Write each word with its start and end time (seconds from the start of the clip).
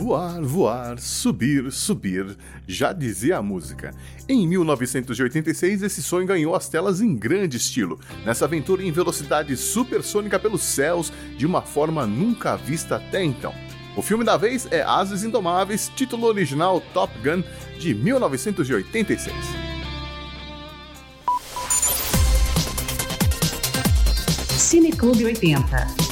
Voar, 0.00 0.40
voar, 0.40 0.98
subir, 0.98 1.70
subir, 1.70 2.34
já 2.66 2.90
dizia 2.90 3.36
a 3.36 3.42
música. 3.42 3.90
Em 4.26 4.48
1986, 4.48 5.82
esse 5.82 6.02
sonho 6.02 6.26
ganhou 6.26 6.56
as 6.56 6.70
telas 6.70 7.02
em 7.02 7.14
grande 7.14 7.58
estilo, 7.58 8.00
nessa 8.24 8.46
aventura 8.46 8.82
em 8.82 8.90
velocidade 8.90 9.54
supersônica 9.58 10.38
pelos 10.38 10.62
céus, 10.62 11.12
de 11.36 11.44
uma 11.44 11.60
forma 11.60 12.06
nunca 12.06 12.56
vista 12.56 12.96
até 12.96 13.22
então. 13.22 13.52
O 13.94 14.00
filme 14.00 14.24
da 14.24 14.38
vez 14.38 14.66
é 14.70 14.80
Ases 14.80 15.22
Indomáveis, 15.22 15.92
título 15.94 16.28
original 16.28 16.80
Top 16.94 17.12
Gun, 17.18 17.42
de 17.78 17.92
1986. 17.92 19.34
Cine 24.56 24.92
Clube 24.92 25.26
80. 25.26 26.09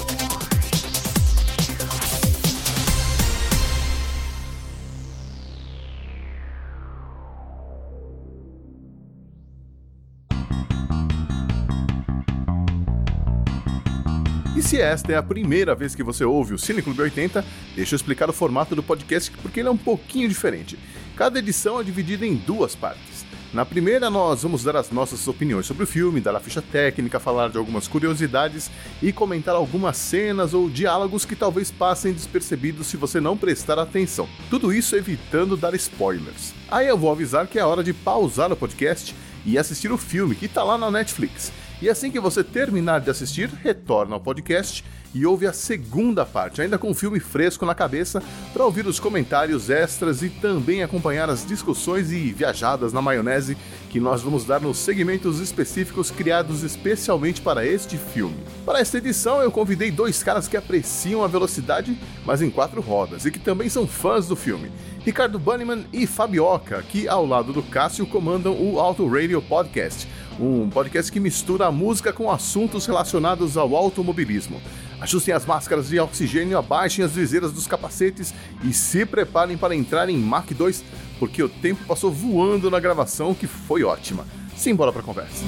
Se 14.78 14.82
esta 14.82 15.12
é 15.12 15.16
a 15.16 15.22
primeira 15.24 15.74
vez 15.74 15.92
que 15.92 16.04
você 16.04 16.24
ouve 16.24 16.54
o 16.54 16.58
Cine 16.58 16.80
Clube 16.80 17.02
80, 17.02 17.44
deixa 17.74 17.94
eu 17.94 17.96
explicar 17.96 18.30
o 18.30 18.32
formato 18.32 18.76
do 18.76 18.82
podcast 18.82 19.28
porque 19.42 19.58
ele 19.58 19.68
é 19.68 19.72
um 19.72 19.76
pouquinho 19.76 20.28
diferente. 20.28 20.78
Cada 21.16 21.40
edição 21.40 21.80
é 21.80 21.82
dividida 21.82 22.24
em 22.24 22.36
duas 22.36 22.76
partes. 22.76 23.26
Na 23.52 23.66
primeira, 23.66 24.08
nós 24.08 24.44
vamos 24.44 24.62
dar 24.62 24.76
as 24.76 24.92
nossas 24.92 25.26
opiniões 25.26 25.66
sobre 25.66 25.82
o 25.82 25.86
filme, 25.86 26.20
dar 26.20 26.36
a 26.36 26.38
ficha 26.38 26.62
técnica, 26.62 27.18
falar 27.18 27.48
de 27.48 27.58
algumas 27.58 27.88
curiosidades 27.88 28.70
e 29.02 29.12
comentar 29.12 29.56
algumas 29.56 29.96
cenas 29.96 30.54
ou 30.54 30.70
diálogos 30.70 31.24
que 31.24 31.34
talvez 31.34 31.72
passem 31.72 32.12
despercebidos 32.12 32.86
se 32.86 32.96
você 32.96 33.20
não 33.20 33.36
prestar 33.36 33.80
atenção. 33.80 34.28
Tudo 34.48 34.72
isso 34.72 34.94
evitando 34.94 35.56
dar 35.56 35.74
spoilers. 35.74 36.54
Aí 36.70 36.86
eu 36.86 36.96
vou 36.96 37.10
avisar 37.10 37.48
que 37.48 37.58
é 37.58 37.64
hora 37.64 37.82
de 37.82 37.92
pausar 37.92 38.52
o 38.52 38.56
podcast 38.56 39.12
e 39.44 39.58
assistir 39.58 39.90
o 39.90 39.98
filme 39.98 40.36
que 40.36 40.46
está 40.46 40.62
lá 40.62 40.78
na 40.78 40.88
Netflix. 40.88 41.50
E 41.80 41.88
assim 41.88 42.10
que 42.10 42.18
você 42.18 42.42
terminar 42.42 43.00
de 43.00 43.10
assistir, 43.10 43.48
retorna 43.62 44.14
ao 44.14 44.20
podcast 44.20 44.84
e 45.14 45.24
ouve 45.24 45.46
a 45.46 45.52
segunda 45.52 46.26
parte, 46.26 46.60
ainda 46.60 46.76
com 46.76 46.90
o 46.90 46.94
filme 46.94 47.18
fresco 47.20 47.64
na 47.64 47.74
cabeça, 47.74 48.22
para 48.52 48.64
ouvir 48.64 48.86
os 48.86 49.00
comentários 49.00 49.70
extras 49.70 50.22
e 50.22 50.28
também 50.28 50.82
acompanhar 50.82 51.30
as 51.30 51.46
discussões 51.46 52.12
e 52.12 52.32
viajadas 52.32 52.92
na 52.92 53.00
maionese 53.00 53.56
que 53.88 54.00
nós 54.00 54.20
vamos 54.20 54.44
dar 54.44 54.60
nos 54.60 54.76
segmentos 54.76 55.40
específicos 55.40 56.10
criados 56.10 56.62
especialmente 56.62 57.40
para 57.40 57.64
este 57.64 57.96
filme. 57.96 58.36
Para 58.66 58.80
esta 58.80 58.98
edição, 58.98 59.40
eu 59.40 59.50
convidei 59.50 59.90
dois 59.90 60.22
caras 60.22 60.46
que 60.46 60.56
apreciam 60.56 61.24
a 61.24 61.28
velocidade, 61.28 61.98
mas 62.26 62.42
em 62.42 62.50
quatro 62.50 62.80
rodas, 62.80 63.24
e 63.24 63.30
que 63.30 63.38
também 63.38 63.68
são 63.68 63.86
fãs 63.86 64.26
do 64.26 64.36
filme. 64.36 64.70
Ricardo 65.04 65.38
Bunnyman 65.38 65.86
e 65.90 66.06
Fabioca, 66.06 66.82
que 66.82 67.08
ao 67.08 67.24
lado 67.24 67.52
do 67.52 67.62
Cássio 67.62 68.06
comandam 68.06 68.52
o 68.52 68.78
Auto 68.78 69.08
Radio 69.08 69.40
Podcast 69.40 70.06
um 70.40 70.68
podcast 70.70 71.10
que 71.10 71.20
mistura 71.20 71.66
a 71.66 71.72
música 71.72 72.12
com 72.12 72.30
assuntos 72.30 72.86
relacionados 72.86 73.56
ao 73.56 73.74
automobilismo. 73.74 74.60
Ajustem 75.00 75.34
as 75.34 75.46
máscaras 75.46 75.88
de 75.88 75.98
oxigênio, 75.98 76.58
abaixem 76.58 77.04
as 77.04 77.12
viseiras 77.12 77.52
dos 77.52 77.66
capacetes 77.66 78.34
e 78.64 78.72
se 78.72 79.06
preparem 79.06 79.56
para 79.56 79.74
entrar 79.74 80.08
em 80.08 80.16
Mach 80.16 80.48
2, 80.52 80.84
porque 81.18 81.42
o 81.42 81.48
tempo 81.48 81.84
passou 81.86 82.10
voando 82.10 82.70
na 82.70 82.80
gravação, 82.80 83.34
que 83.34 83.46
foi 83.46 83.84
ótima. 83.84 84.26
Simbora 84.56 84.92
para 84.92 85.02
a 85.02 85.04
conversa. 85.04 85.44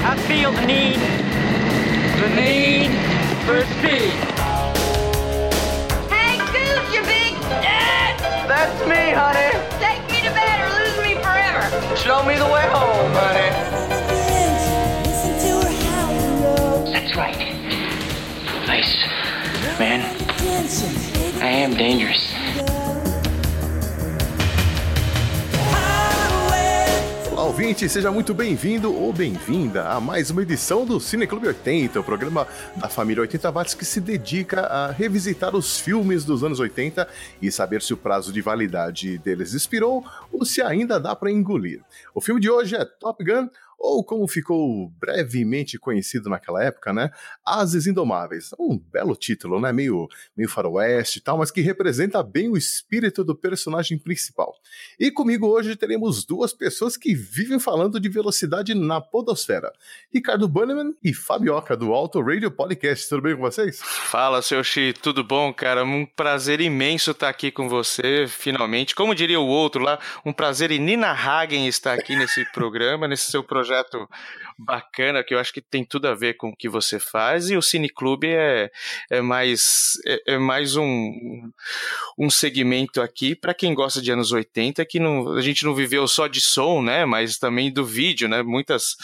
I 0.00 0.16
feel 0.26 0.52
the 0.52 0.66
need, 0.66 0.98
the 2.20 2.28
need 2.34 2.90
for 3.44 3.64
speed. 3.78 4.38
That's 8.48 8.80
me, 8.88 9.12
honey. 9.12 9.52
Take 9.78 10.00
me 10.10 10.26
to 10.26 10.32
bed 10.32 10.58
or 10.64 10.70
lose 10.80 10.96
me 11.04 11.14
forever. 11.22 11.96
Show 11.96 12.22
me 12.24 12.38
the 12.38 12.46
way 12.46 12.66
home, 12.72 13.12
honey. 13.12 13.50
That's 16.90 17.14
right. 17.14 17.36
Ice. 18.70 18.96
Man. 19.78 20.00
I 21.42 21.50
am 21.50 21.74
dangerous. 21.74 22.77
Ouvinte, 27.42 27.88
seja 27.88 28.10
muito 28.10 28.34
bem-vindo 28.34 28.92
ou 28.92 29.12
bem-vinda 29.12 29.88
a 29.88 30.00
mais 30.00 30.28
uma 30.28 30.42
edição 30.42 30.84
do 30.84 30.98
Cine 30.98 31.24
Clube 31.24 31.46
80, 31.46 32.00
o 32.00 32.02
programa 32.02 32.48
da 32.74 32.88
família 32.88 33.20
80 33.20 33.52
watts 33.52 33.74
que 33.74 33.84
se 33.84 34.00
dedica 34.00 34.62
a 34.62 34.90
revisitar 34.90 35.54
os 35.54 35.78
filmes 35.78 36.24
dos 36.24 36.42
anos 36.42 36.58
80 36.58 37.06
e 37.40 37.50
saber 37.52 37.80
se 37.80 37.94
o 37.94 37.96
prazo 37.96 38.32
de 38.32 38.40
validade 38.40 39.18
deles 39.18 39.52
expirou 39.52 40.04
ou 40.32 40.44
se 40.44 40.60
ainda 40.60 40.98
dá 40.98 41.14
para 41.14 41.30
engolir. 41.30 41.80
O 42.12 42.20
filme 42.20 42.40
de 42.40 42.50
hoje 42.50 42.74
é 42.74 42.84
Top 42.84 43.22
Gun 43.24 43.48
ou 43.78 44.02
como 44.02 44.26
ficou 44.26 44.90
brevemente 44.98 45.78
conhecido 45.78 46.28
naquela 46.28 46.62
época, 46.64 46.92
né? 46.92 47.10
Ases 47.44 47.86
Indomáveis. 47.86 48.50
Um 48.58 48.76
belo 48.76 49.14
título, 49.14 49.60
né? 49.60 49.72
Meio, 49.72 50.08
meio 50.36 50.48
faroeste 50.48 51.20
e 51.20 51.22
tal, 51.22 51.38
mas 51.38 51.50
que 51.50 51.60
representa 51.60 52.22
bem 52.22 52.48
o 52.48 52.56
espírito 52.56 53.22
do 53.22 53.36
personagem 53.36 53.96
principal. 53.96 54.52
E 54.98 55.10
comigo 55.10 55.46
hoje 55.46 55.76
teremos 55.76 56.24
duas 56.24 56.52
pessoas 56.52 56.96
que 56.96 57.14
vivem 57.14 57.60
falando 57.60 58.00
de 58.00 58.08
velocidade 58.08 58.74
na 58.74 59.00
podosfera. 59.00 59.72
Ricardo 60.12 60.48
Bannerman 60.48 60.94
e 61.02 61.14
Fabioca, 61.14 61.76
do 61.76 61.92
Auto 61.92 62.20
Radio 62.20 62.50
Podcast. 62.50 63.08
Tudo 63.08 63.22
bem 63.22 63.36
com 63.36 63.42
vocês? 63.42 63.80
Fala, 63.80 64.42
seu 64.42 64.64
Xi. 64.64 64.92
Tudo 64.92 65.22
bom, 65.22 65.52
cara? 65.54 65.84
Um 65.84 66.04
prazer 66.04 66.60
imenso 66.60 67.12
estar 67.12 67.28
aqui 67.28 67.52
com 67.52 67.68
você, 67.68 68.26
finalmente. 68.26 68.94
Como 68.94 69.14
diria 69.14 69.38
o 69.38 69.46
outro 69.46 69.82
lá, 69.82 70.00
um 70.24 70.32
prazer 70.32 70.72
inenarrável 70.72 71.38
estar 71.68 71.92
aqui 71.92 72.16
nesse 72.16 72.44
programa, 72.52 73.06
nesse 73.06 73.30
seu 73.30 73.44
projeto 73.44 73.67
projeto 73.68 74.08
bacana 74.58 75.22
que 75.22 75.34
eu 75.34 75.38
acho 75.38 75.52
que 75.52 75.60
tem 75.60 75.84
tudo 75.84 76.08
a 76.08 76.14
ver 76.14 76.34
com 76.34 76.48
o 76.48 76.56
que 76.56 76.68
você 76.68 76.98
faz 76.98 77.48
e 77.50 77.56
o 77.56 77.62
Cineclube 77.62 78.26
é, 78.28 78.70
é 79.10 79.20
mais 79.20 79.92
é, 80.04 80.34
é 80.34 80.38
mais 80.38 80.76
um, 80.76 81.50
um 82.18 82.28
segmento 82.28 83.00
aqui 83.00 83.34
para 83.34 83.54
quem 83.54 83.72
gosta 83.74 84.02
de 84.02 84.10
anos 84.10 84.32
80 84.32 84.84
que 84.84 84.98
não, 84.98 85.34
a 85.34 85.40
gente 85.40 85.64
não 85.64 85.74
viveu 85.74 86.06
só 86.08 86.26
de 86.26 86.40
som, 86.40 86.82
né, 86.82 87.04
mas 87.04 87.38
também 87.38 87.72
do 87.72 87.84
vídeo, 87.84 88.28
né? 88.28 88.42
Muitas 88.42 88.96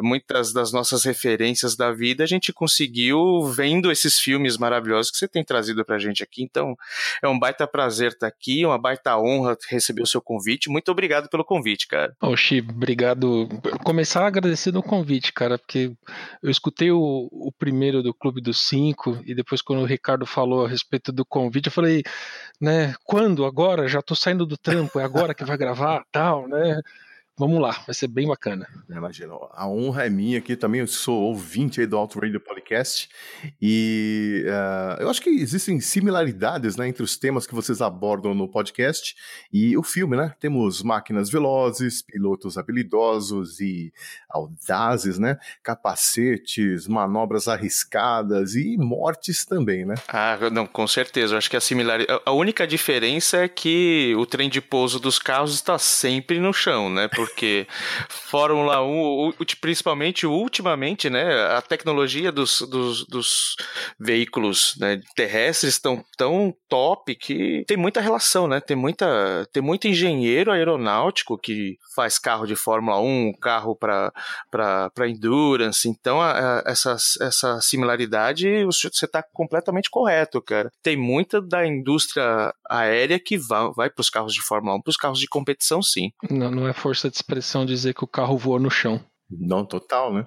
muitas 0.00 0.52
das 0.52 0.72
nossas 0.72 1.04
referências 1.04 1.76
da 1.76 1.92
vida 1.92 2.24
a 2.24 2.26
gente 2.26 2.52
conseguiu 2.52 3.42
vendo 3.46 3.90
esses 3.90 4.18
filmes 4.18 4.56
maravilhosos 4.56 5.10
que 5.10 5.18
você 5.18 5.28
tem 5.28 5.44
trazido 5.44 5.84
pra 5.84 5.98
gente 5.98 6.22
aqui. 6.22 6.42
Então, 6.42 6.76
é 7.22 7.28
um 7.28 7.38
baita 7.38 7.66
prazer 7.66 8.12
estar 8.12 8.26
aqui, 8.26 8.64
uma 8.64 8.78
baita 8.78 9.16
honra 9.18 9.56
receber 9.68 10.02
o 10.02 10.06
seu 10.06 10.20
convite. 10.20 10.70
Muito 10.70 10.90
obrigado 10.90 11.28
pelo 11.28 11.44
convite, 11.44 11.86
cara. 11.88 12.14
Oxi, 12.20 12.60
obrigado. 12.60 13.48
Começar 13.84 14.26
agradecendo 14.26 14.82
convite, 14.92 15.32
cara, 15.32 15.56
porque 15.56 15.90
eu 16.42 16.50
escutei 16.50 16.90
o, 16.90 17.26
o 17.32 17.50
primeiro 17.50 18.02
do 18.02 18.12
Clube 18.12 18.42
dos 18.42 18.68
Cinco 18.68 19.18
e 19.24 19.34
depois 19.34 19.62
quando 19.62 19.80
o 19.80 19.86
Ricardo 19.86 20.26
falou 20.26 20.66
a 20.66 20.68
respeito 20.68 21.10
do 21.10 21.24
convite, 21.24 21.68
eu 21.68 21.72
falei, 21.72 22.02
né, 22.60 22.94
quando? 23.02 23.46
Agora? 23.46 23.88
Já 23.88 24.02
tô 24.02 24.14
saindo 24.14 24.44
do 24.44 24.58
trampo, 24.58 25.00
é 25.00 25.04
agora 25.04 25.32
que 25.34 25.46
vai 25.46 25.56
gravar, 25.56 26.04
tal, 26.12 26.46
né? 26.46 26.78
Vamos 27.38 27.62
lá, 27.62 27.82
vai 27.86 27.94
ser 27.94 28.08
bem 28.08 28.28
bacana. 28.28 28.68
Imagina, 28.90 29.32
a 29.52 29.66
honra 29.66 30.04
é 30.04 30.10
minha 30.10 30.38
aqui 30.38 30.54
também, 30.54 30.82
eu 30.82 30.86
sou 30.86 31.18
ouvinte 31.22 31.80
aí 31.80 31.86
do 31.86 31.96
Auto 31.96 32.20
Radio 32.20 32.38
Podcast 32.38 33.08
e 33.60 34.44
uh, 34.46 35.00
eu 35.00 35.08
acho 35.08 35.22
que 35.22 35.30
existem 35.30 35.80
similaridades 35.80 36.76
né, 36.76 36.86
entre 36.86 37.02
os 37.02 37.16
temas 37.16 37.46
que 37.46 37.54
vocês 37.54 37.80
abordam 37.80 38.34
no 38.34 38.46
podcast 38.46 39.16
e 39.50 39.74
o 39.78 39.82
filme, 39.82 40.14
né? 40.14 40.34
Temos 40.38 40.82
máquinas 40.82 41.30
velozes, 41.30 42.02
pilotos 42.02 42.58
habilidosos 42.58 43.60
e 43.60 43.94
audazes, 44.28 45.18
né? 45.18 45.38
Capacetes, 45.62 46.86
manobras 46.86 47.48
arriscadas 47.48 48.54
e 48.54 48.76
mortes 48.76 49.46
também, 49.46 49.86
né? 49.86 49.94
Ah, 50.06 50.36
não, 50.52 50.66
com 50.66 50.86
certeza, 50.86 51.32
eu 51.32 51.38
acho 51.38 51.48
que 51.48 51.56
a 51.56 51.62
similaridade... 51.62 52.20
A 52.26 52.32
única 52.32 52.66
diferença 52.66 53.38
é 53.38 53.48
que 53.48 54.14
o 54.18 54.26
trem 54.26 54.50
de 54.50 54.60
pouso 54.60 55.00
dos 55.00 55.18
carros 55.18 55.54
está 55.54 55.78
sempre 55.78 56.38
no 56.38 56.52
chão, 56.52 56.90
né? 56.90 57.08
Porque 57.26 57.66
Fórmula 58.08 58.82
1, 58.82 59.32
principalmente 59.60 60.26
ultimamente, 60.26 61.08
né, 61.08 61.46
a 61.46 61.62
tecnologia 61.62 62.32
dos, 62.32 62.60
dos, 62.62 63.06
dos 63.06 63.56
veículos 63.98 64.74
né, 64.78 65.00
terrestres 65.14 65.74
estão 65.74 66.04
tão 66.16 66.52
top 66.68 67.14
que 67.14 67.64
tem 67.66 67.76
muita 67.76 68.00
relação, 68.00 68.48
né? 68.48 68.60
Tem 68.60 68.76
muita 68.76 69.46
tem 69.52 69.62
muito 69.62 69.86
engenheiro 69.86 70.50
aeronáutico 70.50 71.38
que 71.38 71.76
faz 71.94 72.18
carro 72.18 72.46
de 72.46 72.56
Fórmula 72.56 72.98
1, 73.00 73.34
carro 73.40 73.76
para 73.76 74.12
endurance. 75.08 75.88
Então, 75.88 76.20
a, 76.20 76.58
a, 76.58 76.62
essa, 76.66 76.96
essa 77.20 77.60
similaridade, 77.60 78.64
você 78.64 78.88
está 78.88 79.22
completamente 79.22 79.90
correto, 79.90 80.40
cara. 80.40 80.70
Tem 80.82 80.96
muita 80.96 81.40
da 81.40 81.66
indústria 81.66 82.52
aérea 82.68 83.20
que 83.20 83.36
vai, 83.36 83.70
vai 83.76 83.90
para 83.90 84.00
os 84.00 84.10
carros 84.10 84.32
de 84.32 84.42
Fórmula 84.42 84.76
1, 84.76 84.82
para 84.82 84.90
os 84.90 84.96
carros 84.96 85.18
de 85.18 85.28
competição, 85.28 85.82
sim. 85.82 86.10
Não, 86.30 86.50
não 86.50 86.66
é 86.66 86.72
força 86.72 87.10
de 87.12 87.18
expressão 87.18 87.64
dizer 87.64 87.94
que 87.94 88.04
o 88.04 88.08
carro 88.08 88.36
voa 88.36 88.58
no 88.58 88.70
chão. 88.70 89.04
Não, 89.30 89.64
total, 89.64 90.12
né? 90.12 90.26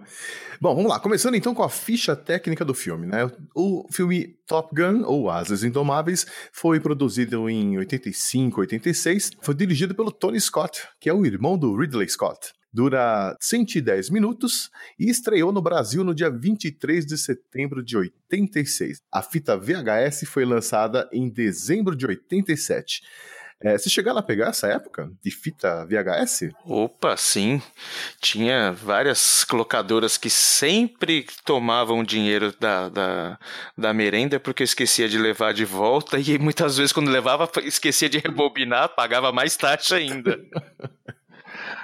Bom, 0.60 0.74
vamos 0.76 0.90
lá. 0.90 1.00
Começando 1.00 1.36
então 1.36 1.54
com 1.54 1.62
a 1.62 1.70
ficha 1.70 2.16
técnica 2.16 2.66
do 2.66 2.74
filme, 2.74 3.06
né? 3.06 3.30
O 3.56 3.86
filme 3.92 4.36
Top 4.48 4.74
Gun, 4.76 5.04
ou 5.06 5.30
Asas 5.30 5.64
Indomáveis, 5.64 6.26
foi 6.52 6.80
produzido 6.80 7.48
em 7.50 7.78
85, 7.78 8.62
86. 8.62 9.32
Foi 9.42 9.54
dirigido 9.54 9.94
pelo 9.94 10.12
Tony 10.12 10.40
Scott, 10.40 10.88
que 11.00 11.10
é 11.10 11.14
o 11.14 11.26
irmão 11.26 11.58
do 11.58 11.76
Ridley 11.76 12.10
Scott. 12.10 12.52
Dura 12.74 13.38
110 13.40 14.10
minutos 14.10 14.70
e 15.00 15.10
estreou 15.10 15.54
no 15.54 15.62
Brasil 15.62 16.04
no 16.04 16.14
dia 16.14 16.30
23 16.30 17.06
de 17.06 17.18
setembro 17.18 17.82
de 17.82 17.96
86. 17.96 18.98
A 19.14 19.22
fita 19.22 19.56
VHS 19.56 20.28
foi 20.28 20.44
lançada 20.44 21.08
em 21.14 21.30
dezembro 21.30 21.96
de 21.96 22.06
87. 22.06 23.02
É, 23.62 23.78
você 23.78 23.90
chegaram 23.90 24.20
a 24.20 24.24
pegar 24.24 24.50
essa 24.50 24.68
época 24.68 25.10
de 25.24 25.32
fita 25.32 25.86
VHS? 25.86 26.52
Opa, 26.66 27.16
sim. 27.16 27.62
Tinha 28.22 28.72
várias 28.72 29.44
colocadoras 29.44 30.18
que 30.18 30.30
sempre 30.30 31.26
tomavam 31.46 32.04
dinheiro 32.04 32.54
da, 32.60 32.90
da, 32.90 33.40
da 33.78 33.94
merenda 33.94 34.40
porque 34.40 34.64
esquecia 34.64 35.08
de 35.08 35.18
levar 35.18 35.54
de 35.54 35.64
volta 35.64 36.20
e 36.20 36.38
muitas 36.38 36.78
vezes 36.78 36.92
quando 36.92 37.10
levava 37.10 37.50
esquecia 37.64 38.10
de 38.10 38.20
rebobinar, 38.20 38.90
pagava 38.90 39.32
mais 39.32 39.56
taxa 39.56 39.96
ainda. 39.96 40.38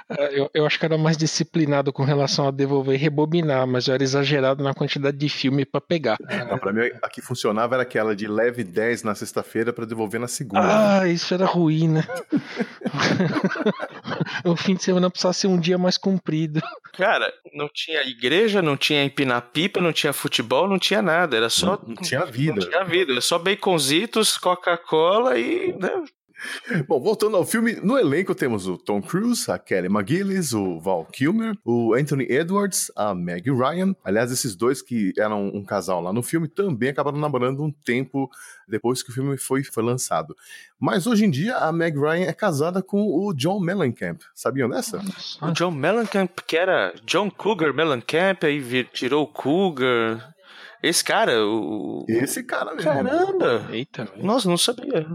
É, 0.08 0.38
eu, 0.38 0.50
eu 0.54 0.66
acho 0.66 0.78
que 0.78 0.84
era 0.84 0.98
mais 0.98 1.16
disciplinado 1.16 1.92
com 1.92 2.02
relação 2.02 2.48
a 2.48 2.50
devolver 2.50 2.94
e 2.94 2.98
rebobinar, 2.98 3.66
mas 3.66 3.88
eu 3.88 3.94
era 3.94 4.02
exagerado 4.02 4.62
na 4.62 4.74
quantidade 4.74 5.16
de 5.16 5.28
filme 5.28 5.64
para 5.64 5.80
pegar. 5.80 6.18
Não, 6.48 6.58
pra 6.58 6.72
mim, 6.72 6.90
a 7.02 7.08
que 7.08 7.22
funcionava 7.22 7.74
era 7.74 7.82
aquela 7.82 8.14
de 8.14 8.26
leve 8.26 8.64
10 8.64 9.02
na 9.02 9.14
sexta-feira 9.14 9.72
para 9.72 9.84
devolver 9.84 10.20
na 10.20 10.28
segunda. 10.28 11.00
Ah, 11.00 11.08
isso 11.08 11.32
era 11.34 11.46
ruim, 11.46 11.88
né? 11.88 12.04
o 14.44 14.56
fim 14.56 14.74
de 14.74 14.82
semana 14.82 15.10
precisava 15.10 15.32
ser 15.32 15.46
um 15.46 15.58
dia 15.58 15.78
mais 15.78 15.96
comprido. 15.96 16.60
Cara, 16.92 17.32
não 17.54 17.68
tinha 17.72 18.02
igreja, 18.02 18.60
não 18.60 18.76
tinha 18.76 19.02
empinar 19.02 19.40
pipa, 19.52 19.80
não 19.80 19.92
tinha 19.92 20.12
futebol, 20.12 20.68
não 20.68 20.78
tinha 20.78 21.00
nada. 21.00 21.36
Era 21.36 21.48
só. 21.48 21.78
Não, 21.82 21.94
não 21.94 21.96
tinha 21.96 22.24
vida. 22.26 22.60
Não 22.60 22.68
tinha 22.68 22.84
vida. 22.84 23.12
Era 23.12 23.20
só 23.20 23.38
baconzitos, 23.38 24.36
Coca-Cola 24.36 25.38
e. 25.38 25.72
Né? 25.78 25.90
Bom, 26.88 27.00
voltando 27.00 27.36
ao 27.36 27.44
filme, 27.44 27.74
no 27.82 27.98
elenco 27.98 28.34
temos 28.34 28.66
o 28.66 28.76
Tom 28.76 29.00
Cruise, 29.00 29.50
a 29.50 29.58
Kelly 29.58 29.88
McGillis, 29.88 30.52
o 30.52 30.80
Val 30.80 31.04
Kilmer, 31.06 31.56
o 31.64 31.94
Anthony 31.94 32.26
Edwards, 32.30 32.90
a 32.96 33.14
Meg 33.14 33.50
Ryan. 33.50 33.94
Aliás, 34.04 34.30
esses 34.30 34.54
dois 34.54 34.82
que 34.82 35.12
eram 35.18 35.48
um 35.48 35.64
casal 35.64 36.00
lá 36.00 36.12
no 36.12 36.22
filme 36.22 36.48
também 36.48 36.90
acabaram 36.90 37.18
namorando 37.18 37.62
um 37.62 37.70
tempo 37.70 38.30
depois 38.66 39.02
que 39.02 39.10
o 39.10 39.12
filme 39.12 39.36
foi, 39.36 39.62
foi 39.62 39.82
lançado. 39.82 40.36
Mas 40.78 41.06
hoje 41.06 41.24
em 41.24 41.30
dia 41.30 41.56
a 41.56 41.72
Meg 41.72 41.98
Ryan 41.98 42.26
é 42.26 42.32
casada 42.32 42.82
com 42.82 43.02
o 43.02 43.32
John 43.34 43.60
Mellencamp. 43.60 44.20
Sabiam 44.34 44.68
dessa? 44.68 45.00
O 45.40 45.52
John 45.52 45.70
Mellencamp, 45.70 46.30
que 46.46 46.56
era 46.56 46.94
John 47.04 47.30
Cougar 47.30 47.72
Mellencamp, 47.72 48.44
aí 48.44 48.58
vir, 48.58 48.88
tirou 48.92 49.24
o 49.24 49.26
Cougar. 49.26 50.32
Esse 50.82 51.04
cara, 51.04 51.46
o. 51.46 52.04
Esse 52.08 52.42
cara 52.42 52.74
mesmo. 52.74 52.90
Caramba! 52.90 53.68
Eita. 53.70 54.08
Nossa, 54.16 54.48
não 54.48 54.58
sabia. 54.58 55.06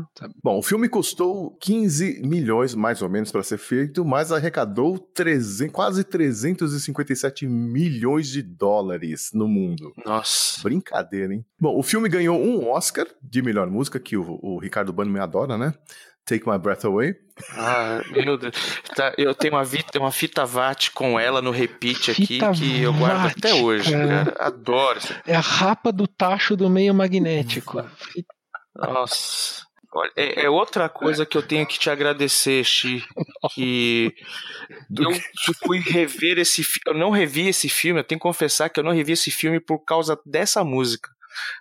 Bom, 0.42 0.58
o 0.60 0.64
filme 0.64 0.88
custou 0.88 1.58
15 1.60 2.22
milhões, 2.24 2.74
mais 2.74 3.02
ou 3.02 3.10
menos, 3.10 3.32
para 3.32 3.44
ser 3.44 3.58
feito, 3.58 4.06
mas 4.06 4.32
arrecadou 4.32 4.98
300, 4.98 5.74
quase 5.74 6.04
357 6.06 7.46
milhões 7.48 8.30
de 8.30 8.42
dólares 8.42 9.32
no 9.34 9.48
mundo. 9.48 9.94
Nossa. 10.06 10.62
Brincadeira, 10.64 11.34
hein? 11.34 11.46
Bom, 11.60 11.78
o 11.78 11.84
filme 11.84 12.08
ganhou 12.08 12.40
um 12.40 12.70
Oscar 12.70 13.06
de 13.22 13.42
melhor 13.42 13.70
música, 13.70 14.00
que 14.00 14.16
o, 14.16 14.40
o 14.42 14.60
Ricardo 14.60 14.94
Bannerman 14.94 15.22
adora, 15.22 15.58
né? 15.58 15.74
Take 16.28 16.48
My 16.48 16.58
Breath 16.58 16.84
Away. 16.84 17.16
Ah, 17.54 18.02
meu 18.12 18.38
Deus. 18.38 18.54
Tá, 18.96 19.14
eu 19.18 19.34
tenho 19.34 19.54
uma, 19.54 19.64
vita, 19.64 19.98
uma 19.98 20.12
fita 20.12 20.46
VAT 20.46 20.92
com 20.92 21.20
ela 21.20 21.42
no 21.42 21.52
repeat 21.52 22.12
aqui 22.12 22.26
Fita 22.26 22.52
que 22.52 22.82
eu 22.82 22.94
guardo 22.94 23.24
VAT, 23.24 23.38
até 23.38 23.54
hoje, 23.54 23.92
cara. 23.92 24.26
cara. 24.26 24.36
Adoro. 24.40 24.98
isso. 24.98 25.16
É 25.26 25.36
a 25.36 25.40
rapa 25.40 25.92
do 25.92 26.06
tacho 26.06 26.58
do 26.58 26.70
meio 26.70 26.94
magnético. 26.94 27.84
Nossa. 28.76 29.66
Olha, 29.94 30.12
é, 30.18 30.46
é 30.46 30.50
outra 30.50 30.90
coisa 30.90 31.26
que 31.26 31.38
eu 31.38 31.42
tenho 31.42 31.66
que 31.66 31.80
te 31.80 31.90
agradecer, 31.90 32.64
Xi. 32.64 33.04
Que 33.54 34.14
eu 35.00 35.12
fui 35.66 35.80
rever 35.80 36.38
esse 36.40 36.62
filme. 36.64 36.84
Eu 36.88 36.94
não 36.94 37.10
revi 37.10 37.48
esse 37.48 37.70
filme, 37.70 38.02
eu 38.02 38.04
tenho 38.04 38.20
que 38.20 38.24
confessar 38.24 38.70
que 38.70 38.80
eu 38.80 38.84
não 38.84 38.92
revi 38.92 39.14
esse 39.14 39.32
filme 39.32 39.60
por 39.60 39.80
causa 39.80 40.20
dessa 40.26 40.64
música. 40.64 41.10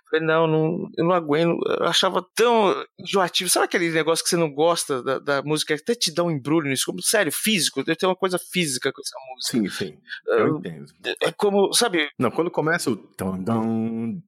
Falei, 0.09 0.25
não, 0.25 0.47
não, 0.47 0.89
eu 0.97 1.03
não 1.05 1.11
aguento. 1.13 1.59
Eu 1.79 1.85
achava 1.87 2.25
tão 2.35 2.73
enjoativo. 2.99 3.49
Sabe 3.49 3.65
aquele 3.65 3.89
negócio 3.89 4.23
que 4.23 4.29
você 4.29 4.37
não 4.37 4.49
gosta 4.51 5.03
da, 5.03 5.19
da 5.19 5.41
música? 5.43 5.73
Até 5.75 5.93
te 5.95 6.13
dá 6.13 6.23
um 6.23 6.31
embrulho 6.31 6.69
nisso. 6.69 6.85
Como, 6.85 7.01
sério, 7.01 7.31
físico. 7.31 7.83
Tem 7.83 7.95
uma 8.07 8.15
coisa 8.15 8.39
física 8.39 8.91
com 8.91 9.01
essa 9.01 9.15
música. 9.29 9.57
Sim, 9.57 9.69
sim. 9.69 9.97
Eu 10.27 10.37
Eu- 10.47 10.57
entendo. 10.59 10.85
É 11.21 11.31
como, 11.31 11.73
sabe, 11.73 12.09
Não, 12.17 12.31
quando 12.31 12.49
começa 12.49 12.89
o 12.89 12.95
tom, 12.95 13.43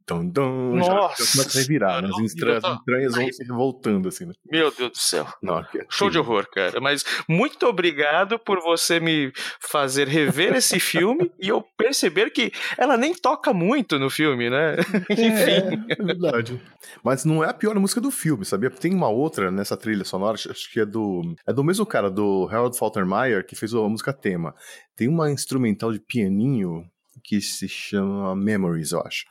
tom, 0.05 0.25
dom, 0.27 0.81
já- 0.83 0.93
Nossa, 0.93 1.23
já 1.25 1.31
começa 1.31 1.57
a 1.57 1.61
revirar, 1.61 2.01
né? 2.01 2.09
As 2.09 2.35
eu 2.35 2.61
tô- 2.61 2.73
entranhas 2.73 3.15
vão 3.15 3.31
se 3.31 3.45
voltando, 3.47 4.07
assim, 4.09 4.25
né? 4.25 4.33
meu 4.51 4.71
Deus 4.71 4.91
do 4.91 4.97
céu. 4.97 5.25
Não, 5.41 5.63
que- 5.63 5.85
Show 5.89 6.09
de 6.09 6.17
horror, 6.19 6.47
cara. 6.51 6.79
Mas 6.81 7.03
muito 7.27 7.65
obrigado 7.67 8.37
por 8.39 8.59
você 8.61 8.99
me 8.99 9.31
fazer 9.61 10.07
rever 10.07 10.55
esse 10.55 10.79
filme 10.79 11.31
e 11.39 11.47
eu 11.49 11.61
perceber 11.77 12.29
que 12.31 12.51
ela 12.77 12.97
nem 12.97 13.13
toca 13.13 13.53
muito 13.53 13.97
no 13.99 14.09
filme, 14.09 14.49
né? 14.49 14.75
Enfim. 15.09 15.68
É 15.89 16.03
verdade. 16.03 16.61
Mas 17.03 17.25
não 17.25 17.43
é 17.43 17.49
a 17.49 17.53
pior 17.53 17.77
música 17.79 18.01
do 18.01 18.11
filme, 18.11 18.45
sabia? 18.45 18.69
Tem 18.69 18.93
uma 18.93 19.09
outra 19.09 19.51
nessa 19.51 19.77
trilha 19.77 20.03
sonora, 20.03 20.33
acho 20.33 20.71
que 20.71 20.79
é 20.79 20.85
do. 20.85 21.35
É 21.45 21.53
do 21.53 21.63
mesmo 21.63 21.85
cara, 21.85 22.09
do 22.09 22.47
Harold 22.49 22.77
Faltermeyer, 22.77 23.45
que 23.45 23.55
fez 23.55 23.73
a 23.73 23.77
música 23.87 24.13
tema. 24.13 24.53
Tem 24.95 25.07
uma 25.07 25.31
instrumental 25.31 25.91
de 25.91 25.99
pianinho 25.99 26.89
que 27.23 27.41
se 27.41 27.67
chama 27.67 28.35
Memories, 28.35 28.91
eu 28.91 29.01
acho. 29.01 29.25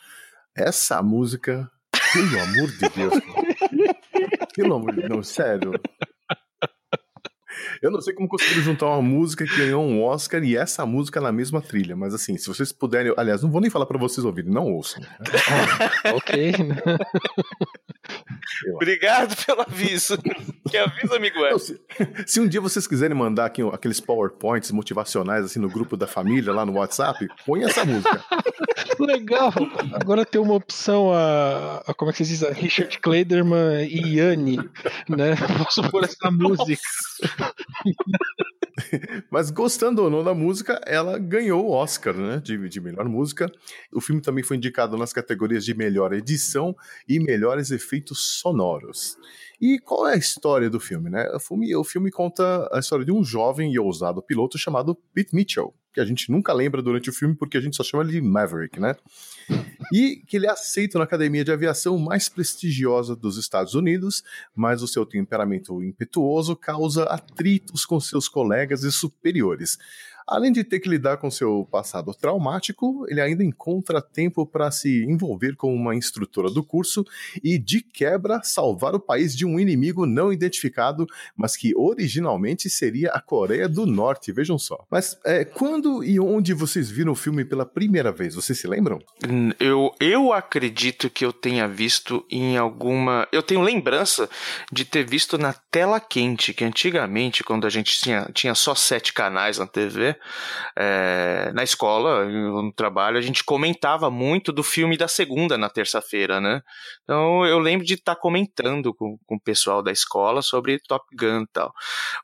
Essa 0.55 1.02
música, 1.02 1.70
pelo 2.12 2.40
amor 2.40 2.70
de 2.70 2.88
Deus. 2.88 3.14
pelo 4.55 4.75
amor 4.75 4.94
de 4.94 5.08
Deus, 5.08 5.29
sério. 5.29 5.73
Eu 7.82 7.90
não 7.90 8.00
sei 8.00 8.14
como 8.14 8.28
conseguiram 8.28 8.62
juntar 8.62 8.87
uma 8.87 9.02
música 9.02 9.44
que 9.44 9.56
ganhou 9.56 9.82
um 9.84 10.02
Oscar 10.05 10.43
e 10.44 10.56
essa 10.56 10.84
música 10.87 11.20
na 11.20 11.32
mesma 11.32 11.60
trilha, 11.60 11.96
mas 11.96 12.14
assim, 12.14 12.37
se 12.37 12.46
vocês 12.46 12.72
puderem. 12.72 13.12
Aliás, 13.16 13.43
não 13.43 13.50
vou 13.50 13.60
nem 13.60 13.70
falar 13.70 13.87
pra 13.87 13.99
vocês 13.99 14.25
ouvirem, 14.25 14.50
não 14.50 14.64
ouçam. 14.72 15.00
né? 15.02 15.08
ok. 16.14 16.52
Obrigado 18.75 19.37
pelo 19.44 19.60
aviso. 19.62 20.19
Que 20.70 20.76
aviso, 20.76 21.14
amigo 21.14 21.38
é? 21.44 21.50
Não, 21.50 21.58
se, 21.58 21.81
se 22.26 22.40
um 22.40 22.49
dia 22.49 22.60
vocês 22.60 22.87
quiserem 22.87 23.16
mandar 23.16 23.46
aqui 23.46 23.62
aqueles 23.72 24.00
PowerPoints 24.00 24.70
motivacionais 24.70 25.44
assim 25.44 25.58
no 25.58 25.69
grupo 25.69 25.96
da 25.96 26.06
família 26.06 26.52
lá 26.52 26.64
no 26.64 26.72
WhatsApp, 26.75 27.26
põe 27.47 27.64
essa 27.64 27.85
música. 27.85 28.23
Legal. 28.99 29.52
Agora 29.94 30.25
tem 30.25 30.40
uma 30.40 30.54
opção 30.54 31.12
a, 31.12 31.83
a- 31.87 31.94
como 31.94 32.11
é 32.11 32.14
que 32.14 32.25
se 32.25 32.30
diz? 32.33 32.42
A 32.42 32.50
Richard 32.52 32.99
Kleiderman 32.99 33.87
e 33.87 34.16
Yanni, 34.18 34.56
né? 35.09 35.35
Posso 35.59 35.83
pôr 35.90 36.04
essa 36.04 36.30
música. 36.30 36.80
Mas 39.31 39.50
gostando 39.50 40.02
ou 40.02 40.11
não 40.11 40.23
da 40.23 40.35
música, 40.35 40.81
ela 40.87 41.19
ganhou 41.19 41.67
o 41.67 41.71
Oscar, 41.71 42.14
né? 42.14 42.40
De, 42.43 42.69
de 42.69 42.81
melhor 42.81 43.09
música. 43.09 43.50
O 43.93 44.00
filme 44.00 44.21
também 44.21 44.45
foi 44.45 44.57
indicado 44.57 44.97
nas 44.97 45.12
categorias 45.12 45.64
de 45.64 45.75
melhor 45.75 46.12
edição 46.12 46.75
e 47.09 47.19
melhores 47.19 47.71
efeitos 47.71 48.38
sonoros. 48.40 49.17
E 49.61 49.78
qual 49.78 50.09
é 50.09 50.14
a 50.14 50.19
história 50.19 50.71
do 50.71 50.78
filme, 50.78 51.11
né? 51.11 51.28
O 51.35 51.40
filme, 51.40 51.75
o 51.75 51.85
filme 51.85 52.11
conta 52.11 52.69
a 52.73 52.78
história 52.78 53.05
de 53.05 53.12
um 53.12 53.25
jovem 53.25 53.73
e 53.73 53.78
ousado 53.78 54.23
piloto 54.23 54.57
chamado 54.57 54.95
Pete 55.12 55.35
Mitchell, 55.35 55.75
que 55.99 56.02
a 56.02 56.05
gente 56.05 56.31
nunca 56.31 56.52
lembra 56.52 56.81
durante 56.81 57.11
o 57.11 57.12
filme 57.12 57.35
porque 57.35 57.59
a 57.59 57.61
gente 57.61 57.76
só 57.76 57.83
chama 57.83 58.05
ele 58.05 58.12
de 58.12 58.21
Maverick, 58.21 58.78
né? 58.78 58.95
E 59.93 60.23
que 60.28 60.37
ele 60.37 60.47
é 60.47 60.50
aceito 60.50 60.97
na 60.97 61.02
academia 61.02 61.45
de 61.45 61.50
aviação 61.50 61.99
mais 61.99 62.28
prestigiosa 62.28 63.17
dos 63.17 63.37
Estados 63.37 63.75
Unidos, 63.75 64.23
mas 64.55 64.81
o 64.81 64.87
seu 64.87 65.05
temperamento 65.05 65.83
impetuoso 65.83 66.55
causa 66.55 67.02
atritos 67.05 67.85
com 67.85 67.99
seus 67.99 68.28
colegas 68.28 68.85
e 68.85 68.93
superiores. 68.93 69.76
Além 70.28 70.52
de 70.52 70.62
ter 70.62 70.80
que 70.80 70.88
lidar 70.88 71.16
com 71.16 71.30
seu 71.30 71.66
passado 71.70 72.12
traumático, 72.12 73.06
ele 73.08 73.20
ainda 73.20 73.42
encontra 73.42 74.02
tempo 74.02 74.44
para 74.44 74.70
se 74.70 75.04
envolver 75.04 75.56
com 75.56 75.75
uma 75.75 75.94
instrutora 75.94 76.50
do 76.50 76.62
curso 76.62 77.04
e, 77.42 77.58
de 77.58 77.80
quebra, 77.80 78.40
salvar 78.42 78.94
o 78.94 79.00
país 79.00 79.35
de 79.35 79.47
um 79.47 79.58
inimigo 79.58 80.04
não 80.04 80.32
identificado, 80.32 81.06
mas 81.37 81.56
que 81.56 81.75
originalmente 81.75 82.68
seria 82.68 83.11
a 83.11 83.20
Coreia 83.20 83.68
do 83.68 83.87
Norte, 83.87 84.32
vejam 84.32 84.58
só. 84.58 84.85
Mas 84.90 85.18
é, 85.25 85.44
quando 85.44 86.04
e 86.04 86.20
onde 86.20 86.52
vocês 86.52 86.90
viram 86.90 87.12
o 87.12 87.16
filme 87.16 87.44
pela 87.44 87.64
primeira 87.64 88.12
vez? 88.12 88.35
Vocês 88.35 88.58
se 88.58 88.66
lembram? 88.66 88.99
Eu 89.58 89.78
eu, 89.78 89.94
eu 90.00 90.32
acredito 90.32 91.08
que 91.08 91.25
eu 91.25 91.32
tenha 91.32 91.68
visto 91.68 92.26
em 92.30 92.56
alguma. 92.56 93.28
Eu 93.30 93.42
tenho 93.42 93.61
lembrança 93.61 94.28
de 94.73 94.85
ter 94.85 95.04
visto 95.04 95.38
na 95.38 95.52
tela 95.52 96.00
quente, 96.00 96.52
que 96.52 96.64
antigamente, 96.64 97.44
quando 97.44 97.66
a 97.66 97.70
gente 97.70 97.99
tinha, 98.00 98.28
tinha 98.35 98.54
só 98.54 98.75
sete 98.75 99.12
canais 99.12 99.58
na 99.58 99.66
TV, 99.66 100.16
é, 100.76 101.50
na 101.52 101.62
escola, 101.62 102.25
no 102.25 102.72
trabalho, 102.72 103.18
a 103.18 103.20
gente 103.20 103.44
comentava 103.44 104.10
muito 104.10 104.52
do 104.52 104.62
filme 104.62 104.96
da 104.96 105.08
segunda 105.08 105.58
na 105.58 105.68
terça-feira, 105.68 106.40
né? 106.40 106.62
Então 107.04 107.44
eu 107.46 107.58
lembro 107.58 107.87
de 107.87 107.94
estar 107.94 108.14
tá 108.14 108.20
comentando 108.20 108.94
com, 108.94 109.18
com 109.26 109.37
o 109.37 109.40
pessoal 109.40 109.82
da 109.82 109.92
escola 109.92 110.42
sobre 110.42 110.78
Top 110.87 111.04
Gun 111.16 111.42
e 111.42 111.48
tal. 111.52 111.72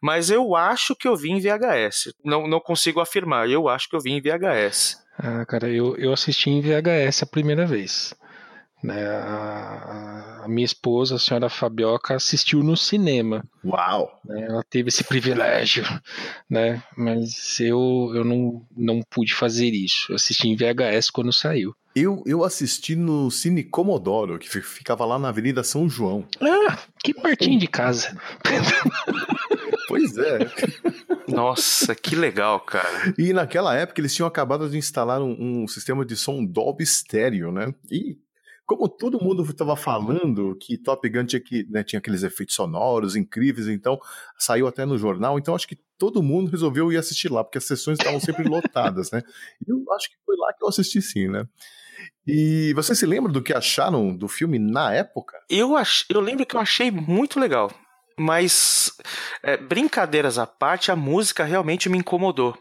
Mas 0.02 0.30
eu 0.30 0.54
acho 0.54 0.94
que 0.94 1.08
eu 1.08 1.16
vi 1.16 1.30
em 1.30 1.40
VHS. 1.40 2.14
Não, 2.24 2.46
não 2.46 2.60
consigo 2.60 3.00
afirmar, 3.00 3.48
eu 3.48 3.68
acho 3.68 3.88
que 3.88 3.96
eu 3.96 4.00
vi 4.00 4.12
em 4.12 4.20
VHS. 4.20 5.02
Ah, 5.18 5.44
cara, 5.46 5.68
eu, 5.68 5.96
eu 5.96 6.12
assisti 6.12 6.50
em 6.50 6.60
VHS 6.60 7.22
a 7.22 7.26
primeira 7.26 7.66
vez. 7.66 8.14
Né, 8.85 9.03
a, 9.03 10.43
a, 10.45 10.47
minha 10.47 10.67
esposa, 10.67 11.14
a 11.14 11.19
senhora 11.19 11.49
Fabioca, 11.49 12.14
assistiu 12.14 12.62
no 12.62 12.76
cinema. 12.76 13.43
Uau! 13.64 14.21
Né, 14.23 14.45
ela 14.47 14.62
teve 14.62 14.91
esse 14.91 15.03
privilégio, 15.03 15.85
né? 16.50 16.83
Mas 16.95 17.59
eu, 17.61 18.12
eu 18.14 18.23
não, 18.23 18.62
não 18.76 19.00
pude 19.09 19.33
fazer 19.33 19.71
isso. 19.71 20.12
Eu 20.12 20.17
assisti 20.17 20.49
em 20.49 20.55
VHS 20.55 21.09
quando 21.09 21.33
saiu. 21.33 21.75
Eu, 21.97 22.23
eu 22.26 22.45
assisti 22.45 22.95
no 22.95 23.31
Cine 23.31 23.64
Comodoro, 23.64 24.38
que 24.38 24.49
ficava 24.61 25.07
lá 25.07 25.19
na 25.19 25.31
Avenida 25.31 25.64
São 25.64 25.88
João. 25.88 26.26
Ah, 26.43 26.76
que 27.03 27.14
pertinho 27.14 27.59
de 27.59 27.67
casa. 27.67 28.14
Pois 29.87 30.17
é. 30.17 30.38
Nossa, 31.29 31.95
que 31.95 32.17
legal, 32.17 32.59
cara. 32.61 33.14
E 33.19 33.33
naquela 33.33 33.76
época 33.76 34.00
eles 34.00 34.14
tinham 34.14 34.26
acabado 34.26 34.69
de 34.69 34.79
instalar 34.79 35.21
um, 35.21 35.62
um 35.62 35.69
sistema 35.69 36.05
de 36.05 36.17
som 36.17 36.45
Dolby 36.45 36.85
Stereo, 36.85 37.53
né? 37.53 37.73
E 37.91 38.17
como 38.66 38.88
todo 38.88 39.23
mundo 39.23 39.42
estava 39.42 39.76
falando 39.76 40.56
que 40.61 40.78
Top 40.78 41.09
Gun 41.09 41.25
tinha, 41.26 41.40
que, 41.40 41.66
né, 41.71 41.85
tinha 41.85 41.99
aqueles 41.99 42.23
efeitos 42.23 42.54
sonoros 42.54 43.14
incríveis, 43.14 43.68
então 43.68 43.99
saiu 44.38 44.66
até 44.66 44.85
no 44.85 44.97
jornal, 44.97 45.38
então 45.38 45.54
acho 45.54 45.68
que 45.68 45.78
todo 45.99 46.23
mundo 46.23 46.50
resolveu 46.50 46.90
ir 46.92 46.97
assistir 46.97 47.30
lá, 47.30 47.44
porque 47.44 47.59
as 47.59 47.64
sessões 47.64 47.99
estavam 47.99 48.21
sempre 48.21 48.49
lotadas, 48.49 49.11
né? 49.11 49.23
E 49.66 49.71
eu 49.71 49.85
acho 49.92 50.11
que 50.11 50.16
foi 50.25 50.37
lá 50.37 50.52
que 50.52 50.64
eu 50.64 50.68
assisti 50.68 51.00
sim, 51.02 51.28
né? 51.28 51.47
E 52.26 52.73
você 52.75 52.94
se 52.94 53.04
lembra 53.04 53.30
do 53.30 53.42
que 53.42 53.52
acharam 53.52 54.16
do 54.16 54.28
filme 54.28 54.59
na 54.59 54.92
época? 54.92 55.38
Eu, 55.49 55.76
ach... 55.76 56.04
eu 56.09 56.21
lembro 56.21 56.47
que 56.47 56.56
eu 56.56 56.61
achei 56.61 56.90
muito 56.90 57.38
legal. 57.38 57.71
Mas, 58.18 58.97
é, 59.42 59.56
brincadeiras 59.56 60.38
à 60.38 60.47
parte, 60.47 60.90
a 60.90 60.97
música 60.97 61.44
realmente 61.44 61.88
me 61.88 61.99
incomodou 61.99 62.56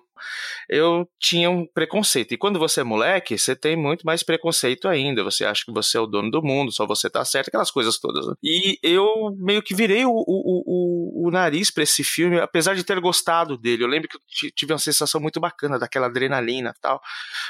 eu 0.69 1.07
tinha 1.19 1.49
um 1.49 1.65
preconceito. 1.65 2.33
E 2.33 2.37
quando 2.37 2.59
você 2.59 2.81
é 2.81 2.83
moleque, 2.83 3.37
você 3.37 3.55
tem 3.55 3.75
muito 3.75 4.05
mais 4.05 4.23
preconceito 4.23 4.87
ainda. 4.87 5.23
Você 5.23 5.45
acha 5.45 5.63
que 5.65 5.71
você 5.71 5.97
é 5.97 5.99
o 5.99 6.07
dono 6.07 6.29
do 6.31 6.41
mundo, 6.41 6.71
só 6.71 6.85
você 6.85 7.09
tá 7.09 7.23
certo, 7.25 7.47
aquelas 7.47 7.71
coisas 7.71 7.99
todas. 7.99 8.25
Né? 8.27 8.33
E 8.43 8.79
eu 8.81 9.35
meio 9.37 9.61
que 9.61 9.75
virei 9.75 10.05
o, 10.05 10.11
o, 10.11 11.23
o, 11.25 11.27
o 11.27 11.31
nariz 11.31 11.71
para 11.71 11.83
esse 11.83 12.03
filme, 12.03 12.39
apesar 12.39 12.75
de 12.75 12.83
ter 12.83 12.99
gostado 12.99 13.57
dele. 13.57 13.83
Eu 13.83 13.87
lembro 13.87 14.09
que 14.09 14.17
eu 14.17 14.51
tive 14.55 14.73
uma 14.73 14.79
sensação 14.79 15.19
muito 15.19 15.39
bacana 15.39 15.79
daquela 15.79 16.07
adrenalina 16.07 16.73
e 16.75 16.81
tal. 16.81 17.01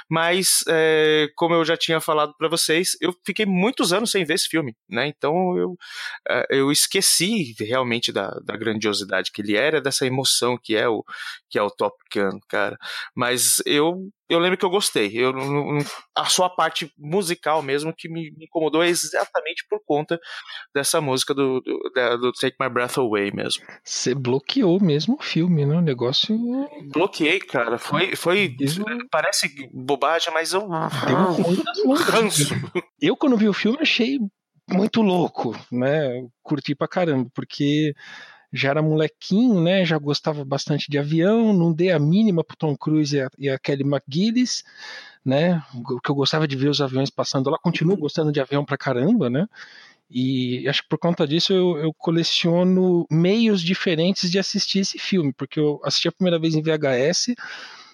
Mas, 0.10 0.64
é, 0.68 1.30
como 1.36 1.56
eu 1.56 1.66
já 1.66 1.78
tinha 1.78 2.00
falado 2.00 2.34
para 2.38 2.48
vocês, 2.48 2.98
eu 3.02 3.16
fiquei 3.26 3.46
muitos 3.46 3.94
anos 3.94 4.12
sem 4.12 4.26
ver 4.26 4.36
esse 4.36 4.48
filme, 4.48 4.76
né? 4.90 5.08
Então 5.08 5.58
eu, 5.58 5.78
é, 6.30 6.46
eu 6.50 6.72
esqueci 6.72 7.56
realmente 7.60 8.12
da, 8.12 8.30
da 8.44 8.56
grandiosidade 8.58 9.32
que 9.32 9.42
ele 9.42 9.56
era, 9.56 9.82
dessa 9.82 10.06
emoção 10.06 10.58
que 10.58 10.76
é 10.76 10.88
o, 10.88 11.04
que 11.50 11.58
é 11.58 11.62
o 11.62 11.70
Top 11.70 11.96
Gun, 12.14 12.40
cara. 12.48 12.78
Mas 13.16 13.62
eu 13.66 14.10
eu 14.34 14.40
lembro 14.40 14.58
que 14.58 14.66
eu 14.66 14.70
gostei. 14.70 15.12
Eu, 15.14 15.34
a 16.16 16.26
sua 16.26 16.50
parte 16.50 16.92
musical 16.98 17.62
mesmo 17.62 17.94
que 17.96 18.10
me, 18.10 18.34
incomodou 18.40 18.82
é 18.82 18.88
exatamente 18.88 19.66
por 19.70 19.80
conta 19.86 20.20
dessa 20.74 21.00
música 21.00 21.34
do, 21.34 21.62
do, 21.62 22.18
do, 22.18 22.32
Take 22.32 22.56
My 22.60 22.70
Breath 22.70 22.98
Away 22.98 23.32
mesmo. 23.32 23.64
Você 23.84 24.16
bloqueou 24.16 24.82
mesmo 24.82 25.18
o 25.20 25.24
filme, 25.24 25.66
né? 25.66 25.76
O 25.76 25.82
negócio. 25.82 26.36
Bloqueei, 26.92 27.40
cara. 27.40 27.78
Foi. 27.78 28.16
foi 28.16 28.56
Parece 29.12 29.70
bobagem, 29.72 30.34
mas 30.34 30.54
eu. 30.54 30.64
Um 30.66 31.94
ranço. 31.94 32.56
Eu, 33.00 33.16
quando 33.16 33.38
vi 33.38 33.48
o 33.48 33.54
filme, 33.54 33.78
achei 33.82 34.20
muito 34.70 35.02
louco, 35.02 35.56
né? 35.72 36.26
Curti 36.42 36.74
pra 36.74 36.88
caramba, 36.88 37.30
porque 37.34 37.94
já 38.54 38.70
era 38.70 38.82
molequinho, 38.82 39.60
né? 39.62 39.84
Já 39.84 39.98
gostava 39.98 40.46
bastante 40.46 40.90
de 40.90 41.00
avião, 41.00 41.52
não 41.52 41.74
dei 41.74 41.92
a 41.92 41.98
mínima 41.98 42.44
pro 42.44 42.56
Tom 42.56 42.78
Cruise 42.78 43.16
e 43.16 43.22
a, 43.22 43.30
e 43.40 43.50
a 43.50 43.58
Kelly 43.58 43.84
McGillis, 43.84 44.64
né? 45.26 45.64
Que 46.04 46.12
eu 46.12 46.16
gostava 46.16 46.48
de 46.48 46.56
ver 46.56 46.70
os 46.70 46.80
aviões 46.80 47.10
passando 47.10 47.50
lá, 47.50 47.58
continuo 47.58 47.98
gostando 47.98 48.32
de 48.32 48.40
avião 48.40 48.64
pra 48.64 48.78
caramba, 48.78 49.30
né? 49.30 49.48
E 50.10 50.68
acho 50.70 50.84
que 50.84 50.90
por 50.90 51.00
conta 51.00 51.28
disso 51.28 51.52
eu, 51.52 51.78
eu, 51.78 51.94
coleciono 51.94 53.08
meios 53.10 53.62
diferentes 53.62 54.30
de 54.30 54.38
assistir 54.38 54.80
esse 54.80 55.00
filme, 55.00 55.34
porque 55.34 55.60
eu 55.60 55.82
assisti 55.84 56.08
a 56.08 56.12
primeira 56.12 56.38
vez 56.38 56.54
em 56.54 56.62
VHS, 56.62 57.34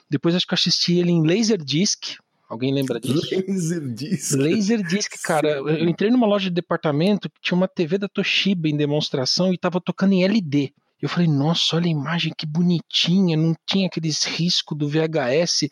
depois 0.09 0.35
acho 0.35 0.45
que 0.45 0.53
eu 0.53 0.57
assisti 0.57 0.97
ele 0.97 1.11
em 1.11 1.25
Laserdisc, 1.25 2.17
Alguém 2.49 2.73
lembra 2.73 2.99
disso? 2.99 3.29
Laserdisc. 3.47 4.35
Laserdisc, 4.35 5.21
cara. 5.23 5.49
Eu 5.49 5.87
entrei 5.87 6.09
numa 6.09 6.25
loja 6.25 6.49
de 6.49 6.55
departamento 6.55 7.29
que 7.29 7.39
tinha 7.39 7.55
uma 7.55 7.67
TV 7.67 7.99
da 7.99 8.09
Toshiba 8.09 8.67
em 8.67 8.75
demonstração 8.75 9.53
e 9.53 9.57
tava 9.57 9.79
tocando 9.79 10.13
em 10.13 10.23
LD. 10.23 10.73
Eu 11.01 11.07
falei, 11.07 11.29
nossa, 11.29 11.77
olha 11.77 11.85
a 11.85 11.89
imagem 11.89 12.33
que 12.37 12.45
bonitinha, 12.45 13.37
não 13.37 13.55
tinha 13.65 13.87
aqueles 13.87 14.25
riscos 14.25 14.77
do 14.77 14.89
VHS. 14.89 15.69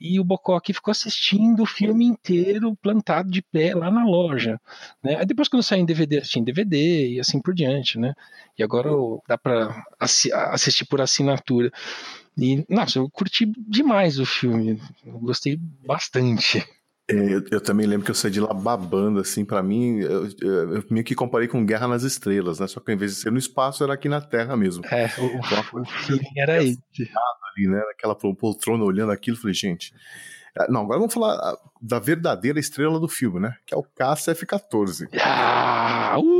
E 0.00 0.18
o 0.18 0.24
Bocó 0.24 0.56
aqui 0.56 0.72
ficou 0.72 0.92
assistindo 0.92 1.64
o 1.64 1.66
filme 1.66 2.06
inteiro 2.06 2.74
plantado 2.80 3.30
de 3.30 3.42
pé 3.42 3.74
lá 3.74 3.90
na 3.90 4.04
loja. 4.04 4.58
Né? 5.02 5.16
Aí 5.16 5.26
depois, 5.26 5.48
quando 5.48 5.62
saiu 5.62 5.82
em 5.82 5.84
DVD, 5.84 6.18
assisti 6.18 6.38
em 6.38 6.44
DVD 6.44 7.08
e 7.10 7.20
assim 7.20 7.42
por 7.42 7.52
diante. 7.52 7.98
Né? 7.98 8.14
E 8.56 8.62
agora 8.62 8.88
dá 9.28 9.36
para 9.36 9.84
assistir 9.98 10.86
por 10.86 11.00
assinatura. 11.00 11.70
E, 12.36 12.64
nossa, 12.68 12.98
eu 12.98 13.08
curti 13.10 13.52
demais 13.58 14.18
o 14.18 14.26
filme. 14.26 14.80
Eu 15.04 15.18
gostei 15.18 15.58
bastante. 15.86 16.66
É, 17.10 17.14
eu, 17.14 17.44
eu, 17.50 17.60
também 17.60 17.86
lembro 17.86 18.04
que 18.04 18.10
eu 18.10 18.14
saí 18.14 18.30
de 18.30 18.40
lá 18.40 18.54
babando, 18.54 19.18
assim, 19.18 19.44
para 19.44 19.62
mim, 19.62 19.98
eu, 19.98 20.28
eu, 20.40 20.74
eu, 20.76 20.84
meio 20.90 21.04
que 21.04 21.14
comparei 21.14 21.48
com 21.48 21.66
Guerra 21.66 21.88
nas 21.88 22.04
Estrelas, 22.04 22.60
né? 22.60 22.68
Só 22.68 22.78
que 22.78 22.90
ao 22.90 22.94
invés 22.94 23.12
de 23.12 23.20
ser 23.20 23.32
no 23.32 23.38
espaço, 23.38 23.82
era 23.82 23.94
aqui 23.94 24.08
na 24.08 24.20
Terra 24.20 24.56
mesmo. 24.56 24.84
É, 24.86 25.06
o, 25.18 25.24
então, 25.24 25.82
o 25.82 25.84
filme 25.84 26.24
era 26.36 26.62
esse. 26.62 26.78
Ali, 27.56 27.66
né? 27.66 27.82
Aquela 27.92 28.14
poltrona 28.14 28.84
olhando 28.84 29.10
aquilo, 29.10 29.36
falei, 29.36 29.54
gente. 29.54 29.92
É, 30.56 30.70
não, 30.70 30.82
agora 30.82 30.98
vamos 30.98 31.14
falar 31.14 31.34
ah, 31.34 31.58
da 31.80 31.98
verdadeira 31.98 32.60
estrela 32.60 33.00
do 33.00 33.08
filme, 33.08 33.40
né? 33.40 33.56
Que 33.66 33.74
é 33.74 33.76
o 33.76 33.82
Caça 33.82 34.30
F-14. 34.32 35.08
Ah, 35.20 36.16
uh! 36.18 36.39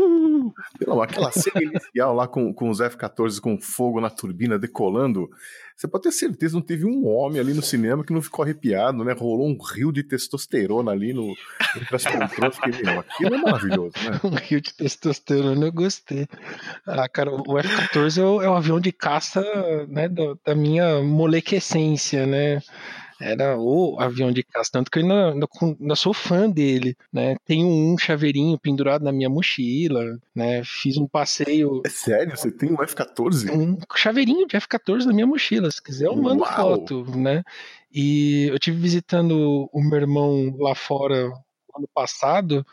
Aquela 1.03 1.31
cena 1.33 1.63
inicial 1.63 2.15
lá 2.15 2.27
com, 2.29 2.53
com 2.53 2.71
os 2.71 2.81
F-14 2.81 3.41
com 3.41 3.61
fogo 3.61 4.01
na 4.01 4.11
turbina 4.11 4.59
decolando, 4.59 5.31
você 5.81 5.89
pode 5.89 6.05
ter 6.05 6.13
certeza, 6.13 6.55
não 6.55 6.61
teve 6.61 6.85
um 6.85 7.07
homem 7.07 7.41
ali 7.41 7.55
no 7.55 7.63
cinema 7.63 8.05
que 8.05 8.13
não 8.13 8.21
ficou 8.21 8.43
arrepiado, 8.43 9.03
né? 9.03 9.15
Rolou 9.15 9.49
um 9.49 9.57
rio 9.57 9.91
de 9.91 10.03
testosterona 10.03 10.93
ali 10.93 11.15
no, 11.15 11.35
entre 11.75 11.97
as 11.97 12.05
aquilo 12.05 13.35
é 13.35 13.39
maravilhoso, 13.39 13.93
né? 14.05 14.21
um 14.25 14.35
rio 14.35 14.61
de 14.61 14.75
testosterona, 14.75 15.67
eu 15.67 15.73
gostei. 15.73 16.27
Ah, 16.87 17.09
cara, 17.09 17.31
o 17.31 17.59
F-14 17.59 18.19
é, 18.19 18.25
o, 18.25 18.43
é 18.43 18.51
o 18.51 18.57
avião 18.57 18.79
de 18.79 18.93
caça 18.93 19.43
né, 19.89 20.07
da, 20.07 20.35
da 20.45 20.55
minha 20.55 21.03
molequescência, 21.03 22.27
né? 22.27 22.61
Era 23.21 23.59
o 23.59 24.01
avião 24.01 24.33
de 24.33 24.43
caça, 24.43 24.71
tanto 24.73 24.91
que 24.91 24.99
eu 24.99 25.03
ainda, 25.03 25.33
ainda, 25.33 25.49
ainda, 25.81 25.97
sou 25.97 26.15
fã 26.15 26.49
dele, 26.49 26.97
né? 27.13 27.37
Tenho 27.45 27.67
um 27.67 27.99
chaveirinho 27.99 28.59
pendurado 28.59 29.05
na 29.05 29.13
minha 29.13 29.29
mochila, 29.29 30.19
né? 30.35 30.63
Fiz 30.65 30.97
um 30.97 31.07
passeio. 31.07 31.83
É 31.85 31.89
sério? 31.89 32.37
Você 32.37 32.51
tem 32.51 32.71
um 32.73 32.83
F-14? 32.83 33.51
Um 33.51 33.79
chaveirinho 33.95 34.47
de 34.47 34.57
F-14 34.57 35.05
na 35.05 35.13
minha 35.13 35.27
mochila, 35.27 35.71
se 35.71 35.83
quiser 35.83 36.07
eu 36.07 36.17
mando 36.17 36.43
Uau. 36.43 36.53
foto, 36.53 37.05
né? 37.17 37.43
E 37.93 38.47
eu 38.51 38.59
tive 38.59 38.79
visitando 38.79 39.69
o 39.73 39.83
meu 39.83 39.99
irmão 39.99 40.57
lá 40.59 40.75
fora 40.75 41.31
ano 41.77 41.89
passado, 41.95 42.65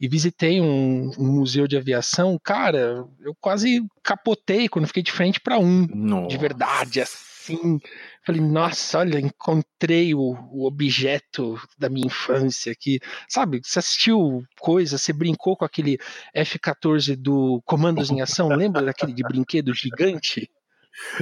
e 0.00 0.08
visitei 0.08 0.60
um, 0.60 1.10
um, 1.18 1.26
museu 1.26 1.68
de 1.68 1.76
aviação, 1.76 2.40
cara, 2.42 3.04
eu 3.20 3.34
quase 3.38 3.86
capotei 4.02 4.66
quando 4.66 4.86
fiquei 4.86 5.02
de 5.02 5.12
frente 5.12 5.38
para 5.38 5.58
um, 5.58 5.86
Nossa. 5.94 6.28
de 6.28 6.38
verdade, 6.38 7.00
assim. 7.02 7.78
Falei, 8.24 8.40
nossa, 8.40 8.98
olha, 8.98 9.18
encontrei 9.18 10.14
o, 10.14 10.36
o 10.52 10.66
objeto 10.66 11.58
da 11.78 11.88
minha 11.88 12.06
infância 12.06 12.70
aqui. 12.70 13.00
Sabe, 13.28 13.60
você 13.64 13.78
assistiu 13.78 14.44
coisa, 14.58 14.98
você 14.98 15.12
brincou 15.12 15.56
com 15.56 15.64
aquele 15.64 15.98
F-14 16.34 17.16
do 17.16 17.62
Comandos 17.64 18.10
em 18.10 18.20
Ação, 18.20 18.48
lembra 18.48 18.82
daquele 18.84 19.14
de 19.14 19.22
brinquedo 19.22 19.72
gigante? 19.72 20.50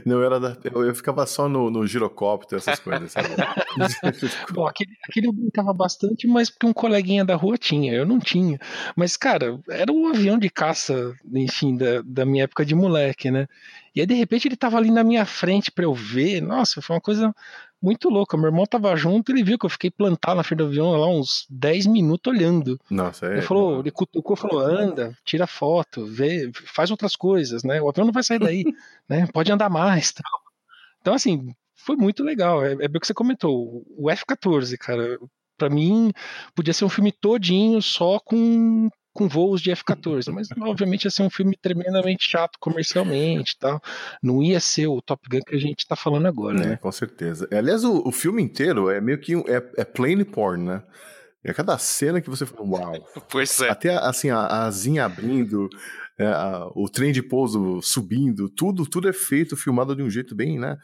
Não, 0.04 0.22
era 0.22 0.40
da, 0.40 0.56
eu, 0.64 0.84
eu, 0.84 0.94
ficava 0.94 1.26
só 1.26 1.48
no, 1.48 1.70
no 1.70 1.86
girocóptero, 1.86 2.58
essas 2.58 2.78
coisas? 2.78 3.12
Bom, 4.50 4.66
aquele, 4.66 4.90
aquele 5.08 5.26
eu 5.28 5.32
brincava 5.32 5.72
bastante, 5.72 6.26
mas 6.26 6.50
porque 6.50 6.66
um 6.66 6.72
coleguinha 6.72 7.24
da 7.24 7.36
rua 7.36 7.56
tinha, 7.58 7.92
eu 7.92 8.06
não 8.06 8.18
tinha. 8.18 8.58
Mas, 8.96 9.16
cara, 9.16 9.60
era 9.68 9.92
um 9.92 10.08
avião 10.08 10.38
de 10.38 10.48
caça, 10.50 11.14
enfim, 11.32 11.76
da, 11.76 12.02
da 12.02 12.24
minha 12.24 12.44
época 12.44 12.64
de 12.64 12.74
moleque, 12.74 13.30
né? 13.30 13.46
E 13.94 14.00
aí, 14.00 14.06
de 14.06 14.14
repente, 14.14 14.48
ele 14.48 14.56
tava 14.56 14.76
ali 14.76 14.90
na 14.90 15.04
minha 15.04 15.24
frente 15.26 15.70
para 15.70 15.84
eu 15.84 15.94
ver. 15.94 16.40
Nossa, 16.40 16.80
foi 16.80 16.96
uma 16.96 17.00
coisa 17.00 17.34
muito 17.80 18.08
louca. 18.08 18.36
Meu 18.36 18.46
irmão 18.46 18.66
tava 18.66 18.94
junto, 18.96 19.32
ele 19.32 19.42
viu 19.42 19.58
que 19.58 19.66
eu 19.66 19.70
fiquei 19.70 19.90
plantado 19.90 20.36
na 20.36 20.42
frente 20.42 20.58
do 20.58 20.66
avião 20.66 20.90
lá 20.92 21.08
uns 21.08 21.46
10 21.50 21.86
minutos 21.86 22.32
olhando. 22.32 22.78
Nossa, 22.90 23.26
é. 23.26 23.32
Ele 23.34 23.42
falou, 23.42 23.80
ele 23.80 23.90
cutucou, 23.90 24.36
falou, 24.36 24.60
anda, 24.60 25.16
tira 25.24 25.46
foto, 25.46 26.04
vê, 26.06 26.50
faz 26.66 26.90
outras 26.90 27.16
coisas, 27.16 27.62
né? 27.62 27.80
O 27.80 27.88
avião 27.88 28.06
não 28.06 28.12
vai 28.12 28.22
sair 28.22 28.38
daí, 28.38 28.64
né? 29.08 29.26
Pode 29.32 29.50
andar 29.52 29.70
mais, 29.70 30.12
tal. 30.12 30.40
Então, 31.00 31.14
assim, 31.14 31.54
foi 31.74 31.96
muito 31.96 32.22
legal. 32.22 32.64
É, 32.64 32.72
é 32.72 32.88
bem 32.88 32.96
o 32.96 33.00
que 33.00 33.06
você 33.06 33.14
comentou. 33.14 33.84
O 33.96 34.10
F-14, 34.10 34.76
cara, 34.76 35.18
para 35.56 35.68
mim 35.68 36.12
podia 36.54 36.72
ser 36.72 36.84
um 36.84 36.88
filme 36.88 37.12
todinho 37.12 37.80
só 37.82 38.18
com 38.18 38.88
com 39.18 39.28
voos 39.28 39.60
de 39.60 39.72
F-14, 39.72 40.30
mas 40.32 40.48
obviamente 40.60 41.04
ia 41.04 41.10
ser 41.10 41.22
um 41.24 41.30
filme 41.30 41.56
tremendamente 41.60 42.24
chato 42.30 42.56
comercialmente 42.60 43.56
tal. 43.58 43.80
Não 44.22 44.40
ia 44.42 44.60
ser 44.60 44.86
o 44.86 45.02
Top 45.02 45.20
Gun 45.28 45.40
que 45.40 45.56
a 45.56 45.58
gente 45.58 45.84
tá 45.86 45.96
falando 45.96 46.26
agora, 46.26 46.56
É, 46.62 46.66
né? 46.68 46.76
com 46.76 46.92
certeza. 46.92 47.48
Aliás, 47.52 47.82
o, 47.82 48.06
o 48.06 48.12
filme 48.12 48.40
inteiro 48.40 48.88
é 48.88 49.00
meio 49.00 49.18
que 49.20 49.34
um, 49.34 49.40
é, 49.48 49.56
é 49.76 49.84
plain 49.84 50.22
porn, 50.24 50.62
né? 50.64 50.82
É 51.42 51.52
cada 51.52 51.76
cena 51.78 52.20
que 52.20 52.30
você 52.30 52.46
fala, 52.46 52.62
uau. 52.64 52.92
Pois 53.28 53.60
é. 53.60 53.68
Até 53.70 53.96
assim, 53.96 54.30
a 54.30 54.38
a 54.38 54.66
asinha 54.66 55.04
abrindo, 55.04 55.68
é, 56.18 56.26
a- 56.26 56.66
o 56.76 56.88
trem 56.88 57.10
de 57.12 57.22
pouso 57.22 57.80
subindo, 57.82 58.48
tudo, 58.48 58.86
tudo 58.86 59.08
é 59.08 59.12
feito, 59.12 59.56
filmado 59.56 59.96
de 59.96 60.02
um 60.02 60.10
jeito 60.10 60.34
bem, 60.34 60.58
né? 60.58 60.76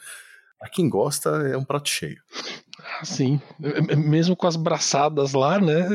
Pra 0.59 0.69
quem 0.71 0.89
gosta, 0.89 1.31
é 1.49 1.57
um 1.57 1.65
prato 1.65 1.89
cheio. 1.89 2.17
Sim, 3.03 3.41
mesmo 3.97 4.35
com 4.37 4.47
as 4.47 4.57
braçadas 4.57 5.33
lá, 5.33 5.61
né? 5.61 5.87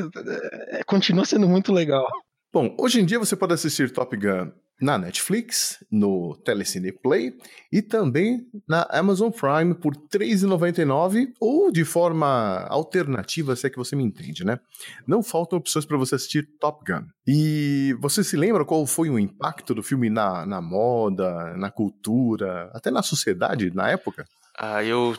é, 0.72 0.84
continua 0.86 1.26
sendo 1.26 1.48
muito 1.48 1.72
legal. 1.74 2.08
Bom, 2.52 2.76
hoje 2.80 3.00
em 3.00 3.06
dia 3.06 3.20
você 3.20 3.36
pode 3.36 3.54
assistir 3.54 3.92
Top 3.92 4.16
Gun 4.18 4.52
na 4.82 4.98
Netflix, 4.98 5.78
no 5.92 6.36
Telecine 6.38 6.92
Play 6.92 7.34
e 7.72 7.80
também 7.80 8.48
na 8.68 8.88
Amazon 8.90 9.30
Prime 9.30 9.76
por 9.76 9.94
R$ 9.94 10.02
3,99 10.12 11.28
ou 11.40 11.72
de 11.72 11.86
forma 11.86 12.66
alternativa, 12.70 13.56
se 13.56 13.68
é 13.68 13.70
que 13.70 13.78
você 13.78 13.96
me 13.96 14.04
entende, 14.04 14.44
né? 14.44 14.58
Não 15.06 15.22
faltam 15.22 15.60
opções 15.60 15.86
para 15.86 15.98
você 15.98 16.16
assistir 16.16 16.48
Top 16.60 16.84
Gun. 16.92 17.06
E 17.28 17.96
você 18.00 18.24
se 18.24 18.36
lembra 18.36 18.66
qual 18.66 18.84
foi 18.88 19.12
o 19.12 19.20
impacto 19.20 19.76
do 19.76 19.84
filme 19.84 20.10
na, 20.10 20.44
na 20.44 20.60
moda, 20.60 21.56
na 21.56 21.70
cultura, 21.70 22.72
até 22.74 22.90
na 22.90 23.04
sociedade 23.04 23.72
na 23.76 23.90
época? 23.92 24.26
Ah, 24.58 24.84
eu, 24.84 25.16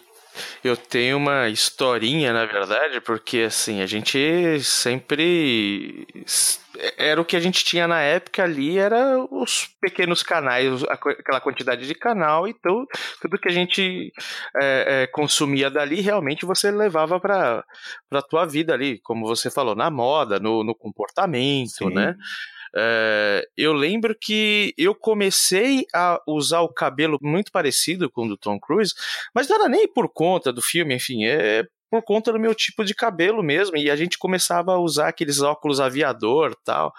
eu 0.64 0.76
tenho 0.76 1.16
uma 1.16 1.48
historinha, 1.48 2.32
na 2.32 2.44
verdade, 2.44 3.00
porque 3.00 3.38
assim, 3.38 3.82
a 3.82 3.86
gente 3.86 4.60
sempre. 4.62 6.06
Era 6.96 7.20
o 7.20 7.24
que 7.24 7.36
a 7.36 7.40
gente 7.40 7.64
tinha 7.64 7.86
na 7.86 8.00
época 8.00 8.42
ali, 8.42 8.78
era 8.78 9.18
os 9.30 9.68
pequenos 9.80 10.22
canais, 10.22 10.82
aquela 10.84 11.40
quantidade 11.40 11.86
de 11.86 11.94
canal, 11.94 12.48
então 12.48 12.86
tudo 13.20 13.38
que 13.38 13.48
a 13.48 13.52
gente 13.52 14.12
é, 14.60 15.02
é, 15.02 15.06
consumia 15.08 15.70
dali, 15.70 16.00
realmente 16.00 16.46
você 16.46 16.70
levava 16.70 17.20
para 17.20 17.64
a 18.10 18.22
tua 18.22 18.46
vida 18.46 18.72
ali, 18.72 18.98
como 19.00 19.26
você 19.26 19.50
falou, 19.50 19.74
na 19.74 19.90
moda, 19.90 20.38
no, 20.38 20.64
no 20.64 20.74
comportamento, 20.74 21.88
Sim. 21.88 21.94
né? 21.94 22.16
É, 22.74 23.48
eu 23.56 23.72
lembro 23.72 24.14
que 24.14 24.72
eu 24.78 24.94
comecei 24.94 25.84
a 25.92 26.20
usar 26.26 26.60
o 26.60 26.72
cabelo 26.72 27.18
muito 27.20 27.50
parecido 27.50 28.08
com 28.08 28.26
o 28.26 28.28
do 28.28 28.36
Tom 28.36 28.58
Cruise, 28.60 28.94
mas 29.34 29.48
não 29.48 29.56
era 29.56 29.68
nem 29.68 29.88
por 29.88 30.08
conta 30.08 30.52
do 30.52 30.62
filme, 30.62 30.94
enfim, 30.94 31.24
é 31.24 31.64
por 31.90 32.02
conta 32.02 32.32
do 32.32 32.38
meu 32.38 32.54
tipo 32.54 32.84
de 32.84 32.94
cabelo 32.94 33.42
mesmo, 33.42 33.76
e 33.76 33.90
a 33.90 33.96
gente 33.96 34.16
começava 34.16 34.72
a 34.72 34.78
usar 34.78 35.08
aqueles 35.08 35.40
óculos 35.40 35.80
aviador 35.80 36.54
tal, 36.64 36.92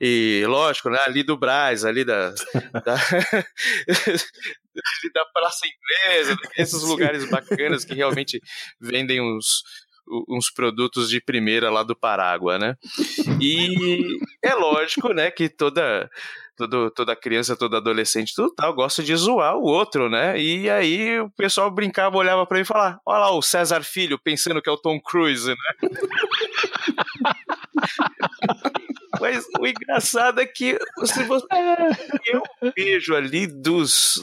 e 0.00 0.44
lógico, 0.46 0.88
né, 0.88 0.98
ali 1.04 1.22
do 1.22 1.36
Braz, 1.36 1.84
ali 1.84 2.04
da, 2.04 2.30
da, 2.84 2.94
ali 2.94 5.12
da 5.12 5.24
Praça 5.32 5.66
Inglesa, 5.66 6.36
esses 6.56 6.82
lugares 6.84 7.28
bacanas 7.28 7.84
que 7.84 7.94
realmente 7.94 8.40
vendem 8.80 9.20
uns, 9.20 9.62
uns 10.28 10.50
produtos 10.50 11.10
de 11.10 11.20
primeira 11.20 11.70
lá 11.70 11.82
do 11.82 11.96
Parágua, 11.96 12.58
né? 12.58 12.76
E 13.40 14.02
é 14.42 14.54
lógico, 14.54 15.12
né, 15.12 15.30
que 15.30 15.48
toda, 15.48 16.08
todo, 16.58 16.90
toda 16.90 17.16
criança, 17.16 17.56
todo 17.56 17.76
adolescente, 17.76 18.34
tudo 18.34 18.52
tal, 18.54 18.74
gosta 18.74 19.02
de 19.02 19.14
zoar 19.14 19.56
o 19.56 19.62
outro, 19.62 20.10
né? 20.10 20.38
E 20.38 20.68
aí 20.68 21.20
o 21.20 21.30
pessoal 21.30 21.70
brincava, 21.70 22.16
olhava 22.16 22.44
pra 22.44 22.56
mim 22.56 22.62
e 22.62 22.66
falava: 22.66 23.00
Olha 23.06 23.20
lá 23.20 23.30
o 23.30 23.40
César 23.40 23.82
Filho 23.82 24.18
pensando 24.18 24.60
que 24.60 24.68
é 24.68 24.72
o 24.72 24.76
Tom 24.76 25.00
Cruise, 25.00 25.48
né? 25.48 25.56
Mas 29.20 29.44
o 29.58 29.66
engraçado 29.66 30.40
é 30.40 30.46
que 30.46 30.78
se 31.04 31.24
você, 31.24 31.46
eu 32.26 32.42
vejo 32.76 33.14
ali 33.14 33.46
dos. 33.46 34.22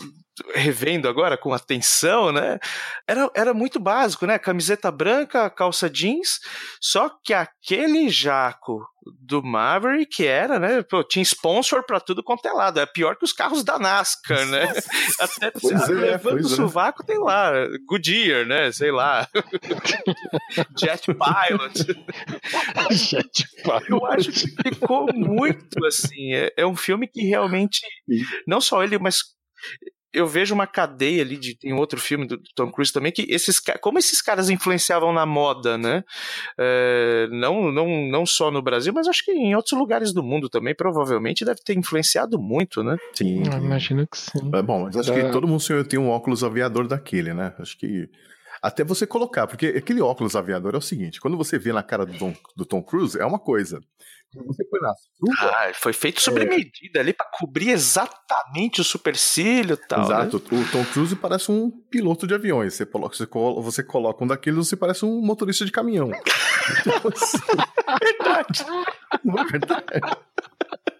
Revendo 0.53 1.07
agora 1.07 1.37
com 1.37 1.53
atenção, 1.53 2.31
né? 2.31 2.59
Era, 3.07 3.29
era 3.35 3.53
muito 3.53 3.79
básico, 3.79 4.25
né? 4.25 4.37
Camiseta 4.37 4.91
branca, 4.91 5.49
calça 5.49 5.89
jeans, 5.89 6.39
só 6.81 7.09
que 7.23 7.33
aquele 7.33 8.09
jaco 8.09 8.85
do 9.21 9.43
Maverick 9.43 10.25
era, 10.25 10.57
né? 10.59 10.81
Pô, 10.81 11.03
tinha 11.03 11.21
sponsor 11.21 11.85
pra 11.85 11.99
tudo 11.99 12.23
quanto 12.23 12.47
é 12.47 12.51
lado. 12.51 12.79
É 12.79 12.85
pior 12.85 13.15
que 13.15 13.23
os 13.23 13.33
carros 13.33 13.63
da 13.63 13.77
NASCAR, 13.77 14.45
né? 14.47 14.73
Até 15.19 15.51
Pois 15.51 15.89
é, 15.89 15.93
levando 15.93 16.33
pois 16.33 16.51
o 16.51 16.53
é. 16.53 16.55
sovaco 16.55 17.05
tem 17.05 17.19
lá, 17.19 17.51
Goodyear, 17.87 18.45
né? 18.45 18.71
Sei 18.71 18.91
lá. 18.91 19.27
Jet 20.77 21.05
Pilot. 21.05 21.85
Eu 23.89 24.05
acho 24.07 24.31
que 24.31 24.47
ficou 24.69 25.07
muito 25.13 25.85
assim. 25.85 26.33
É, 26.33 26.53
é 26.57 26.65
um 26.65 26.75
filme 26.75 27.07
que 27.07 27.21
realmente. 27.21 27.81
Não 28.47 28.59
só 28.61 28.83
ele, 28.83 28.97
mas. 28.97 29.17
Eu 30.15 30.27
vejo 30.27 30.53
uma 30.53 30.65
cadeia 30.65 31.21
ali 31.21 31.37
de 31.37 31.55
tem 31.55 31.73
outro 31.73 31.99
filme 31.99 32.25
do 32.25 32.39
Tom 32.55 32.71
Cruise 32.71 32.91
também 32.91 33.11
que 33.11 33.25
esses 33.29 33.59
como 33.81 33.99
esses 33.99 34.21
caras 34.21 34.49
influenciavam 34.49 35.11
na 35.13 35.25
moda, 35.25 35.77
né? 35.77 36.03
É, 36.57 37.27
não, 37.31 37.71
não, 37.71 37.87
não 38.09 38.25
só 38.25 38.49
no 38.49 38.61
Brasil, 38.61 38.93
mas 38.93 39.07
acho 39.07 39.23
que 39.25 39.31
em 39.31 39.55
outros 39.55 39.77
lugares 39.77 40.13
do 40.13 40.23
mundo 40.23 40.49
também 40.49 40.73
provavelmente 40.75 41.43
deve 41.45 41.61
ter 41.63 41.77
influenciado 41.77 42.39
muito, 42.39 42.83
né? 42.83 42.97
Sim. 43.13 43.43
Ah, 43.51 43.57
imagino 43.57 44.07
que 44.07 44.17
sim. 44.17 44.49
É 44.53 44.61
bom, 44.61 44.83
mas 44.83 44.95
acho 44.97 45.11
É. 45.13 45.23
que 45.25 45.31
todo 45.31 45.47
mundo 45.47 45.59
sonhou 45.59 45.81
em 45.81 45.85
ter 45.85 45.97
um 45.97 46.09
óculos 46.09 46.43
aviador 46.43 46.87
daquele, 46.87 47.33
né? 47.33 47.53
Acho 47.59 47.77
que. 47.77 48.09
Até 48.61 48.83
você 48.83 49.05
colocar, 49.07 49.47
porque 49.47 49.67
aquele 49.67 50.01
óculos 50.01 50.35
aviador 50.35 50.73
é 50.75 50.77
o 50.77 50.81
seguinte: 50.81 51.19
quando 51.19 51.37
você 51.37 51.57
vê 51.59 51.71
na 51.73 51.83
cara 51.83 52.05
do 52.05 52.17
Tom, 52.17 52.33
do 52.55 52.65
Tom 52.65 52.81
Cruise, 52.83 53.19
é 53.19 53.25
uma 53.25 53.39
coisa. 53.39 53.79
Quando 54.33 54.47
você 54.47 54.65
põe 54.65 54.81
na 54.81 54.93
sua. 54.95 55.49
Ah, 55.49 55.71
foi 55.73 55.93
feito 55.93 56.19
sob 56.21 56.41
É. 56.41 56.45
medida 56.45 56.99
ali 56.99 57.13
para 57.13 57.25
cobrir 57.39 57.69
exatamente 57.69 58.81
o 58.81 58.83
supercílio 58.83 59.75
e 59.75 59.87
tal. 59.87 59.99
né? 59.99 60.05
Exato, 60.05 60.37
o 60.37 60.71
Tom 60.71 60.83
Cruise 60.91 61.15
parece 61.15 61.49
um 61.51 61.71
piloto 61.89 62.27
de 62.27 62.33
aviões. 62.33 62.73
Você 62.73 62.85
coloca, 62.85 63.15
você 63.15 63.25
colo- 63.25 63.61
você 63.61 63.81
coloca 63.83 64.23
um 64.23 64.27
daqueles, 64.27 64.67
você 64.67 64.75
parece 64.75 65.05
um 65.05 65.21
motorista 65.21 65.65
de 65.65 65.71
caminhão. 65.71 66.09
Então, 66.81 67.11
assim, 67.13 67.37
Verdade. 68.01 68.65
não 69.23 69.37
é 69.37 69.43
verdade? 69.45 69.85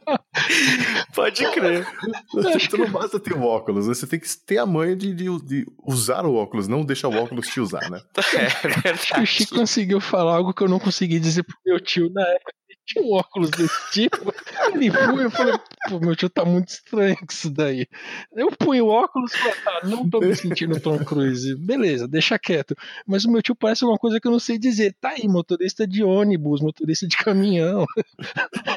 Pode 1.15 1.51
crer. 1.51 1.87
Então 2.33 2.79
não 2.79 2.89
basta 2.91 3.19
ter 3.19 3.33
o 3.33 3.43
óculos, 3.43 3.87
né? 3.87 3.93
você 3.93 4.05
tem 4.07 4.19
que 4.19 4.27
ter 4.45 4.57
a 4.57 4.65
manha 4.65 4.95
de, 4.95 5.13
de- 5.13 5.41
de 5.45 5.65
usar 5.85 6.25
o 6.25 6.35
óculos, 6.35 6.67
não 6.67 6.83
deixar 6.85 7.07
o 7.07 7.15
óculos 7.15 7.47
te 7.47 7.59
usar, 7.59 7.89
né? 7.89 8.01
É 8.35 8.45
Acho 8.45 8.59
que 8.61 8.77
o 8.77 8.81
verdade. 8.81 9.25
Chico 9.27 9.55
conseguiu 9.55 9.99
falar 10.01 10.35
algo 10.35 10.53
que 10.53 10.61
eu 10.63 10.67
não 10.69 10.79
consegui 10.79 11.19
dizer 11.19 11.43
pro 11.43 11.55
meu 11.65 11.79
tio 11.79 12.09
na 12.11 12.21
época. 12.21 12.53
Tinha 12.85 13.03
um 13.03 13.13
óculos 13.13 13.49
desse 13.49 13.91
tipo. 13.91 14.33
Ele 14.73 14.91
foi, 14.91 15.25
eu 15.25 15.31
falei, 15.31 15.53
pô, 15.89 15.99
meu 15.99 16.15
tio 16.15 16.29
tá 16.29 16.45
muito 16.45 16.69
estranho 16.69 17.17
com 17.17 17.25
isso 17.29 17.49
daí. 17.49 17.87
Eu 18.35 18.51
punho 18.51 18.85
o 18.85 18.89
óculos 18.89 19.33
e 19.33 19.37
falei, 19.37 19.53
ah, 19.65 19.87
não 19.87 20.09
tô 20.09 20.19
me 20.19 20.35
sentindo 20.35 20.79
Tom 20.79 21.03
Cruise. 21.03 21.55
Beleza, 21.55 22.07
deixa 22.07 22.37
quieto. 22.37 22.75
Mas 23.07 23.25
o 23.25 23.31
meu 23.31 23.41
tio 23.41 23.55
parece 23.55 23.83
uma 23.83 23.97
coisa 23.97 24.19
que 24.19 24.27
eu 24.27 24.31
não 24.31 24.39
sei 24.39 24.59
dizer. 24.59 24.95
Tá 25.01 25.09
aí, 25.09 25.27
motorista 25.27 25.87
de 25.87 26.03
ônibus, 26.03 26.61
motorista 26.61 27.07
de 27.07 27.17
caminhão. 27.17 27.85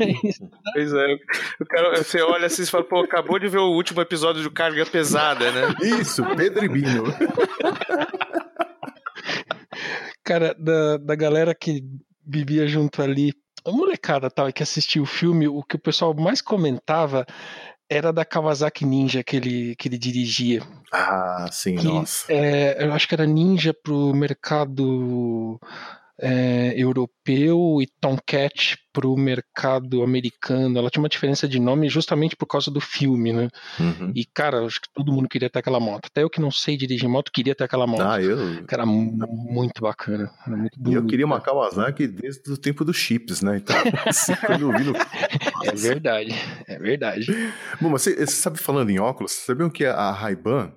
É 0.01 0.29
isso. 0.29 0.49
Pois 0.73 0.93
é. 0.93 1.17
O 1.61 1.67
cara, 1.67 1.97
você 1.97 2.21
olha 2.21 2.47
assim 2.47 2.63
e 2.63 2.67
fala, 2.67 2.85
pô, 2.85 3.01
acabou 3.01 3.39
de 3.39 3.49
ver 3.49 3.59
o 3.59 3.73
último 3.73 4.01
episódio 4.01 4.43
do 4.43 4.51
Carga 4.51 4.87
Pesada, 4.87 5.51
né? 5.51 5.75
Isso, 6.01 6.25
Pedro 6.37 6.65
e 6.65 6.69
Bino. 6.69 7.05
cara, 10.23 10.55
da, 10.57 10.99
da 10.99 11.15
galera 11.17 11.55
que 11.55 11.83
vivia 12.25 12.67
junto 12.67 13.03
ali, 13.03 13.33
a 13.65 13.71
molecada 13.71 14.31
tal, 14.31 14.53
que 14.53 14.63
assistia 14.63 15.03
o 15.03 15.07
filme, 15.07 15.49
o 15.49 15.63
que 15.63 15.77
o 15.77 15.81
pessoal 15.81 16.15
mais 16.15 16.41
comentava 16.41 17.27
era 17.91 18.13
da 18.13 18.25
Kawasaki 18.25 18.85
Ninja 18.85 19.23
que 19.23 19.37
ele, 19.37 19.77
que 19.77 19.89
ele 19.89 19.99
dirigia. 19.99 20.63
Ah, 20.93 21.47
sim, 21.51 21.77
Que, 21.77 21.87
nossa. 21.87 22.31
é, 22.33 22.85
eu 22.85 22.93
acho 22.93 23.09
que 23.09 23.15
era 23.15 23.27
Ninja 23.27 23.73
pro 23.73 24.15
mercado 24.15 25.59
é, 26.21 26.75
europeu 26.77 27.79
e 27.81 27.87
Tomcat 28.01 28.77
para 28.93 29.07
o 29.07 29.17
mercado 29.17 30.03
americano. 30.03 30.77
Ela 30.77 30.91
tinha 30.91 31.03
uma 31.03 31.09
diferença 31.09 31.47
de 31.47 31.61
nome 31.61 31.89
justamente 31.89 32.35
por 32.35 32.47
causa 32.47 32.71
do 32.71 32.81
filme, 32.81 33.33
né? 33.33 33.49
Uhum. 33.79 34.13
E, 34.15 34.25
cara, 34.25 34.65
acho 34.65 34.81
que 34.81 34.89
todo 34.93 35.13
mundo 35.13 35.29
queria 35.29 35.49
ter 35.49 35.61
aquela 35.61 35.79
moto. 35.79 36.07
Até 36.07 36.23
eu 36.23 36.31
que 36.31 36.41
não 36.41 36.51
sei 36.51 36.77
dirigir 36.77 37.09
moto, 37.09 37.31
queria 37.33 37.55
ter 37.55 37.65
aquela 37.65 37.87
moto. 37.87 38.03
Ah, 38.03 38.21
eu. 38.21 38.65
Cara, 38.67 38.85
muito 38.85 39.81
bacana. 39.81 40.31
Era 40.47 40.57
muito 40.57 40.79
E 40.91 40.95
eu 40.95 41.07
queria 41.07 41.27
uma 41.27 41.41
Kawasaki 41.41 42.09
desde 42.09 42.51
o 42.51 42.57
tempo 42.57 42.85
dos 42.85 42.97
chips, 42.97 43.41
né? 43.41 43.59
Então, 43.59 43.77
assim. 44.07 44.33
É 45.65 45.73
verdade, 45.73 46.35
é 46.67 46.79
verdade. 46.79 47.27
Bom, 47.81 47.91
mas 47.91 48.03
você, 48.03 48.15
você 48.15 48.27
sabe, 48.27 48.59
falando 48.59 48.91
em 48.91 48.99
óculos, 48.99 49.33
sabiam 49.33 49.71
que 49.71 49.85
a 49.85 50.11
Ray-Ban 50.11 50.73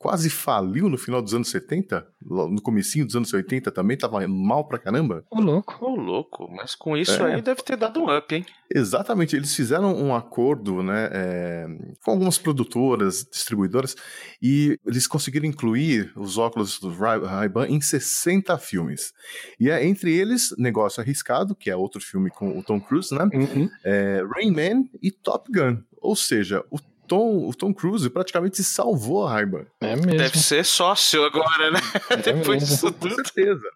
quase 0.00 0.30
faliu 0.30 0.88
no 0.88 0.96
final 0.96 1.20
dos 1.20 1.34
anos 1.34 1.48
70? 1.50 2.06
Lá 2.26 2.48
No 2.48 2.62
comecinho 2.62 3.04
dos 3.04 3.14
anos 3.14 3.30
80 3.34 3.70
também, 3.70 3.98
tava 3.98 4.26
mal 4.26 4.66
pra 4.66 4.78
caramba? 4.78 5.22
Ô, 5.30 5.38
louco. 5.40 5.76
Ô, 5.84 5.94
louco, 5.94 6.50
mas 6.50 6.74
com 6.74 6.96
isso 6.96 7.22
É. 7.22 7.34
aí 7.34 7.42
deve 7.42 7.62
ter 7.62 7.76
dado 7.76 8.00
um 8.00 8.16
up, 8.16 8.34
hein? 8.34 8.46
Exatamente, 8.74 9.36
eles 9.36 9.54
fizeram 9.54 9.94
um 9.94 10.14
acordo 10.14 10.82
né, 10.82 11.08
é, 11.12 11.66
com 12.02 12.12
algumas 12.12 12.38
produtoras, 12.38 13.26
distribuidoras, 13.30 13.94
e 14.40 14.78
eles 14.86 15.06
conseguiram 15.06 15.44
incluir 15.46 16.10
os 16.16 16.38
óculos 16.38 16.78
do 16.80 16.90
Ray- 16.94 17.20
Ray-Ban 17.22 17.66
em 17.68 17.80
60 17.80 18.56
filmes. 18.58 19.12
E 19.58 19.68
é 19.68 19.84
entre 19.84 20.14
eles 20.16 20.54
Negócio 20.56 21.02
Arriscado, 21.02 21.54
que 21.54 21.68
é 21.70 21.76
outro 21.76 22.00
filme 22.00 22.30
com 22.30 22.58
o 22.58 22.62
Tom 22.62 22.80
Cruise, 22.80 23.14
né? 23.14 23.28
Uhum. 23.34 23.68
É, 23.84 24.22
Rain 24.34 24.50
Man 24.50 24.84
e 25.02 25.10
Top 25.10 25.50
Gun. 25.52 25.82
Ou 26.00 26.16
seja, 26.16 26.64
o 26.70 26.78
Tom, 27.10 27.48
o 27.48 27.52
Tom 27.52 27.74
Cruise 27.74 28.08
praticamente 28.08 28.62
salvou 28.62 29.26
a 29.26 29.32
Ray-Ban. 29.32 29.66
É 29.80 29.96
mesmo. 29.96 30.16
Deve 30.16 30.38
ser 30.38 30.64
sócio 30.64 31.24
agora, 31.24 31.72
né? 31.72 31.80
Depois 32.22 32.62
mesmo. 32.62 32.66
disso 32.66 32.86
Com 32.86 32.92
tudo. 32.92 33.14
certeza. 33.16 33.68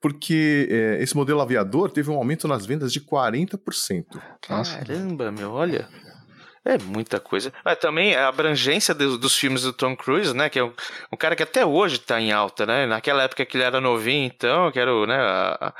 Porque 0.00 0.66
é, 0.68 1.00
esse 1.00 1.16
modelo 1.16 1.40
aviador 1.40 1.88
teve 1.92 2.10
um 2.10 2.16
aumento 2.16 2.48
nas 2.48 2.66
vendas 2.66 2.92
de 2.92 3.00
40%. 3.00 4.04
Nossa. 4.48 4.76
Caramba, 4.76 5.30
meu, 5.30 5.52
olha. 5.52 5.88
É 6.64 6.76
muita 6.78 7.20
coisa. 7.20 7.52
Ah, 7.64 7.76
também 7.76 8.16
a 8.16 8.26
abrangência 8.26 8.92
dos, 8.92 9.18
dos 9.18 9.36
filmes 9.36 9.62
do 9.62 9.72
Tom 9.72 9.96
Cruise, 9.96 10.34
né? 10.34 10.48
Que 10.50 10.58
é 10.58 10.64
um, 10.64 10.72
um 11.12 11.16
cara 11.16 11.36
que 11.36 11.44
até 11.44 11.64
hoje 11.64 12.00
tá 12.00 12.20
em 12.20 12.32
alta, 12.32 12.66
né? 12.66 12.86
Naquela 12.86 13.22
época 13.22 13.46
que 13.46 13.56
ele 13.56 13.64
era 13.64 13.80
novinho, 13.80 14.26
então, 14.26 14.70
que 14.72 14.80
era 14.80 15.06
né, 15.06 15.16
a, 15.16 15.74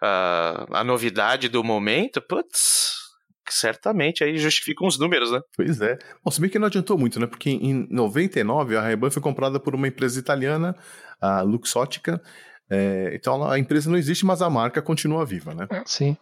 a, 0.00 0.80
a 0.80 0.84
novidade 0.84 1.48
do 1.48 1.64
momento, 1.64 2.22
putz, 2.22 3.09
certamente 3.48 4.22
aí 4.22 4.36
justificam 4.38 4.86
os 4.86 4.98
números, 4.98 5.32
né? 5.32 5.40
Pois 5.56 5.80
é. 5.80 5.98
Bom, 6.24 6.30
se 6.30 6.40
bem 6.40 6.50
que 6.50 6.58
não 6.58 6.66
adiantou 6.66 6.98
muito, 6.98 7.18
né? 7.18 7.26
Porque 7.26 7.50
em 7.50 7.86
99 7.90 8.76
a 8.76 8.82
Ray-Ban 8.82 9.10
foi 9.10 9.22
comprada 9.22 9.58
por 9.58 9.74
uma 9.74 9.88
empresa 9.88 10.18
italiana, 10.18 10.76
a 11.20 11.40
Luxottica. 11.42 12.20
É, 12.68 13.10
então 13.14 13.42
a 13.48 13.58
empresa 13.58 13.90
não 13.90 13.98
existe, 13.98 14.24
mas 14.24 14.42
a 14.42 14.50
marca 14.50 14.80
continua 14.80 15.24
viva, 15.26 15.54
né? 15.54 15.66
Sim. 15.86 16.16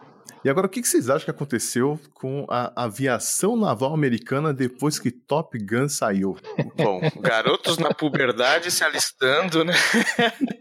E 0.44 0.48
agora, 0.48 0.66
o 0.66 0.70
que 0.70 0.82
vocês 0.82 1.10
acham 1.10 1.24
que 1.24 1.30
aconteceu 1.30 1.98
com 2.14 2.46
a 2.48 2.84
aviação 2.84 3.56
naval 3.56 3.92
americana 3.92 4.54
depois 4.54 4.98
que 4.98 5.10
Top 5.10 5.58
Gun 5.58 5.88
saiu? 5.88 6.36
Bom, 6.76 7.00
garotos 7.20 7.76
na 7.76 7.92
puberdade 7.92 8.70
se 8.70 8.84
alistando, 8.84 9.64
né? 9.64 9.74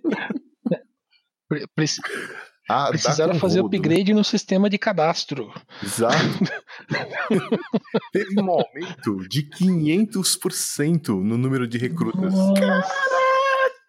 Pre- 1.47 1.65
Ah, 2.69 2.89
precisaram 2.89 3.35
fazer 3.35 3.61
rodo, 3.61 3.71
né? 3.71 3.77
upgrade 3.77 4.13
no 4.13 4.23
sistema 4.23 4.69
de 4.69 4.77
cadastro. 4.77 5.53
Exato. 5.81 6.17
Teve 8.11 8.41
um 8.41 8.49
aumento 8.51 9.27
de 9.29 9.43
500% 9.43 11.09
no 11.09 11.37
número 11.37 11.65
de 11.65 11.77
recrutas. 11.77 12.33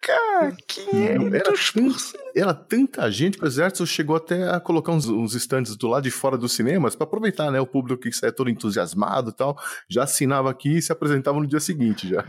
Caraca, 0.09 0.57
Era, 0.93 1.51
500 1.53 1.71
tan- 2.11 2.19
era 2.35 2.53
tanta 2.53 3.11
gente 3.11 3.37
que 3.37 3.43
o 3.43 3.47
exército 3.47 3.85
chegou 3.85 4.15
até 4.15 4.49
a 4.49 4.59
colocar 4.59 4.91
uns, 4.91 5.05
uns 5.07 5.35
estandes 5.35 5.75
do 5.75 5.87
lado 5.87 6.03
de 6.03 6.11
fora 6.11 6.37
dos 6.37 6.53
cinemas 6.53 6.95
para 6.95 7.05
aproveitar, 7.05 7.51
né? 7.51 7.59
O 7.59 7.67
público 7.67 8.01
que 8.01 8.11
saia 8.11 8.31
todo 8.31 8.49
entusiasmado 8.49 9.29
e 9.29 9.33
tal, 9.33 9.57
já 9.87 10.03
assinava 10.03 10.49
aqui 10.49 10.77
e 10.77 10.81
se 10.81 10.91
apresentava 10.91 11.39
no 11.39 11.45
dia 11.47 11.59
seguinte 11.59 12.07
já. 12.09 12.23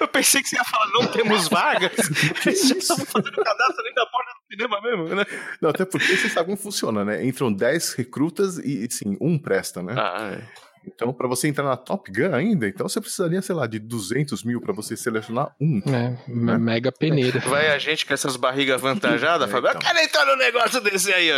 Eu 0.00 0.08
pensei 0.08 0.42
que 0.42 0.48
você 0.48 0.56
ia 0.56 0.64
falar, 0.64 0.86
não 0.92 1.06
temos 1.06 1.48
vagas. 1.48 1.92
Eles 2.46 2.68
já 2.68 2.76
estavam 2.76 3.06
fazendo 3.06 3.36
cadastro 3.36 3.80
ali 3.84 3.94
na 3.96 4.06
porta 4.06 4.30
do 4.32 4.50
cinema 4.50 4.80
mesmo, 4.82 5.14
né? 5.14 5.24
Não, 5.60 5.70
até 5.70 5.84
porque 5.84 6.16
você 6.16 6.28
sabe 6.28 6.46
como 6.46 6.56
funciona, 6.58 7.04
né? 7.04 7.24
Entram 7.26 7.52
10 7.52 7.94
recrutas 7.94 8.58
e, 8.58 8.86
sim, 8.90 9.16
um 9.20 9.38
presta, 9.38 9.82
né? 9.82 9.94
Ah, 9.96 10.32
é. 10.34 10.67
Então, 10.94 11.12
para 11.12 11.28
você 11.28 11.48
entrar 11.48 11.64
na 11.64 11.76
Top 11.76 12.10
Gun 12.10 12.34
ainda, 12.34 12.66
então 12.68 12.88
você 12.88 13.00
precisaria, 13.00 13.40
sei 13.42 13.54
lá, 13.54 13.66
de 13.66 13.78
200 13.78 14.42
mil 14.44 14.60
para 14.60 14.72
você 14.72 14.96
selecionar 14.96 15.54
um. 15.60 15.80
É, 15.86 16.16
me- 16.26 16.58
mega 16.58 16.90
peneira. 16.90 17.38
Vai 17.40 17.68
a 17.70 17.78
gente 17.78 18.04
com 18.06 18.14
essas 18.14 18.36
barrigas 18.36 18.76
avantajadas, 18.82 19.48
É, 19.48 19.52
Fábio. 19.52 19.68
então. 19.70 19.80
Eu 19.80 19.86
quero 19.86 19.98
entrar 19.98 20.24
no 20.26 20.36
negócio 20.36 20.80
desse 20.80 21.12
aí, 21.12 21.30
ó. 21.30 21.34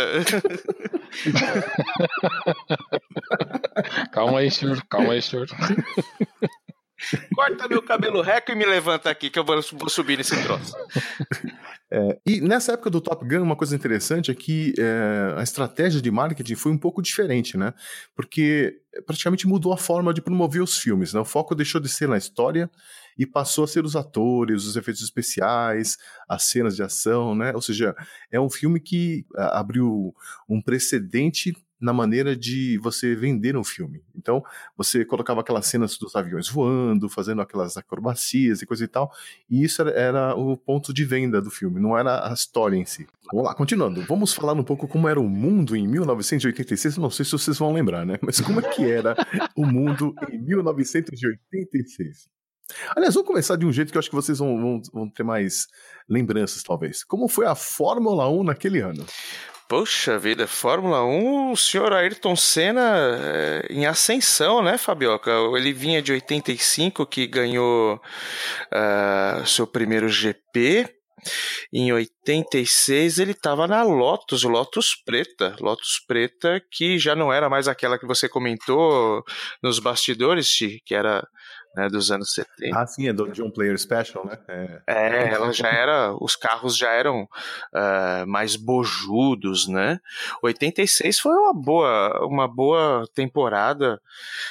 Calma 4.11 4.39
aí, 4.39 4.49
senhor. 4.51 4.81
Calma 4.89 5.13
aí, 5.13 5.21
senhor. 5.21 5.47
Corta 7.35 7.67
meu 7.67 7.81
cabelo 7.81 8.21
reco 8.21 8.51
e 8.51 8.55
me 8.55 8.65
levanta 8.65 9.09
aqui, 9.09 9.29
que 9.29 9.39
eu 9.39 9.45
vou, 9.45 9.59
vou 9.73 9.89
subir 9.89 10.17
nesse 10.17 10.41
troço. 10.43 10.73
E 12.25 12.39
nessa 12.39 12.71
época 12.71 12.89
do 12.89 13.01
Top 13.01 13.27
Gun, 13.27 13.41
uma 13.41 13.55
coisa 13.55 13.75
interessante 13.75 14.31
é 14.31 14.33
que 14.33 14.73
é, 14.79 15.35
a 15.37 15.43
estratégia 15.43 16.01
de 16.01 16.09
marketing 16.09 16.55
foi 16.55 16.71
um 16.71 16.77
pouco 16.77 17.01
diferente, 17.01 17.57
né? 17.57 17.73
Porque 18.15 18.79
praticamente 19.05 19.45
mudou 19.45 19.73
a 19.73 19.77
forma 19.77 20.13
de 20.13 20.21
promover 20.21 20.61
os 20.61 20.77
filmes, 20.77 21.13
né? 21.13 21.19
O 21.19 21.25
foco 21.25 21.53
deixou 21.53 21.81
de 21.81 21.89
ser 21.89 22.07
na 22.07 22.17
história 22.17 22.71
e 23.17 23.25
passou 23.25 23.65
a 23.65 23.67
ser 23.67 23.83
os 23.83 23.97
atores, 23.97 24.63
os 24.63 24.77
efeitos 24.77 25.03
especiais, 25.03 25.97
as 26.29 26.43
cenas 26.43 26.77
de 26.77 26.83
ação, 26.83 27.35
né? 27.35 27.51
Ou 27.53 27.61
seja, 27.61 27.93
é 28.31 28.39
um 28.39 28.49
filme 28.49 28.79
que 28.79 29.25
abriu 29.35 30.15
um 30.47 30.61
precedente 30.61 31.53
na 31.81 31.91
maneira 31.91 32.35
de 32.35 32.77
você 32.77 33.15
vender 33.15 33.57
um 33.57 33.63
filme. 33.63 34.03
Então, 34.15 34.43
você 34.77 35.03
colocava 35.03 35.41
aquelas 35.41 35.65
cenas 35.65 35.97
dos 35.97 36.15
aviões 36.15 36.47
voando, 36.47 37.09
fazendo 37.09 37.41
aquelas 37.41 37.75
acrobacias 37.75 38.61
e 38.61 38.65
coisa 38.65 38.83
e 38.83 38.87
tal, 38.87 39.11
e 39.49 39.63
isso 39.63 39.81
era, 39.81 39.91
era 39.91 40.35
o 40.35 40.55
ponto 40.55 40.93
de 40.93 41.03
venda 41.03 41.41
do 41.41 41.49
filme, 41.49 41.81
não 41.81 41.97
era 41.97 42.29
a 42.29 42.33
história 42.33 42.77
em 42.77 42.85
si. 42.85 43.07
Vamos 43.31 43.47
lá, 43.47 43.55
continuando. 43.55 44.01
Vamos 44.03 44.33
falar 44.33 44.53
um 44.53 44.63
pouco 44.63 44.87
como 44.87 45.07
era 45.07 45.19
o 45.19 45.27
mundo 45.27 45.75
em 45.75 45.87
1986. 45.87 46.97
Eu 46.97 47.01
não 47.01 47.09
sei 47.09 47.25
se 47.25 47.31
vocês 47.31 47.57
vão 47.57 47.73
lembrar, 47.73 48.05
né? 48.05 48.19
Mas 48.21 48.39
como 48.41 48.59
é 48.59 48.63
que 48.63 48.83
era 48.83 49.15
o 49.55 49.65
mundo 49.65 50.13
em 50.29 50.37
1986? 50.37 52.29
Aliás, 52.95 53.13
vamos 53.13 53.27
começar 53.27 53.55
de 53.55 53.65
um 53.65 53.71
jeito 53.71 53.91
que 53.91 53.97
eu 53.97 53.99
acho 53.99 54.09
que 54.09 54.15
vocês 54.15 54.39
vão, 54.39 54.57
vão, 54.59 54.81
vão 54.93 55.09
ter 55.09 55.23
mais 55.23 55.67
lembranças, 56.07 56.63
talvez. 56.63 57.03
Como 57.03 57.27
foi 57.27 57.45
a 57.45 57.55
Fórmula 57.55 58.29
1 58.29 58.43
naquele 58.43 58.79
ano? 58.79 59.05
Poxa 59.71 60.19
vida, 60.19 60.47
Fórmula 60.47 61.05
1, 61.05 61.53
o 61.53 61.55
senhor 61.55 61.93
Ayrton 61.93 62.35
Senna 62.35 63.17
é, 63.17 63.67
em 63.69 63.85
ascensão, 63.85 64.61
né, 64.61 64.77
Fabioca? 64.77 65.31
Ele 65.55 65.71
vinha 65.71 66.01
de 66.01 66.11
85, 66.11 67.05
que 67.05 67.25
ganhou 67.25 67.97
ah, 68.69 69.41
seu 69.45 69.65
primeiro 69.65 70.09
GP. 70.09 70.93
Em 71.71 71.93
86 71.93 73.19
ele 73.19 73.31
estava 73.31 73.65
na 73.65 73.81
Lotus, 73.81 74.43
Lotus 74.43 74.93
Preta. 75.05 75.55
Lotus 75.61 76.03
Preta 76.05 76.61
que 76.69 76.99
já 76.99 77.15
não 77.15 77.31
era 77.31 77.49
mais 77.49 77.69
aquela 77.69 77.97
que 77.97 78.05
você 78.05 78.27
comentou 78.27 79.23
nos 79.63 79.79
bastidores, 79.79 80.49
Ti, 80.49 80.81
que 80.85 80.93
era 80.93 81.25
né, 81.75 81.87
dos 81.89 82.11
anos 82.11 82.33
70. 82.33 82.77
Ah, 82.77 82.85
sim, 82.85 83.07
é 83.07 83.13
do 83.13 83.31
John 83.31 83.49
Player 83.49 83.77
Special, 83.77 84.25
né? 84.25 84.37
É. 84.47 84.81
É, 84.87 85.33
ela 85.33 85.51
já 85.51 85.69
era, 85.69 86.13
os 86.19 86.35
carros 86.35 86.75
já 86.77 86.91
eram 86.91 87.27
ah, 87.73 88.25
mais 88.27 88.55
bojudos, 88.55 89.67
né? 89.67 89.99
86 90.43 91.19
foi 91.19 91.33
uma 91.33 91.53
boa, 91.53 92.25
uma 92.25 92.47
boa 92.47 93.07
temporada. 93.13 94.01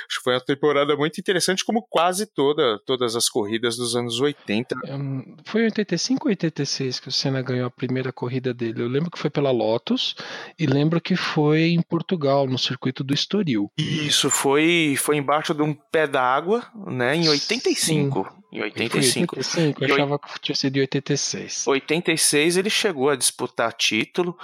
Acho 0.08 0.18
que 0.18 0.24
foi 0.24 0.34
uma 0.34 0.40
temporada 0.40 0.96
muito 0.96 1.20
interessante, 1.20 1.64
como 1.64 1.82
quase 1.82 2.26
toda, 2.26 2.78
todas 2.86 3.14
as 3.16 3.28
corridas 3.28 3.76
dos 3.76 3.94
anos 3.94 4.20
80. 4.20 4.74
Hum, 4.88 5.36
Foi 5.44 5.62
em 5.62 5.64
85 5.64 6.26
ou 6.26 6.30
86 6.30 7.00
que 7.00 7.08
o 7.08 7.12
Senna 7.12 7.42
ganhou 7.42 7.66
a 7.66 7.70
primeira 7.70 8.12
corrida 8.12 8.54
dele? 8.54 8.82
Eu 8.82 8.88
lembro 8.88 9.10
que 9.10 9.18
foi 9.18 9.30
pela 9.30 9.50
Lotus 9.50 10.14
e 10.58 10.66
lembro 10.66 11.00
que 11.00 11.16
foi 11.16 11.70
em 11.70 11.82
Portugal, 11.82 12.46
no 12.46 12.58
circuito 12.58 13.04
do 13.04 13.14
Estoril. 13.14 13.70
Isso 13.76 14.30
foi, 14.30 14.94
foi 14.98 15.16
embaixo 15.16 15.54
de 15.54 15.62
um 15.62 15.74
pé 15.74 16.06
d'água, 16.06 16.64
né? 16.86 17.09
Em 17.14 17.28
85. 17.28 18.40
Em 18.52 18.58
Foi 18.58 18.62
85. 18.62 19.36
85, 19.36 19.84
eu 19.84 19.94
achava 19.94 20.18
que 20.18 20.40
tinha 20.40 20.56
sido 20.56 20.76
em 20.76 20.80
86. 20.80 21.66
86 21.66 22.56
ele 22.56 22.70
chegou 22.70 23.08
a 23.08 23.16
disputar 23.16 23.72
título. 23.72 24.36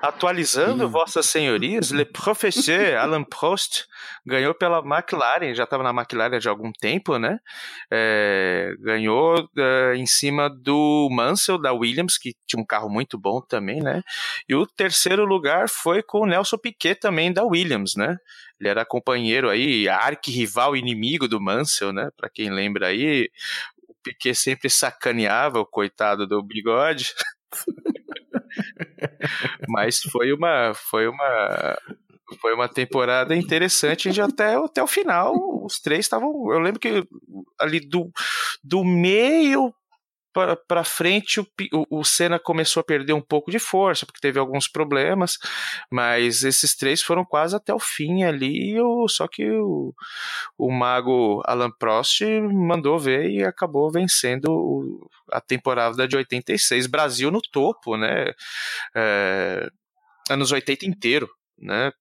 Atualizando 0.00 0.90
vossas 0.90 1.24
senhorias, 1.24 1.90
Le 1.90 2.04
Professeur 2.04 2.98
Alan 3.00 3.24
Prost 3.24 3.84
ganhou 4.26 4.54
pela 4.54 4.80
McLaren, 4.80 5.54
já 5.54 5.64
estava 5.64 5.82
na 5.82 5.90
McLaren 5.90 6.38
já 6.38 6.50
há 6.50 6.52
algum 6.52 6.70
tempo, 6.70 7.18
né? 7.18 7.38
É, 7.90 8.74
ganhou 8.80 9.48
é, 9.56 9.94
em 9.96 10.04
cima 10.04 10.50
do 10.50 11.08
Mansell 11.10 11.58
da 11.58 11.72
Williams, 11.72 12.18
que 12.18 12.34
tinha 12.46 12.60
um 12.60 12.66
carro 12.66 12.90
muito 12.90 13.18
bom 13.18 13.40
também, 13.40 13.80
né? 13.80 14.02
E 14.46 14.54
o 14.54 14.66
terceiro 14.66 15.24
lugar 15.24 15.66
foi 15.68 16.02
com 16.02 16.20
o 16.20 16.26
Nelson 16.26 16.58
Piquet 16.58 16.96
também 16.96 17.32
da 17.32 17.44
Williams, 17.44 17.94
né? 17.96 18.18
Ele 18.60 18.68
era 18.68 18.84
companheiro 18.84 19.50
aí, 19.50 19.88
arqui-rival 19.88 20.76
inimigo 20.76 21.28
do 21.28 21.40
Mansell, 21.40 21.92
né? 21.92 22.10
Para 22.16 22.30
quem 22.30 22.50
lembra 22.50 22.88
aí, 22.88 23.28
o 23.88 23.94
Piquet 24.02 24.34
sempre 24.34 24.70
sacaneava 24.70 25.60
o 25.60 25.66
coitado 25.66 26.26
do 26.26 26.42
bigode. 26.42 27.14
Mas 29.68 30.00
foi 30.00 30.32
uma, 30.32 30.72
foi 30.74 31.06
uma, 31.06 31.76
foi 32.40 32.54
uma 32.54 32.68
temporada 32.68 33.36
interessante 33.36 34.10
de 34.10 34.20
até, 34.20 34.56
até 34.56 34.82
o 34.82 34.86
final. 34.86 35.34
Os 35.64 35.80
três 35.80 36.06
estavam. 36.06 36.52
Eu 36.52 36.58
lembro 36.58 36.80
que 36.80 37.06
ali 37.58 37.80
do, 37.80 38.10
do 38.62 38.84
meio 38.84 39.72
para 40.68 40.84
frente 40.84 41.40
o, 41.40 41.46
o, 41.90 42.04
Senna 42.04 42.38
começou 42.38 42.80
a 42.80 42.84
perder 42.84 43.12
um 43.12 43.20
pouco 43.20 43.50
de 43.50 43.58
força, 43.58 44.04
porque 44.04 44.20
teve 44.20 44.38
alguns 44.38 44.68
problemas, 44.68 45.38
mas 45.90 46.42
esses 46.42 46.76
três 46.76 47.02
foram 47.02 47.24
quase 47.24 47.56
até 47.56 47.72
o 47.72 47.78
fim 47.78 48.22
ali, 48.22 48.80
o, 48.80 49.08
só 49.08 49.26
que 49.26 49.48
o, 49.50 49.94
o 50.58 50.70
mago 50.70 51.42
Alan 51.46 51.70
Prost 51.70 52.22
mandou 52.52 52.98
ver 52.98 53.30
e 53.30 53.44
acabou 53.44 53.90
vencendo 53.90 55.08
a 55.30 55.40
temporada 55.40 56.06
de 56.06 56.16
86. 56.16 56.86
Brasil 56.86 57.30
no 57.30 57.40
topo, 57.40 57.96
né? 57.96 58.32
É, 58.94 59.68
anos 60.30 60.52
80 60.52 60.86
inteiro, 60.86 61.28
né? 61.58 61.92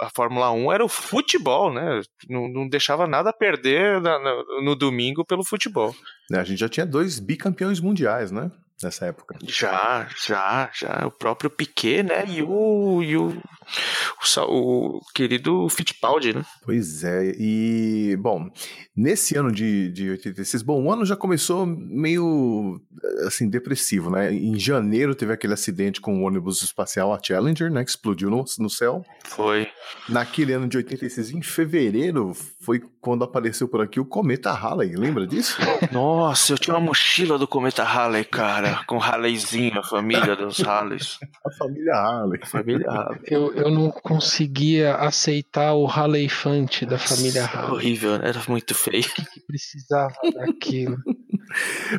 A 0.00 0.08
Fórmula 0.14 0.50
1 0.50 0.72
era 0.72 0.84
o 0.84 0.88
futebol, 0.88 1.72
né? 1.72 2.00
Não, 2.28 2.48
não 2.48 2.68
deixava 2.68 3.06
nada 3.06 3.30
a 3.30 3.32
perder 3.32 4.00
na, 4.00 4.18
na, 4.18 4.44
no 4.62 4.74
domingo 4.74 5.24
pelo 5.24 5.44
futebol. 5.44 5.94
É, 6.32 6.38
a 6.38 6.44
gente 6.44 6.58
já 6.58 6.68
tinha 6.68 6.86
dois 6.86 7.18
bicampeões 7.18 7.80
mundiais, 7.80 8.30
né? 8.30 8.50
Nessa 8.82 9.06
época. 9.06 9.36
Já, 9.42 10.08
já, 10.16 10.70
já. 10.72 11.06
O 11.06 11.10
próprio 11.10 11.50
Piquet, 11.50 12.02
né? 12.02 12.24
E 12.26 12.42
o, 12.42 13.02
e 13.02 13.16
o, 13.16 13.28
o, 13.28 14.96
o, 14.96 15.00
querido 15.14 15.68
Fittipaldi, 15.68 16.32
né? 16.32 16.44
Pois 16.64 17.04
é. 17.04 17.32
E, 17.38 18.16
bom, 18.18 18.50
nesse 18.96 19.36
ano 19.36 19.52
de, 19.52 19.90
de 19.90 20.10
86, 20.10 20.62
bom, 20.62 20.82
o 20.82 20.92
ano 20.92 21.04
já 21.04 21.16
começou 21.16 21.66
meio, 21.66 22.80
assim, 23.26 23.48
depressivo, 23.48 24.10
né? 24.10 24.32
Em 24.32 24.58
janeiro 24.58 25.14
teve 25.14 25.32
aquele 25.32 25.54
acidente 25.54 26.00
com 26.00 26.20
o 26.20 26.26
ônibus 26.26 26.62
espacial, 26.62 27.12
a 27.12 27.20
Challenger, 27.22 27.70
né? 27.70 27.84
Que 27.84 27.90
explodiu 27.90 28.30
no, 28.30 28.44
no 28.58 28.70
céu. 28.70 29.04
Foi. 29.24 29.68
Naquele 30.08 30.52
ano 30.52 30.68
de 30.68 30.76
86, 30.78 31.30
em 31.32 31.42
fevereiro, 31.42 32.32
foi 32.60 32.80
quando 33.00 33.24
apareceu 33.24 33.68
por 33.68 33.80
aqui 33.80 34.00
o 34.00 34.04
cometa 34.04 34.52
Halley. 34.52 34.94
Lembra 34.96 35.26
disso? 35.26 35.56
Nossa, 35.92 36.52
eu 36.52 36.58
tinha 36.58 36.74
uma 36.74 36.84
mochila 36.84 37.38
do 37.38 37.46
cometa 37.46 37.82
Halley, 37.82 38.24
cara 38.24 38.69
com 38.86 38.98
Halleyzinho, 38.98 39.78
a 39.78 39.82
família 39.82 40.36
dos 40.36 40.58
Halleys. 40.62 41.18
A 41.44 41.50
família 41.52 41.94
Halley. 41.94 42.40
A 42.42 42.46
família 42.46 42.90
Halley. 42.90 43.20
Eu, 43.26 43.52
eu 43.54 43.70
não 43.70 43.90
conseguia 43.90 44.96
aceitar 44.96 45.74
o 45.74 45.86
Halleyfante 45.86 46.86
da 46.86 46.98
família 46.98 47.44
Halley. 47.46 47.72
Horrível, 47.72 48.18
né? 48.18 48.28
era 48.28 48.42
muito 48.48 48.74
feio. 48.74 49.04
Que 49.30 49.40
precisava 49.40 50.14
daquilo. 50.34 50.96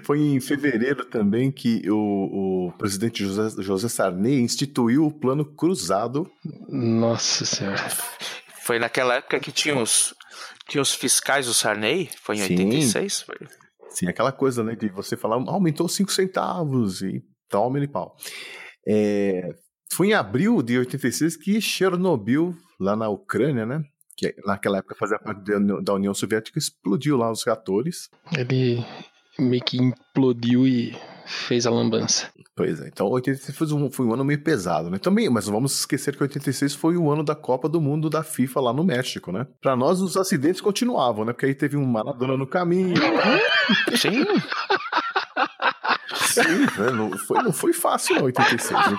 Foi 0.03 0.19
em 0.19 0.39
fevereiro 0.39 1.05
também 1.05 1.51
que 1.51 1.89
o, 1.89 2.67
o 2.67 2.71
presidente 2.77 3.23
José, 3.23 3.61
José 3.61 3.89
Sarney 3.89 4.39
instituiu 4.41 5.05
o 5.05 5.11
plano 5.11 5.45
cruzado. 5.45 6.29
Nossa 6.69 7.45
Senhora. 7.45 7.89
Foi 8.61 8.79
naquela 8.79 9.15
época 9.15 9.39
que 9.39 9.51
tinha 9.51 9.77
os, 9.77 10.13
tinha 10.67 10.81
os 10.81 10.93
fiscais 10.93 11.45
do 11.45 11.53
Sarney? 11.53 12.09
Foi 12.21 12.37
em 12.37 12.47
Sim. 12.47 12.65
86? 12.65 13.21
Foi. 13.21 13.37
Sim, 13.91 14.07
aquela 14.07 14.31
coisa, 14.31 14.63
né, 14.63 14.75
de 14.75 14.89
você 14.89 15.15
falar, 15.15 15.35
aumentou 15.35 15.87
5 15.87 16.11
centavos 16.11 17.01
e 17.01 17.23
toma 17.49 17.77
ele 17.77 17.87
pau. 17.87 18.15
É, 18.87 19.53
foi 19.91 20.07
em 20.07 20.13
abril 20.13 20.61
de 20.63 20.77
86 20.79 21.35
que 21.35 21.61
Chernobyl, 21.61 22.55
lá 22.79 22.95
na 22.95 23.09
Ucrânia, 23.09 23.65
né, 23.65 23.83
que 24.15 24.33
naquela 24.45 24.77
época 24.77 24.95
fazia 24.95 25.19
parte 25.19 25.41
da 25.83 25.93
União 25.93 26.13
Soviética, 26.13 26.57
explodiu 26.57 27.17
lá 27.17 27.29
os 27.31 27.43
reatores. 27.43 28.09
Ele 28.31 28.83
meio 29.39 29.63
que 29.63 29.77
implodiu 29.77 30.67
e 30.67 30.95
fez 31.25 31.65
a 31.65 31.71
lambança. 31.71 32.29
Pois 32.55 32.81
é, 32.81 32.87
então 32.87 33.07
86 33.07 33.57
foi 33.57 33.67
um, 33.73 33.89
foi 33.89 34.05
um 34.05 34.13
ano 34.13 34.25
meio 34.25 34.43
pesado, 34.43 34.89
né? 34.89 34.97
Também, 34.97 35.29
mas 35.29 35.47
não 35.47 35.53
vamos 35.53 35.79
esquecer 35.79 36.15
que 36.15 36.23
86 36.23 36.75
foi 36.75 36.97
o 36.97 37.09
ano 37.09 37.23
da 37.23 37.35
Copa 37.35 37.69
do 37.69 37.79
Mundo 37.79 38.09
da 38.09 38.23
FIFA 38.23 38.59
lá 38.59 38.73
no 38.73 38.83
México, 38.83 39.31
né? 39.31 39.47
Para 39.61 39.75
nós 39.75 40.01
os 40.01 40.17
acidentes 40.17 40.61
continuavam, 40.61 41.23
né? 41.25 41.33
Porque 41.33 41.45
aí 41.45 41.55
teve 41.55 41.77
um 41.77 41.85
Maradona 41.85 42.35
no 42.35 42.45
caminho. 42.45 42.95
Sim. 43.95 44.25
Sim, 46.31 46.59
né? 46.79 46.91
não, 46.91 47.17
foi, 47.17 47.43
não 47.43 47.51
foi 47.51 47.73
fácil 47.73 48.15
não 48.15 48.25
86. 48.25 48.91
Né? 48.91 48.97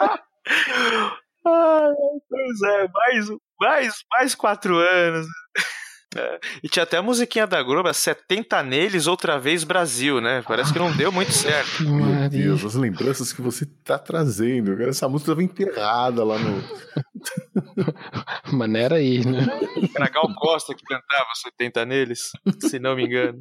Ah, 1.46 1.90
pois 2.30 2.62
é, 2.62 2.88
mais, 2.88 3.28
mais, 3.60 3.94
mais 4.10 4.34
quatro 4.34 4.78
anos. 4.78 5.26
É. 6.14 6.40
E 6.62 6.68
tinha 6.68 6.82
até 6.82 6.96
a 6.96 7.02
musiquinha 7.02 7.46
da 7.46 7.62
Globo, 7.62 7.92
70 7.92 8.62
neles, 8.62 9.06
outra 9.06 9.38
vez 9.38 9.64
Brasil, 9.64 10.20
né? 10.20 10.42
Parece 10.46 10.72
que 10.72 10.78
não 10.78 10.94
deu 10.96 11.10
muito 11.10 11.32
certo. 11.32 11.82
Meu 11.82 12.28
Deus, 12.28 12.64
as 12.64 12.74
lembranças 12.74 13.32
que 13.32 13.42
você 13.42 13.66
tá 13.84 13.98
trazendo. 13.98 14.80
Essa 14.82 15.08
música 15.08 15.32
estava 15.32 15.42
enterrada 15.42 16.24
lá 16.24 16.38
no. 16.38 16.62
Mas 18.52 18.70
não 18.70 18.80
era 18.80 18.96
aí, 18.96 19.24
né? 19.24 19.46
Era 19.94 20.08
Gal 20.08 20.32
Costa 20.34 20.74
que 20.74 20.84
cantava 20.84 21.28
70 21.34 21.84
neles, 21.84 22.30
se 22.60 22.78
não 22.78 22.96
me 22.96 23.04
engano. 23.04 23.40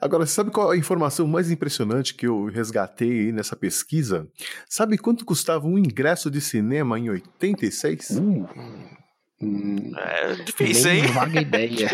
Agora, 0.00 0.24
sabe 0.24 0.50
qual 0.50 0.70
a 0.70 0.76
informação 0.76 1.26
mais 1.26 1.50
impressionante 1.50 2.14
que 2.14 2.26
eu 2.26 2.46
resgatei 2.46 3.26
aí 3.26 3.32
nessa 3.32 3.54
pesquisa? 3.54 4.26
Sabe 4.68 4.96
quanto 4.96 5.24
custava 5.24 5.66
um 5.66 5.78
ingresso 5.78 6.30
de 6.30 6.40
cinema 6.40 6.98
em 6.98 7.10
86? 7.10 8.10
Uh. 8.10 8.99
Hum, 9.42 9.92
é 9.96 10.34
difícil, 10.34 10.90
hein? 10.90 11.06
Vaga 11.08 11.40
ideia. 11.40 11.88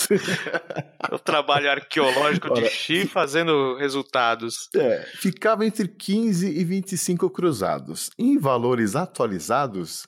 o 1.12 1.18
trabalho 1.18 1.70
arqueológico 1.70 2.50
Ora, 2.50 2.62
de 2.62 2.68
Xi 2.68 3.06
fazendo 3.06 3.76
resultados. 3.76 4.68
É, 4.74 5.06
ficava 5.14 5.64
entre 5.64 5.86
15 5.86 6.48
e 6.48 6.64
25 6.64 7.30
cruzados. 7.30 8.10
Em 8.18 8.38
valores 8.38 8.96
atualizados, 8.96 10.06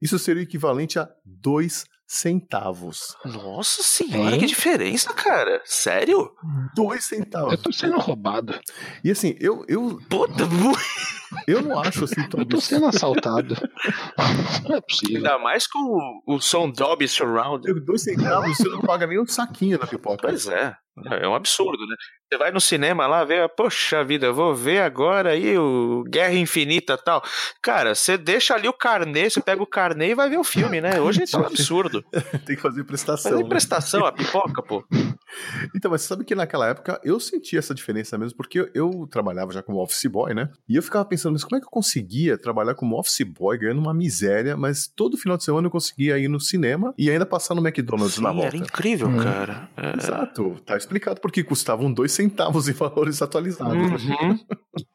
isso 0.00 0.18
seria 0.18 0.42
o 0.42 0.44
equivalente 0.44 0.98
a 0.98 1.08
2 1.24 1.84
centavos. 2.10 3.16
Nossa 3.24 3.84
senhora, 3.84 4.36
que 4.36 4.44
diferença, 4.44 5.14
cara. 5.14 5.62
Sério? 5.64 6.34
Dois 6.74 7.04
centavos. 7.04 7.52
Eu 7.52 7.58
tô 7.58 7.72
sendo 7.72 7.98
roubado. 7.98 8.58
E 9.04 9.12
assim, 9.12 9.36
eu. 9.38 9.64
eu... 9.68 10.00
Puta, 10.08 10.42
eu 11.46 11.62
não 11.62 11.78
acho 11.78 12.02
assim 12.02 12.28
tão. 12.28 12.40
Eu 12.40 12.46
tô 12.46 12.60
sendo 12.60 12.86
assaltado. 12.86 13.54
Não 14.68 14.76
é 14.76 14.80
possível. 14.80 15.18
Ainda 15.18 15.38
mais 15.38 15.68
com 15.68 15.78
o, 16.26 16.34
o 16.34 16.40
som 16.40 16.68
Dolby 16.68 17.06
Surround. 17.06 17.62
Dois 17.84 18.02
centavos, 18.02 18.56
você 18.56 18.68
não 18.68 18.80
paga 18.80 19.06
nem 19.06 19.20
um 19.20 19.26
saquinho 19.26 19.78
na 19.78 19.86
pipoca. 19.86 20.28
Pois 20.28 20.48
é. 20.48 20.74
É 21.06 21.28
um 21.28 21.34
absurdo, 21.34 21.86
né? 21.86 21.96
Você 22.30 22.38
vai 22.38 22.50
no 22.50 22.60
cinema 22.60 23.06
lá, 23.06 23.24
vê, 23.24 23.48
poxa 23.48 24.04
vida, 24.04 24.26
eu 24.26 24.34
vou 24.34 24.54
ver 24.54 24.82
agora 24.82 25.30
aí 25.30 25.58
o 25.58 26.04
Guerra 26.08 26.34
Infinita 26.34 26.96
tal. 26.96 27.22
Cara, 27.60 27.94
você 27.94 28.16
deixa 28.16 28.54
ali 28.54 28.68
o 28.68 28.72
carnê, 28.72 29.28
você 29.28 29.40
pega 29.40 29.62
o 29.62 29.66
carnê 29.66 30.10
e 30.10 30.14
vai 30.14 30.30
ver 30.30 30.38
o 30.38 30.44
filme, 30.44 30.80
né? 30.80 31.00
Hoje 31.00 31.24
isso 31.24 31.36
é 31.36 31.40
um 31.40 31.46
absurdo. 31.46 32.04
Tem 32.46 32.56
que 32.56 32.62
fazer 32.62 32.84
prestação. 32.84 33.32
Fazer 33.32 33.42
né? 33.42 33.48
prestação, 33.48 34.06
a 34.06 34.12
pipoca, 34.12 34.62
pô. 34.62 34.84
Então, 35.74 35.90
mas 35.90 36.02
você 36.02 36.08
sabe 36.08 36.24
que 36.24 36.34
naquela 36.34 36.68
época 36.68 37.00
eu 37.04 37.18
sentia 37.20 37.58
essa 37.58 37.74
diferença 37.74 38.18
mesmo, 38.18 38.36
porque 38.36 38.60
eu, 38.60 38.70
eu, 38.74 39.06
trabalhava 39.10 39.52
já 39.52 39.62
como 39.62 39.82
office 39.82 40.06
boy, 40.06 40.34
né? 40.34 40.50
E 40.68 40.76
eu 40.76 40.82
ficava 40.82 41.04
pensando, 41.04 41.32
mas 41.32 41.44
como 41.44 41.56
é 41.56 41.60
que 41.60 41.66
eu 41.66 41.70
conseguia 41.70 42.36
trabalhar 42.36 42.74
como 42.74 42.98
office 42.98 43.22
boy 43.22 43.58
ganhando 43.58 43.80
uma 43.80 43.94
miséria, 43.94 44.56
mas 44.56 44.86
todo 44.86 45.16
final 45.16 45.36
de 45.36 45.44
semana 45.44 45.66
eu 45.66 45.70
conseguia 45.70 46.18
ir 46.18 46.28
no 46.28 46.40
cinema 46.40 46.94
e 46.98 47.10
ainda 47.10 47.24
passar 47.24 47.54
no 47.54 47.66
McDonald's 47.66 48.14
Sim, 48.14 48.22
na 48.22 48.32
volta. 48.32 48.48
Era 48.48 48.56
incrível, 48.56 49.08
hum. 49.08 49.18
cara. 49.18 49.68
É... 49.76 49.96
Exato. 49.96 50.56
Tá 50.64 50.76
explicado 50.76 51.20
porque 51.20 51.42
custavam 51.42 51.92
dois 51.92 52.12
centavos 52.12 52.68
em 52.68 52.72
valores 52.72 53.22
atualizados. 53.22 54.04
Uhum. 54.04 54.38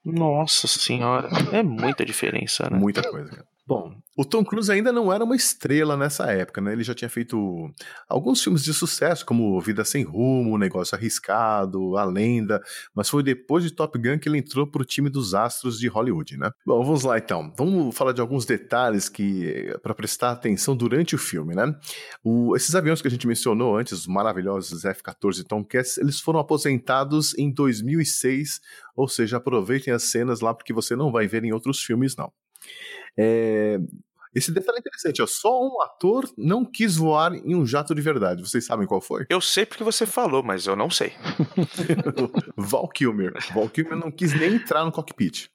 Nossa 0.03 0.67
senhora. 0.67 1.29
É 1.51 1.63
muita 1.63 2.05
diferença, 2.05 2.67
né? 2.69 2.77
Muita 2.77 3.01
coisa, 3.03 3.29
cara. 3.29 3.54
Bom, 3.67 3.95
o 4.15 4.23
Tom 4.23 4.45
Cruise 4.45 4.71
ainda 4.71 4.91
não 4.91 5.11
era 5.11 5.23
uma 5.23 5.35
estrela 5.35 5.97
nessa 5.97 6.31
época, 6.31 6.61
né? 6.61 6.71
Ele 6.71 6.83
já 6.83 6.93
tinha 6.93 7.09
feito 7.09 7.67
alguns 8.07 8.43
filmes 8.43 8.63
de 8.63 8.71
sucesso, 8.71 9.25
como 9.25 9.59
Vida 9.59 9.83
Sem 9.83 10.03
Rumo, 10.03 10.55
Negócio 10.57 10.95
Arriscado, 10.95 11.97
A 11.97 12.03
Lenda, 12.05 12.61
mas 12.93 13.09
foi 13.09 13.23
depois 13.23 13.63
de 13.63 13.71
Top 13.71 13.97
Gun 13.97 14.19
que 14.19 14.29
ele 14.29 14.37
entrou 14.37 14.67
pro 14.67 14.85
time 14.85 15.09
dos 15.09 15.33
astros 15.33 15.79
de 15.79 15.87
Hollywood, 15.87 16.37
né? 16.37 16.51
Bom, 16.63 16.83
vamos 16.83 17.03
lá 17.03 17.17
então. 17.17 17.51
Vamos 17.57 17.97
falar 17.97 18.11
de 18.11 18.21
alguns 18.21 18.45
detalhes 18.45 19.09
que 19.09 19.75
para 19.81 19.95
prestar 19.95 20.31
atenção 20.31 20.75
durante 20.77 21.15
o 21.15 21.17
filme, 21.17 21.55
né? 21.55 21.75
O, 22.23 22.55
esses 22.55 22.75
aviões 22.75 23.01
que 23.01 23.07
a 23.07 23.11
gente 23.11 23.25
mencionou 23.25 23.75
antes, 23.75 23.93
os 23.93 24.07
maravilhosos 24.07 24.85
F-14 24.85 25.43
Tomcats, 25.43 25.97
eles 25.97 26.19
foram 26.19 26.39
aposentados 26.39 27.35
em 27.35 27.51
2006, 27.51 28.61
ou 28.95 29.07
seja, 29.07 29.37
aproveitem 29.37 29.91
as 29.91 30.03
cenas 30.03 30.39
lá 30.39 30.53
porque 30.53 30.71
você 30.71 30.95
não 30.95 31.11
vai 31.11 31.27
ver 31.27 31.43
em 31.43 31.51
outros 31.51 31.81
filmes 31.81 32.15
não. 32.15 32.31
É, 33.17 33.79
esse 34.35 34.51
detalhe 34.51 34.77
é 34.77 34.81
interessante, 34.81 35.21
ó, 35.21 35.25
só 35.25 35.65
um 35.65 35.81
ator 35.81 36.29
não 36.37 36.65
quis 36.65 36.97
voar 36.97 37.33
em 37.33 37.55
um 37.55 37.65
jato 37.65 37.95
de 37.95 38.01
verdade. 38.01 38.41
Vocês 38.41 38.65
sabem 38.65 38.85
qual 38.85 38.99
foi? 38.99 39.25
Eu 39.29 39.39
sei 39.39 39.65
porque 39.65 39.83
você 39.83 40.05
falou, 40.05 40.43
mas 40.43 40.67
eu 40.67 40.75
não 40.75 40.89
sei. 40.89 41.13
Val 42.57 42.89
Kilmer. 42.89 43.33
Val 43.53 43.69
Kilmer 43.69 43.95
não 43.95 44.11
quis 44.11 44.37
nem 44.37 44.55
entrar 44.55 44.83
no 44.83 44.91
cockpit. 44.91 45.47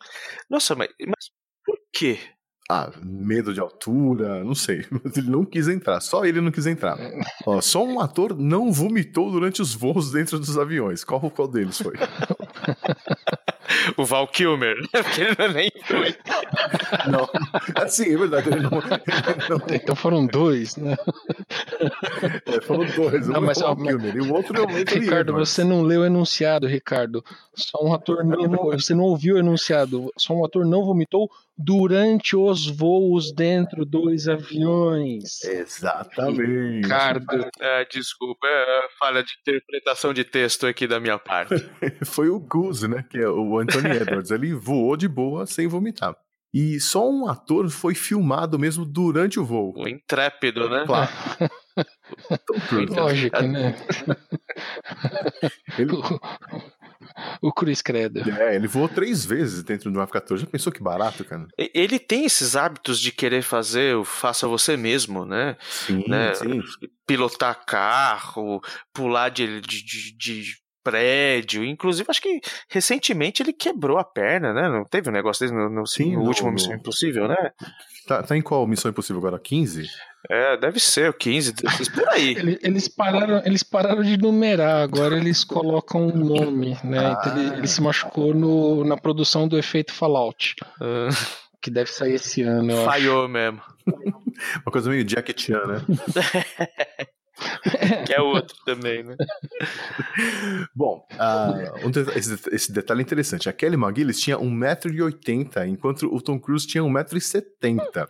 Nossa, 0.49 0.75
mas, 0.75 0.89
mas 1.07 1.31
por 1.63 1.79
quê? 1.93 2.19
Ah, 2.71 2.91
medo 3.03 3.53
de 3.53 3.61
altura, 3.61 4.43
não 4.43 4.55
sei. 4.55 4.87
Ele 5.15 5.29
não 5.29 5.45
quis 5.45 5.69
entrar, 5.69 6.01
só 6.01 6.25
ele 6.25 6.41
não 6.41 6.53
quis 6.53 6.67
entrar. 6.67 6.97
Ó, 7.45 7.61
só 7.61 7.85
um 7.85 8.01
ator 8.01 8.35
não 8.39 8.73
vomitou 8.73 9.31
durante 9.31 9.61
os 9.61 9.75
voos 9.75 10.13
dentro 10.13 10.39
dos 10.39 10.57
aviões. 10.57 11.03
Qual, 11.03 11.31
qual 11.33 11.49
deles 11.49 11.79
foi? 11.79 11.95
o 13.97 14.05
Val 14.05 14.27
Kilmer, 14.29 14.77
porque 14.91 15.21
ele 15.21 15.37
não 15.39 15.45
é 15.47 15.53
nem 15.53 15.71
foi. 15.85 16.15
Não, 17.11 17.29
assim, 17.77 18.15
é 18.15 18.17
verdade. 18.17 18.49
Ele 18.49 18.61
não, 18.61 18.79
ele 18.79 19.49
não... 19.49 19.61
Então 19.75 19.97
foram 19.97 20.27
dois, 20.27 20.77
né? 20.77 20.97
É, 22.47 22.61
foram 22.63 22.85
dois. 22.87 23.29
Um 23.29 23.33
Não, 23.33 23.41
mas, 23.41 23.59
é 23.61 23.65
o 23.65 23.69
Val 23.69 23.77
Kilmer 23.77 24.17
e 24.17 24.21
o 24.21 24.33
outro 24.35 24.57
é 24.57 24.61
o 24.61 24.65
Anthony 24.65 25.01
Ricardo, 25.01 25.31
Edwards. 25.31 25.49
você 25.51 25.65
não 25.65 25.83
leu 25.83 26.03
o 26.03 26.07
enunciado, 26.07 26.67
Ricardo. 26.67 27.25
Só 27.55 27.79
um 27.85 27.93
ator 27.93 28.25
não, 28.25 28.71
você 28.71 28.95
não 28.95 29.05
ouviu 29.05 29.37
o 29.37 29.39
enunciado. 29.39 30.11
Só 30.17 30.35
um 30.35 30.45
ator 30.45 30.65
não 30.67 30.85
vomitou 30.85 31.31
durante 31.57 32.35
os 32.35 32.67
voos 32.67 33.33
dentro 33.33 33.85
dos 33.85 34.27
aviões. 34.29 35.45
Exatamente. 35.45 36.81
Ricardo, 36.83 37.27
Ah, 37.61 37.85
desculpa, 37.91 38.47
é 38.47 38.89
falha 38.99 39.23
de 39.23 39.33
interpretação 39.41 40.15
de 40.15 40.25
texto 40.25 40.67
aqui 40.67 40.87
da 40.87 40.99
minha 40.99 41.19
parte. 41.19 41.55
Foi 42.05 42.29
o 42.31 42.39
Goose, 42.41 42.89
né? 42.89 43.05
Que 43.11 43.19
é 43.19 43.29
o 43.29 43.50
Anthony 43.59 43.89
Edwards. 43.97 44.31
Ele 44.31 44.55
voou 44.55 44.97
de 44.97 45.09
boa 45.09 45.47
sem 45.47 45.67
vomitar. 45.67 46.15
E 46.53 46.81
só 46.81 47.09
um 47.09 47.29
ator 47.29 47.69
foi 47.71 47.95
filmado 47.95 48.59
mesmo 48.59 48.85
durante 48.85 49.39
o 49.39 49.45
voo. 49.45 49.73
O 49.77 49.89
intrépido, 49.89 50.69
né? 50.69 50.85
Claro. 50.85 51.11
Lógico, 52.91 53.43
né? 53.43 53.77
Ele, 55.79 55.93
O, 55.93 57.49
o 57.49 57.53
Cruz 57.53 57.81
Credo. 57.83 58.21
é, 58.31 58.57
ele 58.57 58.67
voou 58.67 58.89
três 58.89 59.25
vezes 59.25 59.63
dentro 59.63 59.91
do 59.91 60.01
F-14. 60.01 60.39
Já 60.39 60.47
pensou 60.47 60.73
que 60.73 60.83
barato, 60.83 61.25
cara? 61.25 61.47
Ele 61.57 61.99
tem 62.01 62.25
esses 62.25 62.57
hábitos 62.57 62.99
de 63.01 63.13
querer 63.13 63.43
fazer 63.43 63.97
o 63.97 64.05
faça 64.05 64.49
você 64.49 64.77
mesmo, 64.77 65.25
né? 65.25 65.57
Sim, 65.61 66.05
né? 66.09 66.35
sim. 66.35 66.61
Pilotar 67.07 67.65
carro, 67.65 68.61
pular 68.93 69.29
de, 69.29 69.61
de, 69.61 69.85
de- 69.85 70.17
de 70.17 70.57
prédio. 70.83 71.65
Inclusive, 71.65 72.07
acho 72.11 72.21
que 72.23 72.41
recentemente 72.69 73.43
ele 73.43 73.53
quebrou 73.53 73.99
a 73.99 74.05
perna, 74.05 74.53
né? 74.53 74.69
Não 74.69 74.85
teve 74.85 75.09
um 75.09 75.13
negócio 75.13 75.45
desse 75.47 75.55
no, 75.55 75.69
no, 75.71 75.87
Sim, 75.87 76.15
no 76.17 76.23
último 76.25 76.51
Missão 76.51 76.75
Impossível, 76.75 77.29
né? 77.29 77.37
Tá, 78.07 78.23
tá 78.23 78.37
em 78.37 78.43
qual 78.43 78.67
Missão 78.67 78.91
Impossível 78.91 79.19
agora? 79.21 79.39
15? 79.39 79.89
É, 80.29 80.57
deve 80.57 80.79
ser 80.81 81.09
o 81.11 81.15
15. 81.15 81.55
Espera 81.81 82.13
aí. 82.13 82.31
Ele- 82.37 82.59
Eles 82.63 82.89
pararam, 82.89 83.43
eles 83.45 83.63
pararam 83.63 84.03
de 84.03 84.17
numerar, 84.19 84.83
agora 84.83 85.17
eles 85.17 85.45
colocam 85.45 86.09
um 86.09 86.17
nome, 86.17 86.77
né? 86.85 87.13
Então 87.19 87.37
ele, 87.39 87.51
Ah. 87.51 87.57
ele 87.59 87.67
se 87.67 87.81
machucou 87.81 88.35
no, 88.35 88.85
na 88.85 88.97
produção 88.97 89.47
do 89.49 89.59
efeito 89.59 89.93
Fallout, 89.95 90.57
Ah, 90.81 91.09
que 91.63 91.71
deve 91.71 91.91
sair 91.91 92.15
esse 92.15 92.43
ano. 92.43 92.71
eu 92.71 92.77
acho. 92.79 92.85
falhou 92.87 93.29
mesmo. 93.29 93.61
Uma 93.87 94.73
coisa 94.73 94.91
meio 94.91 95.07
Jackie 95.09 95.35
Chan, 95.37 95.65
né? 95.67 95.81
Que 98.07 98.15
é 98.15 98.21
outro 98.21 98.57
também, 98.65 99.03
né? 99.03 99.17
Bom, 100.75 101.07
ah, 101.19 101.55
um 101.85 101.91
esse, 102.17 102.39
esse 102.51 102.73
detalhe 102.73 103.01
é 103.01 103.03
interessante. 103.03 103.49
A 103.49 103.53
Kelly 103.53 103.77
McGillis 103.77 104.21
tinha 104.21 104.39
1,80m, 104.39 105.69
enquanto 105.69 106.15
o 106.15 106.21
Tom 106.21 106.39
Cruise 106.39 106.67
tinha 106.67 106.83
1,70m. 106.83 108.09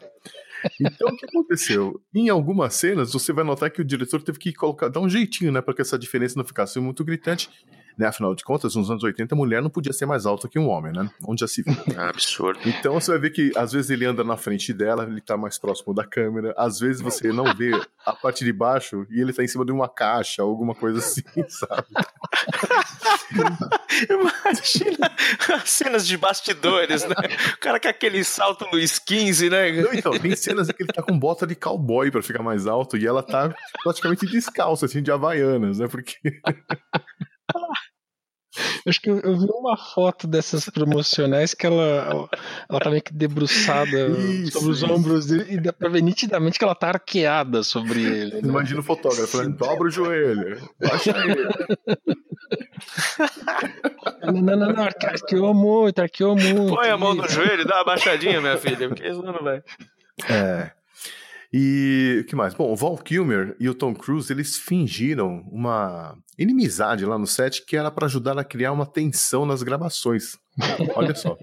Então, 0.80 1.08
o 1.08 1.16
que 1.16 1.26
aconteceu? 1.26 2.00
Em 2.14 2.28
algumas 2.28 2.74
cenas, 2.74 3.12
você 3.12 3.32
vai 3.32 3.44
notar 3.44 3.70
que 3.70 3.80
o 3.80 3.84
diretor 3.84 4.22
teve 4.22 4.38
que 4.38 4.52
colocar, 4.52 4.88
dar 4.88 5.00
um 5.00 5.08
jeitinho, 5.08 5.52
né, 5.52 5.60
para 5.60 5.74
que 5.74 5.80
essa 5.80 5.98
diferença 5.98 6.34
não 6.36 6.44
ficasse 6.44 6.78
muito 6.78 7.04
gritante. 7.04 7.48
Né? 8.00 8.06
Afinal 8.06 8.34
de 8.34 8.42
contas, 8.42 8.74
nos 8.74 8.90
anos 8.90 9.04
80, 9.04 9.34
a 9.34 9.36
mulher 9.36 9.60
não 9.60 9.68
podia 9.68 9.92
ser 9.92 10.06
mais 10.06 10.24
alta 10.24 10.48
que 10.48 10.58
um 10.58 10.70
homem, 10.70 10.90
né? 10.90 11.10
Onde 11.22 11.42
já 11.42 11.46
se 11.46 11.60
viu. 11.60 11.76
Absurdo. 12.00 12.58
Então 12.64 12.94
você 12.94 13.10
vai 13.10 13.20
ver 13.20 13.28
que 13.28 13.52
às 13.54 13.72
vezes 13.72 13.90
ele 13.90 14.06
anda 14.06 14.24
na 14.24 14.38
frente 14.38 14.72
dela, 14.72 15.04
ele 15.04 15.20
tá 15.20 15.36
mais 15.36 15.58
próximo 15.58 15.92
da 15.92 16.02
câmera, 16.02 16.54
às 16.56 16.80
vezes 16.80 17.02
você 17.02 17.30
não 17.30 17.54
vê 17.54 17.78
a 18.06 18.14
parte 18.14 18.42
de 18.42 18.54
baixo 18.54 19.06
e 19.10 19.20
ele 19.20 19.34
tá 19.34 19.44
em 19.44 19.46
cima 19.46 19.66
de 19.66 19.72
uma 19.72 19.86
caixa, 19.86 20.40
alguma 20.40 20.74
coisa 20.74 20.98
assim, 20.98 21.22
sabe? 21.46 21.88
Imagina 24.08 25.10
as 25.52 25.68
cenas 25.68 26.06
de 26.06 26.16
bastidores, 26.16 27.04
né? 27.04 27.14
O 27.54 27.60
cara 27.60 27.78
com 27.78 27.88
aquele 27.88 28.24
salto 28.24 28.66
Luiz 28.72 28.92
XV, 28.92 29.50
né? 29.50 29.72
Não, 29.72 29.92
então, 29.92 30.12
tem 30.12 30.34
cenas 30.34 30.70
em 30.70 30.72
que 30.72 30.84
ele 30.84 30.92
tá 30.92 31.02
com 31.02 31.18
bota 31.18 31.46
de 31.46 31.54
cowboy 31.54 32.10
pra 32.10 32.22
ficar 32.22 32.42
mais 32.42 32.66
alto 32.66 32.96
e 32.96 33.06
ela 33.06 33.22
tá 33.22 33.54
praticamente 33.82 34.24
descalça, 34.24 34.86
assim, 34.86 35.02
de 35.02 35.12
havaianas, 35.12 35.80
né? 35.80 35.86
Porque. 35.86 36.16
Acho 38.86 39.00
que 39.00 39.10
eu, 39.10 39.18
eu 39.20 39.38
vi 39.38 39.46
uma 39.50 39.76
foto 39.76 40.26
dessas 40.26 40.68
promocionais 40.70 41.52
que 41.54 41.66
ela, 41.66 42.28
ela 42.68 42.80
tá 42.80 42.90
meio 42.90 43.02
que 43.02 43.12
debruçada 43.12 44.08
Isso, 44.08 44.52
sobre 44.58 44.70
os 44.72 44.82
isso. 44.82 44.92
ombros 44.92 45.26
dele 45.26 45.46
e 45.54 45.60
dá 45.60 45.72
pra 45.72 45.88
ver 45.88 46.02
nitidamente 46.02 46.58
que 46.58 46.64
ela 46.64 46.74
tá 46.74 46.88
arqueada 46.88 47.62
sobre 47.62 48.02
ele. 48.02 48.34
né? 48.36 48.40
Imagina 48.44 48.80
o 48.80 48.82
fotógrafo 48.82 49.26
falando, 49.26 49.56
dobra 49.56 49.86
o 49.88 49.90
joelho, 49.90 50.60
baixa 50.80 51.10
ele. 51.16 51.48
Não, 54.22 54.32
não, 54.32 54.56
não, 54.56 54.72
não, 54.72 54.82
arque- 54.84 55.06
arqueou 55.06 55.54
muito, 55.54 56.00
arqueou 56.00 56.36
muito. 56.36 56.74
Põe 56.74 56.88
a 56.88 56.96
mão 56.96 57.14
no 57.14 57.28
joelho 57.28 57.62
e 57.62 57.66
dá 57.66 57.76
uma 57.76 57.84
baixadinha, 57.84 58.40
minha 58.40 58.56
filha, 58.56 58.88
porque 58.88 59.02
senão 59.12 59.32
não 59.32 59.42
vai. 59.44 59.62
É. 60.28 60.70
E 61.52 62.18
o 62.22 62.24
que 62.26 62.36
mais? 62.36 62.54
Bom, 62.54 62.70
o 62.72 62.76
Val 62.76 62.96
Kilmer 62.98 63.56
e 63.58 63.68
o 63.68 63.74
Tom 63.74 63.92
Cruise, 63.94 64.32
eles 64.32 64.56
fingiram 64.56 65.44
uma 65.50 66.16
inimizade 66.38 67.04
lá 67.04 67.18
no 67.18 67.26
set 67.26 67.64
que 67.66 67.76
era 67.76 67.90
pra 67.90 68.06
ajudar 68.06 68.38
a 68.38 68.44
criar 68.44 68.70
uma 68.72 68.86
tensão 68.86 69.44
nas 69.44 69.62
gravações. 69.62 70.38
Olha 70.94 71.14
só. 71.14 71.36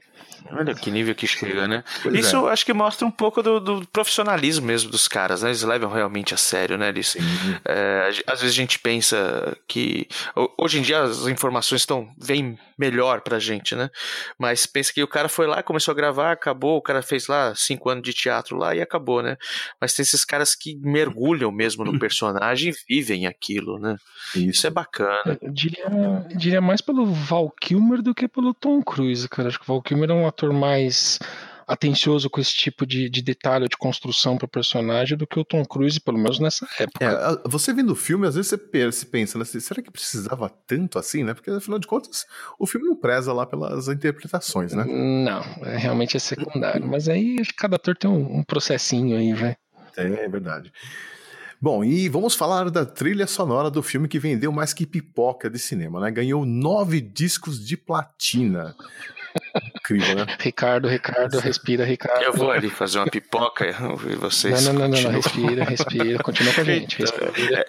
Olha 0.51 0.73
que 0.73 0.89
nível 0.89 1.13
que 1.13 1.27
chega, 1.27 1.67
né? 1.67 1.83
Pois 2.01 2.15
Isso 2.15 2.47
é. 2.47 2.51
acho 2.53 2.65
que 2.65 2.71
mostra 2.73 3.05
um 3.05 3.11
pouco 3.11 3.43
do, 3.43 3.59
do 3.59 3.87
profissionalismo 3.87 4.65
mesmo 4.65 4.89
dos 4.89 5.07
caras, 5.07 5.41
né? 5.41 5.49
Eles 5.49 5.61
levam 5.63 5.91
realmente 5.91 6.33
a 6.33 6.37
sério, 6.37 6.77
né? 6.77 6.87
Eles, 6.89 7.17
é, 7.65 8.09
às 8.25 8.39
vezes 8.39 8.53
a 8.55 8.57
gente 8.61 8.79
pensa 8.79 9.57
que 9.67 10.07
ho- 10.37 10.49
hoje 10.57 10.79
em 10.79 10.81
dia 10.81 11.01
as 11.01 11.27
informações 11.27 11.81
estão 11.81 12.07
vêm 12.17 12.57
melhor 12.77 13.21
pra 13.21 13.39
gente, 13.39 13.75
né? 13.75 13.89
Mas 14.37 14.65
pensa 14.65 14.93
que 14.93 15.03
o 15.03 15.07
cara 15.07 15.27
foi 15.27 15.47
lá, 15.47 15.63
começou 15.63 15.91
a 15.91 15.95
gravar, 15.95 16.31
acabou, 16.31 16.77
o 16.77 16.81
cara 16.81 17.01
fez 17.01 17.27
lá 17.27 17.53
cinco 17.55 17.89
anos 17.89 18.03
de 18.03 18.13
teatro 18.13 18.57
lá 18.57 18.75
e 18.75 18.81
acabou, 18.81 19.21
né? 19.21 19.37
Mas 19.81 19.93
tem 19.93 20.03
esses 20.03 20.23
caras 20.23 20.55
que 20.55 20.75
mergulham 20.77 21.51
mesmo 21.51 21.83
no 21.83 21.97
personagem 21.99 22.71
e 22.71 22.95
vivem 22.95 23.27
aquilo, 23.27 23.79
né? 23.79 23.95
Isso 24.35 24.67
é 24.67 24.69
bacana. 24.69 25.37
Eu 25.41 25.51
diria, 25.51 25.85
eu 25.85 26.37
diria 26.37 26.61
mais 26.61 26.81
pelo 26.81 27.05
Val 27.05 27.51
Kilmer 27.61 28.01
do 28.01 28.13
que 28.13 28.27
pelo 28.27 28.53
Tom 28.53 28.81
Cruise, 28.81 29.27
cara. 29.27 29.47
Acho 29.47 29.59
que 29.59 29.65
o 29.65 29.73
Val 29.73 29.81
Kilmer 29.81 30.09
é 30.09 30.13
um 30.13 30.27
ator 30.27 30.53
mais 30.53 31.19
atencioso 31.67 32.29
com 32.29 32.39
esse 32.39 32.53
tipo 32.53 32.85
de, 32.85 33.09
de 33.09 33.21
detalhe 33.21 33.67
de 33.67 33.75
construção 33.75 34.37
para 34.37 34.47
personagem 34.47 35.17
do 35.17 35.27
que 35.27 35.37
o 35.37 35.43
Tom 35.43 35.65
Cruise, 35.65 35.99
pelo 35.99 36.17
menos 36.17 36.39
nessa 36.39 36.65
época. 36.79 37.05
É, 37.05 37.49
você 37.49 37.73
vendo 37.73 37.91
o 37.91 37.95
filme, 37.95 38.25
às 38.25 38.35
vezes 38.35 38.49
você 38.49 38.57
pensa, 38.57 39.37
né? 39.37 39.43
Será 39.43 39.81
que 39.81 39.91
precisava 39.91 40.49
tanto 40.65 40.97
assim, 40.97 41.23
né? 41.23 41.33
Porque 41.33 41.51
afinal 41.51 41.77
de 41.77 41.87
contas, 41.87 42.25
o 42.57 42.65
filme 42.65 42.87
não 42.87 42.95
preza 42.95 43.33
lá 43.33 43.45
pelas 43.45 43.89
interpretações, 43.89 44.73
né? 44.73 44.85
Não, 44.85 45.41
é, 45.65 45.77
realmente 45.77 46.15
é 46.15 46.19
secundário. 46.19 46.87
Mas 46.87 47.09
aí 47.09 47.37
cada 47.57 47.75
ator 47.75 47.97
tem 47.97 48.09
um, 48.09 48.37
um 48.37 48.43
processinho 48.43 49.17
aí, 49.17 49.33
velho. 49.33 49.57
É, 49.97 50.25
é 50.25 50.29
verdade. 50.29 50.71
Bom, 51.59 51.83
e 51.83 52.07
vamos 52.07 52.35
falar 52.35 52.69
da 52.69 52.85
trilha 52.85 53.25
sonora 53.25 53.71
do 53.71 53.81
filme 53.81 54.07
que 54.07 54.19
vendeu 54.19 54.51
mais 54.51 54.73
que 54.73 54.85
pipoca 54.85 55.49
de 55.49 55.57
cinema, 55.57 55.99
né? 55.99 56.11
Ganhou 56.11 56.45
nove 56.45 57.01
discos 57.01 57.65
de 57.65 57.75
platina. 57.75 58.75
Incrível, 59.87 60.15
né? 60.15 60.25
Ricardo, 60.39 60.87
Ricardo, 60.87 61.39
respira, 61.39 61.85
Ricardo. 61.85 62.21
Eu 62.21 62.33
vou 62.33 62.51
ali 62.51 62.69
fazer 62.69 62.99
uma 62.99 63.07
pipoca 63.07 63.65
e 63.65 64.15
vocês. 64.15 64.65
Não, 64.65 64.73
não, 64.73 64.81
não, 64.81 64.89
não, 64.89 65.01
não, 65.03 65.11
respira, 65.11 65.63
respira, 65.63 66.21
continua 66.21 66.53
com 66.53 66.61
a 66.61 66.63
gente. 66.63 67.01
Então, 67.01 67.27
Respira. 67.27 67.65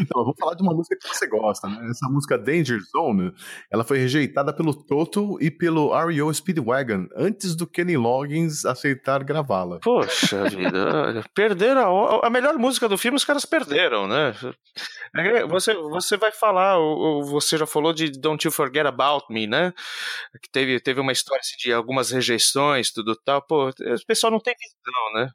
Então, 0.00 0.20
eu 0.20 0.24
vou 0.24 0.34
falar 0.38 0.54
de 0.54 0.62
uma 0.62 0.74
música 0.74 0.96
que 1.00 1.08
você 1.08 1.26
gosta, 1.28 1.68
né? 1.68 1.88
Essa 1.90 2.08
música 2.08 2.36
Danger 2.36 2.80
Zone, 2.90 3.32
ela 3.70 3.84
foi 3.84 3.98
rejeitada 3.98 4.52
pelo 4.52 4.74
Toto 4.74 5.38
e 5.40 5.50
pelo 5.50 5.96
REO 6.06 6.32
Speedwagon 6.34 7.06
antes 7.16 7.54
do 7.54 7.66
Kenny 7.66 7.96
Loggins 7.96 8.64
aceitar 8.64 9.22
gravá-la. 9.22 9.78
Poxa 9.80 10.48
vida, 10.48 11.24
perderam 11.34 12.06
a, 12.06 12.26
a 12.26 12.30
melhor 12.30 12.54
música 12.58 12.88
do 12.88 12.98
filme, 12.98 13.16
os 13.16 13.24
caras 13.24 13.44
perderam, 13.44 14.08
né? 14.08 14.34
Você, 15.48 15.74
você 15.74 16.16
vai 16.16 16.30
falar, 16.30 16.76
você 17.24 17.56
já 17.56 17.66
falou 17.66 17.92
de 17.92 18.10
Don't 18.10 18.46
You 18.46 18.52
Forget 18.52 18.86
About 18.86 19.26
Me, 19.30 19.46
né? 19.46 19.72
Que 20.42 20.50
teve, 20.50 20.80
teve 20.88 21.00
uma 21.00 21.12
história 21.12 21.40
assim, 21.40 21.56
de 21.58 21.70
algumas 21.70 22.10
rejeições, 22.10 22.90
tudo 22.90 23.14
tal. 23.14 23.44
Pô, 23.46 23.68
o 23.68 24.06
pessoal 24.06 24.30
não 24.32 24.40
tem 24.40 24.54
visão, 24.58 25.12
né? 25.22 25.30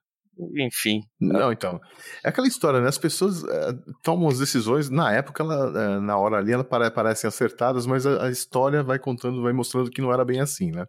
Enfim. 0.66 1.02
Não, 1.22 1.52
então. 1.52 1.80
É 2.24 2.30
aquela 2.30 2.48
história, 2.48 2.82
né? 2.82 2.88
As 2.88 2.98
pessoas 2.98 3.44
eh, 3.44 3.74
tomam 4.02 4.28
as 4.28 4.40
decisões, 4.40 4.90
na 4.90 5.14
época, 5.14 5.44
ela, 5.44 5.72
eh, 5.80 6.00
na 6.00 6.18
hora 6.18 6.38
ali, 6.38 6.52
elas 6.52 6.66
pare- 6.66 6.90
parecem 6.90 7.28
acertadas, 7.28 7.86
mas 7.86 8.08
a, 8.08 8.26
a 8.26 8.32
história 8.32 8.82
vai 8.82 8.98
contando, 8.98 9.44
vai 9.44 9.54
mostrando 9.54 9.92
que 9.92 10.02
não 10.02 10.12
era 10.12 10.26
bem 10.26 10.40
assim, 10.40 10.72
né? 10.72 10.88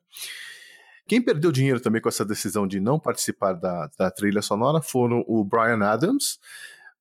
Quem 1.06 1.20
perdeu 1.20 1.52
dinheiro 1.52 1.78
também 1.78 2.00
com 2.00 2.08
essa 2.08 2.24
decisão 2.24 2.66
de 2.66 2.80
não 2.80 2.98
participar 2.98 3.52
da, 3.52 3.90
da 3.98 4.10
trilha 4.10 4.40
sonora 4.40 4.80
foram 4.80 5.22
o 5.28 5.44
Brian 5.44 5.84
Adams, 5.84 6.38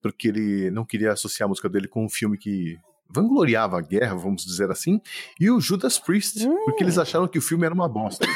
porque 0.02 0.28
ele 0.28 0.69
não 0.69 0.86
queria 0.86 1.13
associar 1.13 1.45
a 1.45 1.49
música 1.49 1.69
dele 1.69 1.88
com 1.88 2.04
um 2.04 2.10
filme 2.10 2.38
que 2.38 2.76
vangloriava 3.13 3.78
a 3.78 3.82
guerra, 3.82 4.15
vamos 4.15 4.45
dizer 4.45 4.71
assim, 4.71 4.99
e 5.39 5.49
o 5.49 5.60
Judas 5.60 5.99
Priest, 5.99 6.47
porque 6.65 6.84
eles 6.84 6.97
acharam 6.97 7.28
que 7.28 7.38
o 7.38 7.41
filme 7.41 7.65
era 7.65 7.73
uma 7.73 7.88
bosta. 7.88 8.26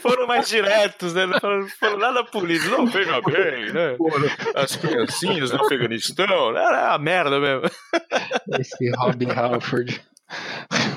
foram 0.00 0.26
mais 0.26 0.48
diretos, 0.48 1.14
né? 1.14 1.26
Não 1.26 1.38
foram, 1.40 1.68
foram 1.68 1.98
nada 1.98 2.24
políticos. 2.24 2.70
Não, 2.70 2.86
veja 2.86 3.20
bem, 3.22 3.72
né? 3.72 3.96
As 4.54 4.76
criancinhas 4.76 5.50
do 5.50 5.64
Afeganistão. 5.64 6.56
Era 6.56 6.92
a 6.92 6.98
merda 6.98 7.38
mesmo. 7.38 7.70
Esse 8.58 8.90
Robin 8.96 9.30
Halford. 9.30 10.00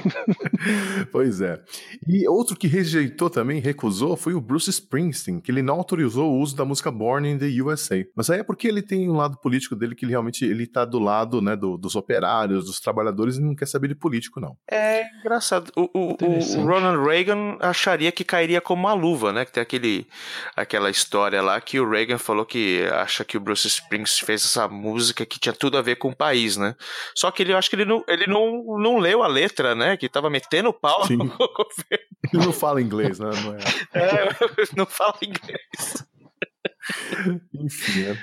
pois 1.12 1.42
é. 1.42 1.62
E 2.08 2.28
outro 2.28 2.56
que 2.56 2.68
rejeitou 2.68 3.30
também, 3.30 3.60
recusou, 3.60 4.16
foi 4.16 4.34
o 4.34 4.42
Bruce 4.42 4.70
Springsteen, 4.70 5.40
que 5.40 5.52
ele 5.52 5.62
não 5.62 5.76
autorizou 5.76 6.32
o 6.32 6.40
uso 6.40 6.56
da 6.56 6.66
música 6.66 6.92
Born 6.92 7.30
in 7.30 7.38
the 7.38 7.62
USA. 7.62 8.06
Mas 8.15 8.30
aí 8.30 8.40
é 8.40 8.44
porque 8.44 8.67
ele 8.67 8.82
tem 8.82 9.10
um 9.10 9.15
lado 9.15 9.38
político 9.38 9.76
dele 9.76 9.96
que 9.96 10.06
ele 10.06 10.12
realmente 10.12 10.46
ele 10.46 10.67
tá 10.67 10.86
do 10.86 11.00
lado 11.00 11.42
né, 11.42 11.56
do, 11.56 11.78
dos 11.78 11.96
operários, 11.96 12.65
dos 12.65 12.80
trabalhadores 12.80 13.38
e 13.38 13.42
não 13.42 13.56
quer 13.56 13.67
saber 13.67 13.88
de 13.88 13.96
político, 13.96 14.40
não. 14.40 14.58
É 14.69 15.04
engraçado. 15.19 15.71
O, 15.76 15.90
o, 15.94 16.17
o, 16.23 16.65
Ronald 16.65 17.06
Reagan 17.06 17.58
acharia 17.60 18.12
que 18.12 18.23
cairia 18.23 18.62
como 18.62 18.88
uma 18.88 18.94
luva, 18.94 19.32
né? 19.34 19.46
Que 19.46 19.52
tem 19.52 19.62
aquele, 19.62 20.08
aquela 20.56 20.90
história 20.90 21.42
lá 21.42 21.60
que 21.62 21.80
o 21.80 21.90
Reagan 21.90 22.17
falou 22.17 22.46
que 22.46 22.84
acha 22.94 23.23
que 23.23 23.38
o 23.38 23.40
Bruce 23.40 23.67
Springsteen 23.67 24.26
fez 24.26 24.46
essa 24.46 24.67
música 24.67 25.26
que 25.26 25.40
tinha 25.40 25.54
tudo 25.54 25.78
a 25.78 25.82
ver 25.82 25.96
com 25.96 26.10
o 26.10 26.15
país, 26.15 26.58
né? 26.58 26.76
Só 27.15 27.32
que 27.32 27.44
ele, 27.44 27.54
eu 27.54 27.58
acho 27.58 27.69
que 27.69 27.76
ele 27.76 27.86
não, 27.86 28.04
ele 28.08 28.28
não, 28.28 28.63
não 28.80 28.98
leu 28.98 29.23
a 29.23 29.28
letra, 29.28 29.76
né? 29.76 29.88
Que 29.98 30.10
tava 30.10 30.29
metendo 30.29 30.73
pau 30.73 31.06
Sim. 31.06 31.17
no 31.17 31.25
governo. 31.37 32.10
Ele 32.33 32.46
não 32.46 32.54
fala 32.54 32.81
inglês, 32.81 33.19
né? 33.19 33.29
Não, 33.44 33.56
é... 33.56 34.27
é 34.27 34.35
não 34.75 34.85
fala 34.85 35.17
inglês. 35.21 36.08
Enfim, 37.54 38.04
né? 38.04 38.17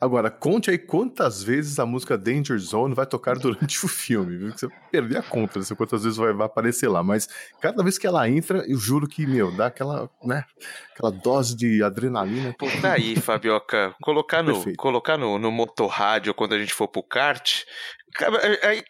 Agora, 0.00 0.30
conte 0.30 0.70
aí 0.70 0.78
quantas 0.78 1.42
vezes 1.42 1.78
a 1.78 1.84
música 1.84 2.16
Danger 2.16 2.58
Zone 2.58 2.94
vai 2.94 3.04
tocar 3.04 3.36
durante 3.36 3.84
o 3.84 3.88
filme, 3.88 4.36
viu? 4.36 4.52
Você 4.52 4.68
perder 4.90 5.18
a 5.18 5.22
conta 5.22 5.60
de 5.60 5.74
quantas 5.74 6.02
vezes 6.02 6.16
vai, 6.16 6.32
vai, 6.32 6.46
aparecer 6.46 6.88
lá, 6.88 7.02
mas 7.02 7.28
cada 7.60 7.82
vez 7.82 7.98
que 7.98 8.06
ela 8.06 8.28
entra, 8.28 8.64
eu 8.66 8.78
juro 8.78 9.06
que, 9.06 9.26
meu, 9.26 9.54
dá 9.54 9.66
aquela, 9.66 10.08
né, 10.22 10.44
aquela 10.92 11.10
dose 11.10 11.54
de 11.54 11.82
adrenalina. 11.82 12.54
Pô, 12.58 12.66
tá 12.80 12.92
aí, 12.92 13.16
Fabioca, 13.16 13.94
colocar 14.00 14.42
no, 14.42 14.74
colocar 14.76 15.18
no, 15.18 15.38
no 15.38 15.50
motorrádio 15.50 16.32
quando 16.32 16.54
a 16.54 16.58
gente 16.58 16.72
for 16.72 16.88
pro 16.88 17.02
kart, 17.02 17.64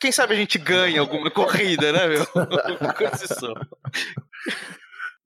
quem 0.00 0.12
sabe 0.12 0.34
a 0.34 0.36
gente 0.36 0.58
ganha 0.58 1.00
alguma 1.00 1.30
corrida, 1.30 1.92
né, 1.92 2.06
meu? 2.06 2.26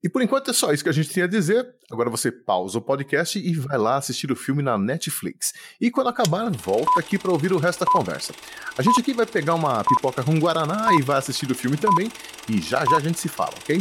E 0.03 0.09
por 0.09 0.21
enquanto 0.23 0.49
é 0.49 0.53
só 0.53 0.73
isso 0.73 0.83
que 0.83 0.89
a 0.89 0.93
gente 0.93 1.09
tinha 1.09 1.25
a 1.25 1.27
dizer. 1.27 1.75
Agora 1.91 2.09
você 2.09 2.31
pausa 2.31 2.79
o 2.79 2.81
podcast 2.81 3.37
e 3.37 3.53
vai 3.53 3.77
lá 3.77 3.97
assistir 3.97 4.31
o 4.31 4.35
filme 4.35 4.63
na 4.63 4.75
Netflix. 4.75 5.53
E 5.79 5.91
quando 5.91 6.09
acabar, 6.09 6.49
volta 6.49 6.99
aqui 6.99 7.19
para 7.19 7.31
ouvir 7.31 7.53
o 7.53 7.59
resto 7.59 7.81
da 7.81 7.91
conversa. 7.91 8.33
A 8.75 8.81
gente 8.81 8.99
aqui 8.99 9.13
vai 9.13 9.27
pegar 9.27 9.53
uma 9.53 9.83
pipoca 9.83 10.23
com 10.23 10.39
guaraná 10.39 10.87
e 10.97 11.03
vai 11.03 11.19
assistir 11.19 11.51
o 11.51 11.55
filme 11.55 11.77
também. 11.77 12.11
E 12.49 12.59
já 12.59 12.83
já 12.85 12.97
a 12.97 12.99
gente 12.99 13.19
se 13.19 13.29
fala, 13.29 13.53
ok? 13.61 13.79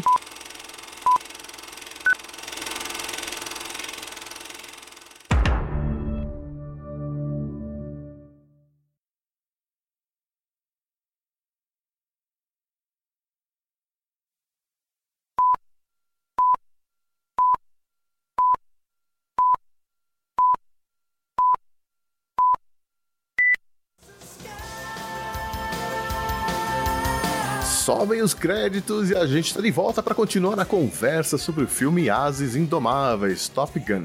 Sobem 28.01 28.22
os 28.22 28.32
créditos 28.32 29.11
e 29.11 29.14
a 29.14 29.26
gente 29.26 29.48
está 29.48 29.61
de 29.61 29.70
volta 29.70 30.03
para 30.03 30.14
continuar 30.14 30.59
a 30.59 30.64
conversa 30.64 31.36
sobre 31.36 31.64
o 31.64 31.68
filme 31.68 32.09
Ases 32.09 32.57
Indomáveis, 32.57 33.46
Top 33.46 33.78
Gun. 33.78 34.05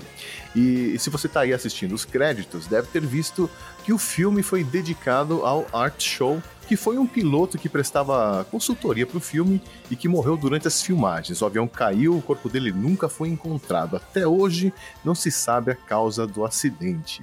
E 0.54 1.00
se 1.00 1.10
você 1.10 1.28
está 1.28 1.40
aí 1.40 1.54
assistindo 1.54 1.96
os 1.96 2.04
créditos, 2.04 2.68
deve 2.68 2.88
ter 2.88 3.00
visto 3.00 3.50
que 3.86 3.94
o 3.94 3.98
filme 3.98 4.44
foi 4.44 4.66
dedicado 4.66 5.46
ao 5.46 5.66
Art 5.72 6.04
Show 6.04 6.44
que 6.68 6.76
foi 6.76 6.98
um 6.98 7.08
piloto 7.08 7.58
que 7.58 7.70
prestava 7.70 8.46
consultoria 8.50 9.06
para 9.06 9.18
o 9.18 9.22
filme 9.22 9.62
e 9.90 9.96
que 9.96 10.08
morreu 10.08 10.36
durante 10.36 10.68
as 10.68 10.82
filmagens. 10.82 11.42
O 11.42 11.46
avião 11.46 11.68
caiu, 11.68 12.18
o 12.18 12.22
corpo 12.22 12.50
dele 12.50 12.72
nunca 12.72 13.08
foi 13.08 13.30
encontrado. 13.30 13.96
Até 13.96 14.28
hoje 14.28 14.74
não 15.04 15.16
se 15.16 15.32
sabe 15.32 15.72
a 15.72 15.76
causa 15.76 16.26
do 16.26 16.44
acidente. 16.44 17.22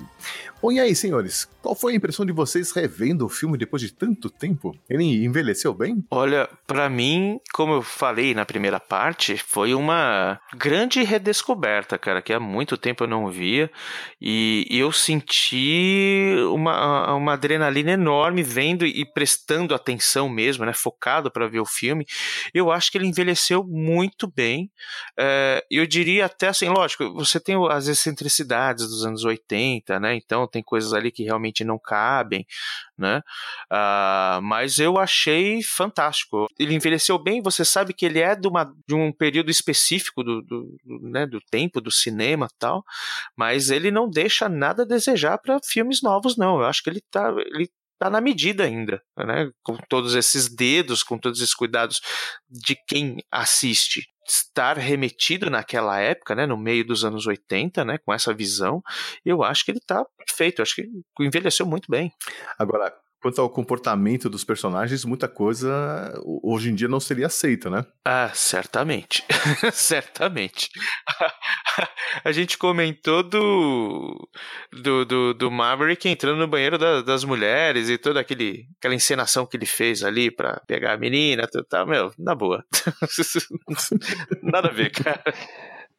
Bom, 0.63 0.71
e 0.71 0.79
aí, 0.79 0.95
senhores? 0.95 1.49
Qual 1.61 1.75
foi 1.75 1.93
a 1.93 1.97
impressão 1.97 2.25
de 2.25 2.33
vocês 2.33 2.71
revendo 2.71 3.27
o 3.27 3.29
filme 3.29 3.59
depois 3.59 3.83
de 3.83 3.93
tanto 3.93 4.31
tempo? 4.31 4.77
Ele 4.89 5.25
envelheceu 5.25 5.75
bem? 5.75 6.05
Olha, 6.09 6.49
para 6.67 6.89
mim, 6.89 7.41
como 7.53 7.73
eu 7.75 7.83
falei 7.83 8.33
na 8.33 8.45
primeira 8.45 8.79
parte, 8.79 9.37
foi 9.37 9.75
uma 9.75 10.41
grande 10.57 11.03
redescoberta, 11.03 11.99
cara, 11.99 12.23
que 12.23 12.33
há 12.33 12.39
muito 12.39 12.77
tempo 12.77 13.03
eu 13.03 13.09
não 13.09 13.29
via 13.29 13.69
e 14.21 14.67
eu 14.71 14.93
senti 14.93 16.37
uma, 16.53 17.13
uma 17.15 17.33
adrenalina 17.33 17.93
enorme 17.93 18.43
vendo 18.43 18.87
e 18.87 19.05
prestando 19.05 19.32
prestando 19.33 19.75
atenção 19.75 20.29
mesmo, 20.29 20.65
né, 20.65 20.73
focado 20.73 21.31
para 21.31 21.49
ver 21.49 21.61
o 21.61 21.67
filme, 21.67 22.07
eu 22.53 22.71
acho 22.71 22.91
que 22.91 22.99
ele 22.99 23.07
envelheceu 23.07 23.65
muito 23.65 24.31
bem. 24.31 24.71
É, 25.19 25.65
eu 25.71 25.87
diria 25.87 26.27
até 26.27 26.49
assim, 26.49 26.69
lógico, 26.69 27.13
você 27.15 27.41
tem 27.41 27.57
as 27.71 27.89
excentricidades 27.89 28.87
dos 28.87 29.05
anos 29.05 29.25
80, 29.25 29.99
né? 30.01 30.15
Então 30.17 30.47
tem 30.47 30.63
coisas 30.63 30.93
ali 30.93 31.11
que 31.11 31.25
realmente 31.25 31.65
não 31.65 31.79
cabem, 31.79 32.47
né? 32.97 33.23
Uh, 33.71 34.43
mas 34.43 34.79
eu 34.79 34.99
achei 34.99 35.63
fantástico. 35.63 36.47
Ele 36.59 36.75
envelheceu 36.75 37.19
bem, 37.19 37.43
você 37.43 37.65
sabe 37.65 37.93
que 37.93 38.05
ele 38.05 38.21
é 38.21 38.35
de, 38.35 38.49
uma, 38.49 38.73
de 38.87 38.95
um 38.95 39.13
período 39.13 39.51
específico 39.51 40.23
do, 40.23 40.43
do, 40.43 40.77
do, 40.85 41.09
né, 41.09 41.27
do 41.27 41.41
tempo, 41.51 41.81
do 41.81 41.91
cinema 41.91 42.49
tal, 42.59 42.85
mas 43.37 43.71
ele 43.71 43.91
não 43.91 44.09
deixa 44.09 44.49
nada 44.49 44.83
a 44.83 44.87
desejar 44.87 45.39
para 45.39 45.59
filmes 45.65 46.03
novos, 46.03 46.37
não. 46.37 46.61
Eu 46.61 46.67
acho 46.67 46.83
que 46.83 46.91
ele 46.91 47.03
tá, 47.11 47.35
ele 47.55 47.71
está 48.03 48.11
na 48.11 48.21
medida 48.21 48.65
ainda, 48.65 49.01
né? 49.17 49.51
Com 49.63 49.77
todos 49.89 50.15
esses 50.15 50.53
dedos, 50.53 51.05
com 51.05 51.17
todos 51.17 51.41
esses 51.41 51.55
cuidados 51.55 52.01
de 52.51 52.77
quem 52.89 53.19
assiste 53.31 54.03
estar 54.27 54.77
remetido 54.77 55.49
naquela 55.51 55.99
época, 55.99 56.35
né, 56.35 56.47
no 56.47 56.57
meio 56.57 56.87
dos 56.87 57.05
anos 57.05 57.27
80, 57.27 57.85
né, 57.85 57.99
com 57.99 58.13
essa 58.13 58.33
visão, 58.33 58.81
eu 59.25 59.43
acho 59.43 59.65
que 59.65 59.73
ele 59.73 59.79
está 59.79 60.05
perfeito, 60.17 60.61
eu 60.61 60.63
acho 60.63 60.77
que 60.77 60.89
envelheceu 61.21 61.67
muito 61.67 61.91
bem. 61.91 62.13
Agora, 62.57 62.95
Quanto 63.23 63.41
ao 63.41 63.49
comportamento 63.49 64.29
dos 64.29 64.43
personagens, 64.43 65.05
muita 65.05 65.29
coisa 65.29 66.13
hoje 66.43 66.71
em 66.71 66.75
dia 66.75 66.89
não 66.89 66.99
seria 66.99 67.27
aceita, 67.27 67.71
né? 67.71 67.87
Ah, 68.05 68.33
certamente. 68.35 69.25
certamente. 69.73 70.69
a 72.25 72.33
gente 72.33 72.59
comentou 72.59 73.23
do, 73.23 74.29
do, 74.73 75.05
do, 75.05 75.35
do, 75.35 75.51
Maverick 75.53 76.09
entrando 76.09 76.39
no 76.39 76.49
banheiro 76.49 76.77
da, 76.77 77.01
das 77.01 77.23
mulheres 77.23 77.89
e 77.89 77.97
toda 77.97 78.19
aquele, 78.19 78.67
aquela 78.79 78.97
encenação 78.97 79.47
que 79.47 79.57
ele 79.57 79.67
fez 79.67 80.03
ali 80.03 80.29
para 80.29 80.61
pegar 80.67 80.95
a 80.95 80.99
menina, 80.99 81.47
tudo, 81.47 81.65
tá, 81.65 81.87
meu, 81.87 82.13
na 82.19 82.35
boa. 82.35 82.65
Nada 84.43 84.67
a 84.67 84.73
ver, 84.73 84.91
cara. 84.91 85.23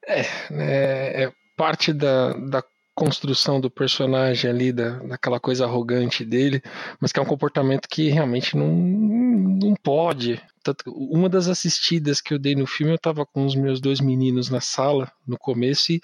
É, 0.06 0.20
é, 0.52 1.24
é 1.24 1.32
parte 1.56 1.94
da, 1.94 2.34
da 2.34 2.62
construção 2.96 3.60
do 3.60 3.70
personagem 3.70 4.50
ali, 4.50 4.72
da, 4.72 5.00
daquela 5.00 5.40
coisa 5.40 5.66
arrogante 5.66 6.24
dele, 6.24 6.62
mas 7.00 7.12
que 7.12 7.20
é 7.20 7.22
um 7.22 7.26
comportamento 7.26 7.88
que 7.88 8.10
realmente 8.10 8.56
não, 8.56 8.68
não 8.68 9.74
pode. 9.76 10.42
Tanto, 10.64 10.92
uma 10.92 11.28
das 11.28 11.48
assistidas 11.48 12.22
que 12.22 12.34
eu 12.34 12.40
dei 12.40 12.56
no 12.56 12.68
filme, 12.68 12.94
eu 12.94 13.00
tava 13.00 13.26
com 13.26 13.46
os 13.46 13.56
meus 13.56 13.82
dois 13.82 14.00
meninos 14.00 14.50
na 14.50 14.62
sala 14.62 15.12
no 15.28 15.38
começo 15.38 15.92
e 15.92 16.02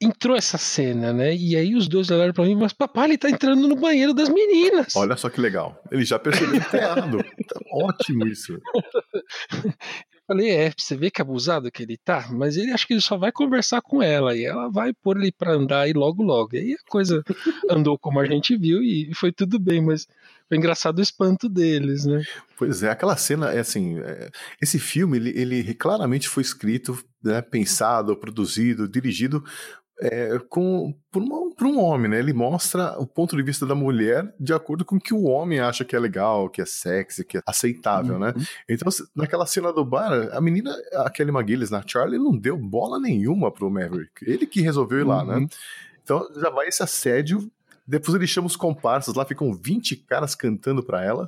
entrou 0.00 0.36
essa 0.36 0.56
cena, 0.56 1.12
né? 1.12 1.34
E 1.34 1.56
aí 1.56 1.74
os 1.74 1.88
dois 1.88 2.10
olharam 2.10 2.32
para 2.32 2.44
mim, 2.44 2.54
mas 2.54 2.72
papai, 2.72 3.08
ele 3.08 3.18
tá 3.18 3.28
entrando 3.28 3.66
no 3.66 3.74
banheiro 3.74 4.14
das 4.14 4.28
meninas. 4.28 4.94
Olha 4.94 5.16
só 5.16 5.28
que 5.28 5.40
legal. 5.40 5.82
Ele 5.90 6.04
já 6.04 6.18
percebeu 6.18 6.60
que 6.60 6.70
tá 6.70 6.78
errado. 6.78 7.18
Tá 7.48 7.60
ótimo 7.72 8.26
isso. 8.26 8.60
Falei, 10.28 10.50
é, 10.50 10.70
você 10.76 10.94
vê 10.94 11.10
que 11.10 11.22
abusado 11.22 11.72
que 11.72 11.82
ele 11.82 11.96
tá, 11.96 12.28
mas 12.30 12.58
ele 12.58 12.70
acha 12.70 12.86
que 12.86 12.92
ele 12.92 13.00
só 13.00 13.16
vai 13.16 13.32
conversar 13.32 13.80
com 13.80 14.02
ela 14.02 14.36
e 14.36 14.44
ela 14.44 14.68
vai 14.68 14.92
pôr 14.92 15.16
ele 15.16 15.32
pra 15.32 15.54
andar 15.54 15.80
aí 15.80 15.94
logo 15.94 16.22
logo. 16.22 16.54
E 16.54 16.58
aí 16.58 16.72
a 16.74 16.90
coisa 16.90 17.24
andou 17.70 17.98
como 17.98 18.20
a 18.20 18.26
gente 18.26 18.54
viu 18.54 18.82
e 18.82 19.10
foi 19.14 19.32
tudo 19.32 19.58
bem, 19.58 19.80
mas 19.82 20.06
foi 20.46 20.58
engraçado 20.58 20.98
o 20.98 21.02
espanto 21.02 21.48
deles, 21.48 22.04
né? 22.04 22.22
Pois 22.58 22.82
é, 22.82 22.90
aquela 22.90 23.16
cena, 23.16 23.54
é 23.54 23.60
assim, 23.60 23.98
é, 24.00 24.30
esse 24.60 24.78
filme, 24.78 25.16
ele, 25.16 25.30
ele 25.30 25.74
claramente 25.74 26.28
foi 26.28 26.42
escrito, 26.42 27.02
né, 27.24 27.40
pensado, 27.40 28.14
produzido, 28.14 28.86
dirigido 28.86 29.42
é, 30.00 30.38
com, 30.48 30.94
por, 31.10 31.22
uma, 31.22 31.54
por, 31.54 31.66
um 31.66 31.80
homem, 31.80 32.10
né? 32.10 32.18
Ele 32.18 32.32
mostra 32.32 32.98
o 32.98 33.06
ponto 33.06 33.36
de 33.36 33.42
vista 33.42 33.66
da 33.66 33.74
mulher 33.74 34.32
de 34.38 34.52
acordo 34.52 34.84
com 34.84 34.96
o 34.96 35.00
que 35.00 35.12
o 35.12 35.24
homem 35.24 35.60
acha 35.60 35.84
que 35.84 35.96
é 35.96 35.98
legal, 35.98 36.48
que 36.48 36.62
é 36.62 36.66
sexy, 36.66 37.24
que 37.24 37.38
é 37.38 37.42
aceitável, 37.46 38.18
né? 38.18 38.28
uhum. 38.28 38.40
né? 38.40 38.46
Então, 38.68 38.88
naquela 39.14 39.46
cena 39.46 39.72
do 39.72 39.84
bar, 39.84 40.12
a 40.32 40.40
menina, 40.40 40.74
a 40.94 41.10
Kelly 41.10 41.30
McGillis, 41.30 41.70
na 41.70 41.82
Charlie, 41.86 42.18
não 42.18 42.36
deu 42.36 42.56
bola 42.56 43.00
nenhuma 43.00 43.50
pro 43.50 43.70
Maverick. 43.70 44.22
Ele 44.22 44.46
que 44.46 44.60
resolveu 44.60 44.98
ir 44.98 45.02
uhum. 45.02 45.08
lá, 45.08 45.24
né? 45.24 45.36
Uhum. 45.36 45.48
Então, 46.02 46.28
já 46.36 46.50
vai 46.50 46.68
esse 46.68 46.82
assédio 46.82 47.50
depois 47.88 48.14
ele 48.14 48.26
chama 48.26 48.46
os 48.46 48.54
comparsas, 48.54 49.14
lá 49.14 49.24
ficam 49.24 49.50
20 49.50 49.96
caras 49.96 50.34
cantando 50.34 50.82
pra 50.82 51.02
ela. 51.02 51.26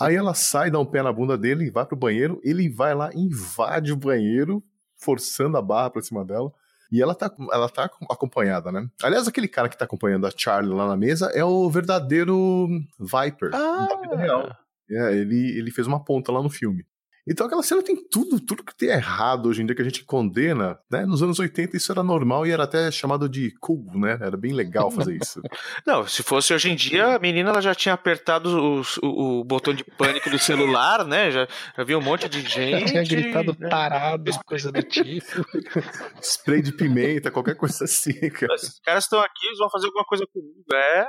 Aí 0.00 0.16
ela 0.16 0.32
sai, 0.32 0.70
dá 0.70 0.80
um 0.80 0.86
pé 0.86 1.02
na 1.02 1.12
bunda 1.12 1.36
dele, 1.36 1.70
vai 1.70 1.84
pro 1.84 1.94
banheiro, 1.94 2.40
ele 2.42 2.70
vai 2.70 2.94
lá, 2.94 3.10
invade 3.14 3.92
o 3.92 3.96
banheiro, 3.96 4.64
forçando 4.96 5.58
a 5.58 5.62
barra 5.62 5.90
pra 5.90 6.00
cima 6.00 6.24
dela. 6.24 6.50
E 6.94 7.02
ela 7.02 7.12
tá, 7.12 7.28
ela 7.52 7.68
tá 7.68 7.90
acompanhada, 8.08 8.70
né? 8.70 8.88
Aliás, 9.02 9.26
aquele 9.26 9.48
cara 9.48 9.68
que 9.68 9.76
tá 9.76 9.84
acompanhando 9.84 10.28
a 10.28 10.30
Charlie 10.30 10.72
lá 10.72 10.86
na 10.86 10.96
mesa 10.96 11.28
é 11.34 11.44
o 11.44 11.68
verdadeiro 11.68 12.68
Viper. 13.00 13.50
Ah. 13.52 13.88
Da 13.90 14.00
vida 14.00 14.14
real. 14.14 14.56
É, 14.88 15.12
ele, 15.12 15.58
ele 15.58 15.72
fez 15.72 15.88
uma 15.88 16.04
ponta 16.04 16.30
lá 16.30 16.40
no 16.40 16.48
filme. 16.48 16.86
Então 17.26 17.46
aquela 17.46 17.62
cena 17.62 17.82
tem 17.82 17.96
tudo, 18.08 18.38
tudo 18.38 18.62
que 18.62 18.76
tem 18.76 18.90
errado 18.90 19.48
hoje 19.48 19.62
em 19.62 19.66
dia 19.66 19.74
que 19.74 19.80
a 19.80 19.84
gente 19.84 20.04
condena, 20.04 20.78
né? 20.90 21.06
Nos 21.06 21.22
anos 21.22 21.38
80 21.38 21.76
isso 21.76 21.90
era 21.90 22.02
normal 22.02 22.46
e 22.46 22.50
era 22.50 22.64
até 22.64 22.90
chamado 22.90 23.28
de 23.28 23.52
cool, 23.60 23.86
né? 23.94 24.18
Era 24.20 24.36
bem 24.36 24.52
legal 24.52 24.90
fazer 24.90 25.16
isso. 25.16 25.40
Não, 25.86 26.06
se 26.06 26.22
fosse 26.22 26.52
hoje 26.52 26.70
em 26.70 26.76
dia, 26.76 27.16
a 27.16 27.18
menina 27.18 27.50
ela 27.50 27.62
já 27.62 27.74
tinha 27.74 27.94
apertado 27.94 28.50
o, 28.50 28.82
o, 29.02 29.40
o 29.40 29.44
botão 29.44 29.72
de 29.72 29.82
pânico 29.82 30.28
do 30.28 30.38
celular, 30.38 31.04
né? 31.04 31.30
Já, 31.30 31.46
já 31.46 31.82
havia 31.82 31.98
um 31.98 32.02
monte 32.02 32.28
de 32.28 32.42
gente. 32.46 32.92
Tinha 32.92 33.04
gritado 33.04 33.56
né? 33.58 33.68
tarado, 33.68 34.30
coisa 34.44 34.70
do 34.70 34.82
tipo. 34.82 35.46
Spray 36.20 36.60
de 36.60 36.72
pimenta, 36.72 37.30
qualquer 37.30 37.56
coisa 37.56 37.84
assim, 37.84 38.28
cara. 38.30 38.54
Os 38.54 38.80
caras 38.80 39.04
estão 39.04 39.20
aqui, 39.20 39.46
eles 39.46 39.58
vão 39.58 39.70
fazer 39.70 39.86
alguma 39.86 40.04
coisa 40.04 40.26
comigo. 40.30 40.64
É. 40.74 41.06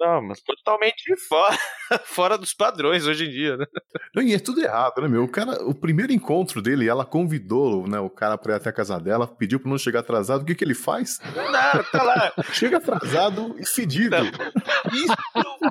Não, 0.00 0.22
mas 0.22 0.40
totalmente 0.40 1.14
fora, 1.28 1.58
fora 2.04 2.38
dos 2.38 2.54
padrões 2.54 3.06
hoje 3.06 3.26
em 3.26 3.30
dia, 3.30 3.56
né? 3.56 3.66
Não, 4.14 4.22
e 4.22 4.34
é 4.34 4.38
tudo 4.38 4.62
errado, 4.62 5.02
né, 5.02 5.08
meu? 5.08 5.24
O 5.24 5.28
cara, 5.28 5.62
o 5.64 5.74
primeiro 5.74 6.12
encontro 6.12 6.62
dele, 6.62 6.88
ela 6.88 7.04
convidou, 7.04 7.86
né, 7.86 7.98
o 8.00 8.10
cara 8.10 8.38
pra 8.38 8.54
ir 8.54 8.56
até 8.56 8.70
a 8.70 8.72
casa 8.72 8.98
dela, 8.98 9.26
pediu 9.26 9.60
pra 9.60 9.70
não 9.70 9.78
chegar 9.78 10.00
atrasado. 10.00 10.42
O 10.42 10.44
que 10.44 10.54
que 10.54 10.64
ele 10.64 10.74
faz? 10.74 11.20
Não, 11.34 11.84
tá 11.84 12.02
lá. 12.02 12.32
Chega 12.52 12.78
atrasado 12.78 13.56
e 13.58 13.66
fedido. 13.66 14.16
Isso 14.92 15.14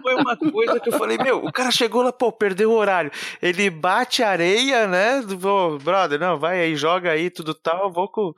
foi 0.02 0.16
uma 0.16 0.38
coisa 0.38 0.80
que 0.80 0.90
eu 0.90 0.98
falei, 0.98 1.18
meu, 1.18 1.38
o 1.38 1.52
cara 1.52 1.72
chegou 1.72 2.02
lá, 2.02 2.12
pô, 2.12 2.32
perdeu 2.32 2.72
o 2.72 2.76
horário. 2.76 3.12
Ele 3.42 3.70
bate 3.70 4.24
areia, 4.24 4.88
né? 4.88 5.22
Pô, 5.42 5.78
brother, 5.78 6.20
não, 6.20 6.38
vai 6.38 6.62
aí, 6.62 6.76
joga 6.76 7.12
aí, 7.12 7.30
tudo 7.30 7.54
tal, 7.54 7.92
vou 7.92 8.10
com... 8.10 8.34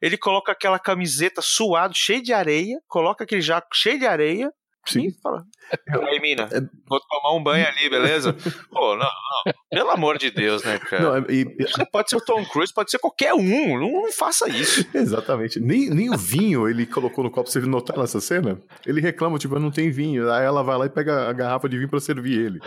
Ele 0.00 0.16
coloca 0.16 0.52
aquela 0.52 0.78
camiseta 0.78 1.40
suado, 1.42 1.94
cheia 1.94 2.22
de 2.22 2.32
areia, 2.32 2.78
coloca 2.88 3.24
aquele 3.24 3.40
jaco 3.40 3.68
cheio 3.72 3.98
de 3.98 4.06
areia, 4.06 4.52
Sim. 4.84 5.12
fala, 5.22 5.44
aí, 5.88 6.20
mina, 6.20 6.48
vou 6.88 7.00
tomar 7.00 7.34
um 7.36 7.42
banho 7.42 7.66
ali, 7.66 7.88
beleza? 7.88 8.32
Pô, 8.70 8.96
não, 8.96 9.06
não, 9.06 9.52
pelo 9.70 9.90
amor 9.90 10.18
de 10.18 10.30
Deus, 10.30 10.62
né, 10.64 10.78
cara? 10.78 11.02
Não, 11.02 11.16
é- 11.16 11.24
e- 11.28 11.44
Você 11.66 11.84
pode 11.86 12.10
ser 12.10 12.16
o 12.16 12.20
Tom 12.20 12.44
Cruise, 12.44 12.72
pode 12.74 12.90
ser 12.90 12.98
qualquer 12.98 13.32
um, 13.34 13.78
não, 13.78 14.02
não 14.02 14.12
faça 14.12 14.48
isso. 14.48 14.84
exatamente. 14.92 15.60
Nem, 15.60 15.88
nem 15.90 16.10
o 16.12 16.16
vinho 16.18 16.68
ele 16.68 16.84
colocou 16.84 17.22
no 17.22 17.30
copo. 17.30 17.48
Você 17.50 17.60
notar 17.60 17.96
nessa 17.96 18.20
cena? 18.20 18.60
Ele 18.84 19.00
reclama, 19.00 19.38
tipo, 19.38 19.58
não 19.58 19.70
tem 19.70 19.90
vinho. 19.90 20.30
Aí 20.32 20.44
ela 20.44 20.62
vai 20.62 20.76
lá 20.76 20.86
e 20.86 20.90
pega 20.90 21.28
a 21.28 21.32
garrafa 21.32 21.68
de 21.68 21.76
vinho 21.76 21.88
pra 21.88 22.00
servir 22.00 22.38
ele. 22.38 22.60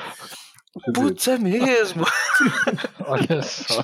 Putz, 0.93 1.27
é 1.29 1.37
mesmo. 1.37 2.05
Olha 3.07 3.41
só. 3.41 3.83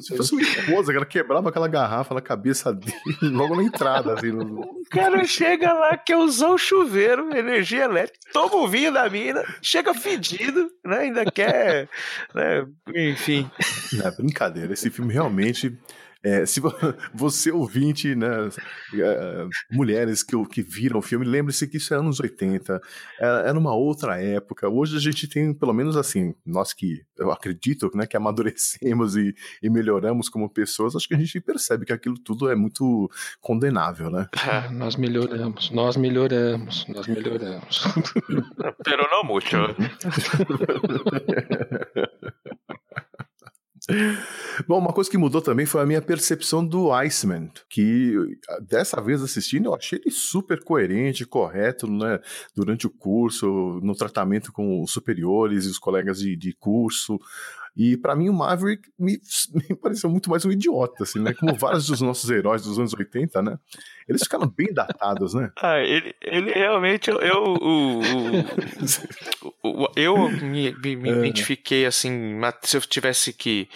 Se 0.00 0.16
fosse 0.16 0.32
uma 0.32 0.42
esposa, 0.42 0.92
ela 0.92 1.04
quebrava 1.04 1.48
aquela 1.48 1.66
garrafa 1.66 2.14
na 2.14 2.20
cabeça 2.20 2.72
dele 2.72 2.94
logo 3.22 3.56
na 3.56 3.64
entrada, 3.64 4.14
assim. 4.14 4.30
no- 4.30 4.60
O 4.60 4.84
cara 4.90 5.24
chega 5.24 5.72
lá, 5.72 5.96
quer 5.96 6.16
usar 6.16 6.48
o 6.50 6.58
chuveiro, 6.58 7.36
energia 7.36 7.84
elétrica, 7.84 8.18
toma 8.32 8.56
o 8.56 8.68
vinho 8.68 8.92
da 8.92 9.08
mina, 9.10 9.42
chega 9.60 9.92
fedido, 9.94 10.70
né? 10.84 10.98
Ainda 10.98 11.24
quer. 11.30 11.88
Né, 12.34 12.66
enfim. 12.94 13.50
Não, 13.94 14.06
é 14.06 14.10
brincadeira. 14.12 14.72
Esse 14.72 14.90
filme 14.90 15.12
realmente. 15.12 15.76
É, 16.24 16.46
se 16.46 16.60
vo- 16.60 16.72
você 17.14 17.50
ouvinte, 17.50 18.14
né, 18.14 18.48
é, 18.94 19.46
mulheres 19.70 20.22
que, 20.22 20.36
que 20.46 20.62
viram 20.62 20.98
o 20.98 21.02
filme, 21.02 21.26
lembre-se 21.26 21.66
que 21.66 21.76
isso 21.76 21.92
é 21.94 21.96
anos 21.96 22.20
80, 22.20 22.80
é, 23.20 23.24
era 23.48 23.58
uma 23.58 23.74
outra 23.74 24.20
época. 24.22 24.68
Hoje 24.68 24.96
a 24.96 25.00
gente 25.00 25.26
tem, 25.28 25.52
pelo 25.52 25.72
menos 25.72 25.96
assim, 25.96 26.34
nós 26.46 26.72
que 26.72 27.02
eu 27.18 27.30
acredito 27.30 27.90
né, 27.94 28.06
que 28.06 28.16
amadurecemos 28.16 29.16
e, 29.16 29.34
e 29.62 29.70
melhoramos 29.70 30.28
como 30.28 30.48
pessoas, 30.48 30.94
acho 30.96 31.08
que 31.08 31.14
a 31.14 31.18
gente 31.18 31.40
percebe 31.40 31.84
que 31.86 31.92
aquilo 31.92 32.18
tudo 32.18 32.48
é 32.50 32.54
muito 32.54 33.10
condenável, 33.40 34.10
né? 34.10 34.28
Ah, 34.46 34.70
Nós 34.82 34.96
melhoramos, 34.96 35.70
nós 35.70 35.96
melhoramos, 35.96 36.86
nós 36.88 37.06
melhoramos. 37.06 37.84
Pero 38.84 39.08
não 39.10 39.22
muito. 39.24 39.56
Bom, 44.66 44.78
uma 44.78 44.92
coisa 44.92 45.10
que 45.10 45.18
mudou 45.18 45.40
também 45.40 45.66
foi 45.66 45.80
a 45.80 45.86
minha 45.86 46.02
percepção 46.02 46.64
do 46.64 46.92
Iceman, 46.92 47.50
que 47.68 48.14
dessa 48.60 49.00
vez 49.00 49.22
assistindo 49.22 49.66
eu 49.66 49.74
achei 49.74 49.98
ele 49.98 50.10
super 50.10 50.62
coerente, 50.62 51.24
correto, 51.24 51.86
né? 51.90 52.20
Durante 52.54 52.86
o 52.86 52.90
curso, 52.90 53.80
no 53.82 53.94
tratamento 53.94 54.52
com 54.52 54.82
os 54.82 54.92
superiores 54.92 55.64
e 55.64 55.68
os 55.68 55.78
colegas 55.78 56.18
de, 56.18 56.36
de 56.36 56.52
curso. 56.52 57.18
E 57.74 57.96
pra 57.96 58.14
mim 58.14 58.28
o 58.28 58.34
Maverick 58.34 58.82
me, 58.98 59.18
me 59.70 59.74
pareceu 59.76 60.10
muito 60.10 60.28
mais 60.28 60.44
um 60.44 60.50
idiota, 60.52 61.04
assim, 61.04 61.18
né? 61.20 61.32
Como 61.32 61.54
vários 61.54 61.86
dos 61.86 62.00
nossos 62.02 62.28
heróis 62.28 62.62
dos 62.62 62.78
anos 62.78 62.92
80, 62.92 63.40
né? 63.40 63.56
Eles 64.08 64.22
ficaram 64.22 64.46
bem 64.46 64.72
datados, 64.74 65.32
né? 65.32 65.50
Ah, 65.56 65.78
ele, 65.78 66.14
ele 66.20 66.50
realmente, 66.52 67.08
eu, 67.08 67.18
eu, 67.20 67.44
eu 69.96 70.30
me, 70.42 70.72
me- 70.82 70.96
me 70.96 71.10
É. 71.10 71.12
identifiquei 71.18 71.86
assim, 71.86 72.38
se 72.62 72.76
eu 72.76 72.80
tivesse 72.82 73.32
que 73.32 73.68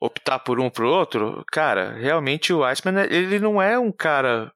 optar 0.00 0.38
por 0.38 0.60
um 0.60 0.70
pro 0.70 0.88
outro, 0.88 1.44
cara, 1.50 1.92
realmente 1.94 2.52
o 2.52 2.64
Iceman, 2.64 3.04
ele 3.10 3.38
não 3.38 3.60
é 3.60 3.78
um 3.78 3.92
cara. 3.92 4.52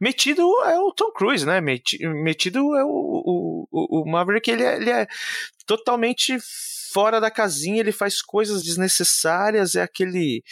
Metido 0.00 0.42
é 0.64 0.78
o 0.78 0.92
Tom 0.92 1.12
Cruise, 1.12 1.44
né? 1.46 1.60
Meti- 1.60 1.98
Metido 2.06 2.58
é 2.76 2.84
o, 2.84 2.88
o, 2.88 3.68
o- 3.70 4.02
o 4.02 4.10
Maverick, 4.10 4.50
ele 4.50 4.62
é, 4.62 4.76
ele 4.76 4.90
é 4.90 5.06
totalmente 5.66 6.36
fora 6.94 7.20
da 7.20 7.30
casinha, 7.30 7.80
ele 7.80 7.90
faz 7.92 8.22
coisas 8.22 8.62
desnecessárias, 8.62 9.74
é 9.74 9.82
aquele. 9.82 10.42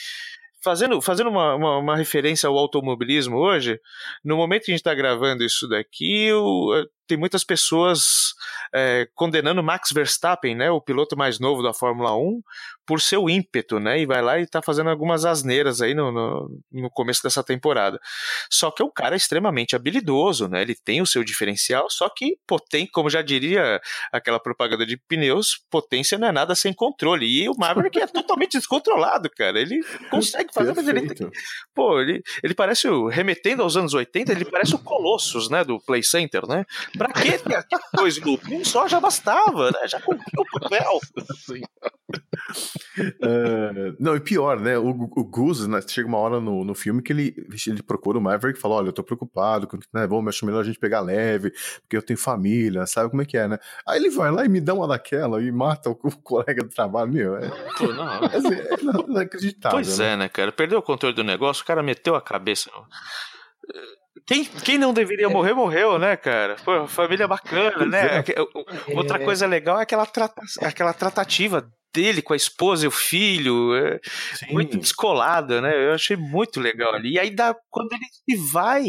Fazendo, 0.64 1.00
fazendo 1.02 1.28
uma, 1.30 1.54
uma, 1.56 1.78
uma 1.78 1.96
referência 1.96 2.48
ao 2.48 2.56
automobilismo 2.56 3.36
hoje, 3.36 3.80
no 4.24 4.36
momento 4.36 4.64
que 4.64 4.70
a 4.70 4.74
gente 4.74 4.80
está 4.80 4.94
gravando 4.94 5.42
isso 5.44 5.66
daqui, 5.68 6.30
o- 6.32 6.84
tem 7.06 7.16
muitas 7.16 7.44
pessoas 7.44 8.34
eh, 8.74 9.08
condenando 9.14 9.62
Max 9.62 9.90
Verstappen, 9.92 10.54
né, 10.54 10.70
o 10.70 10.80
piloto 10.80 11.16
mais 11.16 11.38
novo 11.38 11.62
da 11.62 11.74
Fórmula 11.74 12.16
1, 12.16 12.40
por 12.86 13.00
seu 13.00 13.28
ímpeto, 13.28 13.78
né, 13.78 14.00
e 14.00 14.06
vai 14.06 14.22
lá 14.22 14.38
e 14.38 14.42
está 14.42 14.62
fazendo 14.62 14.90
algumas 14.90 15.24
asneiras 15.24 15.80
aí 15.80 15.94
no, 15.94 16.10
no, 16.10 16.60
no 16.72 16.90
começo 16.90 17.22
dessa 17.22 17.42
temporada. 17.42 18.00
Só 18.50 18.70
que 18.70 18.82
o 18.82 18.90
cara 18.90 19.14
é 19.14 19.16
extremamente 19.16 19.76
habilidoso, 19.76 20.48
né, 20.48 20.62
ele 20.62 20.74
tem 20.74 21.00
o 21.00 21.06
seu 21.06 21.22
diferencial, 21.24 21.88
só 21.90 22.08
que 22.08 22.36
poten, 22.46 22.86
como 22.92 23.10
já 23.10 23.22
diria 23.22 23.80
aquela 24.12 24.40
propaganda 24.40 24.86
de 24.86 24.96
pneus, 24.96 25.60
potência 25.70 26.18
não 26.18 26.28
é 26.28 26.32
nada 26.32 26.54
sem 26.54 26.72
controle. 26.72 27.26
E 27.26 27.48
o 27.48 27.54
Maverick 27.56 27.98
é 27.98 28.06
totalmente 28.06 28.52
descontrolado, 28.58 29.30
cara. 29.30 29.60
Ele 29.60 29.80
consegue 30.10 30.52
fazer, 30.52 30.74
mas 30.74 30.86
ele 30.86 31.14
tem. 31.14 31.30
Pô, 31.74 32.00
ele, 32.00 32.22
ele 32.42 32.54
parece, 32.54 32.88
o, 32.88 33.08
remetendo 33.08 33.62
aos 33.62 33.76
anos 33.76 33.94
80, 33.94 34.32
ele 34.32 34.44
parece 34.44 34.74
o 34.74 34.78
Colossus, 34.78 35.48
né, 35.48 35.64
do 35.64 35.80
Play 35.80 36.02
Center, 36.02 36.46
né? 36.46 36.64
Pra 36.96 37.08
que 37.12 37.38
ter 37.38 37.64
dois 37.94 38.18
loops? 38.20 38.48
Um 38.50 38.64
só 38.64 38.86
já 38.86 39.00
bastava, 39.00 39.70
né? 39.70 39.88
Já 39.88 40.00
cumpriu 40.00 40.42
o 40.42 40.60
papel. 40.60 40.98
É, 43.22 43.94
não, 43.98 44.14
e 44.16 44.20
pior, 44.20 44.60
né? 44.60 44.76
O, 44.78 44.90
o 44.90 45.24
Goose, 45.24 45.68
né, 45.68 45.80
chega 45.86 46.06
uma 46.06 46.18
hora 46.18 46.40
no, 46.40 46.64
no 46.64 46.74
filme 46.74 47.02
que 47.02 47.12
ele, 47.12 47.34
ele 47.66 47.82
procura 47.82 48.18
o 48.18 48.20
Maverick 48.20 48.58
e 48.58 48.60
fala: 48.62 48.74
Olha, 48.74 48.88
eu 48.88 48.92
tô 48.92 49.02
preocupado, 49.02 49.66
com, 49.66 49.78
né, 49.92 50.06
vamos, 50.06 50.28
acho 50.34 50.44
melhor 50.44 50.60
a 50.60 50.64
gente 50.64 50.78
pegar 50.78 51.00
leve, 51.00 51.50
porque 51.80 51.96
eu 51.96 52.02
tenho 52.02 52.18
família, 52.18 52.86
sabe 52.86 53.10
como 53.10 53.22
é 53.22 53.24
que 53.24 53.36
é, 53.36 53.48
né? 53.48 53.58
Aí 53.86 53.98
ele 53.98 54.10
vai 54.10 54.30
lá 54.30 54.44
e 54.44 54.48
me 54.48 54.60
dá 54.60 54.74
uma 54.74 54.86
daquela 54.86 55.42
e 55.42 55.50
mata 55.50 55.88
o, 55.90 55.92
o 55.92 56.16
colega 56.22 56.62
do 56.62 56.68
trabalho, 56.68 57.12
meu. 57.12 57.36
É, 57.36 57.48
Pô, 57.78 57.86
não. 57.92 58.12
é, 58.12 58.26
é 58.26 59.10
inacreditável. 59.10 59.76
Pois 59.78 59.98
né? 59.98 60.12
é, 60.12 60.16
né, 60.16 60.28
cara? 60.28 60.52
Perdeu 60.52 60.78
o 60.78 60.82
controle 60.82 61.14
do 61.14 61.24
negócio, 61.24 61.62
o 61.62 61.66
cara 61.66 61.82
meteu 61.82 62.14
a 62.14 62.20
cabeça. 62.20 62.70
no- 62.74 62.86
Quem, 64.26 64.44
quem 64.44 64.78
não 64.78 64.92
deveria 64.92 65.28
morrer, 65.28 65.52
morreu, 65.54 65.98
né, 65.98 66.16
cara? 66.16 66.56
Pô, 66.64 66.86
família 66.86 67.26
bacana, 67.26 67.84
né? 67.86 68.18
é. 68.18 68.94
Outra 68.96 69.18
coisa 69.18 69.46
legal 69.46 69.78
é 69.78 69.82
aquela, 69.82 70.06
trata, 70.06 70.40
aquela 70.60 70.92
tratativa 70.92 71.68
dele 71.92 72.22
com 72.22 72.32
a 72.32 72.36
esposa 72.36 72.84
e 72.84 72.88
o 72.88 72.92
filho. 72.92 73.74
é 73.74 74.00
muito 74.50 74.78
descolada, 74.78 75.60
né? 75.60 75.88
Eu 75.88 75.92
achei 75.92 76.16
muito 76.16 76.60
legal 76.60 76.94
ali. 76.94 77.14
E 77.14 77.18
aí, 77.18 77.30
dá, 77.30 77.54
quando 77.68 77.92
ele 77.92 78.06
se 78.06 78.52
vai, 78.52 78.84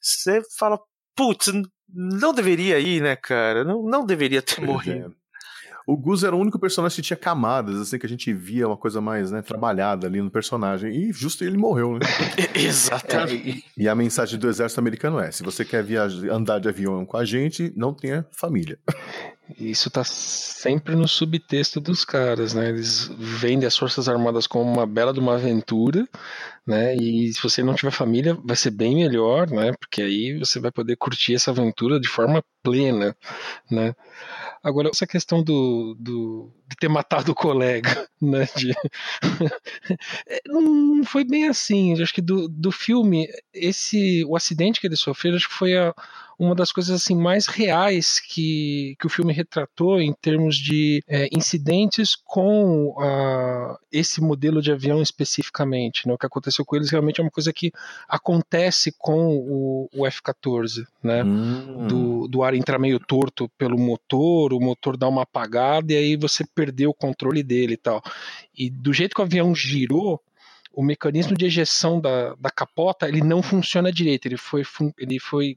você 0.00 0.40
fala, 0.58 0.78
putz, 1.16 1.52
não 1.88 2.34
deveria 2.34 2.78
ir, 2.78 3.00
né, 3.00 3.16
cara? 3.16 3.64
Não, 3.64 3.82
não 3.82 4.04
deveria 4.04 4.42
ter 4.42 4.56
Pois 4.56 4.68
morrido. 4.68 5.14
é. 5.14 5.27
O 5.88 5.96
Gus 5.96 6.22
era 6.22 6.36
o 6.36 6.38
único 6.38 6.58
personagem 6.58 6.96
que 6.96 7.00
tinha 7.00 7.16
camadas, 7.16 7.80
assim, 7.80 7.98
que 7.98 8.04
a 8.04 8.08
gente 8.08 8.30
via 8.30 8.66
uma 8.66 8.76
coisa 8.76 9.00
mais, 9.00 9.30
né, 9.30 9.40
trabalhada 9.40 10.06
ali 10.06 10.20
no 10.20 10.30
personagem. 10.30 10.94
E 10.94 11.10
justo 11.14 11.42
ele 11.42 11.56
morreu, 11.56 11.94
né? 11.94 12.00
Exatamente. 12.54 13.64
E 13.74 13.88
a 13.88 13.94
mensagem 13.94 14.38
do 14.38 14.50
exército 14.50 14.80
americano 14.80 15.18
é: 15.18 15.30
se 15.30 15.42
você 15.42 15.64
quer 15.64 15.82
viajar, 15.82 16.30
andar 16.30 16.58
de 16.58 16.68
avião 16.68 17.06
com 17.06 17.16
a 17.16 17.24
gente, 17.24 17.72
não 17.74 17.94
tenha 17.94 18.26
família. 18.30 18.78
Isso 19.56 19.90
tá 19.90 20.04
sempre 20.04 20.94
no 20.94 21.08
subtexto 21.08 21.80
dos 21.80 22.04
caras, 22.04 22.52
né? 22.52 22.68
Eles 22.68 23.08
vendem 23.18 23.66
as 23.66 23.76
Forças 23.76 24.06
Armadas 24.08 24.46
como 24.46 24.70
uma 24.70 24.86
bela 24.86 25.12
de 25.12 25.20
uma 25.20 25.34
aventura, 25.34 26.06
né? 26.66 26.94
E 26.96 27.32
se 27.32 27.42
você 27.42 27.62
não 27.62 27.74
tiver 27.74 27.90
família, 27.90 28.36
vai 28.44 28.56
ser 28.56 28.70
bem 28.70 28.96
melhor, 28.96 29.50
né? 29.50 29.72
Porque 29.80 30.02
aí 30.02 30.38
você 30.38 30.60
vai 30.60 30.70
poder 30.70 30.96
curtir 30.96 31.34
essa 31.34 31.50
aventura 31.50 31.98
de 31.98 32.08
forma 32.08 32.44
plena, 32.62 33.16
né? 33.70 33.94
Agora, 34.62 34.90
essa 34.90 35.06
questão 35.06 35.42
do, 35.42 35.96
do 35.98 36.52
de 36.68 36.76
ter 36.76 36.88
matado 36.88 37.32
o 37.32 37.34
colega, 37.34 38.06
né? 38.20 38.46
De... 38.56 38.74
É, 40.28 40.40
não 40.46 41.04
foi 41.04 41.24
bem 41.24 41.48
assim. 41.48 42.00
Acho 42.02 42.12
que 42.12 42.20
do, 42.20 42.48
do 42.48 42.70
filme, 42.70 43.26
esse 43.52 44.24
o 44.26 44.36
acidente 44.36 44.80
que 44.80 44.86
ele 44.86 44.96
sofreu, 44.96 45.34
acho 45.34 45.48
que 45.48 45.54
foi 45.54 45.76
a, 45.76 45.94
uma 46.38 46.54
das 46.54 46.70
coisas 46.70 46.94
assim 46.94 47.16
mais 47.16 47.46
reais 47.46 48.20
que, 48.20 48.94
que 49.00 49.06
o 49.06 49.10
filme 49.10 49.32
retratou 49.32 50.00
em 50.00 50.12
termos 50.12 50.56
de 50.56 51.02
é, 51.08 51.28
incidentes 51.32 52.14
com 52.14 52.90
uh, 52.90 53.76
esse 53.90 54.20
modelo 54.20 54.62
de 54.62 54.70
avião 54.70 55.02
especificamente. 55.02 56.06
Né? 56.06 56.14
O 56.14 56.18
que 56.18 56.26
aconteceu 56.26 56.64
com 56.64 56.76
eles 56.76 56.90
realmente 56.90 57.20
é 57.20 57.24
uma 57.24 57.30
coisa 57.30 57.52
que 57.52 57.72
acontece 58.08 58.94
com 58.96 59.36
o, 59.36 59.90
o 59.92 60.06
F-14, 60.06 60.86
né? 61.02 61.24
Hum. 61.24 61.86
Do, 61.88 62.28
do 62.28 62.42
ar 62.42 62.54
entrar 62.54 62.78
meio 62.78 63.00
torto 63.00 63.48
pelo 63.58 63.78
motor, 63.78 64.52
o 64.52 64.60
motor 64.60 64.96
dá 64.96 65.08
uma 65.08 65.22
apagada 65.22 65.92
e 65.92 65.96
aí 65.96 66.16
você 66.16 66.44
perdeu 66.54 66.90
o 66.90 66.94
controle 66.94 67.42
dele 67.42 67.74
e 67.74 67.76
tal. 67.76 68.00
E 68.56 68.70
do 68.70 68.92
jeito 68.92 69.14
que 69.14 69.20
o 69.20 69.24
avião 69.24 69.54
girou, 69.54 70.20
o 70.72 70.82
mecanismo 70.82 71.36
de 71.36 71.46
ejeção 71.46 72.00
da, 72.00 72.34
da 72.34 72.50
capota 72.50 73.08
ele 73.08 73.22
não 73.22 73.42
funciona 73.42 73.92
direito. 73.92 74.26
Ele 74.26 74.36
foi, 74.36 74.62
ele 74.98 75.18
foi 75.18 75.56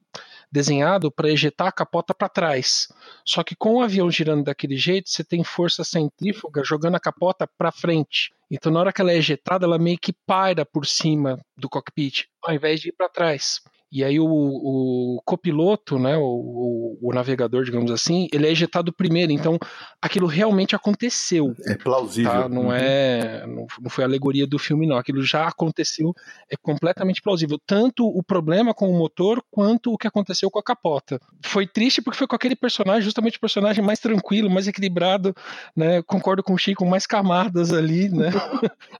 desenhado 0.51 1.11
para 1.11 1.29
ejetar 1.29 1.67
a 1.67 1.71
capota 1.71 2.13
para 2.13 2.29
trás. 2.29 2.87
Só 3.25 3.43
que 3.43 3.55
com 3.55 3.75
o 3.75 3.81
avião 3.81 4.09
girando 4.09 4.43
daquele 4.43 4.77
jeito, 4.77 5.09
você 5.09 5.23
tem 5.23 5.43
força 5.43 5.83
centrífuga 5.83 6.63
jogando 6.63 6.95
a 6.95 6.99
capota 6.99 7.47
para 7.57 7.71
frente. 7.71 8.33
Então, 8.49 8.71
na 8.71 8.79
hora 8.79 8.91
que 8.91 9.01
ela 9.01 9.11
é 9.11 9.17
ejetada, 9.17 9.65
ela 9.65 9.79
meio 9.79 9.97
que 9.97 10.11
paira 10.11 10.65
por 10.65 10.85
cima 10.85 11.39
do 11.55 11.69
cockpit, 11.69 12.25
ao 12.43 12.53
invés 12.53 12.81
de 12.81 12.89
ir 12.89 12.91
para 12.91 13.07
trás. 13.07 13.61
E 13.91 14.05
aí 14.05 14.17
o, 14.21 14.25
o 14.25 15.21
copiloto, 15.25 15.99
né, 15.99 16.15
o, 16.15 16.21
o, 16.21 16.97
o, 17.01 17.13
navegador, 17.13 17.65
digamos 17.65 17.91
assim, 17.91 18.29
ele 18.31 18.47
é 18.47 18.51
ejetado 18.51 18.93
primeiro. 18.93 19.33
Então 19.33 19.59
aquilo 20.01 20.27
realmente 20.27 20.73
aconteceu. 20.73 21.53
É 21.65 21.75
plausível. 21.75 22.31
Tá? 22.31 22.47
Não 22.47 22.71
é, 22.71 23.45
não, 23.45 23.67
não 23.81 23.89
foi 23.89 24.05
alegoria 24.05 24.47
do 24.47 24.57
filme 24.57 24.87
não. 24.87 24.95
Aquilo 24.95 25.21
já 25.21 25.45
aconteceu, 25.45 26.13
é 26.49 26.55
completamente 26.55 27.21
plausível. 27.21 27.59
Tanto 27.67 28.07
o 28.07 28.23
problema 28.23 28.73
com 28.73 28.89
o 28.89 28.97
motor 28.97 29.43
quanto 29.51 29.91
o 29.91 29.97
que 29.97 30.07
aconteceu 30.07 30.49
com 30.49 30.59
a 30.59 30.63
capota. 30.63 31.19
Foi 31.43 31.67
triste 31.67 32.01
porque 32.01 32.17
foi 32.17 32.27
com 32.27 32.35
aquele 32.35 32.55
personagem, 32.55 33.01
justamente 33.01 33.37
o 33.37 33.41
personagem 33.41 33.83
mais 33.83 33.99
tranquilo, 33.99 34.49
mais 34.49 34.69
equilibrado, 34.69 35.35
né? 35.75 36.01
Concordo 36.03 36.41
com 36.41 36.53
o 36.53 36.57
Chico, 36.57 36.85
mais 36.85 37.05
camadas 37.05 37.73
ali, 37.73 38.07
né? 38.07 38.29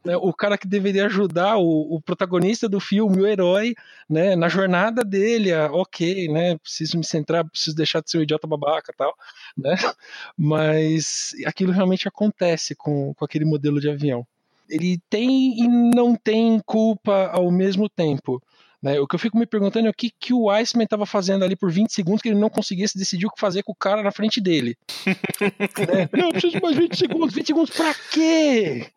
né 0.03 0.17
o 0.19 0.33
cara 0.33 0.57
que 0.57 0.67
deveria 0.67 1.05
ajudar 1.05 1.55
o, 1.55 1.95
o 1.95 2.01
protagonista 2.01 2.67
do 2.67 2.81
filme, 2.81 3.21
o 3.21 3.25
herói, 3.25 3.73
né? 4.09 4.35
Na 4.35 4.49
jornada 4.49 4.80
nada 4.81 5.03
dele, 5.03 5.53
ah, 5.53 5.69
ok, 5.71 6.27
né? 6.27 6.57
Preciso 6.57 6.97
me 6.97 7.03
centrar, 7.03 7.47
preciso 7.47 7.75
deixar 7.75 8.01
de 8.01 8.09
ser 8.09 8.17
um 8.17 8.21
idiota 8.23 8.47
babaca 8.47 8.93
tal, 8.97 9.15
né? 9.55 9.75
Mas 10.37 11.33
aquilo 11.45 11.71
realmente 11.71 12.07
acontece 12.07 12.73
com, 12.75 13.13
com 13.13 13.25
aquele 13.25 13.45
modelo 13.45 13.79
de 13.79 13.89
avião. 13.89 14.25
Ele 14.69 14.99
tem 15.09 15.59
e 15.59 15.67
não 15.67 16.15
tem 16.15 16.59
culpa 16.65 17.27
ao 17.27 17.51
mesmo 17.51 17.89
tempo. 17.89 18.41
Né? 18.81 18.99
O 18.99 19.05
que 19.05 19.13
eu 19.13 19.19
fico 19.19 19.37
me 19.37 19.45
perguntando 19.45 19.87
é 19.87 19.91
o 19.91 19.93
que, 19.93 20.09
que 20.09 20.33
o 20.33 20.49
Iceman 20.49 20.85
estava 20.85 21.05
fazendo 21.05 21.45
ali 21.45 21.55
por 21.55 21.71
20 21.71 21.93
segundos 21.93 22.21
que 22.21 22.29
ele 22.29 22.39
não 22.39 22.49
conseguia 22.49 22.87
se 22.87 22.97
decidir 22.97 23.27
o 23.27 23.31
que 23.31 23.39
fazer 23.39 23.61
com 23.61 23.73
o 23.73 23.75
cara 23.75 24.01
na 24.01 24.11
frente 24.11 24.41
dele. 24.41 24.75
né? 25.05 26.09
Eu 26.13 26.29
preciso 26.31 26.53
de 26.53 26.61
mais 26.61 26.75
20 26.75 26.97
segundos. 26.97 27.35
20 27.35 27.45
segundos 27.45 27.69
pra 27.69 27.93
quê? 28.11 28.87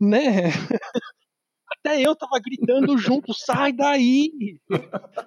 Né? 0.00 0.52
até 1.70 2.00
eu 2.00 2.14
tava 2.14 2.38
gritando 2.40 2.96
junto, 2.98 3.34
sai 3.34 3.72
daí! 3.72 4.58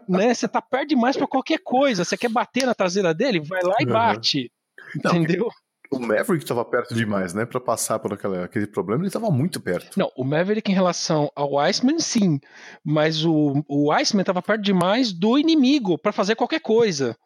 né? 0.07 0.33
Você 0.33 0.47
tá 0.47 0.61
perto 0.61 0.89
demais 0.89 1.17
para 1.17 1.27
qualquer 1.27 1.59
coisa. 1.59 2.03
Você 2.03 2.17
quer 2.17 2.29
bater 2.29 2.65
na 2.65 2.75
traseira 2.75 3.13
dele? 3.13 3.39
Vai 3.39 3.61
lá 3.63 3.75
e 3.79 3.85
bate. 3.85 4.51
Uhum. 4.95 5.11
Entendeu? 5.11 5.49
O 5.91 5.97
Maverick 5.97 6.43
estava 6.43 6.63
perto 6.63 6.93
demais, 6.93 7.33
né? 7.33 7.45
Para 7.45 7.59
passar 7.59 7.97
por 7.97 8.13
aquele, 8.13 8.37
aquele 8.43 8.67
problema, 8.67 9.01
ele 9.01 9.07
estava 9.07 9.31
muito 9.31 9.59
perto. 9.59 9.97
Não, 9.97 10.11
o 10.15 10.23
Maverick 10.23 10.71
em 10.71 10.75
relação 10.75 11.31
ao 11.35 11.57
Iceman, 11.57 11.97
sim. 11.97 12.39
Mas 12.85 13.25
o, 13.25 13.63
o 13.67 13.91
Iceman 13.91 14.21
estava 14.21 14.41
perto 14.41 14.61
demais 14.61 15.11
do 15.11 15.37
inimigo 15.39 15.97
para 15.97 16.11
fazer 16.11 16.35
qualquer 16.35 16.59
coisa. 16.59 17.17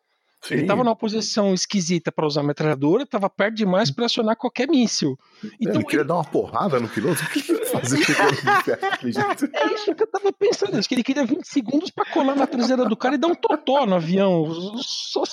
Sim. 0.44 0.56
Ele 0.56 0.62
estava 0.64 0.84
numa 0.84 0.96
posição 0.96 1.54
esquisita 1.54 2.12
para 2.12 2.28
usar 2.28 2.42
a 2.42 2.44
metralhadora, 2.44 3.04
estava 3.04 3.30
perto 3.30 3.56
demais 3.56 3.90
para 3.90 4.06
acionar 4.06 4.36
qualquer 4.36 4.68
míssil. 4.68 5.18
Então, 5.60 5.76
ele 5.76 5.86
queria 5.86 6.02
ele... 6.02 6.08
dar 6.08 6.16
uma 6.16 6.26
porrada 6.26 6.82
no 6.82 6.90
piloto? 6.90 7.24
O 7.24 7.30
que 7.30 7.52
ele 7.52 7.66
fazer 7.66 8.00
É 9.54 9.74
isso 9.74 9.96
que 9.96 10.04
eu 10.04 10.06
estava 10.06 10.34
pensando, 10.34 10.82
que 10.86 10.96
ele 10.96 11.04
queria 11.04 11.26
20 11.26 11.46
segundos 11.46 11.90
para 11.90 12.12
colar 12.12 12.36
na 12.36 12.46
traseira 12.46 12.86
do 12.86 12.98
cara 12.98 13.16
e 13.16 13.18
dar 13.18 13.28
um 13.28 13.36
totó 13.36 13.86
no 13.86 13.96
avião. 13.96 14.54
Só, 14.82 15.24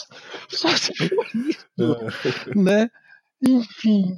só 0.48 0.68
se 0.76 0.94
for 0.94 1.26
isso. 1.34 1.66
É. 1.80 2.54
né? 2.54 2.90
Enfim. 3.42 4.16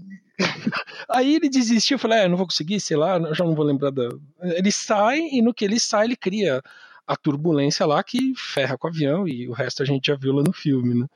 Aí 1.08 1.36
ele 1.36 1.48
desistiu, 1.48 1.94
eu 1.94 1.98
falei, 1.98 2.20
é, 2.20 2.28
não 2.28 2.36
vou 2.36 2.46
conseguir, 2.46 2.80
sei 2.80 2.98
lá, 2.98 3.18
já 3.32 3.44
não 3.44 3.54
vou 3.54 3.64
lembrar 3.64 3.90
da. 3.90 4.08
Ele 4.42 4.70
sai 4.70 5.20
e 5.20 5.40
no 5.40 5.54
que 5.54 5.64
ele 5.64 5.80
sai, 5.80 6.06
ele 6.06 6.16
cria 6.16 6.60
a 7.06 7.16
turbulência 7.16 7.84
lá 7.86 8.02
que 8.02 8.34
ferra 8.36 8.78
com 8.78 8.86
o 8.86 8.90
avião 8.90 9.26
e 9.26 9.48
o 9.48 9.52
resto 9.52 9.82
a 9.82 9.86
gente 9.86 10.06
já 10.06 10.16
viu 10.16 10.32
lá 10.32 10.42
no 10.42 10.52
filme, 10.52 10.94
né? 10.94 11.06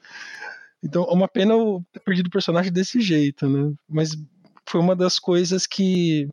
Então 0.82 1.04
é 1.04 1.12
uma 1.12 1.28
pena 1.28 1.54
eu 1.54 1.84
ter 1.92 2.00
perdido 2.00 2.26
o 2.26 2.30
personagem 2.30 2.72
desse 2.72 3.00
jeito, 3.00 3.48
né? 3.48 3.74
Mas 3.88 4.16
foi 4.68 4.80
uma 4.80 4.94
das 4.94 5.18
coisas 5.18 5.66
que, 5.66 6.28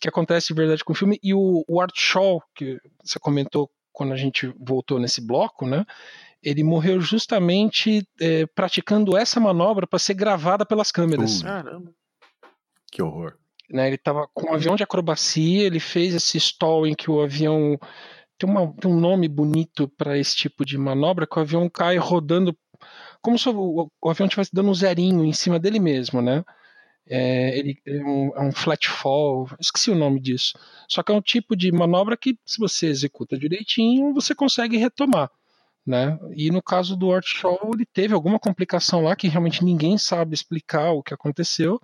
que 0.00 0.08
acontece 0.08 0.48
de 0.48 0.54
verdade 0.54 0.84
com 0.84 0.92
o 0.92 0.96
filme. 0.96 1.18
E 1.22 1.34
o, 1.34 1.64
o 1.66 1.80
Art 1.80 1.96
Shaw, 1.96 2.42
que 2.54 2.78
você 3.02 3.18
comentou 3.18 3.70
quando 3.92 4.12
a 4.12 4.16
gente 4.16 4.52
voltou 4.58 4.98
nesse 4.98 5.20
bloco, 5.20 5.66
né? 5.66 5.84
Ele 6.42 6.64
morreu 6.64 7.00
justamente 7.00 8.06
é, 8.18 8.46
praticando 8.46 9.16
essa 9.16 9.38
manobra 9.38 9.86
para 9.86 9.98
ser 9.98 10.14
gravada 10.14 10.64
pelas 10.64 10.90
câmeras. 10.90 11.42
Caramba. 11.42 11.92
Que 12.90 13.02
horror. 13.02 13.36
Né, 13.68 13.86
ele 13.86 13.96
estava 13.96 14.26
com 14.34 14.50
um 14.50 14.54
avião 14.54 14.74
de 14.74 14.82
acrobacia, 14.82 15.62
ele 15.62 15.78
fez 15.78 16.12
esse 16.12 16.36
stall 16.38 16.88
em 16.88 16.94
que 16.94 17.08
o 17.08 17.20
avião 17.20 17.78
tem, 18.40 18.48
uma, 18.48 18.72
tem 18.72 18.90
um 18.90 18.98
nome 18.98 19.28
bonito 19.28 19.86
para 19.86 20.18
esse 20.18 20.34
tipo 20.34 20.64
de 20.64 20.78
manobra 20.78 21.26
que 21.26 21.38
o 21.38 21.42
avião 21.42 21.68
cai 21.68 21.98
rodando 21.98 22.56
como 23.20 23.38
se 23.38 23.48
o, 23.50 23.90
o 24.00 24.10
avião 24.10 24.26
estivesse 24.26 24.50
dando 24.52 24.70
um 24.70 24.74
zerinho 24.74 25.24
em 25.24 25.32
cima 25.32 25.58
dele 25.58 25.78
mesmo, 25.78 26.22
né? 26.22 26.42
É, 27.06 27.58
ele 27.58 27.78
é 27.86 28.02
um, 28.02 28.32
é 28.36 28.40
um, 28.40 28.52
flat 28.52 28.88
fall, 28.88 29.48
esqueci 29.60 29.90
o 29.90 29.94
nome 29.94 30.20
disso. 30.20 30.58
Só 30.88 31.02
que 31.02 31.12
é 31.12 31.14
um 31.14 31.20
tipo 31.20 31.54
de 31.54 31.70
manobra 31.70 32.16
que, 32.16 32.38
se 32.46 32.58
você 32.58 32.86
executa 32.86 33.36
direitinho, 33.36 34.14
você 34.14 34.34
consegue 34.34 34.78
retomar 34.78 35.30
né? 35.90 36.18
E 36.36 36.50
no 36.50 36.62
caso 36.62 36.96
do 36.96 37.12
Art 37.12 37.26
Shaw, 37.26 37.58
ele 37.74 37.84
teve 37.84 38.14
alguma 38.14 38.38
complicação 38.38 39.02
lá 39.02 39.16
que 39.16 39.26
realmente 39.26 39.64
ninguém 39.64 39.98
sabe 39.98 40.34
explicar 40.34 40.92
o 40.92 41.02
que 41.02 41.12
aconteceu, 41.12 41.80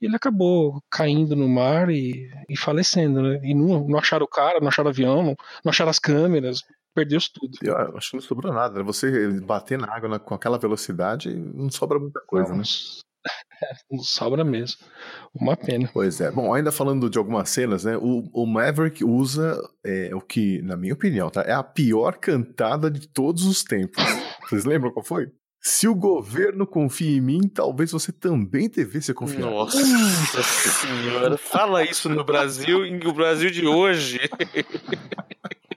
e 0.00 0.06
ele 0.06 0.16
acabou 0.16 0.82
caindo 0.90 1.36
no 1.36 1.46
mar 1.46 1.90
e, 1.90 2.30
e 2.48 2.56
falecendo, 2.56 3.20
né? 3.20 3.40
E 3.44 3.54
não, 3.54 3.86
não 3.86 3.98
acharam 3.98 4.24
o 4.24 4.28
cara, 4.28 4.58
não 4.60 4.68
acharam 4.68 4.88
o 4.88 4.90
avião, 4.90 5.22
não, 5.22 5.36
não 5.62 5.70
acharam 5.70 5.90
as 5.90 5.98
câmeras, 5.98 6.62
perdeu 6.94 7.20
tudo. 7.32 7.58
Eu 7.62 7.76
acho 7.96 8.10
que 8.10 8.16
não 8.16 8.22
sobrou 8.22 8.52
nada. 8.52 8.78
Né? 8.78 8.82
Você 8.82 9.28
bater 9.40 9.78
na 9.78 9.94
água 9.94 10.18
com 10.18 10.34
aquela 10.34 10.58
velocidade, 10.58 11.34
não 11.34 11.70
sobra 11.70 11.98
muita 11.98 12.20
coisa, 12.20 12.50
não, 12.50 12.58
né? 12.58 12.64
Não 13.90 13.98
sobra 14.02 14.44
mesmo. 14.44 14.78
Uma 15.34 15.56
pena. 15.56 15.88
Pois 15.92 16.20
é. 16.20 16.30
Bom, 16.30 16.52
ainda 16.52 16.72
falando 16.72 17.08
de 17.08 17.18
algumas 17.18 17.50
cenas, 17.50 17.84
né? 17.84 17.96
O, 17.96 18.28
o 18.32 18.46
Maverick 18.46 19.04
usa 19.04 19.58
é, 19.84 20.10
o 20.14 20.20
que, 20.20 20.62
na 20.62 20.76
minha 20.76 20.94
opinião, 20.94 21.30
tá? 21.30 21.42
É 21.42 21.52
a 21.52 21.62
pior 21.62 22.16
cantada 22.16 22.90
de 22.90 23.06
todos 23.08 23.44
os 23.44 23.62
tempos. 23.62 24.02
Vocês 24.48 24.64
lembram 24.64 24.92
qual 24.92 25.04
foi? 25.04 25.28
Se 25.62 25.86
o 25.86 25.94
governo 25.94 26.66
confia 26.66 27.18
em 27.18 27.20
mim, 27.20 27.40
talvez 27.42 27.92
você 27.92 28.10
também 28.10 28.66
devesse 28.66 29.12
confiar. 29.12 29.42
Nossa 29.42 29.78
senhora, 30.42 31.36
fala 31.36 31.84
isso 31.84 32.08
no 32.08 32.24
Brasil, 32.24 32.86
em 32.86 33.06
o 33.06 33.12
Brasil 33.12 33.50
de 33.50 33.66
hoje. 33.66 34.18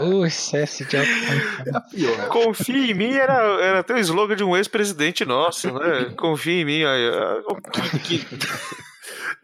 O 0.00 0.24
excesso 0.24 0.84
de 0.86 0.96
É. 0.96 1.04
Confia 2.28 2.90
em 2.90 2.94
mim 2.94 3.12
era, 3.12 3.34
era 3.62 3.78
até 3.80 3.94
o 3.94 3.98
slogan 3.98 4.34
de 4.36 4.42
um 4.42 4.56
ex-presidente 4.56 5.24
nosso, 5.24 5.70
né? 5.72 6.14
Confia 6.16 6.62
em 6.62 6.64
mim. 6.64 6.80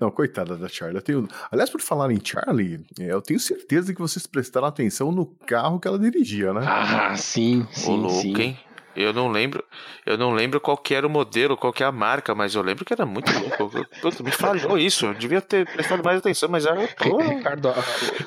Não, 0.00 0.10
coitada 0.10 0.56
da 0.56 0.68
Charlie. 0.68 0.96
Eu 0.96 1.02
tenho... 1.02 1.28
Aliás, 1.50 1.70
por 1.70 1.80
falar 1.80 2.10
em 2.10 2.20
Charlie, 2.22 2.84
eu 2.98 3.20
tenho 3.20 3.38
certeza 3.38 3.94
que 3.94 4.00
vocês 4.00 4.26
prestaram 4.26 4.66
atenção 4.66 5.12
no 5.12 5.26
carro 5.26 5.78
que 5.78 5.86
ela 5.86 5.98
dirigia, 5.98 6.52
né? 6.52 6.62
Ah, 6.66 7.14
sim, 7.16 7.66
sim. 7.70 7.92
Ô, 7.92 7.96
louco, 7.96 8.20
sim. 8.20 8.40
hein? 8.40 8.58
Eu 8.94 9.12
não 9.12 9.28
lembro, 9.28 9.64
eu 10.04 10.18
não 10.18 10.32
lembro 10.32 10.60
qual 10.60 10.76
que 10.76 10.94
era 10.94 11.06
o 11.06 11.10
modelo, 11.10 11.56
qual 11.56 11.72
que 11.72 11.82
é 11.82 11.86
a 11.86 11.92
marca, 11.92 12.34
mas 12.34 12.54
eu 12.54 12.62
lembro 12.62 12.84
que 12.84 12.92
era 12.92 13.06
muito 13.06 13.32
louco. 13.32 13.86
Puta, 14.00 14.22
me 14.22 14.30
falhou 14.30 14.78
isso. 14.78 15.06
Eu 15.06 15.14
devia 15.14 15.40
ter 15.40 15.66
prestado 15.66 16.04
mais 16.04 16.18
atenção, 16.18 16.48
mas 16.48 16.66
era. 16.66 16.80
Ricardo, 16.80 17.68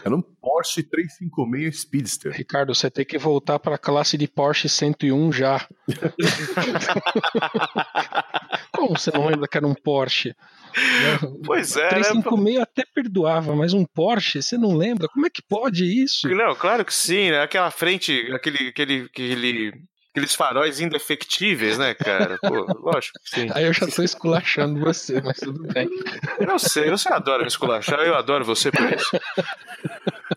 era 0.03 0.15
um 0.15 0.21
Porsche 0.21 0.83
356 0.83 1.81
Speedster. 1.81 2.31
Ricardo, 2.31 2.73
você 2.73 2.89
tem 2.89 3.05
que 3.05 3.17
voltar 3.17 3.59
para 3.59 3.75
a 3.75 3.79
classe 3.79 4.17
de 4.17 4.27
Porsche 4.27 4.67
101 4.67 5.31
já. 5.31 5.67
Como 8.71 8.97
você 8.97 9.11
não 9.11 9.27
lembra 9.27 9.47
que 9.47 9.57
era 9.57 9.67
um 9.67 9.75
Porsche? 9.75 10.35
Pois 11.45 11.77
é. 11.77 11.87
356 11.89 12.57
né? 12.57 12.61
até 12.61 12.83
perdoava, 12.93 13.55
mas 13.55 13.73
um 13.73 13.85
Porsche, 13.85 14.41
você 14.41 14.57
não 14.57 14.75
lembra? 14.75 15.07
Como 15.07 15.25
é 15.25 15.29
que 15.29 15.41
pode 15.41 15.85
isso? 15.85 16.27
Não, 16.29 16.53
claro 16.55 16.83
que 16.83 16.93
sim, 16.93 17.31
né? 17.31 17.41
Aquela 17.41 17.71
frente, 17.71 18.29
aquele, 18.33 18.69
aquele, 18.69 19.03
aquele 19.03 19.73
Aqueles 20.15 20.33
faróis 20.33 20.79
indefectíveis, 20.79 21.77
né, 21.77 21.93
cara? 21.93 22.37
Pô, 22.41 22.65
lógico 22.89 23.19
que 23.21 23.29
sim. 23.41 23.47
Aí 23.53 23.65
eu 23.65 23.73
já 23.73 23.85
tô 23.85 24.01
esculachando 24.01 24.79
você, 24.79 25.19
mas 25.21 25.35
tudo 25.35 25.67
bem. 25.73 25.89
Eu 26.39 26.57
sei, 26.57 26.89
você 26.89 27.11
adora 27.11 27.41
me 27.41 27.49
esculachar, 27.49 27.99
eu 27.99 28.15
adoro 28.15 28.45
você 28.45 28.71
por 28.71 28.93
isso. 28.93 29.09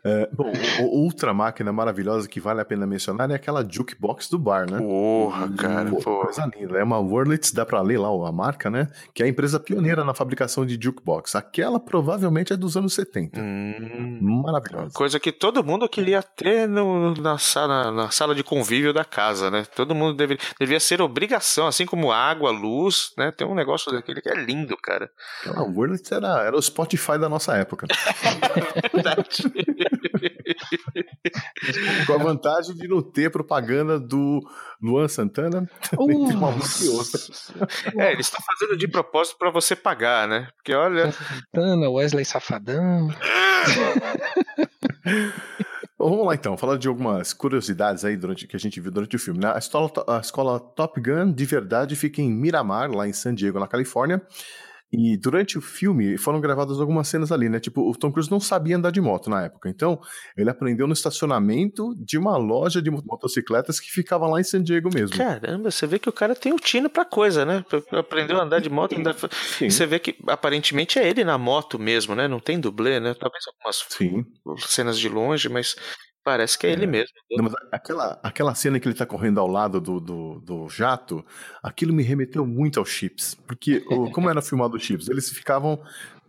É, 0.04 0.28
bom, 0.32 0.52
outra 0.90 1.32
máquina 1.32 1.72
maravilhosa 1.72 2.28
que 2.28 2.40
vale 2.40 2.60
a 2.60 2.64
pena 2.64 2.86
mencionar 2.86 3.30
é 3.30 3.34
aquela 3.34 3.64
jukebox 3.66 4.28
do 4.28 4.38
bar, 4.38 4.70
né? 4.70 4.78
Porra, 4.78 5.48
cara, 5.56 5.90
Pô, 5.90 5.96
pô. 5.98 6.20
Coisa 6.24 6.50
linda. 6.54 6.78
É 6.78 6.82
uma 6.84 6.98
Wurlitz, 6.98 7.52
dá 7.52 7.64
pra 7.64 7.80
ler 7.80 7.98
lá 7.98 8.08
a 8.08 8.32
marca, 8.32 8.68
né? 8.70 8.88
Que 9.14 9.22
é 9.22 9.26
a 9.26 9.28
empresa 9.28 9.58
pioneira 9.60 10.04
na 10.04 10.12
fabricação 10.12 10.66
de 10.66 10.78
jukebox. 10.80 11.34
Aquela 11.36 11.78
provavelmente 11.80 12.52
é 12.52 12.56
dos 12.56 12.76
anos 12.76 12.94
70. 12.94 13.40
Hum, 13.40 14.18
Maravilhosa. 14.44 14.90
coisa 14.92 15.18
que 15.20 15.32
todo 15.32 15.62
mundo 15.64 15.88
queria 15.88 16.22
ter 16.22 16.68
no- 16.68 17.14
na, 17.14 17.38
sala, 17.38 17.90
na 17.90 18.10
sala 18.10 18.34
de 18.34 18.42
convívio 18.42 18.92
da 18.92 19.04
casa, 19.04 19.50
né? 19.50 19.64
Todo 19.74 19.94
mundo 19.94 20.16
deveria, 20.16 20.42
devia 20.58 20.80
ser 20.80 21.00
obrigação, 21.00 21.66
assim 21.66 21.86
como 21.86 22.12
água, 22.12 22.50
luz, 22.50 23.12
né? 23.16 23.32
Tem 23.32 23.46
um 23.46 23.54
negócio 23.54 23.92
daquele 23.92 24.20
que 24.20 24.28
é 24.28 24.34
lindo, 24.34 24.76
cara. 24.76 25.10
Aquela 25.40 25.62
Wurlitz 25.62 26.10
era, 26.12 26.42
era 26.44 26.56
o 26.56 26.62
Spotify 26.62 27.18
da 27.18 27.28
nossa 27.28 27.56
época. 27.56 27.86
Com 32.06 32.12
a 32.14 32.18
vantagem 32.18 32.74
de 32.74 32.88
não 32.88 33.02
ter 33.02 33.30
propaganda 33.30 34.00
do 34.00 34.40
Luan 34.82 35.08
Santana. 35.08 35.68
entre 35.92 36.36
uma 36.36 36.50
e. 36.50 38.00
É, 38.00 38.12
eles 38.12 38.26
estão 38.26 38.40
fazendo 38.44 38.76
de 38.76 38.88
propósito 38.88 39.36
pra 39.38 39.50
você 39.50 39.74
pagar, 39.76 40.26
né? 40.28 40.48
Porque 40.56 40.74
olha, 40.74 41.14
Ana, 41.54 41.90
Wesley 41.90 42.24
Safadão. 42.24 43.08
Bom, 45.98 46.10
vamos 46.10 46.26
lá 46.26 46.34
então, 46.36 46.56
falar 46.56 46.78
de 46.78 46.86
algumas 46.86 47.32
curiosidades 47.32 48.04
aí 48.04 48.16
durante, 48.16 48.46
que 48.46 48.54
a 48.54 48.58
gente 48.58 48.78
viu 48.78 48.92
durante 48.92 49.16
o 49.16 49.18
filme. 49.18 49.40
né? 49.40 49.50
A, 49.52 49.58
escola, 49.58 49.90
a 50.06 50.20
escola 50.20 50.60
Top 50.60 51.00
Gun 51.00 51.32
de 51.32 51.44
verdade 51.44 51.96
fica 51.96 52.22
em 52.22 52.30
Miramar, 52.30 52.88
lá 52.88 53.08
em 53.08 53.12
San 53.12 53.34
Diego, 53.34 53.58
na 53.58 53.66
Califórnia. 53.66 54.22
E 54.90 55.18
durante 55.18 55.58
o 55.58 55.60
filme 55.60 56.16
foram 56.16 56.40
gravadas 56.40 56.80
algumas 56.80 57.08
cenas 57.08 57.30
ali, 57.30 57.48
né? 57.48 57.60
Tipo, 57.60 57.88
o 57.88 57.94
Tom 57.94 58.10
Cruise 58.10 58.30
não 58.30 58.40
sabia 58.40 58.76
andar 58.76 58.90
de 58.90 59.00
moto 59.00 59.28
na 59.28 59.44
época. 59.44 59.68
Então, 59.68 60.00
ele 60.36 60.48
aprendeu 60.48 60.86
no 60.86 60.94
estacionamento 60.94 61.94
de 61.98 62.16
uma 62.16 62.38
loja 62.38 62.80
de 62.80 62.90
motocicletas 62.90 63.78
que 63.78 63.90
ficava 63.90 64.26
lá 64.26 64.40
em 64.40 64.44
San 64.44 64.62
Diego 64.62 64.88
mesmo. 64.92 65.16
caramba, 65.16 65.70
você 65.70 65.86
vê 65.86 65.98
que 65.98 66.08
o 66.08 66.12
cara 66.12 66.34
tem 66.34 66.52
o 66.52 66.58
tino 66.58 66.88
pra 66.88 67.04
coisa, 67.04 67.44
né? 67.44 67.62
Aprendeu 67.92 68.40
a 68.40 68.44
andar 68.44 68.60
de 68.60 68.70
moto. 68.70 68.98
Andar... 68.98 69.14
Você 69.58 69.86
vê 69.86 69.98
que 69.98 70.16
aparentemente 70.26 70.98
é 70.98 71.08
ele 71.08 71.24
na 71.24 71.36
moto 71.36 71.78
mesmo, 71.78 72.14
né? 72.14 72.26
Não 72.26 72.40
tem 72.40 72.58
dublê, 72.58 73.00
né? 73.00 73.14
Talvez 73.14 73.44
algumas 73.46 73.84
Sim. 73.88 74.24
cenas 74.66 74.98
de 74.98 75.08
longe, 75.08 75.48
mas 75.48 75.76
parece 76.28 76.58
que 76.58 76.66
é, 76.66 76.72
ele 76.72 76.86
mesmo. 76.86 77.14
Não, 77.30 77.50
aquela, 77.72 78.20
aquela 78.22 78.54
cena 78.54 78.78
que 78.78 78.86
ele 78.86 78.94
tá 78.94 79.06
correndo 79.06 79.40
ao 79.40 79.46
lado 79.46 79.80
do, 79.80 79.98
do, 79.98 80.40
do 80.40 80.68
jato, 80.68 81.24
aquilo 81.62 81.94
me 81.94 82.02
remeteu 82.02 82.46
muito 82.46 82.78
aos 82.78 82.90
chips. 82.90 83.34
Porque, 83.34 83.80
como 84.12 84.28
era 84.28 84.42
filmado 84.42 84.76
os 84.76 84.82
chips? 84.82 85.08
Eles 85.08 85.30
ficavam 85.30 85.80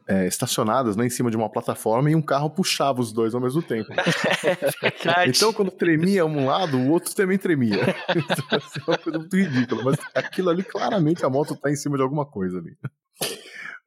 é, 0.08 0.26
estacionados 0.26 0.95
né, 0.95 1.06
em 1.06 1.10
cima 1.10 1.30
de 1.30 1.36
uma 1.36 1.50
plataforma 1.50 2.10
e 2.10 2.16
um 2.16 2.22
carro 2.22 2.50
puxava 2.50 3.02
os 3.02 3.12
dois 3.12 3.36
ao 3.36 3.41
mesmo 3.41 3.62
tempo. 3.62 3.89
Verdade. 4.82 5.32
Então, 5.36 5.52
quando 5.52 5.70
tremia 5.70 6.26
um 6.26 6.45
lado, 6.45 6.78
o 6.78 6.89
outro 6.89 7.14
também 7.14 7.38
tremia. 7.38 7.80
Então, 8.16 8.58
assim, 8.58 8.80
é 8.80 8.89
uma 8.89 8.97
coisa 8.97 9.20
muito 9.20 9.36
ridícula. 9.36 9.84
Mas 9.84 9.97
aquilo 10.16 10.50
ali, 10.50 10.64
claramente, 10.64 11.26
a 11.26 11.30
moto 11.30 11.58
tá 11.58 11.70
em 11.70 11.76
cima 11.76 11.97
de 11.97 12.04
alguma 12.04 12.26
coisa 12.26 12.58
ali. 12.58 12.78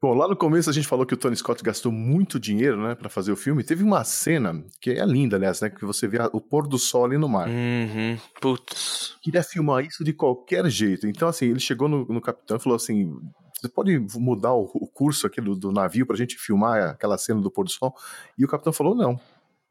Bom, 0.02 0.14
lá 0.14 0.26
no 0.26 0.34
começo 0.34 0.68
a 0.68 0.72
gente 0.72 0.88
falou 0.88 1.06
que 1.06 1.14
o 1.14 1.16
Tony 1.16 1.36
Scott 1.36 1.62
gastou 1.62 1.92
muito 1.92 2.40
dinheiro, 2.40 2.82
né, 2.82 2.96
para 2.96 3.08
fazer 3.08 3.30
o 3.30 3.36
filme. 3.36 3.62
Teve 3.62 3.84
uma 3.84 4.02
cena 4.02 4.64
que 4.80 4.90
é 4.90 5.06
linda, 5.06 5.36
aliás, 5.36 5.60
né, 5.60 5.70
que 5.70 5.84
você 5.84 6.08
vê 6.08 6.20
a- 6.20 6.28
o 6.32 6.40
pôr 6.40 6.66
do 6.66 6.76
sol 6.76 7.04
ali 7.04 7.16
no 7.16 7.28
mar. 7.28 7.48
Uhum. 7.48 8.18
Putz. 8.40 9.16
Queria 9.22 9.44
filmar 9.44 9.84
isso 9.84 10.02
de 10.02 10.12
qualquer 10.12 10.68
jeito. 10.68 11.06
Então, 11.06 11.28
assim, 11.28 11.46
ele 11.46 11.60
chegou 11.60 11.88
no, 11.88 12.04
no 12.06 12.20
capitão 12.20 12.56
e 12.56 12.60
falou 12.60 12.74
assim: 12.74 13.14
você 13.60 13.68
pode 13.68 13.96
mudar 14.16 14.52
o, 14.52 14.66
curso 14.92 15.24
aqui 15.24 15.40
do, 15.40 15.54
do 15.54 15.70
navio 15.70 16.04
pra 16.04 16.16
gente 16.16 16.36
filmar 16.36 16.82
aquela 16.90 17.16
cena 17.16 17.40
do 17.40 17.48
pôr 17.48 17.62
do 17.62 17.70
sol? 17.70 17.94
E 18.36 18.44
o 18.44 18.48
capitão 18.48 18.72
falou: 18.72 18.96
não. 18.96 19.20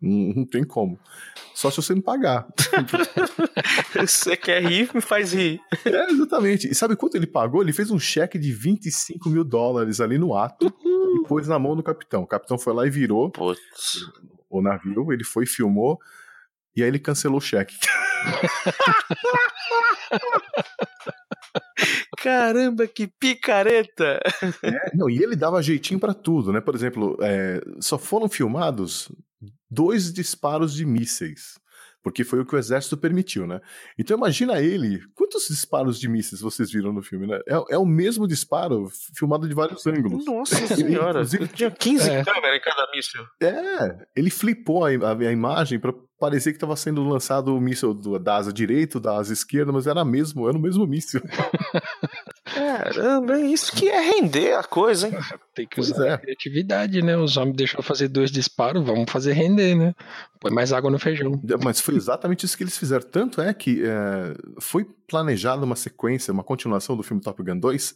Não, 0.01 0.45
tem 0.45 0.63
como. 0.63 0.99
Só 1.53 1.69
se 1.69 1.77
você 1.77 1.93
me 1.93 2.01
pagar. 2.01 2.47
Você 3.93 4.35
quer 4.35 4.63
rir, 4.63 4.89
me 4.95 5.01
faz 5.01 5.31
rir. 5.31 5.61
É, 5.85 6.11
exatamente. 6.11 6.67
E 6.67 6.73
sabe 6.73 6.95
quanto 6.95 7.15
ele 7.15 7.27
pagou? 7.27 7.61
Ele 7.61 7.73
fez 7.73 7.91
um 7.91 7.99
cheque 7.99 8.39
de 8.39 8.51
25 8.51 9.29
mil 9.29 9.43
dólares 9.43 10.01
ali 10.01 10.17
no 10.17 10.35
ato 10.35 10.73
e 10.83 11.27
pôs 11.27 11.47
na 11.47 11.59
mão 11.59 11.75
do 11.75 11.83
capitão. 11.83 12.23
O 12.23 12.27
capitão 12.27 12.57
foi 12.57 12.73
lá 12.73 12.87
e 12.87 12.89
virou 12.89 13.29
Putz. 13.29 13.99
o 14.49 14.61
navio, 14.61 15.13
ele 15.13 15.23
foi, 15.23 15.45
filmou, 15.45 15.99
e 16.75 16.81
aí 16.81 16.87
ele 16.87 16.99
cancelou 16.99 17.37
o 17.37 17.41
cheque. 17.41 17.75
Caramba, 22.17 22.87
que 22.87 23.07
picareta! 23.07 24.19
É, 24.63 24.95
não, 24.95 25.09
e 25.09 25.21
ele 25.21 25.35
dava 25.35 25.61
jeitinho 25.61 25.99
pra 25.99 26.13
tudo, 26.13 26.53
né? 26.53 26.61
Por 26.61 26.75
exemplo, 26.75 27.17
é, 27.21 27.61
só 27.79 27.97
foram 27.97 28.29
filmados 28.29 29.09
dois 29.69 30.11
disparos 30.13 30.73
de 30.73 30.85
mísseis. 30.85 31.59
Porque 32.03 32.23
foi 32.23 32.39
o 32.39 32.45
que 32.47 32.55
o 32.55 32.57
exército 32.57 32.97
permitiu, 32.97 33.45
né? 33.45 33.61
Então 33.95 34.17
imagina 34.17 34.59
ele. 34.59 34.99
Quantos 35.13 35.47
disparos 35.47 35.99
de 35.99 36.09
mísseis 36.09 36.41
vocês 36.41 36.71
viram 36.71 36.91
no 36.91 37.03
filme, 37.03 37.27
né? 37.27 37.39
É, 37.47 37.75
é 37.75 37.77
o 37.77 37.85
mesmo 37.85 38.27
disparo 38.27 38.89
filmado 39.15 39.47
de 39.47 39.53
vários 39.53 39.85
ângulos. 39.85 40.25
Nossa 40.25 40.55
senhora, 40.65 41.19
Inclusive- 41.21 41.47
tinha 41.49 41.69
15 41.69 42.09
É. 42.09 42.23
câmeras 42.25 42.57
em 42.57 42.61
cada 42.61 42.89
míssil. 42.91 43.23
É, 43.39 44.07
ele 44.15 44.31
flipou 44.31 44.83
a, 44.83 44.89
a- 44.89 45.11
a 45.15 45.31
imagem 45.31 45.79
pra 45.79 45.93
parecer 46.19 46.49
que 46.51 46.57
estava 46.57 46.75
sendo 46.75 47.03
lançado 47.07 47.55
o 47.55 47.61
míssil 47.61 47.93
do- 47.93 48.17
da 48.17 48.37
asa 48.37 48.51
direita, 48.51 48.99
da 48.99 49.17
asa 49.17 49.31
esquerda, 49.31 49.71
mas 49.71 49.85
era 49.85 50.03
mesmo, 50.03 50.49
era 50.49 50.57
o 50.57 50.61
mesmo 50.61 50.87
míssil. 50.87 51.21
Caramba, 52.77 53.39
é 53.39 53.41
isso 53.41 53.71
que 53.75 53.89
é 53.89 53.99
render 53.99 54.53
a 54.53 54.63
coisa, 54.63 55.07
hein? 55.07 55.13
Tem 55.53 55.67
que 55.67 55.79
usar 55.79 56.07
é. 56.07 56.13
a 56.13 56.17
criatividade, 56.17 57.01
né? 57.01 57.17
Os 57.17 57.35
homens 57.37 57.57
deixaram 57.57 57.83
fazer 57.83 58.07
dois 58.07 58.31
disparos, 58.31 58.85
vamos 58.85 59.11
fazer 59.11 59.33
render, 59.33 59.75
né? 59.75 59.93
Põe 60.39 60.51
mais 60.51 60.71
água 60.71 60.89
no 60.89 60.97
feijão. 60.97 61.41
Mas 61.63 61.81
foi 61.81 61.95
exatamente 61.95 62.45
isso 62.45 62.57
que 62.57 62.63
eles 62.63 62.77
fizeram. 62.77 63.05
Tanto 63.09 63.41
é 63.41 63.53
que 63.53 63.83
é, 63.83 64.33
foi 64.59 64.85
planejada 65.07 65.65
uma 65.65 65.75
sequência, 65.75 66.31
uma 66.31 66.43
continuação 66.43 66.95
do 66.95 67.03
filme 67.03 67.21
Top 67.21 67.41
Gun 67.43 67.59
2, 67.59 67.95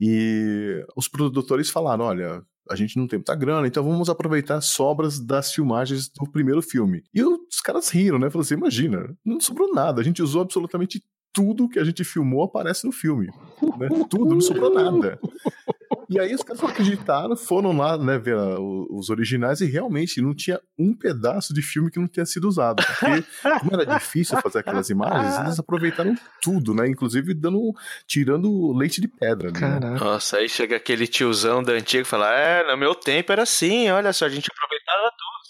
e 0.00 0.84
os 0.96 1.08
produtores 1.08 1.70
falaram: 1.70 2.04
olha. 2.04 2.42
A 2.70 2.76
gente 2.76 2.96
não 2.96 3.06
tem 3.06 3.18
muita 3.18 3.34
grana, 3.34 3.66
então 3.66 3.84
vamos 3.84 4.08
aproveitar 4.08 4.56
as 4.56 4.64
sobras 4.68 5.20
das 5.20 5.52
filmagens 5.52 6.08
do 6.08 6.24
primeiro 6.24 6.62
filme. 6.62 7.02
E 7.14 7.22
os 7.22 7.60
caras 7.62 7.90
riram, 7.90 8.18
né? 8.18 8.30
Falaram 8.30 8.40
assim: 8.40 8.54
imagina, 8.54 9.14
não 9.22 9.38
sobrou 9.38 9.70
nada. 9.74 10.00
A 10.00 10.04
gente 10.04 10.22
usou 10.22 10.40
absolutamente 10.40 11.04
tudo 11.34 11.68
que 11.68 11.78
a 11.78 11.84
gente 11.84 12.02
filmou 12.04 12.44
aparece 12.44 12.86
no 12.86 12.92
filme. 12.92 13.28
né? 13.78 13.88
Tudo, 14.08 14.30
não 14.34 14.40
sobrou 14.40 14.72
nada. 14.72 15.18
E 16.08 16.18
aí 16.18 16.34
os 16.34 16.42
caras 16.42 16.60
não 16.62 16.68
acreditaram, 16.68 17.36
foram 17.36 17.76
lá, 17.76 17.96
né, 17.96 18.18
ver 18.18 18.36
a- 18.36 18.58
os 18.60 19.10
originais 19.10 19.60
e 19.60 19.66
realmente 19.66 20.20
não 20.20 20.34
tinha 20.34 20.60
um 20.78 20.94
pedaço 20.94 21.52
de 21.54 21.62
filme 21.62 21.90
que 21.90 21.98
não 21.98 22.06
tenha 22.06 22.26
sido 22.26 22.46
usado. 22.48 22.84
Porque 22.84 23.24
como 23.60 23.72
era 23.80 23.84
difícil 23.98 24.36
fazer 24.40 24.58
aquelas 24.60 24.90
imagens, 24.90 25.38
eles 25.40 25.58
aproveitaram 25.58 26.14
tudo, 26.42 26.74
né? 26.74 26.88
Inclusive 26.88 27.32
dando, 27.34 27.72
tirando 28.06 28.72
leite 28.76 29.00
de 29.00 29.08
pedra. 29.08 29.50
né? 29.50 29.96
Nossa, 29.98 30.38
aí 30.38 30.48
chega 30.48 30.76
aquele 30.76 31.06
tiozão 31.06 31.62
da 31.62 31.72
antiga 31.72 32.02
e 32.02 32.04
fala: 32.04 32.30
É, 32.34 32.66
no 32.70 32.76
meu 32.76 32.94
tempo 32.94 33.32
era 33.32 33.42
assim, 33.42 33.88
olha 33.90 34.12
só, 34.12 34.26
a 34.26 34.28
gente 34.28 34.48
aproveitava 34.52 34.83
tudo. 34.83 34.83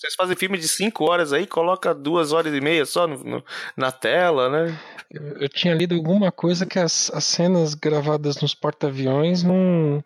Vocês 0.04 0.14
fazem 0.16 0.36
filme 0.36 0.58
de 0.58 0.68
5 0.68 1.10
horas 1.10 1.32
aí, 1.32 1.46
coloca 1.46 1.94
duas 1.94 2.30
horas 2.30 2.52
e 2.52 2.60
meia 2.60 2.84
só 2.84 3.06
no- 3.06 3.24
no- 3.24 3.44
na 3.74 3.90
tela, 3.90 4.50
né? 4.50 4.78
Eu, 5.10 5.22
eu 5.38 5.48
tinha 5.48 5.74
lido 5.74 5.94
alguma 5.94 6.30
coisa 6.30 6.66
que 6.66 6.78
as, 6.78 7.10
as 7.14 7.24
cenas 7.24 7.72
gravadas 7.72 8.38
nos 8.42 8.54
porta-aviões 8.54 9.42
não, 9.42 10.04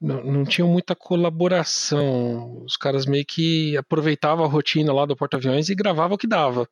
não, 0.00 0.24
não 0.24 0.44
tinham 0.46 0.68
muita 0.68 0.94
colaboração. 0.96 2.62
Os 2.64 2.78
caras 2.78 3.04
meio 3.04 3.26
que 3.26 3.76
aproveitavam 3.76 4.42
a 4.44 4.48
rotina 4.48 4.90
lá 4.90 5.04
do 5.04 5.14
porta-aviões 5.14 5.68
e 5.68 5.74
gravavam 5.74 6.14
o 6.14 6.18
que 6.18 6.26
dava. 6.26 6.66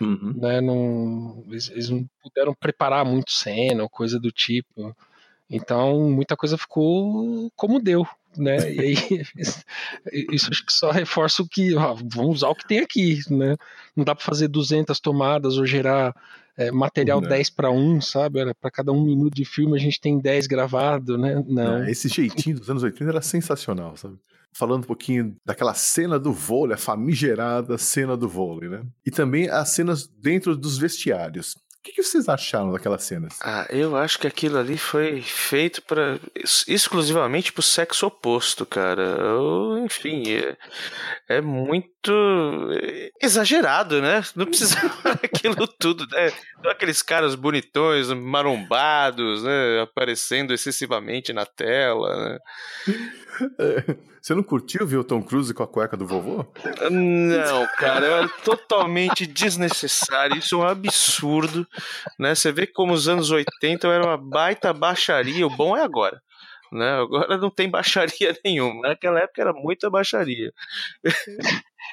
Uhum. 0.00 0.32
Né? 0.40 0.58
Não, 0.62 1.44
eles, 1.50 1.68
eles 1.68 1.90
não 1.90 2.08
puderam 2.22 2.54
preparar 2.54 3.04
muito 3.04 3.30
cena 3.30 3.82
ou 3.82 3.90
coisa 3.90 4.18
do 4.18 4.32
tipo. 4.32 4.96
Então, 5.50 6.08
muita 6.08 6.34
coisa 6.34 6.56
ficou 6.56 7.52
como 7.54 7.78
deu. 7.78 8.06
Né? 8.36 8.72
E 8.72 8.80
aí, 8.80 8.96
isso 10.32 10.48
acho 10.50 10.64
que 10.64 10.72
só 10.72 10.90
reforça 10.90 11.42
o 11.42 11.48
que 11.48 11.74
ó, 11.74 11.94
vamos 11.94 12.36
usar 12.36 12.48
o 12.48 12.54
que 12.54 12.66
tem 12.66 12.78
aqui, 12.78 13.20
né? 13.28 13.56
Não 13.96 14.04
dá 14.04 14.14
para 14.14 14.24
fazer 14.24 14.48
200 14.48 14.98
tomadas 15.00 15.56
ou 15.56 15.66
gerar 15.66 16.14
é, 16.56 16.70
material 16.70 17.20
Não. 17.20 17.28
10 17.28 17.50
para 17.50 17.70
1, 17.70 18.00
sabe? 18.02 18.38
Era 18.38 18.54
para 18.54 18.70
cada 18.70 18.92
um 18.92 19.02
minuto 19.02 19.34
de 19.34 19.44
filme 19.44 19.76
a 19.76 19.80
gente 19.80 20.00
tem 20.00 20.18
10 20.18 20.46
gravado, 20.46 21.16
né? 21.16 21.42
Não. 21.46 21.84
É, 21.84 21.90
esse 21.90 22.08
jeitinho 22.08 22.58
dos 22.58 22.68
anos 22.68 22.82
80 22.82 23.10
era 23.10 23.22
sensacional, 23.22 23.96
sabe? 23.96 24.16
Falando 24.52 24.82
um 24.82 24.86
pouquinho 24.86 25.36
daquela 25.44 25.74
cena 25.74 26.18
do 26.18 26.32
vôlei, 26.32 26.74
a 26.74 26.78
famigerada 26.78 27.78
cena 27.78 28.16
do 28.16 28.28
vôlei, 28.28 28.68
né? 28.68 28.82
E 29.06 29.10
também 29.10 29.48
as 29.48 29.70
cenas 29.70 30.06
dentro 30.06 30.56
dos 30.56 30.76
vestiários. 30.76 31.56
O 31.80 31.82
que, 31.82 31.92
que 31.92 32.02
vocês 32.02 32.28
acharam 32.28 32.70
daquelas 32.70 33.04
cenas? 33.04 33.38
Ah, 33.40 33.66
eu 33.70 33.96
acho 33.96 34.18
que 34.18 34.26
aquilo 34.26 34.58
ali 34.58 34.76
foi 34.76 35.22
feito 35.22 35.80
para 35.80 36.20
exclusivamente 36.68 37.54
pro 37.54 37.62
sexo 37.62 38.06
oposto, 38.06 38.66
cara. 38.66 39.16
Enfim, 39.82 40.24
é, 40.30 40.58
é, 41.26 41.40
muito 41.40 42.68
exagerado, 43.18 44.02
né? 44.02 44.22
Não 44.36 44.44
precisa 44.44 44.76
aquilo 45.24 45.66
tudo, 45.66 46.06
né? 46.08 46.30
Aqueles 46.66 47.00
caras 47.00 47.34
bonitões, 47.34 48.08
marombados, 48.08 49.42
né? 49.42 49.80
Aparecendo 49.80 50.52
excessivamente 50.52 51.32
na 51.32 51.46
tela, 51.46 52.14
né? 52.14 52.38
Você 54.20 54.34
não 54.34 54.42
curtiu 54.42 54.86
ver 54.86 54.98
o 54.98 55.04
Tom 55.04 55.22
Cruise 55.22 55.52
com 55.54 55.62
a 55.62 55.68
cueca 55.68 55.96
do 55.96 56.06
vovô? 56.06 56.44
Não, 56.90 57.66
cara, 57.78 58.24
é 58.24 58.28
totalmente 58.44 59.26
desnecessário. 59.26 60.36
Isso 60.36 60.56
é 60.56 60.58
um 60.58 60.68
absurdo, 60.68 61.66
né? 62.18 62.34
Você 62.34 62.52
vê 62.52 62.66
como 62.66 62.92
os 62.92 63.08
anos 63.08 63.30
80 63.30 63.88
era 63.88 64.04
uma 64.04 64.18
baita 64.18 64.72
baixaria. 64.72 65.46
O 65.46 65.56
bom 65.56 65.76
é 65.76 65.82
agora. 65.82 66.20
Né? 66.72 66.88
Agora 67.00 67.36
não 67.38 67.50
tem 67.50 67.68
baixaria 67.68 68.36
nenhuma. 68.44 68.88
Naquela 68.88 69.20
época 69.20 69.40
era 69.40 69.52
muita 69.52 69.90
baixaria. 69.90 70.52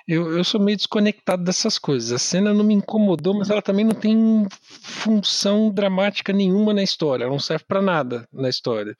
Eu, 0.07 0.37
eu 0.37 0.43
sou 0.43 0.61
meio 0.61 0.77
desconectado 0.77 1.43
dessas 1.43 1.79
coisas. 1.79 2.11
A 2.11 2.19
cena 2.19 2.53
não 2.53 2.63
me 2.63 2.73
incomodou, 2.73 3.33
mas 3.33 3.49
ela 3.49 3.61
também 3.61 3.85
não 3.85 3.95
tem 3.95 4.47
função 4.81 5.71
dramática 5.71 6.31
nenhuma 6.31 6.73
na 6.73 6.83
história. 6.83 7.23
Ela 7.23 7.31
não 7.31 7.39
serve 7.39 7.65
para 7.65 7.81
nada 7.81 8.27
na 8.31 8.49
história. 8.49 8.95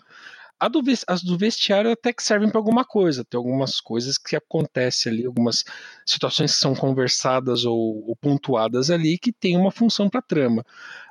Do, 0.72 0.82
as 1.08 1.24
do 1.24 1.38
vestiário 1.38 1.92
até 1.92 2.12
que 2.12 2.24
servem 2.24 2.50
para 2.50 2.60
alguma 2.60 2.84
coisa. 2.84 3.24
Tem 3.24 3.38
algumas 3.38 3.80
coisas 3.80 4.18
que 4.18 4.36
acontecem 4.36 5.12
ali, 5.12 5.26
algumas 5.26 5.64
situações 6.06 6.54
que 6.54 6.60
são 6.60 6.74
conversadas 6.74 7.64
ou, 7.64 8.04
ou 8.08 8.16
pontuadas 8.16 8.90
ali 8.90 9.20
que 9.20 9.32
tem 9.32 9.56
uma 9.56 9.72
função 9.72 10.10
para 10.10 10.22
trama. 10.22 10.66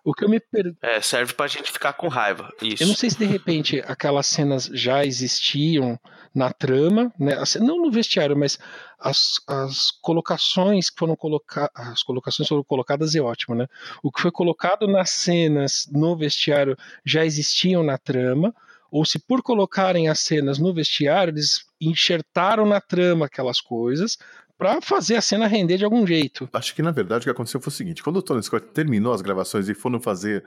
O 0.04 0.12
que 0.12 0.24
eu 0.24 0.28
me 0.28 0.40
per... 0.40 0.74
É, 0.82 1.00
serve 1.00 1.32
pra 1.32 1.46
gente 1.46 1.70
ficar 1.70 1.92
com 1.92 2.08
raiva. 2.08 2.52
Isso. 2.62 2.82
Eu 2.82 2.86
não 2.86 2.94
sei 2.94 3.10
se 3.10 3.18
de 3.18 3.24
repente 3.24 3.82
aquelas 3.86 4.26
cenas 4.26 4.70
já 4.72 5.04
existiam 5.04 5.98
na 6.34 6.52
trama, 6.52 7.12
né? 7.18 7.36
Não 7.60 7.82
no 7.82 7.90
vestiário, 7.90 8.36
mas 8.36 8.58
as, 8.98 9.40
as 9.48 9.90
colocações 9.90 10.90
que 10.90 10.98
foram 10.98 11.16
colocadas. 11.16 11.70
As 11.74 12.02
colocações 12.02 12.48
foram 12.48 12.62
colocadas 12.62 13.14
é 13.14 13.20
ótimo, 13.20 13.54
né? 13.54 13.66
O 14.02 14.12
que 14.12 14.20
foi 14.20 14.30
colocado 14.30 14.86
nas 14.86 15.10
cenas 15.10 15.88
no 15.90 16.16
vestiário 16.16 16.76
já 17.04 17.24
existiam 17.24 17.82
na 17.82 17.96
trama 17.96 18.54
ou 18.96 19.04
se 19.04 19.18
por 19.18 19.42
colocarem 19.42 20.08
as 20.08 20.20
cenas 20.20 20.58
no 20.58 20.72
vestiário, 20.72 21.30
eles 21.30 21.66
enxertaram 21.78 22.64
na 22.64 22.80
trama 22.80 23.26
aquelas 23.26 23.60
coisas 23.60 24.16
para 24.56 24.80
fazer 24.80 25.16
a 25.16 25.20
cena 25.20 25.46
render 25.46 25.76
de 25.76 25.84
algum 25.84 26.06
jeito. 26.06 26.48
Acho 26.50 26.74
que 26.74 26.80
na 26.80 26.92
verdade 26.92 27.20
o 27.20 27.24
que 27.24 27.30
aconteceu 27.30 27.60
foi 27.60 27.70
o 27.70 27.74
seguinte: 27.74 28.02
quando 28.02 28.16
o 28.16 28.22
Tony 28.22 28.42
Scott 28.42 28.68
terminou 28.68 29.12
as 29.12 29.20
gravações 29.20 29.68
e 29.68 29.74
foram 29.74 30.00
fazer 30.00 30.46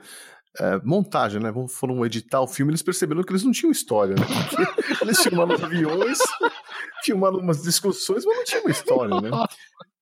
é, 0.58 0.80
montagem, 0.82 1.40
né? 1.40 1.52
Foram 1.68 2.04
editar 2.04 2.40
o 2.40 2.48
filme, 2.48 2.72
eles 2.72 2.82
perceberam 2.82 3.22
que 3.22 3.30
eles 3.30 3.44
não 3.44 3.52
tinham 3.52 3.70
história, 3.70 4.16
né? 4.16 4.26
Eles 5.00 5.22
filmaram 5.22 5.54
aviões, 5.54 6.18
filmaram 7.04 7.38
umas 7.38 7.62
discussões, 7.62 8.24
mas 8.26 8.36
não 8.36 8.44
tinha 8.44 8.60
uma 8.62 8.70
história, 8.70 9.20
né? 9.20 9.30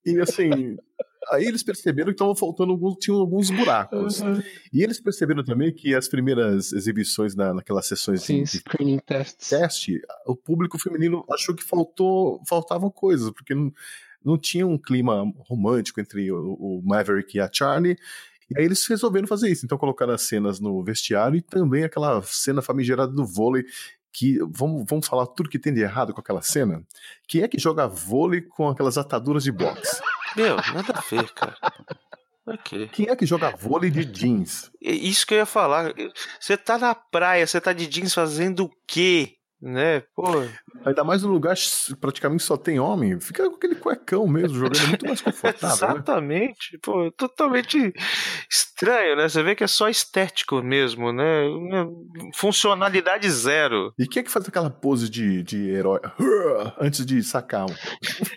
E 0.06 0.18
assim, 0.20 0.78
aí 1.30 1.44
eles 1.44 1.62
perceberam 1.62 2.08
que 2.08 2.14
estavam 2.14 2.34
faltando 2.34 2.72
alguns, 2.72 2.96
tinham 2.96 3.18
alguns 3.18 3.50
buracos. 3.50 4.20
Uhum. 4.20 4.42
E 4.72 4.82
eles 4.82 5.00
perceberam 5.00 5.44
também 5.44 5.72
que 5.72 5.94
as 5.94 6.08
primeiras 6.08 6.72
exibições 6.72 7.34
na, 7.34 7.54
naquelas 7.54 7.86
sessões 7.86 8.22
Sim, 8.22 8.42
de, 8.42 8.58
screening 8.58 8.98
tests. 8.98 9.48
teste, 9.48 10.00
o 10.26 10.34
público 10.34 10.78
feminino 10.78 11.24
achou 11.30 11.54
que 11.54 11.64
faltou, 11.64 12.42
faltavam 12.46 12.90
coisas, 12.90 13.30
porque 13.30 13.54
não, 13.54 13.72
não 14.24 14.38
tinha 14.38 14.66
um 14.66 14.78
clima 14.78 15.24
romântico 15.38 16.00
entre 16.00 16.30
o, 16.32 16.54
o 16.54 16.82
Maverick 16.84 17.36
e 17.36 17.40
a 17.40 17.50
Charlie. 17.52 17.96
E 18.50 18.58
aí 18.58 18.64
eles 18.64 18.84
resolveram 18.86 19.26
fazer 19.26 19.50
isso. 19.50 19.64
Então 19.64 19.76
colocaram 19.76 20.14
as 20.14 20.22
cenas 20.22 20.58
no 20.58 20.82
vestiário 20.82 21.36
e 21.36 21.42
também 21.42 21.84
aquela 21.84 22.22
cena 22.22 22.62
famigerada 22.62 23.12
do 23.12 23.26
vôlei 23.26 23.64
que 24.12 24.38
vamos, 24.50 24.84
vamos 24.88 25.06
falar 25.06 25.26
tudo 25.26 25.50
que 25.50 25.58
tem 25.58 25.72
de 25.72 25.80
errado 25.80 26.12
com 26.12 26.20
aquela 26.20 26.42
cena. 26.42 26.82
Quem 27.26 27.42
é 27.42 27.48
que 27.48 27.58
joga 27.58 27.86
vôlei 27.86 28.40
com 28.40 28.68
aquelas 28.68 28.96
ataduras 28.96 29.44
de 29.44 29.52
boxe? 29.52 30.00
Meu, 30.38 30.56
nada 30.56 30.94
a 30.94 31.00
ver, 31.00 31.30
cara. 31.32 31.56
Okay. 32.46 32.88
Quem 32.88 33.08
é 33.08 33.16
que 33.16 33.26
joga 33.26 33.50
vôlei 33.50 33.90
de 33.90 34.04
jeans? 34.04 34.70
Isso 34.80 35.26
que 35.26 35.34
eu 35.34 35.38
ia 35.38 35.46
falar. 35.46 35.92
Você 36.40 36.56
tá 36.56 36.78
na 36.78 36.94
praia, 36.94 37.46
você 37.46 37.60
tá 37.60 37.72
de 37.72 37.86
jeans 37.86 38.14
fazendo 38.14 38.64
o 38.64 38.70
quê? 38.86 39.37
Né? 39.60 40.02
Pô. 40.14 40.24
Ainda 40.84 41.02
mais 41.02 41.22
no 41.22 41.30
lugar 41.30 41.56
praticamente 42.00 42.44
só 42.44 42.56
tem 42.56 42.78
homem, 42.78 43.20
fica 43.20 43.48
com 43.48 43.56
aquele 43.56 43.74
cuecão 43.74 44.26
mesmo, 44.26 44.56
jogando 44.56 44.88
muito 44.88 45.06
mais 45.06 45.20
confortável. 45.20 45.68
Né? 45.68 45.94
Exatamente, 45.94 46.72
né? 46.74 46.78
pô, 46.80 47.10
totalmente 47.10 47.92
estranho, 48.48 49.16
né? 49.16 49.28
Você 49.28 49.42
vê 49.42 49.56
que 49.56 49.64
é 49.64 49.66
só 49.66 49.88
estético 49.88 50.62
mesmo, 50.62 51.12
né? 51.12 51.42
Funcionalidade 52.34 53.28
zero. 53.28 53.92
E 53.98 54.06
quem 54.06 54.20
é 54.20 54.24
que 54.24 54.30
faz 54.30 54.46
aquela 54.48 54.70
pose 54.70 55.10
de, 55.10 55.42
de 55.42 55.70
herói 55.70 56.00
antes 56.80 57.04
de 57.04 57.20
sacar 57.22 57.66
um? 57.66 57.74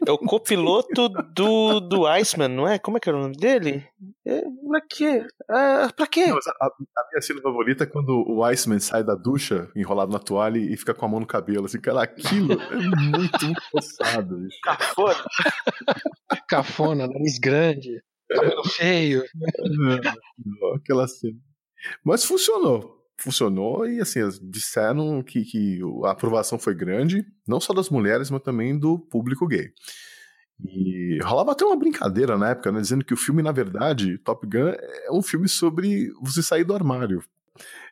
É 0.05 0.11
o 0.11 0.17
copiloto 0.17 1.07
do, 1.09 1.79
do 1.79 2.07
Iceman, 2.07 2.47
não 2.47 2.67
é? 2.67 2.79
Como 2.79 2.97
é 2.97 2.99
que 2.99 3.09
era 3.09 3.17
o 3.17 3.21
nome 3.21 3.37
dele? 3.37 3.85
É, 4.25 4.41
pra 4.41 4.81
quê? 4.81 5.25
É, 5.49 5.87
pra 5.95 6.07
quê? 6.07 6.27
Não, 6.27 6.37
a, 6.37 6.65
a, 6.65 7.09
minha 7.11 7.21
cena 7.21 7.41
favorita 7.41 7.83
é 7.83 7.87
quando 7.87 8.23
o 8.27 8.43
Iceman 8.43 8.79
sai 8.79 9.03
da 9.03 9.15
ducha, 9.15 9.69
enrolado 9.75 10.11
na 10.11 10.19
toalha, 10.19 10.57
e 10.57 10.75
fica 10.77 10.93
com 10.93 11.05
a 11.05 11.09
mão 11.11 11.19
no 11.19 11.27
cabelo. 11.27 11.65
Assim, 11.65 11.79
cara, 11.79 12.01
aquilo 12.03 12.53
é 12.53 12.75
muito, 12.75 13.45
muito 13.45 13.61
forçado. 13.71 14.47
Cafona. 14.63 15.25
Cafona, 16.49 17.07
nariz 17.07 17.37
grande, 17.37 18.01
cabelo 18.29 18.63
feio. 18.69 19.23
Aquela 20.75 21.07
cena. 21.07 21.37
Mas 22.03 22.23
funcionou. 22.23 22.99
Funcionou 23.17 23.87
e, 23.87 24.01
assim, 24.01 24.21
disseram 24.43 25.21
que, 25.21 25.43
que 25.43 25.79
a 26.05 26.11
aprovação 26.11 26.57
foi 26.57 26.73
grande, 26.73 27.23
não 27.47 27.59
só 27.59 27.71
das 27.73 27.89
mulheres, 27.89 28.31
mas 28.31 28.41
também 28.41 28.77
do 28.77 28.97
público 28.97 29.47
gay. 29.47 29.71
E 30.63 31.19
rolava 31.23 31.51
até 31.51 31.65
uma 31.65 31.75
brincadeira 31.75 32.37
na 32.37 32.49
época, 32.49 32.71
né, 32.71 32.81
dizendo 32.81 33.05
que 33.05 33.13
o 33.13 33.17
filme, 33.17 33.41
na 33.41 33.51
verdade, 33.51 34.17
Top 34.19 34.45
Gun, 34.45 34.69
é 34.69 35.11
um 35.11 35.21
filme 35.21 35.47
sobre 35.47 36.11
você 36.21 36.41
sair 36.41 36.63
do 36.63 36.73
armário. 36.73 37.23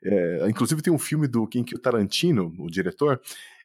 É, 0.03 0.47
inclusive 0.49 0.81
tem 0.81 0.93
um 0.93 0.99
filme 0.99 1.27
do 1.27 1.45
Quentin 1.47 1.75
Tarantino, 1.77 2.53
o 2.57 2.69
diretor, 2.69 3.19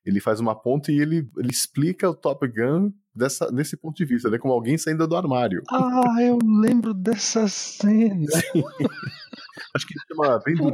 ele 0.05 0.21
faz 0.21 0.39
uma 0.41 0.55
ponta 0.55 0.93
e 0.93 1.01
ele, 1.01 1.29
ele 1.37 1.51
explica 1.51 2.11
o 2.11 2.15
Top 2.15 2.47
Gun 2.47 2.93
dessa, 3.15 3.51
desse 3.51 3.77
ponto 3.77 3.97
de 3.97 4.05
vista, 4.05 4.29
né? 4.29 4.39
Como 4.39 4.53
alguém 4.53 4.77
saindo 4.77 5.07
do 5.07 5.17
armário. 5.17 5.63
Ah, 5.71 6.17
eu 6.21 6.39
lembro 6.43 6.93
dessa 6.93 7.49
cena. 7.49 8.27
Acho 9.75 9.87
que 9.87 9.95
chama 10.09 10.39
bem 10.45 10.55
do 10.57 10.73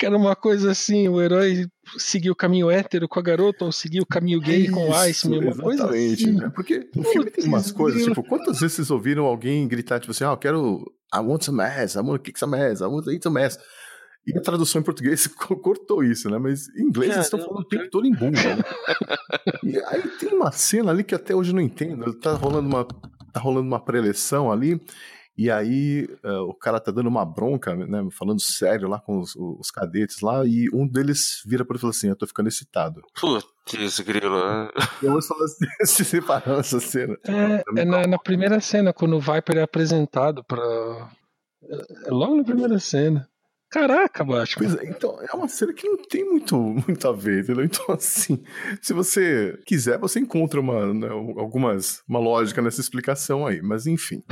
que 0.00 0.06
era 0.06 0.16
uma 0.16 0.34
coisa 0.34 0.70
assim, 0.70 1.08
o 1.08 1.20
herói 1.20 1.66
seguir 1.98 2.30
o 2.30 2.34
caminho 2.34 2.70
hétero 2.70 3.06
com 3.06 3.20
a 3.20 3.22
garota 3.22 3.66
ou 3.66 3.70
seguir 3.70 4.00
o 4.00 4.06
caminho 4.06 4.40
gay 4.40 4.62
Isso, 4.62 4.72
com 4.72 4.88
o 4.88 5.04
Ice, 5.04 5.28
uma 5.28 5.54
coisa 5.54 5.90
assim. 5.90 6.32
Né? 6.32 6.50
Porque 6.54 6.88
o 6.96 7.02
filme 7.02 7.30
tem 7.30 7.44
umas 7.44 7.70
coisas, 7.70 8.04
tipo, 8.04 8.22
quantas 8.22 8.60
vezes 8.60 8.76
vocês 8.76 8.90
ouviram 8.90 9.26
alguém 9.26 9.68
gritar, 9.68 10.00
tipo 10.00 10.12
assim, 10.12 10.24
ah, 10.24 10.30
eu 10.30 10.38
quero 10.38 10.90
I 11.14 11.18
want 11.18 11.42
some 11.42 11.60
ass, 11.60 11.96
I 11.96 11.98
want 11.98 12.16
to 12.16 12.22
kick 12.22 12.38
some 12.38 12.56
ass, 12.56 12.80
I 12.80 12.84
want 12.84 13.04
to 13.04 13.12
eat 13.12 13.22
some 13.22 13.38
ass. 13.38 13.58
E 14.26 14.38
a 14.38 14.40
tradução 14.40 14.80
em 14.80 14.84
português 14.84 15.26
cortou 15.62 16.02
isso, 16.02 16.30
né? 16.30 16.38
Mas 16.38 16.66
em 16.74 16.84
inglês 16.84 17.12
eles 17.12 17.26
estão 17.26 17.38
falando 17.38 17.60
o 17.60 17.68
tempo 17.68 17.90
todo 17.90 18.06
em 18.06 18.14
bunda. 18.14 18.56
Né? 18.56 18.62
e 19.62 19.78
aí 19.84 20.02
tem 20.18 20.32
uma 20.32 20.50
cena 20.50 20.92
ali 20.92 21.04
que 21.04 21.14
até 21.14 21.34
hoje 21.34 21.50
eu 21.50 21.54
não 21.54 21.62
entendo. 21.62 22.14
Tá 22.14 22.32
rolando 22.32 22.66
uma, 22.66 22.86
tá 22.86 23.40
rolando 23.40 23.66
uma 23.66 23.80
preleção 23.84 24.50
ali. 24.50 24.80
E 25.36 25.50
aí 25.50 26.06
uh, 26.24 26.42
o 26.48 26.54
cara 26.54 26.80
tá 26.80 26.90
dando 26.92 27.08
uma 27.08 27.24
bronca, 27.24 27.74
né? 27.74 28.06
Falando 28.10 28.40
sério 28.40 28.88
lá 28.88 29.00
com 29.00 29.20
os, 29.20 29.34
os 29.36 29.70
cadetes 29.70 30.20
lá. 30.20 30.44
E 30.44 30.68
um 30.72 30.86
deles 30.86 31.42
vira 31.46 31.64
para 31.64 31.74
ele 31.74 31.78
e 31.78 31.80
fala 31.80 31.90
assim: 31.92 32.08
Eu 32.08 32.16
tô 32.16 32.26
ficando 32.26 32.48
excitado. 32.48 33.02
Putz, 33.18 34.00
grilo. 34.00 34.36
E 35.02 35.06
eu 35.06 35.20
só 35.22 35.34
assim, 35.42 35.66
se 35.84 36.04
separando 36.04 36.60
essa 36.60 36.80
cena. 36.80 37.16
É, 37.24 37.80
é 37.80 37.84
na, 37.84 38.06
na, 38.06 38.18
primeira 38.18 38.60
cena, 38.60 38.92
quando 38.92 39.16
o 39.16 39.20
Viper 39.20 39.58
é 39.58 39.62
apresentado 39.62 40.44
pra. 40.44 41.10
É 42.04 42.10
logo 42.10 42.36
na 42.36 42.44
primeira 42.44 42.78
cena. 42.78 43.28
Caraca, 43.70 44.24
Batman. 44.24 44.68
Pois 44.68 44.74
é, 44.76 44.88
então, 44.88 45.18
é 45.20 45.36
uma 45.36 45.46
cena 45.46 45.72
que 45.72 45.88
não 45.88 45.96
tem 45.96 46.24
muito, 46.24 46.56
muito 46.56 47.08
a 47.08 47.12
ver, 47.12 47.44
entendeu? 47.44 47.64
Então, 47.64 47.94
assim, 47.94 48.42
se 48.82 48.92
você 48.92 49.58
quiser, 49.64 49.98
você 49.98 50.18
encontra 50.18 50.60
uma, 50.60 50.92
né, 50.92 51.08
algumas, 51.08 52.02
uma 52.08 52.18
lógica 52.18 52.60
nessa 52.60 52.80
explicação 52.80 53.46
aí, 53.46 53.62
mas 53.62 53.86
enfim. 53.86 54.24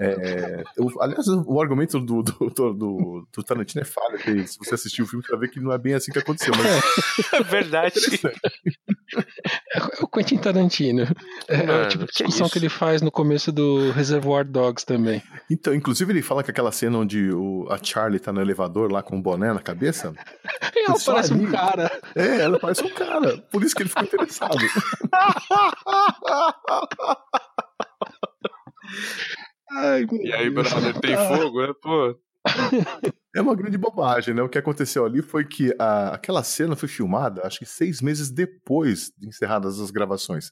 É, 0.00 0.62
eu, 0.76 0.90
aliás, 1.00 1.26
o 1.28 1.60
argumento 1.60 2.00
do, 2.00 2.22
do, 2.22 2.50
do, 2.50 3.26
do, 3.32 3.44
Tarantino 3.44 3.82
é 3.82 3.84
falha, 3.84 4.18
que 4.18 4.46
se 4.46 4.58
você 4.58 4.74
assistir 4.74 5.02
o 5.02 5.06
filme, 5.06 5.24
você 5.24 5.30
vai 5.30 5.40
ver 5.40 5.50
que 5.50 5.60
não 5.60 5.72
é 5.72 5.78
bem 5.78 5.94
assim 5.94 6.10
que 6.10 6.18
aconteceu. 6.18 6.54
Mas... 6.56 7.34
É 7.34 7.42
verdade. 7.44 8.00
É 9.74 10.02
o 10.02 10.08
Quentin 10.08 10.38
Tarantino. 10.38 11.02
É, 11.48 11.58
Mano, 11.58 11.72
é 11.72 11.84
o 11.84 11.88
tipo 11.88 12.04
de 12.04 12.12
discussão 12.12 12.46
que, 12.46 12.54
que, 12.54 12.58
ele 12.58 12.68
faz 12.68 13.02
no 13.02 13.10
começo 13.10 13.52
do 13.52 13.90
Reservoir 13.90 14.44
Dogs 14.44 14.86
também. 14.86 15.22
Então, 15.50 15.74
inclusive 15.74 16.12
ele 16.12 16.22
fala 16.22 16.42
que 16.42 16.50
aquela 16.50 16.72
cena 16.72 16.98
onde 16.98 17.30
o, 17.32 17.66
a 17.70 17.78
Charlie 17.82 18.20
tá 18.20 18.32
no 18.40 18.46
elevador 18.46 18.90
lá 18.90 19.02
com 19.02 19.16
um 19.16 19.22
boné 19.22 19.52
na 19.52 19.60
cabeça. 19.60 20.12
ela 20.74 20.96
parece 21.04 21.32
ali, 21.32 21.46
um 21.46 21.50
cara. 21.50 21.90
É, 22.16 22.40
ela 22.40 22.58
parece 22.58 22.82
um 22.84 22.90
cara. 22.90 23.38
Por 23.50 23.62
isso 23.62 23.74
que 23.74 23.82
ele 23.82 23.88
ficou 23.90 24.04
interessado. 24.04 24.56
Ai, 29.72 30.04
E 30.10 30.32
aí, 30.32 30.50
brother, 30.50 30.98
tem 31.00 31.16
fogo, 31.16 31.62
né? 31.66 31.72
Pô, 31.80 32.18
É 33.36 33.40
uma 33.40 33.54
grande 33.54 33.78
bobagem, 33.78 34.34
né? 34.34 34.42
O 34.42 34.48
que 34.48 34.58
aconteceu 34.58 35.04
ali 35.06 35.22
foi 35.22 35.44
que 35.44 35.72
a- 35.78 36.14
aquela 36.14 36.42
cena 36.42 36.74
foi 36.74 36.88
filmada, 36.88 37.46
acho 37.46 37.60
que 37.60 37.66
seis 37.66 38.00
meses 38.00 38.28
depois 38.30 39.12
de 39.16 39.28
encerradas 39.28 39.78
as 39.78 39.92
gravações. 39.92 40.50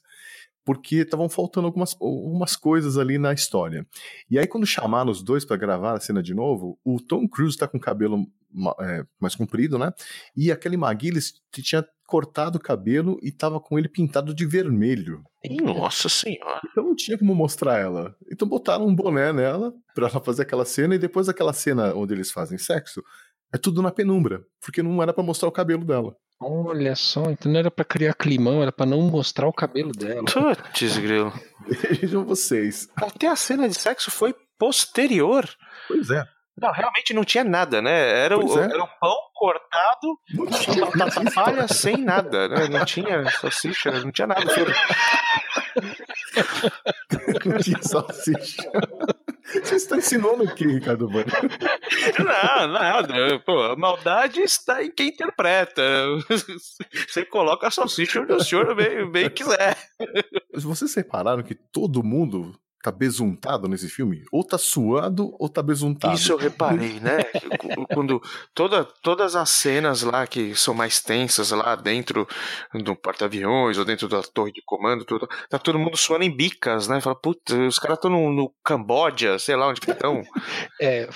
Porque 0.69 0.97
estavam 0.97 1.27
faltando 1.27 1.65
algumas, 1.65 1.97
algumas 1.99 2.55
coisas 2.55 2.95
ali 2.95 3.17
na 3.17 3.33
história. 3.33 3.87
E 4.29 4.37
aí, 4.37 4.45
quando 4.45 4.67
chamaram 4.67 5.09
os 5.09 5.23
dois 5.23 5.43
pra 5.43 5.57
gravar 5.57 5.93
a 5.93 5.99
cena 5.99 6.21
de 6.21 6.31
novo, 6.31 6.79
o 6.85 6.99
Tom 6.99 7.27
Cruise 7.27 7.57
tá 7.57 7.67
com 7.67 7.77
o 7.77 7.81
cabelo 7.81 8.27
é, 8.79 9.03
mais 9.19 9.33
comprido, 9.33 9.79
né? 9.79 9.91
E 10.37 10.51
aquele 10.51 10.75
McGillis 10.75 11.33
tinha 11.51 11.83
cortado 12.05 12.59
o 12.59 12.61
cabelo 12.61 13.17
e 13.23 13.31
tava 13.31 13.59
com 13.59 13.79
ele 13.79 13.89
pintado 13.89 14.31
de 14.31 14.45
vermelho. 14.45 15.23
nossa 15.59 16.07
senhora. 16.07 16.61
Então 16.71 16.83
não 16.83 16.95
tinha 16.95 17.17
como 17.17 17.33
mostrar 17.33 17.79
ela. 17.79 18.15
Então 18.31 18.47
botaram 18.47 18.85
um 18.85 18.93
boné 18.93 19.33
nela 19.33 19.73
pra 19.95 20.07
ela 20.07 20.23
fazer 20.23 20.43
aquela 20.43 20.65
cena 20.65 20.93
e 20.93 20.99
depois 20.99 21.25
daquela 21.25 21.51
cena 21.51 21.95
onde 21.95 22.13
eles 22.13 22.31
fazem 22.31 22.59
sexo, 22.59 23.01
é 23.51 23.57
tudo 23.57 23.81
na 23.81 23.89
penumbra, 23.89 24.45
porque 24.61 24.83
não 24.83 25.01
era 25.01 25.13
pra 25.13 25.23
mostrar 25.23 25.49
o 25.49 25.51
cabelo 25.51 25.83
dela. 25.83 26.15
Olha 26.41 26.95
só, 26.95 27.29
então 27.29 27.51
não 27.51 27.59
era 27.59 27.69
pra 27.69 27.83
criar 27.83 28.13
climão, 28.13 28.61
era 28.61 28.71
pra 28.71 28.85
não 28.85 29.01
mostrar 29.01 29.47
o 29.47 29.53
cabelo 29.53 29.91
dela. 29.91 30.23
Putz, 30.23 30.97
grilo. 30.97 31.33
Vejam 31.67 32.23
vocês. 32.23 32.87
Até 32.95 33.27
a 33.27 33.35
cena 33.35 33.67
de 33.67 33.75
sexo 33.75 34.09
foi 34.09 34.33
posterior. 34.57 35.47
Pois 35.87 36.09
é. 36.09 36.23
Não, 36.61 36.71
realmente 36.71 37.13
não 37.13 37.23
tinha 37.23 37.43
nada, 37.43 37.81
né? 37.81 38.23
Era, 38.23 38.37
o, 38.37 38.59
é. 38.59 38.65
era 38.65 38.83
o 38.83 38.87
pão 38.99 39.15
cortado, 39.33 40.19
Não 40.33 40.45
tinha 40.47 40.85
batata 40.85 41.31
palha 41.31 41.67
sem 41.67 41.97
nada, 41.97 42.49
né? 42.49 42.67
Não 42.67 42.83
tinha 42.83 43.29
salsicha, 43.31 43.91
não 43.91 44.11
tinha 44.11 44.27
nada. 44.27 44.43
não 47.45 47.57
tinha 47.57 47.81
salsicha. 47.81 48.69
Você 49.51 49.75
está 49.75 49.97
ensinando 49.97 50.43
o 50.43 50.55
que, 50.55 50.65
Ricardo 50.65 51.07
Bueno? 51.07 51.31
Não, 52.19 52.67
nada. 52.67 53.39
Pô, 53.39 53.63
a 53.63 53.75
maldade 53.75 54.41
está 54.41 54.83
em 54.83 54.91
quem 54.91 55.09
interpreta. 55.09 55.81
Você 57.07 57.25
coloca 57.25 57.67
a 57.67 57.71
salsicha 57.71 58.21
onde 58.21 58.33
o 58.33 58.43
senhor 58.43 58.75
bem, 58.75 59.09
bem 59.09 59.29
quiser. 59.29 59.77
Vocês 60.53 60.93
repararam 60.93 61.43
que 61.43 61.55
todo 61.55 62.03
mundo 62.03 62.53
tá 62.81 62.91
besuntado 62.91 63.67
nesse 63.67 63.89
filme? 63.89 64.23
Ou 64.31 64.43
tá 64.43 64.57
suado 64.57 65.35
ou 65.37 65.49
tá 65.49 65.61
besuntado. 65.61 66.13
Isso 66.15 66.31
eu 66.31 66.37
reparei, 66.37 66.99
né? 66.99 67.19
Quando 67.93 68.21
toda, 68.53 68.85
todas 69.01 69.35
as 69.35 69.49
cenas 69.49 70.01
lá 70.01 70.25
que 70.25 70.55
são 70.55 70.73
mais 70.73 71.01
tensas 71.01 71.51
lá 71.51 71.75
dentro 71.75 72.27
do 72.73 72.95
porta-aviões 72.95 73.77
ou 73.77 73.85
dentro 73.85 74.07
da 74.07 74.21
torre 74.21 74.51
de 74.51 74.61
comando, 74.65 75.03
tudo, 75.03 75.27
tá 75.49 75.59
todo 75.59 75.79
mundo 75.79 75.97
suando 75.97 76.23
em 76.23 76.35
bicas, 76.35 76.87
né? 76.87 77.01
Fala, 77.01 77.15
puta, 77.15 77.55
os 77.55 77.79
caras 77.79 77.97
estão 77.97 78.11
no, 78.11 78.31
no 78.31 78.53
Camboja, 78.63 79.37
sei 79.39 79.55
lá 79.55 79.67
onde 79.67 79.81
que 79.81 79.91
estão. 79.91 80.21
É, 80.81 81.09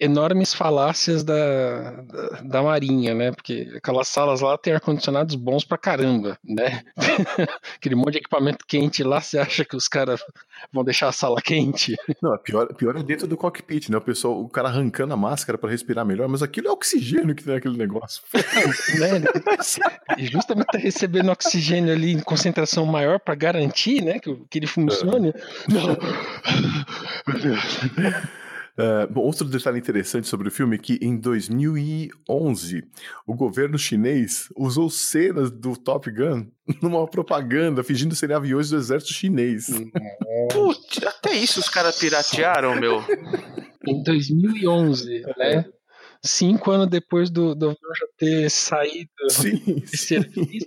enormes 0.00 0.54
falácias 0.54 1.22
da, 1.22 2.02
da, 2.02 2.28
da 2.42 2.62
Marinha, 2.62 3.14
né? 3.14 3.30
Porque 3.30 3.70
aquelas 3.76 4.08
salas 4.08 4.40
lá 4.40 4.56
tem 4.56 4.72
ar-condicionados 4.72 5.34
bons 5.34 5.64
pra 5.64 5.78
caramba, 5.78 6.38
né? 6.42 6.82
Aquele 7.76 7.94
monte 7.94 8.12
de 8.12 8.18
equipamento 8.18 8.64
quente 8.66 9.02
lá, 9.02 9.20
você 9.20 9.38
acha 9.38 9.64
que 9.64 9.76
os 9.76 9.86
caras 9.86 10.22
vão 10.72 10.84
deixar 10.84 11.08
a 11.08 11.12
sala 11.12 11.40
quente? 11.40 11.96
Não, 12.22 12.34
é 12.34 12.38
pior, 12.38 12.66
pior 12.74 12.96
é 12.96 13.02
dentro 13.02 13.26
do 13.26 13.36
cockpit, 13.36 13.88
né? 13.88 13.96
O 13.96 14.00
pessoal, 14.00 14.40
o 14.40 14.48
cara 14.48 14.68
arrancando 14.68 15.14
a 15.14 15.16
máscara 15.16 15.58
pra 15.58 15.70
respirar 15.70 16.04
melhor, 16.04 16.28
mas 16.28 16.42
aquilo 16.42 16.68
é 16.68 16.70
oxigênio 16.70 17.34
que 17.34 17.44
tem 17.44 17.56
aquele 17.56 17.76
negócio. 17.76 18.22
né? 18.32 19.22
E 20.16 20.26
justamente 20.26 20.66
tá 20.66 20.78
recebendo 20.78 21.30
oxigênio 21.30 21.92
ali 21.92 22.12
em 22.12 22.20
concentração 22.20 22.84
maior 22.86 23.18
pra 23.20 23.34
garantir, 23.34 24.02
né, 24.02 24.18
que, 24.18 24.34
que 24.50 24.58
ele 24.58 24.66
funcione. 24.66 25.28
É, 25.28 25.32
bom, 29.10 29.22
outro 29.22 29.44
detalhe 29.46 29.78
interessante 29.78 30.28
sobre 30.28 30.48
o 30.48 30.50
filme 30.50 30.76
é 30.76 30.78
que 30.78 30.98
em 31.02 31.16
2011 31.16 32.84
o 33.26 33.34
governo 33.34 33.78
chinês 33.78 34.48
usou 34.56 34.88
cenas 34.88 35.50
do 35.50 35.76
Top 35.76 36.08
Gun 36.10 36.46
numa 36.80 37.06
propaganda 37.06 37.82
fingindo 37.82 38.14
serem 38.14 38.36
aviões 38.36 38.70
do 38.70 38.76
exército 38.76 39.12
chinês. 39.12 39.66
Putz, 40.52 41.04
até 41.04 41.32
isso 41.32 41.60
os 41.60 41.68
caras 41.68 41.98
piratearam, 41.98 42.76
meu. 42.76 43.02
Em 43.86 44.02
2011, 44.02 45.22
né? 45.36 45.64
Cinco 46.24 46.70
anos 46.72 46.88
depois 46.88 47.30
do, 47.30 47.54
do 47.54 47.66
avião 47.70 47.94
já 47.98 48.06
ter 48.18 48.50
saído 48.50 49.08
Sim, 49.30 49.56
de 49.80 49.96
serviço, 49.96 50.66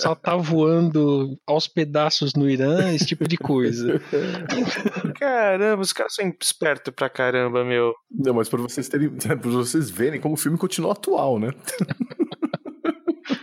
só 0.00 0.14
tá 0.14 0.36
voando 0.36 1.38
aos 1.46 1.66
pedaços 1.66 2.34
no 2.34 2.48
Irã, 2.50 2.92
esse 2.92 3.06
tipo 3.06 3.26
de 3.26 3.38
coisa. 3.38 3.98
Caramba, 5.18 5.82
os 5.82 5.92
caras 5.92 6.14
são 6.14 6.30
espertos 6.40 6.92
pra 6.94 7.08
caramba, 7.08 7.64
meu. 7.64 7.94
Não, 8.10 8.34
mas 8.34 8.48
para 8.48 8.60
vocês 8.60 8.88
terem, 8.88 9.08
para 9.10 9.34
vocês 9.36 9.88
verem 9.88 10.20
como 10.20 10.34
o 10.34 10.38
filme 10.38 10.58
continua 10.58 10.92
atual, 10.92 11.38
né? 11.38 11.50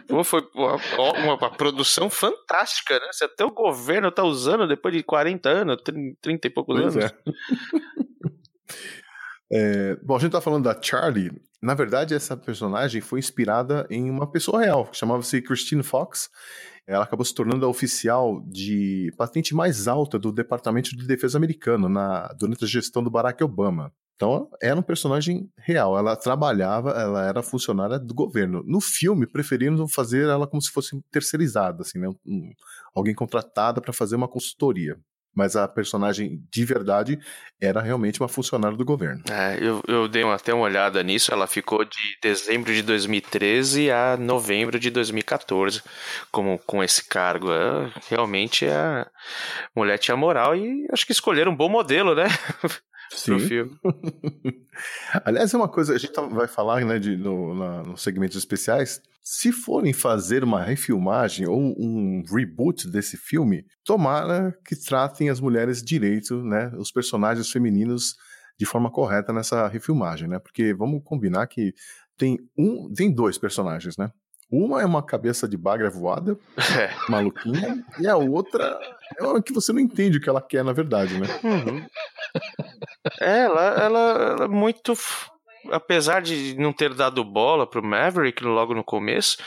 Pô, 0.07 0.23
foi 0.23 0.47
uma, 0.55 0.75
uma- 0.97 1.33
uma 1.35 1.49
produção 1.57 2.09
fantástica, 2.09 2.99
né? 2.99 3.07
Se 3.11 3.25
até 3.25 3.43
o 3.43 3.51
governo 3.51 4.11
tá 4.11 4.23
usando 4.23 4.67
depois 4.67 4.93
de 4.95 5.01
40 5.03 5.49
anos, 5.49 5.77
30, 5.83 6.17
30 6.21 6.47
e 6.47 6.49
poucos 6.51 6.79
Pois 6.79 6.95
anos. 6.95 7.11
é. 7.11 7.15
É, 9.57 9.95
bom, 10.03 10.17
a 10.17 10.19
gente 10.19 10.33
tá 10.33 10.41
falando 10.41 10.65
da 10.65 10.77
Charlie. 10.81 11.31
Na 11.61 11.73
verdade, 11.73 12.13
essa 12.13 12.35
personagem 12.35 12.99
foi 12.99 13.19
inspirada 13.19 13.87
em 13.89 14.09
uma 14.09 14.29
pessoa 14.29 14.61
real, 14.61 14.85
que 14.85 14.97
chamava-se 14.97 15.41
Christine 15.41 15.81
Fox. 15.81 16.29
Ela 16.85 17.05
acabou 17.05 17.23
se 17.23 17.33
tornando 17.33 17.65
a 17.65 17.69
oficial 17.69 18.41
de 18.47 19.09
patente 19.17 19.55
mais 19.55 19.87
alta 19.87 20.19
do 20.19 20.29
Departamento 20.29 20.89
de 20.89 21.07
Defesa 21.07 21.37
americano 21.37 21.87
na, 21.87 22.27
durante 22.37 22.65
a 22.65 22.67
gestão 22.67 23.01
do 23.01 23.09
Barack 23.09 23.41
Obama. 23.45 23.93
Então, 24.15 24.49
era 24.61 24.77
um 24.77 24.83
personagem 24.83 25.49
real. 25.57 25.97
Ela 25.97 26.17
trabalhava, 26.17 26.91
ela 26.91 27.25
era 27.25 27.41
funcionária 27.41 27.97
do 27.97 28.13
governo. 28.13 28.61
No 28.65 28.81
filme, 28.81 29.25
preferindo 29.25 29.87
fazer 29.87 30.27
ela 30.27 30.45
como 30.47 30.61
se 30.61 30.69
fosse 30.69 31.01
terceirizada, 31.09 31.81
assim, 31.81 31.97
né? 31.97 32.09
Um- 32.25 32.51
alguém 32.93 33.15
contratada 33.15 33.79
para 33.79 33.93
fazer 33.93 34.17
uma 34.17 34.27
consultoria. 34.27 34.97
Mas 35.35 35.55
a 35.55 35.67
personagem 35.67 36.41
de 36.49 36.63
verdade 36.63 37.19
era 37.61 37.81
realmente 37.81 38.21
uma 38.21 38.27
funcionária 38.27 38.77
do 38.77 38.85
governo. 38.85 39.21
É, 39.29 39.57
eu, 39.59 39.83
eu 39.87 40.07
dei 40.07 40.23
até 40.23 40.53
uma 40.53 40.63
olhada 40.63 41.03
nisso. 41.03 41.33
Ela 41.33 41.47
ficou 41.47 41.83
de 41.83 42.17
dezembro 42.21 42.73
de 42.73 42.81
2013 42.81 43.91
a 43.91 44.17
novembro 44.17 44.79
de 44.79 44.89
2014 44.89 45.81
como, 46.31 46.57
com 46.59 46.83
esse 46.83 47.07
cargo. 47.07 47.51
É, 47.51 47.91
realmente 48.09 48.65
a 48.65 49.07
mulher 49.75 49.97
tinha 49.97 50.15
moral 50.15 50.55
e 50.55 50.87
acho 50.91 51.05
que 51.05 51.11
escolheram 51.11 51.51
um 51.51 51.55
bom 51.55 51.69
modelo, 51.69 52.15
né? 52.15 52.25
Filme. 53.13 53.71
Aliás, 55.23 55.53
é 55.53 55.57
uma 55.57 55.67
coisa, 55.69 55.93
a 55.93 55.97
gente 55.97 56.11
tá- 56.11 56.21
vai 56.21 56.47
falar 56.47 56.83
né, 56.85 56.99
de, 56.99 57.15
no, 57.15 57.53
na- 57.55 57.83
nos 57.83 58.01
segmentos 58.01 58.37
especiais. 58.37 59.01
Se 59.21 59.51
forem 59.51 59.93
fazer 59.93 60.43
uma 60.43 60.61
refilmagem 60.61 61.47
ou 61.47 61.59
um 61.79 62.23
reboot 62.29 62.87
desse 62.89 63.17
filme, 63.17 63.65
tomara 63.83 64.55
que 64.65 64.75
tratem 64.75 65.29
as 65.29 65.39
mulheres 65.39 65.81
direito, 65.81 66.43
né? 66.43 66.71
Os 66.77 66.91
personagens 66.91 67.49
femininos 67.49 68.15
de 68.59 68.65
forma 68.65 68.91
correta 68.91 69.33
nessa 69.33 69.67
refilmagem, 69.67 70.27
né? 70.27 70.37
Porque 70.39 70.73
vamos 70.73 71.01
combinar 71.03 71.47
que 71.47 71.73
tem 72.17 72.37
um, 72.57 72.91
tem 72.93 73.11
dois 73.11 73.37
personagens, 73.37 73.97
né? 73.97 74.11
Uma 74.51 74.79
é 74.81 74.85
uma 74.85 75.01
cabeça 75.03 75.47
de 75.47 75.57
bagra 75.57 75.89
voada, 75.89 76.37
É. 76.79 76.91
maluquinha, 77.09 77.83
e 77.99 78.07
a 78.07 78.15
outra 78.15 78.77
é 79.19 79.23
uma 79.23 79.41
que 79.41 79.51
você 79.51 79.73
não 79.73 79.79
entende 79.79 80.19
o 80.19 80.21
que 80.21 80.29
ela 80.29 80.41
quer, 80.41 80.63
na 80.63 80.71
verdade, 80.71 81.19
né? 81.19 81.25
Uhum. 81.43 81.83
É, 83.21 83.39
ela, 83.43 83.61
ela, 83.83 83.99
ela 84.33 84.45
é 84.45 84.47
muito. 84.47 84.93
Apesar 85.71 86.21
de 86.21 86.55
não 86.59 86.71
ter 86.71 86.93
dado 86.93 87.23
bola 87.23 87.65
pro 87.67 87.83
Maverick 87.83 88.43
logo 88.43 88.73
no 88.75 88.83
começo, 88.83 89.37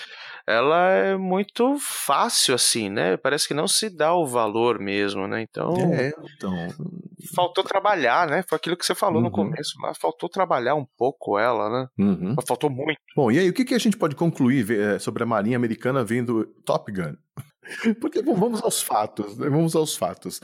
ela 0.46 0.88
é 0.90 1.16
muito 1.16 1.76
fácil, 1.78 2.54
assim, 2.54 2.88
né? 2.88 3.16
Parece 3.16 3.46
que 3.46 3.54
não 3.54 3.68
se 3.68 3.88
dá 3.88 4.14
o 4.14 4.26
valor 4.26 4.78
mesmo, 4.80 5.28
né? 5.28 5.42
Então. 5.42 5.72
É, 5.92 6.12
então. 6.36 6.52
Faltou 7.34 7.62
trabalhar, 7.62 8.26
né? 8.28 8.42
Foi 8.48 8.56
aquilo 8.56 8.76
que 8.76 8.86
você 8.86 8.94
falou 8.94 9.20
no 9.20 9.26
Uhum. 9.28 9.32
começo 9.32 9.74
lá. 9.82 9.92
Faltou 9.94 10.28
trabalhar 10.28 10.74
um 10.74 10.86
pouco 10.96 11.38
ela, 11.38 11.68
né? 11.68 11.88
Uhum. 11.98 12.34
Mas 12.36 12.44
Faltou 12.48 12.70
muito. 12.70 12.98
Bom, 13.14 13.30
e 13.30 13.38
aí, 13.38 13.48
o 13.48 13.52
que, 13.52 13.64
que 13.64 13.74
a 13.74 13.78
gente 13.78 13.96
pode 13.96 14.16
concluir 14.16 14.68
eh, 14.70 14.98
sobre 14.98 15.22
a 15.22 15.26
Marinha 15.26 15.56
Americana 15.56 16.02
vendo 16.02 16.46
Top 16.64 16.90
Gun? 16.90 17.14
Porque, 18.00 18.22
bom, 18.22 18.34
vamos 18.34 18.62
aos 18.62 18.80
fatos, 18.82 19.36
né? 19.36 19.48
Vamos 19.50 19.76
aos 19.76 19.96
fatos. 19.96 20.40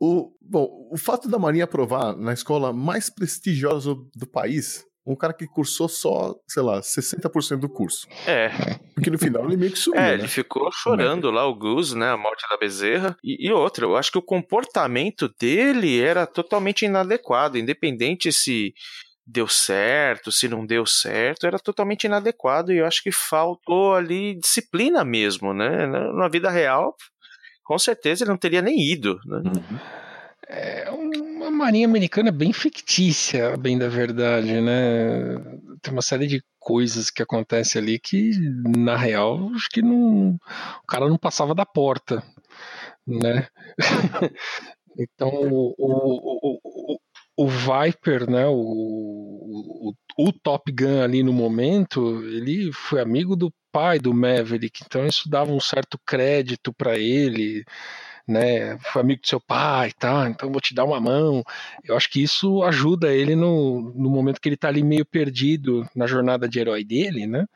O, 0.00 0.32
bom, 0.40 0.88
o 0.90 0.96
fato 0.96 1.28
da 1.28 1.38
Marinha 1.38 1.64
aprovar 1.64 2.16
na 2.16 2.32
escola 2.32 2.72
mais 2.72 3.08
prestigiosa 3.08 3.94
do 4.14 4.26
país, 4.26 4.84
um 5.06 5.16
cara 5.16 5.32
que 5.32 5.46
cursou 5.46 5.88
só, 5.88 6.34
sei 6.48 6.62
lá, 6.62 6.80
60% 6.80 7.58
do 7.58 7.68
curso. 7.68 8.06
É, 8.26 8.50
Porque 8.94 9.10
no 9.10 9.18
final 9.18 9.44
ele 9.44 9.56
meio 9.56 9.72
que 9.72 9.78
sumiu, 9.78 10.00
é 10.00 10.08
né? 10.08 10.14
ele 10.14 10.28
ficou 10.28 10.70
chorando 10.72 11.30
lá, 11.30 11.46
o 11.46 11.54
Goose, 11.54 11.96
né? 11.96 12.10
A 12.10 12.16
morte 12.16 12.44
da 12.48 12.56
Bezerra. 12.56 13.16
E, 13.22 13.48
e 13.48 13.52
outra, 13.52 13.84
eu 13.84 13.96
acho 13.96 14.12
que 14.12 14.18
o 14.18 14.22
comportamento 14.22 15.28
dele 15.40 16.00
era 16.00 16.26
totalmente 16.26 16.84
inadequado, 16.84 17.58
independente 17.58 18.32
se 18.32 18.72
deu 19.26 19.46
certo, 19.46 20.32
se 20.32 20.48
não 20.48 20.66
deu 20.66 20.84
certo, 20.84 21.46
era 21.46 21.58
totalmente 21.58 22.04
inadequado. 22.04 22.72
E 22.72 22.78
eu 22.78 22.86
acho 22.86 23.02
que 23.02 23.12
faltou 23.12 23.94
ali 23.94 24.38
disciplina 24.38 25.04
mesmo, 25.04 25.52
né? 25.52 25.86
Na 25.86 26.28
vida 26.28 26.50
real, 26.50 26.94
com 27.62 27.78
certeza 27.78 28.24
ele 28.24 28.30
não 28.30 28.38
teria 28.38 28.62
nem 28.62 28.80
ido, 28.80 29.20
né? 29.24 29.38
Uhum. 29.38 29.78
É 30.48 30.90
uma 30.90 31.50
marinha 31.50 31.86
americana 31.86 32.30
bem 32.30 32.52
fictícia, 32.52 33.56
bem 33.56 33.78
da 33.78 33.88
verdade, 33.88 34.60
né? 34.60 35.36
Tem 35.80 35.92
uma 35.92 36.02
série 36.02 36.26
de 36.26 36.42
coisas 36.58 37.10
que 37.10 37.22
acontecem 37.22 37.80
ali 37.80 37.98
que, 37.98 38.32
na 38.76 38.96
real, 38.96 39.50
acho 39.54 39.68
que 39.70 39.80
não, 39.80 40.34
o 40.34 40.86
cara 40.86 41.08
não 41.08 41.16
passava 41.16 41.54
da 41.54 41.64
porta, 41.64 42.22
né? 43.06 43.46
então, 44.98 45.28
o, 45.28 45.74
o, 45.78 46.58
o, 46.64 46.98
o 47.36 47.48
Viper, 47.48 48.30
né, 48.30 48.46
o, 48.46 48.54
o, 48.54 49.92
o, 50.18 50.32
Top 50.32 50.70
Gun 50.70 51.02
ali 51.02 51.22
no 51.22 51.32
momento, 51.32 52.22
ele 52.24 52.70
foi 52.72 53.00
amigo 53.00 53.34
do 53.34 53.52
pai 53.72 53.98
do 53.98 54.12
Maverick, 54.14 54.82
então 54.84 55.06
isso 55.06 55.28
dava 55.28 55.52
um 55.52 55.60
certo 55.60 55.98
crédito 56.04 56.72
para 56.72 56.98
ele, 56.98 57.64
né, 58.28 58.78
foi 58.78 59.02
amigo 59.02 59.22
do 59.22 59.28
seu 59.28 59.40
pai, 59.40 59.92
tá, 59.92 60.28
então 60.28 60.50
vou 60.52 60.60
te 60.60 60.74
dar 60.74 60.84
uma 60.84 61.00
mão. 61.00 61.42
Eu 61.84 61.96
acho 61.96 62.10
que 62.10 62.22
isso 62.22 62.62
ajuda 62.62 63.12
ele 63.12 63.34
no, 63.34 63.92
no 63.94 64.10
momento 64.10 64.40
que 64.40 64.48
ele 64.48 64.56
tá 64.56 64.68
ali 64.68 64.82
meio 64.82 65.04
perdido 65.04 65.88
na 65.94 66.06
jornada 66.06 66.48
de 66.48 66.58
herói 66.60 66.84
dele, 66.84 67.26
né, 67.26 67.46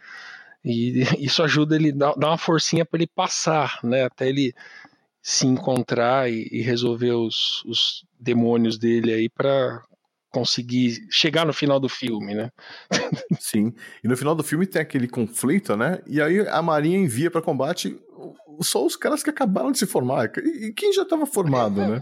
e 0.64 1.02
isso 1.18 1.42
ajuda 1.42 1.76
ele, 1.76 1.92
dá 1.92 2.14
uma 2.16 2.38
forcinha 2.38 2.84
para 2.84 2.98
ele 2.98 3.06
passar, 3.06 3.78
né, 3.84 4.04
até 4.04 4.28
ele 4.28 4.54
se 5.22 5.46
encontrar 5.46 6.30
e, 6.30 6.48
e 6.52 6.62
resolver 6.62 7.10
os, 7.10 7.64
os, 7.64 8.04
demônios 8.18 8.78
dele 8.78 9.12
aí 9.12 9.28
para 9.28 9.82
conseguir 10.37 11.07
chegar 11.11 11.47
no 11.47 11.53
final 11.55 11.80
do 11.80 11.89
filme, 11.89 12.34
né? 12.34 12.53
Sim. 13.41 13.72
E 14.05 14.09
no 14.09 14.14
final 14.18 14.34
do 14.34 14.43
filme 14.43 14.66
tem 14.66 14.82
aquele 14.82 15.09
conflito, 15.09 15.74
né? 15.74 15.99
E 16.07 16.20
aí 16.20 16.47
a 16.47 16.61
Marinha 16.61 16.99
envia 16.99 17.30
para 17.30 17.41
combate 17.41 17.99
só 18.61 18.84
os 18.84 18.97
caras 18.97 19.22
que 19.22 19.30
acabaram 19.30 19.72
de 19.72 19.78
se 19.78 19.87
formar. 19.87 20.30
E 20.37 20.74
quem 20.74 20.93
já 20.93 21.03
estava 21.03 21.24
formado, 21.24 21.80
né? 21.80 22.01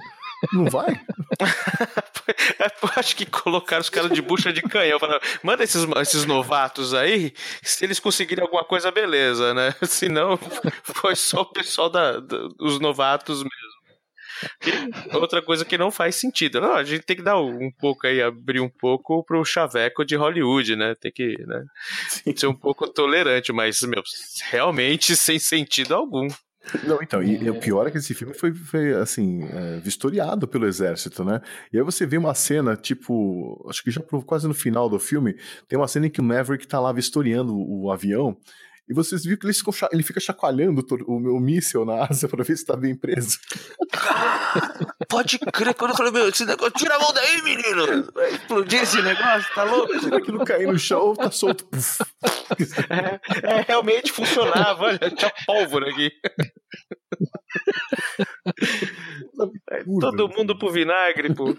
Não 0.53 0.67
vai? 0.67 1.01
Acho 2.97 3.15
que 3.15 3.25
colocaram 3.25 3.81
os 3.81 3.89
caras 3.89 4.11
de 4.11 4.21
bucha 4.21 4.53
de 4.53 4.63
canhão. 4.63 4.99
Falaram, 4.99 5.21
manda 5.41 5.63
esses, 5.63 5.87
esses 6.01 6.25
novatos 6.25 6.93
aí, 6.93 7.33
se 7.63 7.85
eles 7.85 8.01
conseguirem 8.01 8.43
alguma 8.43 8.65
coisa, 8.65 8.91
beleza, 8.91 9.55
né? 9.55 9.73
Se 9.87 10.09
não, 10.09 10.37
foi 10.83 11.15
só 11.15 11.43
o 11.43 11.53
pessoal 11.53 11.89
da, 11.89 12.19
da, 12.19 12.49
dos 12.59 12.81
novatos 12.81 13.39
mesmo. 13.39 13.74
E 14.67 15.17
outra 15.17 15.43
coisa 15.43 15.65
que 15.65 15.79
não 15.79 15.91
faz 15.91 16.17
sentido. 16.17 16.61
Não, 16.61 16.75
a 16.75 16.85
gente 16.85 17.05
tem 17.05 17.17
que 17.17 17.23
dar 17.23 17.41
um 17.41 17.71
pouco 17.79 18.07
aí, 18.07 18.23
abrir 18.23 18.61
um 18.61 18.69
pouco 18.69 19.25
pro 19.25 19.45
chaveco 19.45 20.05
de 20.05 20.17
Hollywood, 20.17 20.77
né? 20.77 20.95
Tem 21.01 21.13
que 21.13 21.37
né, 21.47 21.65
ser 22.37 22.47
um 22.47 22.55
pouco 22.55 22.89
tolerante, 22.89 23.53
mas, 23.53 23.81
meu, 23.83 24.03
realmente 24.51 25.17
sem 25.17 25.39
sentido 25.39 25.95
algum. 25.95 26.29
Não, 26.83 26.99
então, 27.03 27.23
e, 27.23 27.49
o 27.51 27.61
pior 27.61 27.87
é 27.87 27.91
que 27.91 27.99
esse 27.99 28.15
filme 28.15 28.33
foi, 28.33 28.55
foi 28.55 28.95
assim, 28.95 29.45
é, 29.45 29.79
vistoriado 29.81 30.49
pelo 30.49 30.67
exército, 30.67 31.23
né? 31.23 31.41
E 31.71 31.77
aí 31.77 31.85
você 31.85 32.07
vê 32.07 32.17
uma 32.17 32.35
cena, 32.35 32.75
tipo, 32.75 33.65
acho 33.69 33.83
que 33.83 33.91
já 33.91 34.01
quase 34.25 34.49
no 34.49 34.55
final 34.55 34.89
do 34.89 34.99
filme, 34.99 35.37
tem 35.69 35.79
uma 35.79 35.87
cena 35.87 36.07
em 36.07 36.11
que 36.11 36.21
o 36.21 36.25
Maverick 36.25 36.67
tá 36.67 36.81
lá 36.81 36.91
vistoriando 36.91 37.55
o, 37.55 37.85
o 37.85 37.93
avião, 37.93 38.37
e 38.89 38.93
vocês 38.93 39.25
viram 39.25 39.39
que 39.39 39.47
ele, 39.47 39.57
ele 39.93 40.03
fica 40.03 40.21
chacoalhando 40.21 40.85
o 41.07 41.19
meu 41.19 41.41
míssil 41.41 41.85
na 41.85 42.05
asa 42.05 42.29
pra 42.29 42.45
ver 42.45 42.57
se 42.57 42.67
tá 42.67 42.77
bem 42.77 42.95
preso. 42.95 43.39
Pode 45.09 45.39
crer, 45.39 45.75
quando 45.75 45.93
eu 45.93 45.97
falei, 45.97 46.13
meu, 46.13 46.29
esse 46.29 46.45
negócio, 46.45 46.73
tira 46.73 46.97
a 46.97 46.99
mão 46.99 47.13
daí, 47.13 47.43
menino! 47.43 48.13
Vai 48.13 48.35
explodir 48.35 48.83
esse 48.83 49.01
negócio, 49.01 49.55
tá 49.55 49.65
louco? 49.65 49.93
Aquilo 50.15 50.45
cair 50.45 50.67
no 50.67 50.79
chão, 50.79 51.15
tá 51.15 51.31
solto. 51.31 51.67
É, 52.91 53.21
é, 53.47 53.61
realmente 53.63 54.13
funcionava, 54.13 54.85
olha, 54.85 54.99
tinha 54.99 55.33
pólvora 55.47 55.91
aqui. 55.91 56.11
Todo 60.01 60.29
mundo 60.29 60.59
pro 60.59 60.73
vinagre, 60.73 61.35
pô. 61.35 61.55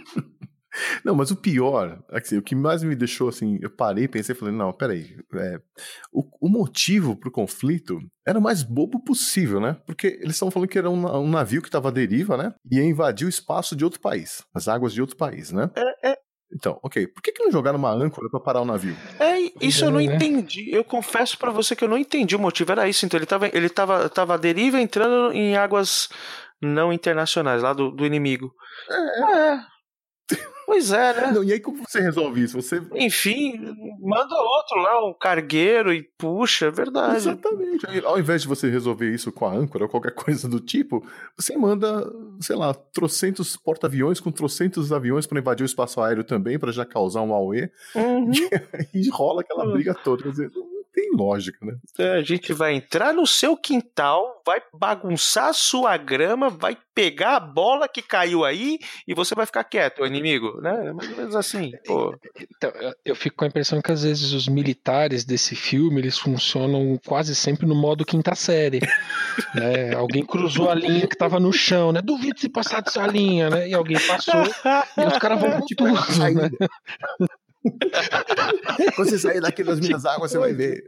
Não, 1.04 1.16
mas 1.16 1.32
o 1.32 1.36
pior, 1.36 2.04
assim, 2.10 2.38
o 2.38 2.42
que 2.42 2.56
mais 2.56 2.84
me 2.84 2.96
deixou 2.96 3.30
assim, 3.30 3.58
eu 3.62 3.70
parei, 3.70 4.08
pensei, 4.08 4.36
falei, 4.36 4.54
não, 4.54 4.72
peraí, 4.74 5.18
é, 5.36 5.60
o, 6.12 6.24
o 6.42 6.50
motivo 6.50 7.16
pro 7.16 7.32
conflito 7.32 8.00
era 8.26 8.40
o 8.40 8.42
mais 8.42 8.64
bobo 8.64 9.04
possível, 9.04 9.60
né? 9.60 9.78
Porque 9.86 10.08
eles 10.08 10.36
estavam 10.36 10.52
falando 10.52 10.70
que 10.70 10.78
era 10.78 10.90
um, 10.90 11.06
um 11.18 11.30
navio 11.30 11.62
que 11.62 11.68
estava 11.68 11.90
à 11.90 11.92
deriva, 11.92 12.38
né? 12.38 12.54
E 12.70 12.78
ia 12.78 12.84
invadir 12.84 13.26
o 13.26 13.30
espaço 13.30 13.76
de 13.76 13.84
outro 13.84 14.00
país, 14.00 14.44
as 14.54 14.68
águas 14.68 14.94
de 14.94 15.02
outro 15.02 15.16
país, 15.16 15.52
né? 15.52 15.70
É, 15.76 16.12
é. 16.12 16.18
Então, 16.54 16.80
ok. 16.82 17.08
Por 17.08 17.22
que, 17.22 17.32
que 17.32 17.44
não 17.44 17.52
jogaram 17.52 17.78
uma 17.78 17.92
âncora 17.92 18.30
para 18.30 18.40
parar 18.40 18.62
o 18.62 18.66
navio? 18.66 18.96
É, 19.20 19.52
isso 19.60 19.84
eu 19.84 19.92
não 19.92 20.00
né? 20.00 20.06
entendi. 20.06 20.74
Eu 20.74 20.84
confesso 20.84 21.38
para 21.38 21.52
você 21.52 21.76
que 21.76 21.84
eu 21.84 21.90
não 21.90 21.98
entendi 21.98 22.36
o 22.36 22.40
motivo. 22.40 22.72
Era 22.72 22.88
isso. 22.88 23.06
Então, 23.06 23.18
ele 23.18 23.26
tava, 23.26 23.48
ele 23.48 23.68
tava, 23.68 24.08
tava 24.10 24.36
à 24.36 24.38
deriva 24.38 24.80
entrando 24.80 25.34
em 25.34 25.58
águas 25.58 26.08
não 26.62 26.94
internacionais, 26.94 27.62
lá 27.62 27.74
do, 27.74 27.92
do 27.92 28.06
inimigo. 28.06 28.54
É. 28.90 29.54
é. 29.54 29.75
Pois 30.66 30.92
é, 30.92 31.14
né? 31.14 31.32
Não, 31.32 31.44
e 31.44 31.54
aí 31.54 31.60
como 31.60 31.78
você 31.78 32.00
resolve 32.00 32.44
isso? 32.44 32.62
Você... 32.62 32.82
Enfim, 32.96 33.54
manda 34.02 34.36
outro 34.36 34.78
lá, 34.82 35.08
um 35.08 35.14
cargueiro 35.14 35.94
e 35.94 36.04
puxa, 36.18 36.68
é 36.68 36.72
verdade. 36.72 37.18
Exatamente. 37.18 37.88
Aí, 37.88 38.02
ao 38.04 38.20
invés 38.20 38.42
de 38.42 38.48
você 38.48 38.70
resolver 38.70 39.14
isso 39.14 39.32
com 39.32 39.46
a 39.46 39.54
âncora 39.54 39.86
ou 39.86 39.90
qualquer 39.90 40.14
coisa 40.16 40.48
do 40.48 40.60
tipo, 40.60 41.06
você 41.38 41.56
manda, 41.56 42.12
sei 42.40 42.56
lá, 42.56 42.74
trocentos 42.74 43.56
porta-aviões 43.56 44.20
com 44.20 44.32
trocentos 44.32 44.92
aviões 44.92 45.28
para 45.28 45.40
invadir 45.40 45.64
o 45.64 45.66
espaço 45.66 46.02
aéreo 46.02 46.24
também, 46.24 46.58
para 46.58 46.72
já 46.72 46.86
causar 46.86 47.22
um 47.22 47.34
AUE. 47.34 47.70
Uhum. 47.96 48.32
E, 48.94 49.10
rola 49.10 49.42
aquela 49.42 49.66
briga 49.72 49.94
toda. 49.94 50.24
Quer 50.24 50.30
dizer, 50.30 50.52
tem 50.96 51.12
lógica, 51.14 51.64
né? 51.66 51.76
É, 52.00 52.12
a 52.14 52.24
gente 52.24 52.54
vai 52.54 52.74
entrar 52.74 53.14
no 53.14 53.28
seu 53.28 53.58
quintal, 53.58 54.42
vai 54.46 54.62
bagunçar 54.74 55.50
a 55.50 55.54
sua 55.54 55.98
grama, 55.98 56.50
vai 56.50 56.78
pegar 56.96 57.36
a 57.36 57.40
bola 57.42 57.90
que 57.90 58.02
caiu 58.02 58.46
aí 58.46 58.80
e 59.06 59.14
você 59.14 59.36
vai 59.36 59.46
ficar 59.46 59.66
quieto, 59.66 60.02
o 60.02 60.08
inimigo, 60.08 60.62
né? 60.62 60.88
É 60.88 60.94
mais 60.94 61.10
ou 61.12 61.18
menos 61.18 61.36
assim, 61.36 61.74
pô. 61.86 62.18
Então, 62.56 62.72
eu 63.04 63.14
fico 63.14 63.36
com 63.36 63.44
a 63.44 63.50
impressão 63.50 63.82
que 63.82 63.92
às 63.92 64.04
vezes 64.04 64.32
os 64.32 64.48
militares 64.48 65.26
desse 65.26 65.56
filme, 65.56 66.00
eles 66.00 66.18
funcionam 66.18 66.98
quase 67.06 67.36
sempre 67.36 67.66
no 67.66 67.76
modo 67.76 68.06
quinta 68.06 68.34
série, 68.34 68.80
né? 69.54 69.94
Alguém 69.94 70.26
cruzou 70.26 70.70
a 70.70 70.76
linha 70.76 71.06
que 71.06 71.18
tava 71.18 71.42
no 71.42 71.52
chão, 71.52 71.92
né? 71.92 72.02
Duvido 72.02 72.40
se 72.40 72.48
passar 72.48 72.82
dessa 72.82 73.06
linha, 73.06 73.50
né? 73.50 73.68
E 73.68 73.74
alguém 73.74 73.98
passou 74.08 74.44
e 74.44 75.06
os 75.06 75.18
caras 75.18 75.42
vão 75.42 75.52
com 75.60 75.66
tipo, 75.66 75.84
tudo, 75.84 76.34
né? 76.34 76.50
Quando 78.96 79.10
você 79.10 79.20
sair 79.20 79.42
daqui 79.42 79.64
das 79.64 79.80
minhas 79.80 80.06
águas, 80.06 80.32
você 80.32 80.38
vai 80.38 80.54
ver. 80.54 80.88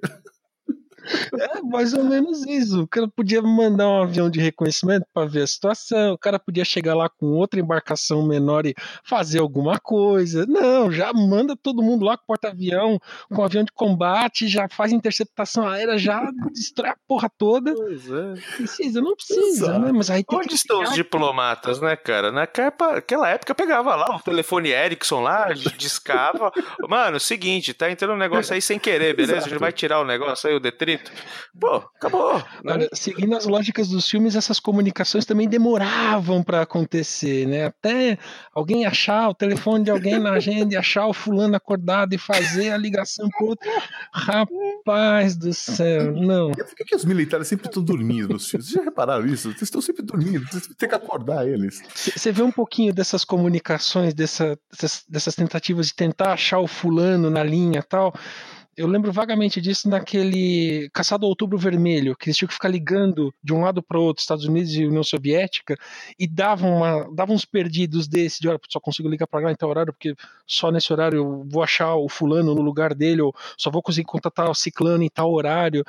É 1.39 1.61
mais 1.61 1.93
ou 1.93 2.03
menos 2.03 2.45
isso. 2.45 2.83
O 2.83 2.87
cara 2.87 3.07
podia 3.07 3.41
mandar 3.41 3.87
um 3.87 4.01
avião 4.03 4.29
de 4.29 4.39
reconhecimento 4.39 5.05
para 5.13 5.27
ver 5.27 5.43
a 5.43 5.47
situação, 5.47 6.13
o 6.13 6.17
cara 6.17 6.39
podia 6.39 6.65
chegar 6.65 6.95
lá 6.95 7.09
com 7.09 7.27
outra 7.27 7.59
embarcação 7.59 8.25
menor 8.25 8.65
e 8.65 8.75
fazer 9.03 9.39
alguma 9.39 9.79
coisa. 9.79 10.45
Não, 10.45 10.91
já 10.91 11.11
manda 11.13 11.55
todo 11.55 11.81
mundo 11.81 12.05
lá 12.05 12.17
com 12.17 12.25
porta-avião, 12.25 12.99
com 13.33 13.43
avião 13.43 13.63
de 13.63 13.71
combate, 13.71 14.47
já 14.47 14.67
faz 14.69 14.91
interceptação 14.91 15.67
aérea, 15.67 15.97
já 15.97 16.29
destrói 16.51 16.89
a 16.89 16.97
porra 17.07 17.29
toda. 17.37 17.73
Pois 17.73 18.09
é. 18.09 18.33
Precisa, 18.57 19.01
não 19.01 19.15
precisa, 19.15 19.79
né? 19.79 19.91
Mas 19.91 20.09
aí 20.09 20.23
Onde 20.29 20.55
estão 20.55 20.81
os 20.81 20.93
diplomatas, 20.93 21.79
né, 21.81 21.95
cara? 21.95 22.31
Naquela 22.31 23.29
época 23.29 23.55
pegava 23.55 23.95
lá 23.95 24.15
o 24.15 24.19
telefone 24.19 24.69
Ericsson 24.69 25.21
lá, 25.21 25.49
discava. 25.77 26.51
Mano, 26.87 27.19
seguinte, 27.19 27.73
tá 27.73 27.89
entrando 27.89 28.13
um 28.13 28.17
negócio 28.17 28.53
aí 28.53 28.61
sem 28.61 28.77
querer, 28.77 29.15
beleza? 29.15 29.33
Exato. 29.33 29.47
A 29.47 29.49
gente 29.49 29.59
vai 29.59 29.71
tirar 29.71 29.99
o 29.99 30.05
negócio 30.05 30.49
aí, 30.49 30.55
o 30.55 30.59
detrito 30.59 30.96
Pô, 31.59 31.75
acabou. 31.95 32.43
Né? 32.63 32.87
seguindo 32.93 33.35
as 33.35 33.45
lógicas 33.45 33.89
dos 33.89 34.07
filmes, 34.07 34.35
essas 34.35 34.59
comunicações 34.59 35.25
também 35.25 35.47
demoravam 35.47 36.43
para 36.43 36.61
acontecer, 36.61 37.47
né? 37.47 37.65
Até 37.65 38.17
alguém 38.53 38.85
achar 38.85 39.29
o 39.29 39.33
telefone 39.33 39.83
de 39.83 39.91
alguém 39.91 40.19
na 40.19 40.33
agenda 40.33 40.73
e 40.73 40.77
achar 40.77 41.07
o 41.07 41.13
fulano 41.13 41.55
acordado 41.55 42.13
e 42.13 42.17
fazer 42.17 42.71
a 42.71 42.77
ligação 42.77 43.27
pro 43.29 43.47
outro. 43.47 43.69
Rapaz 44.13 45.35
do 45.35 45.53
céu, 45.53 46.11
não. 46.13 46.51
Por 46.51 46.75
que, 46.75 46.85
que 46.85 46.95
os 46.95 47.05
militares 47.05 47.47
sempre 47.47 47.67
estão 47.67 47.83
dormindo 47.83 48.33
nos 48.33 48.49
filmes? 48.49 48.67
Vocês 48.67 48.77
já 48.77 48.83
repararam 48.83 49.25
isso? 49.25 49.49
Eles 49.49 49.61
estão 49.61 49.81
sempre 49.81 50.03
dormindo, 50.03 50.45
vocês 50.47 50.67
têm 50.67 50.89
que 50.89 50.95
acordar 50.95 51.47
eles. 51.47 51.81
Você 51.95 52.31
vê 52.31 52.43
um 52.43 52.51
pouquinho 52.51 52.93
dessas 52.93 53.25
comunicações, 53.25 54.13
dessa, 54.13 54.57
dessas, 54.71 55.05
dessas 55.09 55.35
tentativas 55.35 55.87
de 55.87 55.95
tentar 55.95 56.33
achar 56.33 56.59
o 56.59 56.67
fulano 56.67 57.29
na 57.29 57.43
linha 57.43 57.79
e 57.79 57.83
tal 57.83 58.13
eu 58.77 58.85
lembro 58.85 59.11
vagamente 59.11 59.59
disso 59.59 59.89
naquele 59.89 60.87
Caçado 60.93 61.25
Outubro 61.25 61.57
Vermelho, 61.57 62.15
que 62.15 62.29
eles 62.29 62.37
tinham 62.37 62.47
que 62.47 62.53
ficar 62.53 62.69
ligando 62.69 63.33
de 63.43 63.51
um 63.51 63.61
lado 63.61 63.81
para 63.81 63.97
o 63.97 64.03
outro, 64.03 64.21
Estados 64.21 64.45
Unidos 64.45 64.71
e 64.75 64.85
União 64.85 65.03
Soviética, 65.03 65.75
e 66.19 66.27
davam, 66.27 66.77
uma, 66.77 67.09
davam 67.11 67.35
uns 67.35 67.43
perdidos 67.43 68.07
desse, 68.07 68.39
de 68.39 68.47
olha, 68.47 68.59
só 68.69 68.79
consigo 68.79 69.09
ligar 69.09 69.25
para 69.25 69.45
lá 69.45 69.51
em 69.51 69.55
tal 69.55 69.69
horário, 69.69 69.91
porque 69.91 70.13
só 70.45 70.71
nesse 70.71 70.93
horário 70.93 71.17
eu 71.17 71.47
vou 71.49 71.63
achar 71.63 71.95
o 71.95 72.07
fulano 72.07 72.53
no 72.53 72.61
lugar 72.61 72.93
dele, 72.93 73.23
ou 73.23 73.33
só 73.57 73.71
vou 73.71 73.81
conseguir 73.81 74.05
contatar 74.05 74.47
o 74.47 74.53
ciclano 74.53 75.01
em 75.01 75.09
tal 75.09 75.33
horário. 75.33 75.83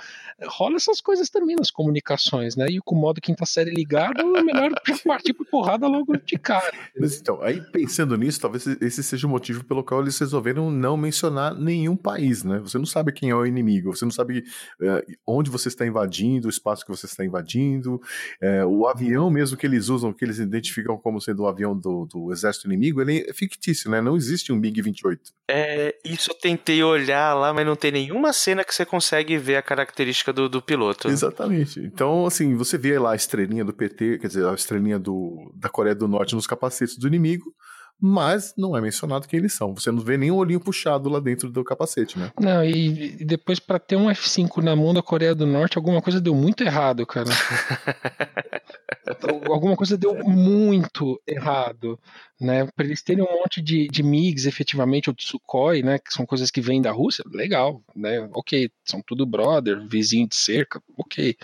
Rola 0.47 0.77
essas 0.77 1.03
coisas 1.03 1.29
também 1.29 1.57
nas 1.57 1.71
comunicações, 1.71 2.57
né? 2.57 2.69
E 2.71 2.81
com 2.81 2.95
o 2.95 2.99
modo 2.99 3.21
quinta 3.21 3.45
série 3.45 3.71
ligado, 3.71 4.19
é 4.35 4.43
melhor 4.43 4.73
partir 5.05 5.35
por 5.35 5.47
porrada 5.47 5.87
logo 5.87 6.17
de 6.17 6.39
cara. 6.39 6.73
Mas 6.99 7.21
então, 7.21 7.43
aí 7.43 7.61
pensando 7.71 8.17
nisso, 8.17 8.41
talvez 8.41 8.67
esse 8.67 9.03
seja 9.03 9.27
o 9.27 9.31
motivo 9.31 9.63
pelo 9.63 9.85
qual 9.85 10.01
eles 10.01 10.19
resolveram 10.19 10.71
não 10.71 10.97
mencionar 10.97 11.55
nenhum 11.55 11.95
país, 11.95 12.43
né? 12.43 12.59
Você 12.61 12.78
Você 12.79 12.81
não 12.81 12.87
sabe 12.87 13.13
quem 13.13 13.31
é 13.31 13.35
o 13.35 13.45
inimigo, 13.45 13.95
você 13.95 14.05
não 14.05 14.13
sabe 14.13 14.45
é, 14.81 15.05
onde 15.27 15.51
você 15.51 15.69
está 15.69 15.85
invadindo, 15.87 16.47
o 16.47 16.51
espaço 16.51 16.85
que 16.85 16.91
você 16.91 17.07
está 17.07 17.25
invadindo. 17.25 18.01
É, 18.41 18.65
o 18.65 18.87
avião 18.87 19.31
mesmo 19.31 19.57
que 19.57 19.67
eles 19.67 19.89
usam, 19.89 20.13
que 20.13 20.25
eles 20.25 20.39
identificam 20.39 20.97
como 20.97 21.21
sendo 21.21 21.43
o 21.43 21.49
avião 21.49 21.77
do, 21.77 22.07
do 22.07 22.33
exército 22.33 22.67
inimigo, 22.67 23.01
ele 23.01 23.27
é 23.29 23.33
fictício, 23.33 23.91
né? 23.91 24.01
Não 24.01 24.17
existe 24.17 24.53
um 24.53 24.61
MiG-28. 24.61 25.19
É, 25.51 25.97
isso 26.05 26.31
eu 26.31 26.35
tentei 26.35 26.83
olhar 26.83 27.35
lá, 27.35 27.53
mas 27.53 27.67
não 27.67 27.75
tem 27.75 27.91
nenhuma 27.91 28.33
cena 28.33 28.63
que 28.63 28.75
você 28.75 28.85
consegue 28.85 29.37
ver 29.39 29.57
a 29.57 29.63
característica 29.63 30.33
do, 30.33 30.49
do 30.49 30.63
piloto. 30.63 31.09
Exatamente. 31.09 31.81
Então, 31.81 32.27
assim, 32.27 32.55
você 32.55 32.79
vê 32.79 32.99
lá 32.99 33.13
a 33.13 33.17
estrelinha 33.17 33.65
do 33.65 33.73
PT, 33.73 34.19
quer 34.19 34.29
dizer, 34.29 34.47
a 34.47 34.55
estrelinha 34.55 34.99
do, 34.99 35.53
da 35.57 35.69
Coreia 35.69 35.95
do 35.95 36.07
Norte 36.07 36.35
nos 36.35 36.47
capacetes 36.47 36.97
do 36.97 37.07
inimigo, 37.07 37.53
mas 38.01 38.55
não 38.57 38.77
é 38.77 38.81
mencionado 38.81 39.27
quem 39.27 39.41
eles 39.41 39.55
são. 39.55 39.75
Você 39.75 39.91
não 39.91 40.01
vê 40.01 40.17
nem 40.17 40.31
um 40.31 40.37
olhinho 40.37 40.61
puxado 40.61 41.09
lá 41.09 41.19
dentro 41.19 41.51
do 41.51 41.65
capacete, 41.65 42.19
né? 42.19 42.31
Não, 42.41 42.65
e, 42.65 43.17
e 43.21 43.25
depois 43.25 43.59
para 43.59 43.79
ter 43.79 43.97
um 43.97 44.09
F5 44.09 44.63
na 44.63 44.77
mão 44.77 44.95
da 44.95 45.03
Coreia 45.03 45.35
do 45.35 45.47
Norte, 45.47 45.77
alguma 45.77 46.01
coisa 46.01 46.21
deu 46.21 46.35
muito 46.35 46.63
errado, 46.63 47.05
cara. 47.05 47.29
alguma 49.51 49.75
coisa 49.75 49.99
deu 49.99 50.15
muito 50.25 51.21
errado, 51.27 51.99
né? 52.41 52.69
Para 52.77 52.87
eles 52.87 53.03
terem 53.03 53.25
um 53.25 53.41
monte 53.41 53.61
de, 53.61 53.89
de 53.89 54.03
MiGs 54.03 54.47
efetivamente, 54.47 55.11
ou 55.11 55.15
de 55.15 55.25
Sukhoi, 55.25 55.83
né? 55.83 55.99
Que 55.99 56.13
são 56.13 56.25
coisas 56.25 56.53
que 56.53 56.61
vêm 56.61 56.81
da 56.81 56.93
Rússia, 56.93 57.25
legal, 57.33 57.83
né? 57.97 58.29
Ok, 58.33 58.71
são 58.85 59.03
tudo 59.05 59.27
brother, 59.27 59.85
vizinho 59.89 60.29
de 60.29 60.37
cerca, 60.37 60.81
ok, 60.97 61.37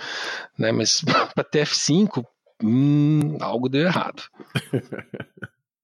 né? 0.56 0.70
Mas 0.70 1.02
para 1.35 1.44
ter 1.44 1.66
F5, 1.66 2.24
hum, 2.62 3.39
algo 3.40 3.68
deu 3.68 3.82
errado. 3.82 4.22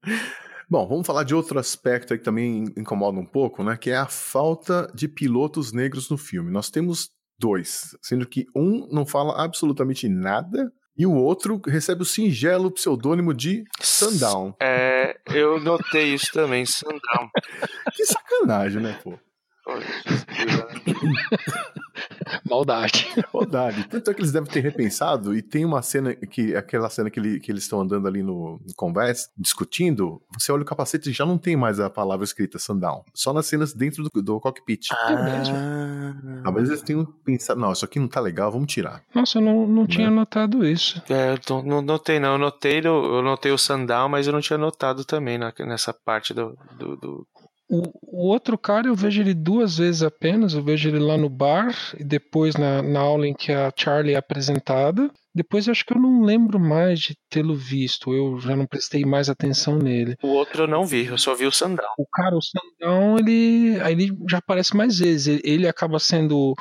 Bom, 0.70 0.86
vamos 0.86 1.04
falar 1.04 1.24
de 1.24 1.34
outro 1.34 1.58
aspecto 1.58 2.12
aí 2.12 2.18
que 2.18 2.24
também 2.24 2.66
incomoda 2.76 3.18
um 3.18 3.26
pouco, 3.26 3.64
né? 3.64 3.76
Que 3.76 3.90
é 3.90 3.96
a 3.96 4.06
falta 4.06 4.88
de 4.94 5.08
pilotos 5.08 5.72
negros 5.72 6.08
no 6.08 6.16
filme. 6.16 6.52
Nós 6.52 6.70
temos 6.70 7.10
dois, 7.36 7.96
sendo 8.00 8.24
que 8.24 8.46
um 8.54 8.86
não 8.88 9.04
fala 9.04 9.42
absolutamente 9.42 10.08
nada 10.08 10.72
e 10.96 11.04
o 11.04 11.12
outro 11.12 11.60
recebe 11.66 12.02
o 12.02 12.04
singelo 12.04 12.70
pseudônimo 12.70 13.34
de 13.34 13.64
Sundown. 13.80 14.54
É, 14.62 15.18
eu 15.34 15.58
notei 15.58 16.14
isso 16.14 16.30
também, 16.32 16.64
Sundown. 16.64 17.30
que 17.96 18.04
sacanagem, 18.04 18.80
né, 18.80 18.96
pô? 19.02 19.18
Maldade. 22.48 23.06
Maldade. 23.32 23.84
Tanto 23.88 24.10
é 24.10 24.14
que 24.14 24.20
eles 24.20 24.32
devem 24.32 24.50
ter 24.50 24.60
repensado, 24.60 25.34
e 25.34 25.42
tem 25.42 25.64
uma 25.64 25.82
cena 25.82 26.14
que 26.14 26.54
aquela 26.54 26.88
cena 26.90 27.10
que, 27.10 27.18
ele, 27.18 27.40
que 27.40 27.50
eles 27.50 27.64
estão 27.64 27.80
andando 27.80 28.06
ali 28.06 28.22
no, 28.22 28.60
no 28.66 28.74
conversa, 28.76 29.28
discutindo, 29.36 30.20
você 30.38 30.52
olha 30.52 30.62
o 30.62 30.66
capacete 30.66 31.10
e 31.10 31.12
já 31.12 31.24
não 31.26 31.38
tem 31.38 31.56
mais 31.56 31.80
a 31.80 31.90
palavra 31.90 32.24
escrita 32.24 32.58
sundown. 32.58 33.04
Só 33.14 33.32
nas 33.32 33.46
cenas 33.46 33.72
dentro 33.72 34.04
do, 34.12 34.22
do 34.22 34.40
cockpit. 34.40 34.88
Ah, 34.92 36.14
Talvez 36.44 36.68
eles 36.68 36.82
tenham 36.82 37.04
pensado, 37.24 37.60
não, 37.60 37.72
isso 37.72 37.84
aqui 37.84 37.98
não 37.98 38.08
tá 38.08 38.20
legal, 38.20 38.50
vamos 38.50 38.72
tirar. 38.72 39.02
Nossa, 39.14 39.38
eu 39.38 39.42
não, 39.42 39.66
não 39.66 39.86
tinha 39.86 40.08
Né? 40.10 40.16
notado 40.16 40.64
isso. 40.66 41.02
É, 41.08 41.34
eu 41.34 41.38
não, 41.48 41.62
não 41.62 41.82
notei 41.82 42.18
não, 42.20 42.32
eu 42.32 42.38
notei, 42.38 42.80
o- 42.80 43.16
eu 43.18 43.22
notei 43.22 43.52
o 43.52 43.58
Sundown, 43.58 44.08
mas 44.08 44.26
eu 44.26 44.32
não 44.32 44.40
tinha 44.40 44.58
notado 44.58 45.04
também 45.04 45.38
na- 45.38 45.52
nessa 45.60 45.92
parte 45.92 46.32
do, 46.34 46.56
do, 46.78 46.96
do- 46.96 47.26
O, 47.70 47.82
o 48.02 48.26
outro 48.26 48.58
cara 48.58 48.88
eu 48.88 48.96
vejo 48.96 49.20
ele 49.20 49.32
duas 49.32 49.78
vezes 49.78 50.02
apenas. 50.02 50.54
Eu 50.54 50.62
vejo 50.62 50.88
ele 50.88 50.98
lá 50.98 51.16
no 51.16 51.28
bar 51.28 51.72
e 51.96 52.02
depois 52.02 52.56
na, 52.56 52.82
na 52.82 52.98
aula 52.98 53.28
em 53.28 53.32
que 53.32 53.52
a 53.52 53.72
Charlie 53.74 54.14
é 54.14 54.16
apresentada. 54.16 55.08
Depois 55.32 55.68
eu 55.68 55.70
acho 55.70 55.86
que 55.86 55.92
eu 55.92 56.00
não 56.00 56.22
lembro 56.22 56.58
mais 56.58 56.98
de 56.98 57.16
tê-lo 57.28 57.54
visto. 57.54 58.12
Eu 58.12 58.40
já 58.40 58.56
não 58.56 58.66
prestei 58.66 59.04
mais 59.04 59.30
atenção 59.30 59.78
nele. 59.78 60.16
O 60.20 60.30
outro 60.30 60.64
eu 60.64 60.66
não 60.66 60.84
vi, 60.84 61.06
eu 61.06 61.16
só 61.16 61.32
vi 61.32 61.46
o 61.46 61.52
Sundown. 61.52 61.94
O 61.96 62.06
cara, 62.12 62.36
o 62.36 62.42
Sandão, 62.42 63.16
ele, 63.16 63.80
aí 63.80 63.92
ele 63.92 64.18
já 64.28 64.38
aparece 64.38 64.76
mais 64.76 64.98
vezes. 64.98 65.28
Ele, 65.28 65.42
ele 65.44 65.68
acaba 65.68 66.00
sendo 66.00 66.56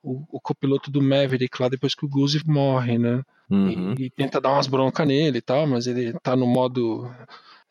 o, 0.00 0.22
o 0.30 0.40
copiloto 0.40 0.92
do 0.92 1.02
Maverick 1.02 1.60
lá 1.60 1.68
depois 1.68 1.92
que 1.92 2.04
o 2.04 2.08
Goose 2.08 2.40
morre, 2.46 2.98
né? 2.98 3.22
Uhum. 3.50 3.94
E, 3.98 4.06
e 4.06 4.10
tenta 4.10 4.40
dar 4.40 4.52
umas 4.52 4.68
broncas 4.68 5.06
nele 5.06 5.38
e 5.38 5.42
tal, 5.42 5.66
mas 5.66 5.88
ele 5.88 6.12
tá 6.22 6.36
no 6.36 6.46
modo 6.46 7.10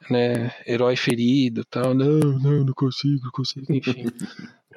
né, 0.10 0.52
herói 0.66 0.96
ferido 0.96 1.62
e 1.62 1.66
tal. 1.66 1.94
Não, 1.94 2.20
não, 2.20 2.64
não 2.66 2.74
consigo, 2.74 3.24
não 3.24 3.32
consigo. 3.32 3.66
Enfim, 3.74 4.06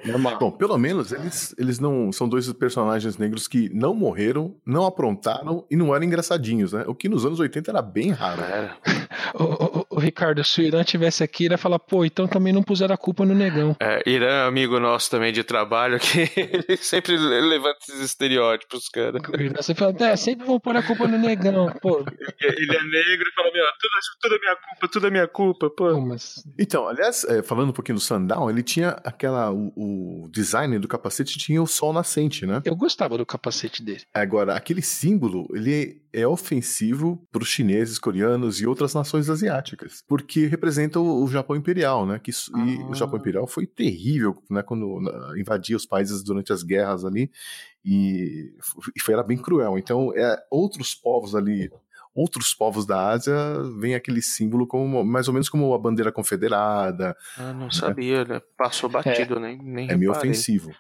normal. 0.05 0.39
Bom, 0.39 0.51
pelo 0.51 0.77
menos 0.79 1.13
eles, 1.13 1.55
eles 1.59 1.79
não 1.79 2.13
são 2.13 2.29
dois 2.29 2.51
personagens 2.53 3.17
negros 3.17 3.49
que 3.49 3.69
não 3.71 3.95
morreram, 3.95 4.55
não 4.65 4.85
aprontaram 4.85 5.65
e 5.71 5.77
não 5.77 5.95
eram 5.95 6.05
engraçadinhos, 6.05 6.73
né? 6.73 6.85
O 6.87 6.95
que 6.95 7.09
nos 7.09 7.25
anos 7.25 7.41
80 7.41 7.71
era 7.71 7.83
bem 7.83 8.11
raro. 8.11 8.43
Era. 8.43 8.77
Ô, 9.35 9.81
ô, 9.81 9.84
ô, 9.95 9.99
Ricardo, 9.99 10.43
se 10.45 10.61
o 10.61 10.65
Irã 10.65 10.83
tivesse 10.83 11.23
aqui, 11.23 11.45
ele 11.45 11.55
ia 11.55 11.59
falar, 11.59 11.79
pô, 11.79 12.05
então 12.05 12.27
também 12.27 12.53
não 12.53 12.63
puseram 12.63 12.95
a 12.95 12.99
culpa 12.99 13.25
no 13.25 13.35
negão. 13.35 13.77
É, 13.81 14.03
Irã, 14.09 14.47
amigo 14.47 14.81
nosso 14.81 15.11
também 15.11 15.33
de 15.33 15.45
trabalho, 15.45 15.99
que 16.01 16.29
ele 16.37 16.77
sempre 16.77 17.17
levanta 17.17 17.79
esses 17.89 18.01
estereótipos, 18.01 18.89
cara. 18.89 19.19
O 19.19 19.41
Irã 19.41 19.63
sempre 19.63 19.85
fala, 19.85 20.11
é, 20.11 20.17
sempre 20.17 20.47
vão 20.47 20.59
pôr 20.59 20.77
a 20.77 20.83
culpa 20.83 21.07
no 21.07 21.19
negão. 21.19 21.73
Pô, 21.81 22.05
Ele 22.41 22.77
é 22.77 22.83
negro 22.83 23.29
e 23.29 23.35
fala, 23.35 23.53
meu, 23.53 23.65
tudo, 23.81 23.93
tudo 24.21 24.35
é 24.35 24.39
minha 24.39 24.57
culpa, 24.57 24.89
tudo 24.89 25.07
é 25.07 25.11
minha 25.11 25.29
culpa, 25.29 25.71
pô, 25.71 25.93
pô. 25.93 26.01
mas 26.01 26.43
Então, 26.59 26.89
aliás, 26.89 27.25
é, 27.25 27.43
falando 27.43 27.71
um 27.71 27.73
pouquinho 27.73 27.97
do 27.97 28.01
Sundown, 28.01 28.51
ele 28.51 28.63
tinha 28.63 28.91
aquela. 29.05 29.53
O, 29.53 30.25
o 30.25 30.29
design 30.31 30.79
do 30.79 30.89
capacete 30.89 31.39
tinha 31.39 31.63
o 31.63 31.67
sol 31.67 31.93
nascente, 31.93 32.47
né? 32.47 32.63
eu 32.65 32.77
gostava 32.77 33.17
do 33.17 33.27
capacete 33.27 33.83
dele. 33.83 34.03
Agora, 34.13 34.55
aquele 34.55 34.83
símbolo, 34.83 35.47
ele 35.55 36.04
é 36.15 36.27
ofensivo 36.27 37.27
para 37.33 37.43
os 37.43 37.49
chineses, 37.49 37.99
coreanos 37.99 38.61
e 38.61 38.67
outras 38.67 38.95
nações 38.95 39.29
asiáticas, 39.29 40.03
porque 40.07 40.47
representa 40.47 41.01
o, 41.01 41.25
o 41.25 41.29
Japão 41.29 41.57
Imperial, 41.57 42.07
né? 42.07 42.19
Que, 42.23 42.31
isso- 42.31 42.51
E 42.57 42.81
Ah. 42.83 42.87
o 42.91 42.95
Japão 42.95 43.19
Imperial 43.19 43.47
foi 43.47 43.67
terrível, 43.67 44.41
né? 44.49 44.63
Quando 44.63 45.01
invadia 45.37 45.77
os 45.77 45.85
países 45.85 46.23
durante 46.23 46.53
as 46.53 46.63
guerras 46.63 47.05
ali, 47.05 47.31
e, 47.85 48.53
e 48.97 49.01
foi 49.01 49.15
era 49.15 49.23
bem 49.23 49.37
cruel. 49.37 49.77
Então, 49.79 50.13
é, 50.17 50.37
outros 50.51 50.95
povos 50.95 51.35
ali, 51.35 51.71
outros 52.15 52.55
povos 52.55 52.87
da 52.87 53.09
Ásia, 53.11 53.35
vem 53.79 53.95
aquele 53.95 54.23
símbolo 54.23 54.67
como 54.67 55.05
mais 55.05 55.27
ou 55.27 55.35
menos 55.35 55.49
como 55.49 55.75
a 55.75 55.79
bandeira 55.79 56.13
confederada, 56.13 57.17
Ah, 57.37 57.53
não 57.53 57.71
sabia, 57.71 58.25
né? 58.25 58.41
Passou 58.57 58.89
batido, 58.89 59.41
nem, 59.41 59.59
nem 59.59 59.91
é 59.91 59.97
meio 59.97 60.13
reparei. 60.13 60.31
ofensivo. 60.31 60.71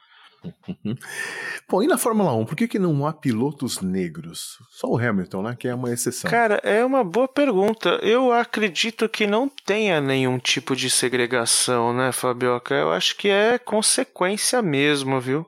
Bom, 1.68 1.82
e 1.82 1.86
na 1.86 1.98
Fórmula 1.98 2.34
1, 2.34 2.44
por 2.44 2.56
que, 2.56 2.68
que 2.68 2.78
não 2.78 3.06
há 3.06 3.12
pilotos 3.12 3.80
negros? 3.80 4.58
Só 4.70 4.88
o 4.88 4.98
Hamilton, 4.98 5.42
né? 5.42 5.56
Que 5.58 5.68
é 5.68 5.74
uma 5.74 5.92
exceção. 5.92 6.30
Cara, 6.30 6.60
é 6.62 6.84
uma 6.84 7.02
boa 7.02 7.28
pergunta. 7.28 7.98
Eu 8.02 8.32
acredito 8.32 9.08
que 9.08 9.26
não 9.26 9.48
tenha 9.48 10.00
nenhum 10.00 10.38
tipo 10.38 10.76
de 10.76 10.90
segregação, 10.90 11.94
né, 11.94 12.12
Fabioca? 12.12 12.74
Eu 12.74 12.92
acho 12.92 13.16
que 13.16 13.28
é 13.28 13.58
consequência 13.58 14.60
mesmo, 14.60 15.20
viu? 15.20 15.46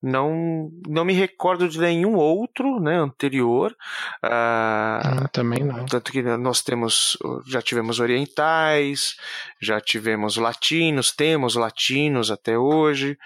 Não, 0.00 0.70
não 0.86 1.04
me 1.04 1.12
recordo 1.12 1.68
de 1.68 1.78
nenhum 1.78 2.14
outro, 2.14 2.78
né, 2.80 2.96
anterior. 2.96 3.74
Ah, 4.22 5.00
Hum, 5.04 5.26
também 5.32 5.64
não. 5.64 5.84
tanto 5.86 6.12
que 6.12 6.22
nós 6.22 6.62
temos, 6.62 7.16
já 7.46 7.60
tivemos 7.60 7.98
orientais, 8.00 9.16
já 9.60 9.80
tivemos 9.80 10.36
latinos, 10.36 11.10
temos 11.12 11.54
latinos 11.56 12.30
até 12.30 12.56
hoje. 12.58 13.18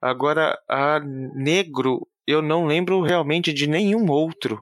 Agora, 0.00 0.58
a 0.68 1.00
negro, 1.00 2.06
eu 2.26 2.42
não 2.42 2.66
lembro 2.66 3.02
realmente 3.02 3.52
de 3.52 3.66
nenhum 3.68 4.10
outro. 4.10 4.60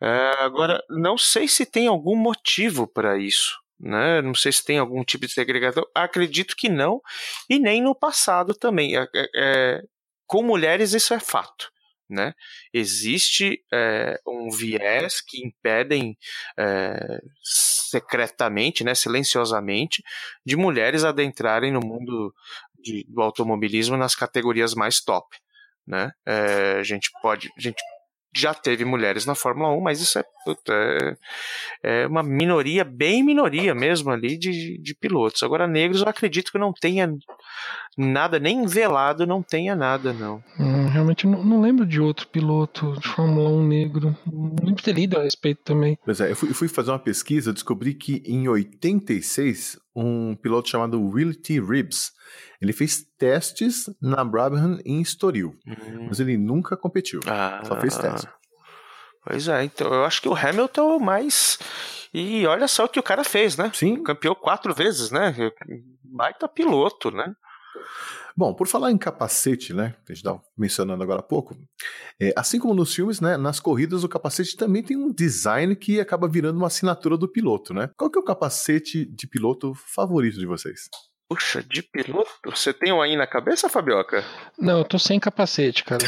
É, 0.00 0.32
agora, 0.40 0.82
não 0.90 1.16
sei 1.16 1.48
se 1.48 1.64
tem 1.64 1.86
algum 1.86 2.16
motivo 2.16 2.86
para 2.86 3.18
isso. 3.18 3.54
Né? 3.78 4.22
Não 4.22 4.34
sei 4.34 4.52
se 4.52 4.64
tem 4.64 4.78
algum 4.78 5.04
tipo 5.04 5.26
de 5.26 5.32
segregação. 5.32 5.84
Acredito 5.94 6.54
que 6.56 6.68
não, 6.68 7.00
e 7.48 7.58
nem 7.58 7.82
no 7.82 7.94
passado 7.94 8.54
também. 8.54 8.96
É, 8.96 9.06
é, 9.14 9.28
é, 9.36 9.82
com 10.26 10.42
mulheres, 10.42 10.92
isso 10.92 11.14
é 11.14 11.20
fato. 11.20 11.70
Né? 12.08 12.34
Existe 12.72 13.64
é, 13.72 14.20
um 14.24 14.48
viés 14.48 15.20
que 15.20 15.44
impedem 15.44 16.16
é, 16.56 17.20
secretamente, 17.42 18.84
né, 18.84 18.94
silenciosamente, 18.94 20.04
de 20.44 20.54
mulheres 20.54 21.02
adentrarem 21.02 21.72
no 21.72 21.80
mundo 21.80 22.32
de- 22.78 23.04
do 23.08 23.20
automobilismo 23.20 23.96
nas 23.96 24.14
categorias 24.14 24.72
mais 24.72 25.00
top. 25.00 25.36
Né? 25.84 26.12
É, 26.24 26.76
a 26.78 26.82
gente 26.84 27.10
pode, 27.20 27.50
a 27.56 27.60
gente 27.60 27.82
já 28.34 28.54
teve 28.54 28.84
mulheres 28.84 29.26
na 29.26 29.34
Fórmula 29.34 29.70
1, 29.70 29.80
mas 29.80 30.00
isso 30.00 30.18
é, 30.18 30.24
puta, 30.44 30.72
é, 30.72 32.02
é 32.02 32.06
uma 32.06 32.22
minoria, 32.22 32.84
bem 32.84 33.22
minoria 33.22 33.74
mesmo 33.74 34.10
ali 34.10 34.36
de, 34.36 34.78
de 34.78 34.94
pilotos. 34.94 35.42
Agora, 35.42 35.66
negros, 35.66 36.02
eu 36.02 36.08
acredito 36.08 36.52
que 36.52 36.58
não 36.58 36.72
tenha 36.72 37.12
nada, 37.96 38.38
nem 38.38 38.66
velado 38.66 39.26
não 39.26 39.42
tenha 39.42 39.74
nada, 39.74 40.12
não. 40.12 40.42
Hum, 40.58 40.85
realmente 40.96 41.26
não, 41.26 41.44
não 41.44 41.60
lembro 41.60 41.86
de 41.86 42.00
outro 42.00 42.26
piloto 42.28 42.98
de 43.00 43.08
Fórmula 43.08 43.48
1 43.50 43.66
negro. 43.66 44.16
Não 44.26 44.56
lembro 44.62 44.74
de 44.74 44.82
ter 44.82 44.92
lido 44.92 45.18
a 45.18 45.22
respeito 45.22 45.62
também. 45.62 45.98
Pois 46.04 46.20
é, 46.20 46.30
eu 46.30 46.36
fui, 46.36 46.50
eu 46.50 46.54
fui 46.54 46.68
fazer 46.68 46.90
uma 46.90 46.98
pesquisa, 46.98 47.52
descobri 47.52 47.94
que 47.94 48.22
em 48.26 48.48
86, 48.48 49.78
um 49.94 50.34
piloto 50.34 50.68
chamado 50.68 51.00
Will 51.00 51.34
T. 51.34 51.60
Ribbs, 51.60 52.12
ele 52.60 52.72
fez 52.72 53.06
testes 53.18 53.88
na 54.00 54.24
Brabham 54.24 54.78
em 54.84 55.00
Estoril, 55.00 55.54
mas 56.08 56.18
ele 56.20 56.36
nunca 56.36 56.76
competiu, 56.76 57.20
Ah, 57.26 57.62
só 57.64 57.78
fez 57.80 57.96
teste. 57.96 58.28
Pois 59.24 59.48
é, 59.48 59.64
então 59.64 59.92
eu 59.92 60.04
acho 60.04 60.22
que 60.22 60.28
o 60.28 60.34
Hamilton 60.34 60.92
é 60.92 60.96
o 60.96 61.00
mais. 61.00 61.58
E 62.14 62.46
olha 62.46 62.68
só 62.68 62.84
o 62.84 62.88
que 62.88 63.00
o 63.00 63.02
cara 63.02 63.24
fez, 63.24 63.56
né? 63.56 63.70
Sim, 63.74 64.02
Campeão 64.02 64.34
quatro 64.34 64.72
vezes, 64.72 65.10
né? 65.10 65.34
Baita 66.02 66.48
piloto, 66.48 67.10
né? 67.10 67.34
Bom, 68.36 68.52
por 68.52 68.66
falar 68.66 68.90
em 68.92 68.98
capacete, 68.98 69.72
né? 69.72 69.94
Que 70.04 70.12
a 70.12 70.14
gente 70.14 70.24
estava 70.24 70.42
mencionando 70.56 71.02
agora 71.02 71.20
há 71.20 71.22
pouco, 71.22 71.56
é, 72.20 72.34
assim 72.36 72.58
como 72.58 72.74
nos 72.74 72.94
filmes, 72.94 73.18
né? 73.20 73.36
Nas 73.38 73.58
corridas 73.58 74.04
o 74.04 74.08
capacete 74.08 74.56
também 74.56 74.82
tem 74.82 74.96
um 74.96 75.10
design 75.10 75.74
que 75.74 75.98
acaba 75.98 76.28
virando 76.28 76.58
uma 76.58 76.66
assinatura 76.66 77.16
do 77.16 77.26
piloto, 77.26 77.72
né? 77.72 77.88
Qual 77.96 78.10
que 78.10 78.18
é 78.18 78.20
o 78.20 78.24
capacete 78.24 79.06
de 79.06 79.26
piloto 79.26 79.72
favorito 79.74 80.38
de 80.38 80.46
vocês? 80.46 80.90
Puxa, 81.28 81.62
de 81.62 81.82
piloto? 81.82 82.30
Você 82.44 82.72
tem 82.72 82.92
um 82.92 83.02
aí 83.02 83.16
na 83.16 83.26
cabeça, 83.26 83.68
Fabioca? 83.68 84.22
Não, 84.58 84.78
eu 84.78 84.84
tô 84.84 84.98
sem 84.98 85.18
capacete, 85.18 85.82
cara. 85.82 86.04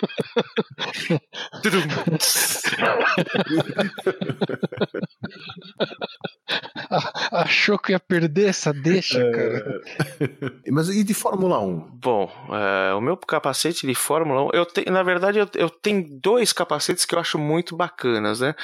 Achou 7.30 7.78
que 7.78 7.92
ia 7.92 8.00
perder 8.00 8.48
essa 8.48 8.72
deixa, 8.72 9.18
cara? 9.30 9.80
É... 10.20 10.26
Mas 10.70 10.88
e 10.88 11.04
de 11.04 11.14
Fórmula 11.14 11.60
1? 11.60 11.90
Bom, 11.94 12.30
é, 12.50 12.94
o 12.94 13.00
meu 13.00 13.16
capacete 13.16 13.86
de 13.86 13.94
Fórmula 13.94 14.46
1, 14.46 14.50
eu 14.52 14.66
tenho, 14.66 14.90
na 14.90 15.02
verdade, 15.02 15.38
eu, 15.38 15.48
eu, 15.54 15.70
tenho 15.70 16.06
dois 16.20 16.52
capacetes 16.52 17.04
que 17.04 17.14
eu 17.14 17.18
acho 17.18 17.38
muito 17.38 17.76
bacanas, 17.76 18.40
né? 18.40 18.54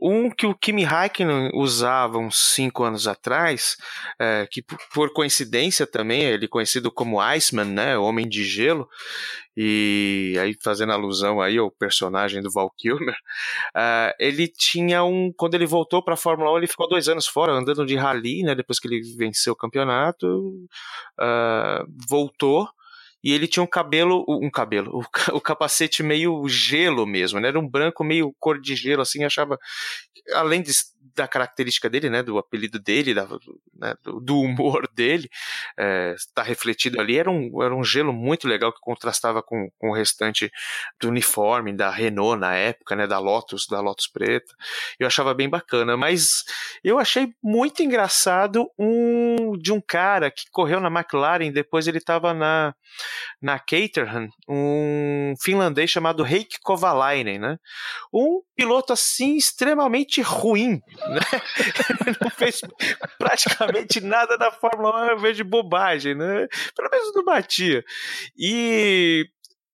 Um 0.00 0.30
que 0.30 0.46
o 0.46 0.54
Kimi 0.54 0.84
Raikkonen 0.84 1.50
usava 1.54 2.18
uns 2.18 2.54
5 2.54 2.82
anos 2.82 3.06
atrás, 3.06 3.76
é, 4.18 4.46
que 4.50 4.62
por 4.92 5.12
coincidência 5.12 5.86
também, 5.86 6.22
ele 6.22 6.48
conhecido 6.48 6.90
como 6.90 7.20
Iceman, 7.20 7.66
né? 7.66 7.96
Homem 7.96 8.28
de 8.28 8.44
Gelo. 8.44 8.88
E 9.60 10.36
aí, 10.40 10.54
fazendo 10.62 10.92
alusão 10.92 11.40
aí 11.40 11.58
ao 11.58 11.68
personagem 11.68 12.40
do 12.40 12.48
Val 12.48 12.70
Kilmer, 12.78 13.16
uh, 13.74 14.14
ele 14.20 14.46
tinha 14.46 15.02
um. 15.02 15.32
Quando 15.36 15.54
ele 15.54 15.66
voltou 15.66 16.00
para 16.00 16.14
a 16.14 16.16
Fórmula 16.16 16.52
1, 16.52 16.58
ele 16.58 16.66
ficou 16.68 16.88
dois 16.88 17.08
anos 17.08 17.26
fora, 17.26 17.52
andando 17.52 17.84
de 17.84 17.96
rally, 17.96 18.44
né? 18.44 18.54
Depois 18.54 18.78
que 18.78 18.86
ele 18.86 19.00
venceu 19.16 19.54
o 19.54 19.56
campeonato, 19.56 20.28
uh, 21.20 21.84
voltou 22.08 22.68
e 23.22 23.32
ele 23.32 23.48
tinha 23.48 23.62
um 23.62 23.66
cabelo, 23.66 24.24
um 24.28 24.50
cabelo, 24.50 25.02
o, 25.34 25.40
capacete 25.40 26.02
meio 26.02 26.46
gelo 26.48 27.04
mesmo, 27.04 27.40
né? 27.40 27.48
Era 27.48 27.58
um 27.58 27.68
branco 27.68 28.04
meio 28.04 28.32
cor 28.38 28.60
de 28.60 28.76
gelo, 28.76 29.02
assim, 29.02 29.24
achava, 29.24 29.58
além 30.34 30.62
de, 30.62 30.72
da 31.14 31.26
característica 31.26 31.90
dele, 31.90 32.08
né, 32.08 32.22
do 32.22 32.38
apelido 32.38 32.78
dele, 32.78 33.12
da, 33.12 33.26
né, 33.74 33.94
do, 34.02 34.40
humor 34.40 34.88
dele, 34.94 35.28
está 36.16 36.42
é, 36.42 36.44
refletido 36.44 37.00
ali, 37.00 37.18
era 37.18 37.30
um, 37.30 37.62
era 37.62 37.74
um 37.74 37.84
gelo 37.84 38.12
muito 38.12 38.46
legal 38.46 38.72
que 38.72 38.80
contrastava 38.80 39.42
com, 39.42 39.68
com 39.78 39.90
o 39.90 39.94
restante 39.94 40.50
do 41.00 41.08
uniforme 41.08 41.72
da 41.72 41.90
Renault 41.90 42.40
na 42.40 42.54
época, 42.54 42.94
né, 42.96 43.06
da 43.06 43.18
Lotus, 43.18 43.66
da 43.68 43.80
Lotus 43.80 44.06
preta, 44.06 44.54
eu 44.98 45.06
achava 45.06 45.34
bem 45.34 45.48
bacana, 45.48 45.96
mas 45.96 46.44
eu 46.82 46.98
achei 46.98 47.32
muito 47.42 47.82
engraçado 47.82 48.70
um 48.78 49.56
de 49.58 49.72
um 49.72 49.80
cara 49.80 50.30
que 50.30 50.44
correu 50.50 50.80
na 50.80 50.88
McLaren, 50.88 51.50
depois 51.50 51.86
ele 51.86 51.98
estava 51.98 52.32
na 52.32 52.74
na 53.40 53.58
Caterham, 53.58 54.28
um 54.48 55.34
finlandês 55.40 55.90
chamado 55.90 56.26
Heikki 56.26 56.58
Kovalainen, 56.60 57.38
né? 57.38 57.58
Um 58.12 58.40
piloto 58.56 58.92
assim 58.92 59.36
extremamente 59.36 60.17
ruim, 60.20 60.80
né? 61.08 61.20
não 62.20 62.30
fez 62.30 62.60
praticamente 63.18 64.00
nada 64.00 64.36
da 64.36 64.50
Fórmula 64.50 65.06
1, 65.06 65.10
eu 65.10 65.18
vejo 65.18 65.44
bobagem, 65.44 66.14
né? 66.14 66.46
Pelo 66.74 66.90
menos 66.90 67.14
não 67.14 67.24
batia. 67.24 67.84
E 68.36 69.26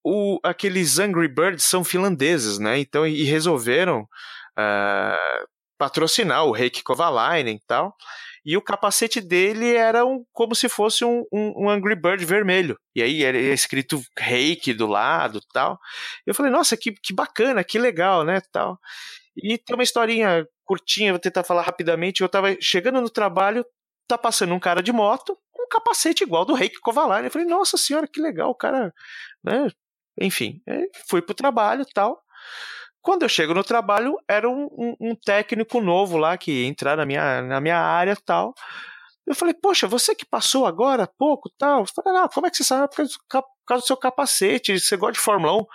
o, 0.05 0.39
aqueles 0.43 0.99
Angry 0.99 1.29
Birds 1.29 1.65
são 1.65 1.85
finlandeses, 1.85 2.59
né? 2.59 2.79
Então, 2.79 3.07
e 3.07 3.25
resolveram 3.25 4.03
uh, 4.03 5.47
patrocinar 5.79 6.45
o 6.45 6.57
Heikki 6.57 6.83
Kovalainen 6.83 7.57
e 7.57 7.67
tal 7.67 7.97
e 8.45 8.57
o 8.59 8.63
capacete 8.63 9.21
dele 9.23 9.75
era 9.75 10.05
um, 10.05 10.23
como 10.33 10.55
se 10.55 10.69
fosse 10.69 11.05
um, 11.05 11.25
um, 11.33 11.65
um 11.65 11.71
Angry 11.71 11.95
Bird 11.95 12.23
vermelho. 12.27 12.79
E 12.95 13.03
aí 13.03 13.25
era 13.25 13.39
escrito 13.39 14.03
Reiki 14.19 14.75
do 14.75 14.87
lado 14.87 15.41
tal. 15.53 15.79
Eu 16.27 16.35
falei, 16.35 16.53
nossa, 16.53 16.77
que, 16.77 16.93
que 16.93 17.15
bacana, 17.15 17.65
que 17.65 17.79
legal, 17.79 18.23
né? 18.23 18.43
tal. 18.53 18.79
E 19.37 19.59
tem 19.59 19.75
uma 19.75 19.83
historinha 19.83 20.47
curtinha, 20.65 21.13
vou 21.13 21.19
tentar 21.19 21.45
falar 21.45 21.63
rapidamente. 21.63 22.23
Eu 22.23 22.29
tava 22.29 22.57
chegando 22.61 23.01
no 23.01 23.11
trabalho, 23.11 23.65
tá 24.09 24.17
passando 24.17 24.55
um 24.55 24.61
cara 24.61 24.83
de 24.83 24.93
moto, 24.93 25.37
com 25.53 25.65
um 25.65 25.69
capacete 25.69 26.25
igual 26.25 26.45
do 26.45 26.55
Reiki 26.55 26.81
Kovalainen. 26.81 27.27
Eu 27.27 27.31
falei, 27.31 27.47
nossa 27.47 27.77
senhora, 27.77 28.07
que 28.07 28.21
legal, 28.21 28.51
o 28.51 28.55
cara, 28.55 28.93
né? 29.43 29.69
Enfim, 30.21 30.63
fui 31.09 31.21
pro 31.21 31.35
trabalho 31.35 31.85
tal. 31.93 32.23
Quando 33.03 33.23
eu 33.23 33.29
chego 33.29 33.53
no 33.53 33.63
trabalho, 33.63 34.17
era 34.29 34.49
um, 34.49 34.65
um, 34.73 34.97
um 35.11 35.15
técnico 35.15 35.81
novo 35.81 36.17
lá 36.17 36.39
que 36.39 36.51
ia 36.51 36.67
entrar 36.67 36.97
na 36.97 37.05
minha, 37.05 37.43
na 37.43 37.61
minha 37.61 37.79
área 37.79 38.17
tal. 38.25 38.55
Eu 39.27 39.35
falei, 39.35 39.55
poxa, 39.55 39.87
você 39.87 40.15
que 40.15 40.25
passou 40.25 40.67
agora 40.67 41.05
há 41.05 41.07
pouco 41.07 41.51
tal. 41.59 41.81
Eu 41.81 41.87
falei, 41.87 42.19
não, 42.21 42.29
como 42.29 42.47
é 42.47 42.51
que 42.51 42.57
você 42.57 42.65
sabe? 42.65 42.89
Por 42.89 42.97
causa, 42.97 43.19
por 43.29 43.67
causa 43.67 43.83
do 43.83 43.87
seu 43.87 43.97
capacete, 43.97 44.79
você 44.79 44.97
gosta 44.97 45.15
de 45.15 45.21
Fórmula 45.21 45.63
1? 45.63 45.67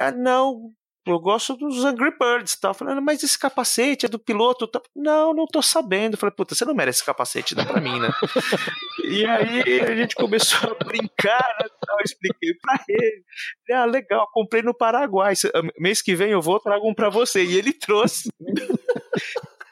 Ah, 0.00 0.12
não, 0.12 0.72
eu 1.06 1.18
gosto 1.18 1.56
dos 1.56 1.84
Angry 1.84 2.12
Birds 2.18 2.58
tal. 2.58 2.74
Falando, 2.74 3.00
mas 3.00 3.22
esse 3.22 3.38
capacete 3.38 4.06
é 4.06 4.08
do 4.08 4.18
piloto? 4.18 4.66
Tal. 4.66 4.82
Não, 4.94 5.32
não 5.32 5.46
tô 5.46 5.62
sabendo. 5.62 6.16
Falei, 6.16 6.34
puta, 6.34 6.54
você 6.54 6.64
não 6.64 6.74
merece 6.74 6.98
esse 6.98 7.06
capacete, 7.06 7.54
dá 7.54 7.64
pra 7.64 7.80
mim, 7.80 7.98
né? 7.98 8.08
e 9.04 9.24
aí 9.24 9.80
a 9.80 9.96
gente 9.96 10.14
começou 10.14 10.76
a 10.78 10.84
brincar, 10.84 11.56
né. 11.60 11.66
Eu 11.90 12.04
expliquei 12.04 12.54
pra 12.60 12.78
ele. 12.88 13.24
Ah, 13.72 13.84
legal, 13.84 14.28
comprei 14.32 14.62
no 14.62 14.74
Paraguai. 14.74 15.34
Mês 15.78 16.02
que 16.02 16.14
vem 16.14 16.30
eu 16.30 16.40
vou, 16.40 16.60
trago 16.60 16.88
um 16.88 16.94
pra 16.94 17.08
você. 17.08 17.44
E 17.44 17.56
ele 17.56 17.72
trouxe. 17.72 18.30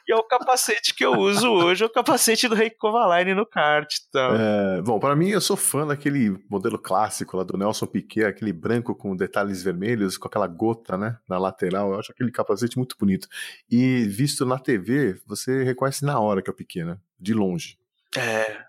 Que 0.09 0.13
é 0.13 0.15
o 0.15 0.23
capacete 0.23 0.95
que 0.95 1.05
eu 1.05 1.11
uso 1.11 1.47
hoje, 1.47 1.83
é 1.83 1.85
o 1.85 1.89
capacete 1.89 2.47
do 2.47 2.55
Rei 2.55 2.71
Kovalainen 2.71 3.35
no 3.35 3.45
kart. 3.45 3.93
Então. 4.09 4.33
É, 4.33 4.81
bom, 4.81 4.99
para 4.99 5.15
mim, 5.15 5.29
eu 5.29 5.39
sou 5.39 5.55
fã 5.55 5.85
daquele 5.85 6.35
modelo 6.49 6.79
clássico 6.79 7.37
lá 7.37 7.43
do 7.43 7.55
Nelson 7.55 7.85
Piquet, 7.85 8.25
aquele 8.25 8.51
branco 8.51 8.95
com 8.95 9.15
detalhes 9.15 9.61
vermelhos, 9.61 10.17
com 10.17 10.27
aquela 10.27 10.47
gota, 10.47 10.97
né, 10.97 11.15
na 11.29 11.37
lateral. 11.37 11.93
Eu 11.93 11.99
acho 11.99 12.11
aquele 12.11 12.31
capacete 12.31 12.75
muito 12.75 12.95
bonito. 12.99 13.27
E 13.69 14.05
visto 14.05 14.47
na 14.47 14.57
TV, 14.57 15.21
você 15.27 15.63
reconhece 15.63 16.03
na 16.03 16.19
hora 16.19 16.41
que 16.41 16.49
é 16.49 16.53
o 16.53 16.55
Piquet, 16.55 16.85
né? 16.85 16.97
De 17.19 17.35
longe. 17.35 17.77
É, 18.17 18.63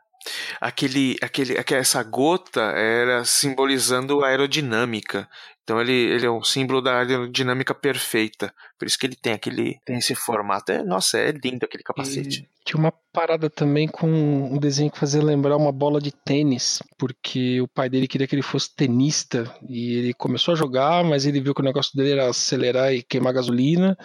aquele, 0.60 1.16
aquele, 1.22 1.56
essa 1.56 2.02
gota 2.02 2.60
era 2.60 3.24
simbolizando 3.24 4.22
a 4.22 4.28
aerodinâmica. 4.28 5.26
Então 5.62 5.81
ele, 5.81 5.93
ele 5.93 6.27
é 6.27 6.31
um 6.31 6.43
símbolo 6.43 6.81
da 6.81 6.99
aerodinâmica 6.99 7.74
perfeita. 7.74 8.53
Por 8.78 8.87
isso 8.87 8.99
que 8.99 9.07
ele 9.07 9.16
tem 9.16 9.32
aquele 9.32 9.78
tem 9.85 9.99
esse 9.99 10.15
formato. 10.15 10.73
É, 10.73 10.82
nossa, 10.82 11.19
é 11.19 11.31
lindo 11.31 11.65
aquele 11.65 11.82
capacete. 11.82 12.41
E 12.41 12.65
tinha 12.65 12.78
uma 12.78 12.93
parada 13.12 13.49
também 13.49 13.89
com 13.89 14.09
um 14.09 14.59
desenho 14.59 14.91
que 14.91 14.99
fazia 14.99 15.23
lembrar 15.23 15.57
uma 15.57 15.73
bola 15.73 16.01
de 16.01 16.12
tênis, 16.12 16.82
porque 16.99 17.61
o 17.61 17.69
pai 17.69 17.89
dele 17.89 18.09
queria 18.09 18.27
que 18.27 18.35
ele 18.35 18.43
fosse 18.43 18.74
tenista 18.74 19.53
e 19.69 19.95
ele 19.95 20.15
começou 20.15 20.53
a 20.53 20.57
jogar, 20.57 21.05
mas 21.05 21.27
ele 21.27 21.41
viu 21.41 21.55
que 21.55 21.61
o 21.61 21.65
negócio 21.65 21.97
dele 21.97 22.12
era 22.12 22.28
acelerar 22.28 22.93
e 22.93 23.03
queimar 23.03 23.32
gasolina. 23.32 23.97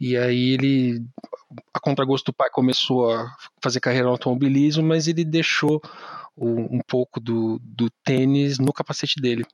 E 0.00 0.16
aí 0.16 0.54
ele, 0.54 1.02
a 1.74 1.80
contragosto 1.80 2.30
do 2.32 2.34
pai, 2.34 2.48
começou 2.50 3.10
a 3.10 3.26
fazer 3.62 3.80
carreira 3.80 4.06
no 4.06 4.12
automobilismo, 4.12 4.82
mas 4.82 5.08
ele 5.08 5.24
deixou 5.24 5.80
um 6.36 6.80
pouco 6.86 7.20
do, 7.20 7.60
do 7.62 7.90
tênis 8.02 8.58
no 8.58 8.72
capacete 8.72 9.20
dele. 9.20 9.44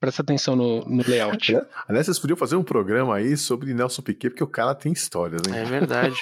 Presta 0.00 0.22
atenção 0.22 0.56
no, 0.56 0.80
no 0.86 1.04
layout. 1.06 1.54
Aliás, 1.86 2.06
vocês 2.06 2.18
podiam 2.18 2.36
fazer 2.36 2.56
um 2.56 2.62
programa 2.62 3.16
aí 3.16 3.36
sobre 3.36 3.74
Nelson 3.74 4.00
Piquet, 4.00 4.30
porque 4.30 4.42
o 4.42 4.46
cara 4.46 4.74
tem 4.74 4.92
histórias, 4.92 5.42
hein? 5.46 5.54
É 5.54 5.64
verdade. 5.64 6.16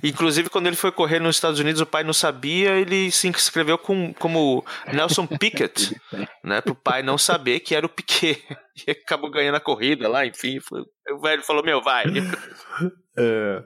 Inclusive, 0.00 0.48
quando 0.48 0.68
ele 0.68 0.76
foi 0.76 0.92
correr 0.92 1.18
nos 1.18 1.34
Estados 1.34 1.58
Unidos, 1.58 1.80
o 1.80 1.86
pai 1.86 2.04
não 2.04 2.12
sabia, 2.12 2.70
ele 2.76 3.10
se 3.10 3.26
inscreveu 3.26 3.76
com, 3.76 4.14
como 4.14 4.64
Nelson 4.92 5.26
Piquet, 5.26 6.00
né? 6.44 6.60
Pro 6.60 6.76
pai 6.76 7.02
não 7.02 7.18
saber 7.18 7.58
que 7.58 7.74
era 7.74 7.84
o 7.84 7.88
Piquet. 7.88 8.40
E 8.86 8.92
acabou 8.92 9.30
ganhando 9.30 9.56
a 9.56 9.60
corrida 9.60 10.08
lá, 10.08 10.24
enfim. 10.24 10.60
Foi, 10.60 10.84
o 11.08 11.18
velho 11.20 11.42
falou: 11.42 11.64
Meu, 11.64 11.82
vai. 11.82 12.04
É... 13.16 13.62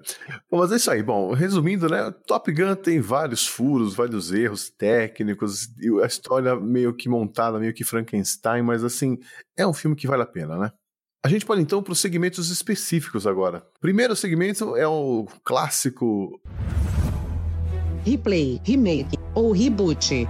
Bom, 0.50 0.58
mas 0.58 0.72
é 0.72 0.76
isso 0.76 0.90
aí. 0.90 1.02
Bom, 1.02 1.32
resumindo, 1.32 1.88
né? 1.88 2.10
Top 2.26 2.50
Gun 2.50 2.74
tem 2.74 3.00
vários 3.00 3.46
furos, 3.46 3.94
vários 3.94 4.32
erros 4.32 4.70
técnicos, 4.70 5.68
a 6.02 6.06
história 6.06 6.56
meio 6.56 6.94
que 6.94 7.10
montada, 7.10 7.60
meio 7.60 7.74
que 7.74 7.84
Frankenstein, 7.84 8.62
mas 8.62 8.82
assim, 8.82 9.18
é 9.56 9.66
um 9.66 9.74
filme 9.74 9.94
que 9.94 10.06
vale 10.06 10.22
a 10.22 10.26
pena, 10.26 10.56
né? 10.56 10.72
A 11.24 11.28
gente 11.28 11.46
pode 11.46 11.62
então 11.62 11.82
para 11.82 11.92
os 11.92 12.00
segmentos 12.00 12.50
específicos 12.50 13.26
agora. 13.26 13.64
Primeiro 13.80 14.16
segmento 14.16 14.76
é 14.76 14.88
o 14.88 15.26
clássico. 15.44 16.40
Replay, 18.04 18.60
remake 18.64 19.16
ou 19.34 19.52
reboot. 19.52 20.26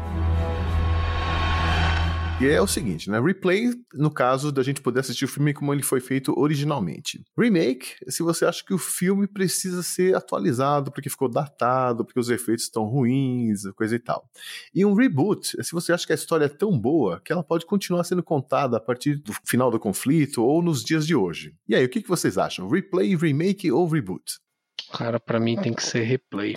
E 2.41 2.47
é 2.47 2.61
o 2.61 2.67
seguinte, 2.67 3.09
né? 3.09 3.21
Replay, 3.21 3.71
no 3.95 4.11
caso 4.11 4.51
da 4.51 4.63
gente 4.63 4.83
poder 4.83 5.01
assistir 5.01 5.25
o 5.25 5.29
filme 5.29 5.55
como 5.55 5.73
ele 5.73 5.85
foi 5.85 6.01
feito 6.01 6.37
originalmente. 6.37 7.25
Remake, 7.39 7.95
se 8.09 8.25
você 8.25 8.45
acha 8.45 8.63
que 8.65 8.75
o 8.75 8.79
filme 8.79 9.29
precisa 9.29 9.85
ser 9.85 10.17
atualizado 10.17 10.91
porque 10.91 11.09
ficou 11.09 11.29
datado, 11.29 12.05
porque 12.05 12.19
os 12.19 12.29
efeitos 12.29 12.65
estão 12.65 12.85
ruins, 12.85 13.63
coisa 13.77 13.95
e 13.95 14.01
tal. 14.01 14.29
E 14.75 14.85
um 14.85 14.95
reboot, 14.95 15.57
se 15.63 15.73
você 15.73 15.93
acha 15.93 16.05
que 16.05 16.13
a 16.13 16.17
história 16.17 16.47
é 16.47 16.49
tão 16.49 16.77
boa 16.77 17.21
que 17.25 17.33
ela 17.33 17.43
pode 17.43 17.65
continuar 17.67 18.03
sendo 18.03 18.23
contada 18.23 18.77
a 18.77 18.81
partir 18.81 19.15
do 19.17 19.33
final 19.45 19.71
do 19.71 19.79
conflito 19.79 20.43
ou 20.43 20.61
nos 20.61 20.83
dias 20.83 21.07
de 21.07 21.15
hoje. 21.15 21.55
E 21.69 21.75
aí, 21.75 21.85
o 21.85 21.89
que 21.89 22.07
vocês 22.07 22.37
acham? 22.37 22.69
Replay, 22.69 23.15
remake 23.15 23.71
ou 23.71 23.89
reboot? 23.89 24.44
Cara, 24.93 25.19
pra 25.19 25.41
mim 25.41 25.57
tem 25.57 25.73
que 25.73 25.83
ser 25.83 26.03
replay. 26.03 26.57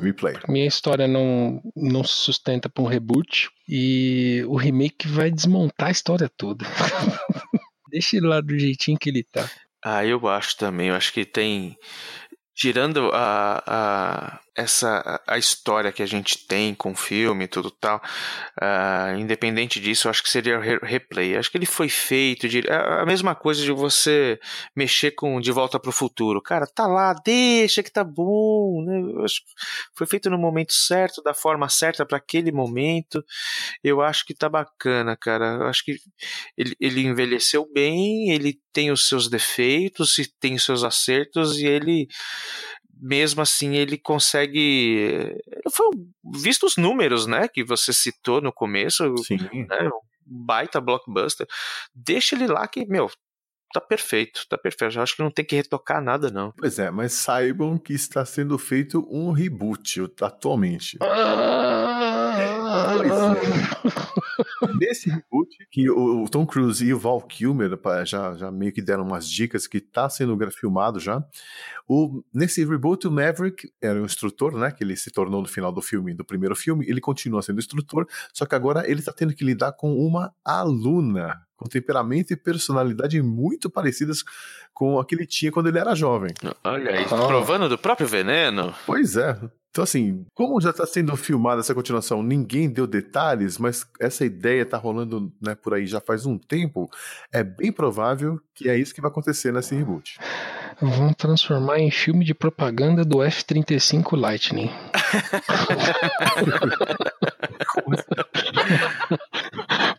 Replay. 0.00 0.34
Pra 0.34 0.52
mim 0.52 0.62
a 0.62 0.66
história 0.66 1.06
não, 1.06 1.62
não 1.74 2.02
se 2.02 2.14
sustenta 2.14 2.68
pra 2.68 2.82
um 2.82 2.86
reboot 2.86 3.48
e 3.68 4.44
o 4.48 4.56
remake 4.56 5.06
vai 5.06 5.30
desmontar 5.30 5.88
a 5.88 5.92
história 5.92 6.28
toda. 6.36 6.64
Deixa 7.90 8.16
ele 8.16 8.26
lá 8.26 8.40
do 8.40 8.58
jeitinho 8.58 8.98
que 8.98 9.08
ele 9.08 9.22
tá. 9.22 9.48
Ah, 9.84 10.04
eu 10.04 10.26
acho 10.26 10.56
também. 10.56 10.88
Eu 10.88 10.96
acho 10.96 11.12
que 11.12 11.24
tem. 11.24 11.76
Tirando 12.54 13.10
a, 13.12 13.62
a, 13.66 14.40
essa 14.56 15.22
a 15.26 15.36
história 15.36 15.92
que 15.92 16.02
a 16.02 16.06
gente 16.06 16.46
tem 16.46 16.74
com 16.74 16.92
o 16.92 16.96
filme 16.96 17.44
e 17.44 17.48
tudo 17.48 17.70
tal, 17.70 18.00
uh, 18.60 19.18
independente 19.18 19.78
disso, 19.78 20.06
eu 20.06 20.10
acho 20.10 20.22
que 20.22 20.30
seria 20.30 20.58
re 20.58 20.78
replay. 20.82 21.36
Acho 21.36 21.50
que 21.50 21.58
ele 21.58 21.66
foi 21.66 21.88
feito 21.88 22.48
de 22.48 22.62
a 22.68 23.04
mesma 23.04 23.34
coisa 23.34 23.62
de 23.62 23.70
você 23.72 24.38
mexer 24.74 25.12
com 25.12 25.40
De 25.40 25.52
Volta 25.52 25.78
para 25.78 25.90
o 25.90 25.92
Futuro. 25.92 26.40
Cara, 26.40 26.66
tá 26.66 26.86
lá, 26.86 27.12
deixa 27.12 27.82
que 27.82 27.92
tá 27.92 28.02
bom, 28.02 28.82
né? 28.84 29.24
Acho 29.24 29.40
que 29.40 29.50
foi 29.94 30.06
feito 30.06 30.30
no 30.30 30.38
momento 30.38 30.72
certo, 30.72 31.22
da 31.22 31.34
forma 31.34 31.68
certa 31.68 32.06
para 32.06 32.16
aquele 32.18 32.50
momento. 32.50 33.22
Eu 33.84 34.00
acho 34.00 34.24
que 34.24 34.34
tá 34.34 34.48
bacana, 34.48 35.16
cara. 35.16 35.58
Eu 35.60 35.66
acho 35.66 35.84
que 35.84 35.96
ele, 36.56 36.74
ele 36.80 37.02
envelheceu 37.02 37.68
bem, 37.72 38.30
ele 38.30 38.58
tem 38.72 38.90
os 38.90 39.08
seus 39.08 39.28
defeitos 39.28 40.18
e 40.18 40.30
tem 40.38 40.54
os 40.54 40.64
seus 40.64 40.84
acertos 40.84 41.58
e 41.58 41.66
ele 41.66 42.08
mesmo 43.00 43.42
assim 43.42 43.74
ele 43.74 43.98
consegue. 43.98 45.36
Foi 45.70 45.86
visto 46.34 46.66
os 46.66 46.76
números, 46.76 47.26
né, 47.26 47.48
que 47.48 47.64
você 47.64 47.92
citou 47.92 48.40
no 48.40 48.52
começo, 48.52 49.16
Sim. 49.18 49.38
Né, 49.52 49.90
baita 50.24 50.80
blockbuster. 50.80 51.46
Deixa 51.94 52.34
ele 52.34 52.46
lá 52.46 52.66
que, 52.66 52.86
meu, 52.86 53.08
tá 53.72 53.80
perfeito, 53.80 54.46
tá 54.48 54.56
perfeito. 54.56 54.96
Eu 54.96 55.02
acho 55.02 55.16
que 55.16 55.22
não 55.22 55.30
tem 55.30 55.44
que 55.44 55.56
retocar 55.56 56.02
nada, 56.02 56.30
não. 56.30 56.52
Pois 56.56 56.78
é, 56.78 56.90
mas 56.90 57.12
saibam 57.12 57.78
que 57.78 57.92
está 57.92 58.24
sendo 58.24 58.58
feito 58.58 59.06
um 59.10 59.30
reboot 59.32 60.02
atualmente. 60.20 60.98
Pois. 62.96 64.76
Nesse 64.78 65.08
reboot, 65.08 65.56
que 65.70 65.88
o, 65.90 66.24
o, 66.24 66.28
Tom 66.28 66.46
Cruise 66.46 66.84
e 66.84 66.92
o 66.92 66.98
Val 66.98 67.20
Kilmer 67.22 67.78
já, 68.04 68.34
já 68.34 68.50
meio 68.50 68.72
que 68.72 68.82
deram 68.82 69.04
umas 69.04 69.28
dicas 69.28 69.66
que 69.66 69.78
está 69.78 70.08
sendo 70.08 70.36
filmado 70.50 71.00
já. 71.00 71.24
O, 71.88 72.22
nesse 72.34 72.64
reboot, 72.64 73.06
o 73.06 73.10
Maverick 73.10 73.70
era 73.80 74.00
um 74.00 74.04
instrutor, 74.04 74.56
né? 74.56 74.70
Que 74.70 74.82
ele 74.82 74.96
se 74.96 75.10
tornou 75.10 75.40
no 75.40 75.48
final 75.48 75.72
do 75.72 75.80
filme, 75.80 76.12
do 76.12 76.24
primeiro 76.24 76.56
filme. 76.56 76.84
Ele 76.88 77.00
continua 77.00 77.42
sendo 77.42 77.58
instrutor, 77.58 78.06
só 78.32 78.44
que 78.44 78.54
agora 78.54 78.88
ele 78.90 79.00
está 79.00 79.12
tendo 79.12 79.34
que 79.34 79.44
lidar 79.44 79.72
com 79.72 79.94
uma 79.96 80.34
aluna 80.44 81.46
com 81.56 81.66
temperamento 81.66 82.32
e 82.32 82.36
personalidade 82.36 83.20
muito 83.22 83.70
parecidas 83.70 84.22
com 84.74 84.98
a 84.98 85.06
que 85.06 85.14
ele 85.14 85.26
tinha 85.26 85.50
quando 85.50 85.68
ele 85.68 85.78
era 85.78 85.94
jovem. 85.94 86.32
Olha 86.62 86.90
aí, 86.90 87.04
ah. 87.04 87.26
provando 87.26 87.68
do 87.68 87.78
próprio 87.78 88.06
veneno. 88.06 88.74
Pois 88.84 89.16
é. 89.16 89.38
Então, 89.76 89.84
assim, 89.84 90.24
como 90.34 90.58
já 90.58 90.70
está 90.70 90.86
sendo 90.86 91.14
filmada 91.18 91.60
essa 91.60 91.74
continuação, 91.74 92.22
ninguém 92.22 92.66
deu 92.66 92.86
detalhes, 92.86 93.58
mas 93.58 93.84
essa 94.00 94.24
ideia 94.24 94.62
está 94.62 94.78
rolando 94.78 95.30
né, 95.38 95.54
por 95.54 95.74
aí 95.74 95.86
já 95.86 96.00
faz 96.00 96.24
um 96.24 96.38
tempo, 96.38 96.90
é 97.30 97.44
bem 97.44 97.70
provável 97.70 98.40
que 98.54 98.70
é 98.70 98.78
isso 98.78 98.94
que 98.94 99.02
vai 99.02 99.10
acontecer 99.10 99.52
nesse 99.52 99.74
reboot. 99.74 100.18
Vão 100.80 101.12
transformar 101.12 101.78
em 101.78 101.90
filme 101.90 102.24
de 102.24 102.32
propaganda 102.32 103.04
do 103.04 103.22
F-35 103.22 104.18
Lightning. 104.18 104.70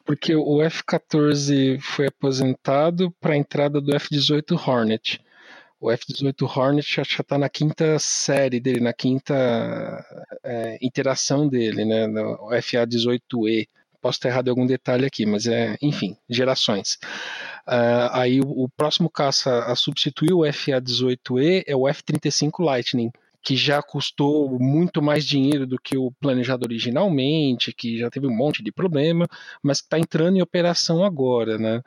Porque 0.04 0.36
o 0.36 0.60
F-14 0.64 1.80
foi 1.82 2.08
aposentado 2.08 3.14
para 3.22 3.36
a 3.36 3.38
entrada 3.38 3.80
do 3.80 3.96
F-18 3.96 4.60
Hornet. 4.68 5.22
O 5.80 5.92
F-18 5.92 6.58
Hornet 6.58 6.96
já 6.96 7.04
está 7.04 7.38
na 7.38 7.48
quinta 7.50 8.00
série 8.00 8.60
dele, 8.60 8.80
na 8.80 8.94
quinta 8.94 9.36
é, 10.44 10.78
interação 10.82 11.48
dele, 11.48 11.86
né? 11.86 12.08
O 12.40 12.50
FA-18E. 12.50 13.68
Posso 14.02 14.18
estar 14.18 14.30
errado 14.30 14.48
em 14.48 14.50
algum 14.52 14.66
detalhe 14.66 15.06
aqui, 15.06 15.26
mas 15.26 15.48
é, 15.48 15.76
enfim, 15.82 16.16
gerações. 16.30 16.98
Uh, 17.68 18.10
aí 18.12 18.40
o, 18.40 18.64
o, 18.64 18.70
próximo 18.70 19.10
caça 19.10 19.66
a 19.66 19.76
substituir 19.76 20.34
o 20.34 20.46
FA-18E 20.46 21.64
é 21.68 21.76
o 21.76 21.88
F-35 21.88 22.64
Lightning, 22.64 23.12
que 23.42 23.56
já 23.56 23.82
custou 23.82 24.58
muito 24.60 25.02
mais 25.02 25.26
dinheiro 25.26 25.66
do 25.68 25.80
que 25.80 25.98
o 25.98 26.12
planejado 26.20 26.66
originalmente, 26.66 27.74
que 27.74 27.98
já 27.98 28.10
teve 28.10 28.28
um 28.28 28.36
monte 28.36 28.64
de 28.64 28.72
problema, 28.72 29.28
mas 29.62 29.78
está 29.78 30.00
entrando 30.00 30.38
em 30.38 30.42
operação 30.42 31.04
agora, 31.04 31.58
né? 31.58 31.82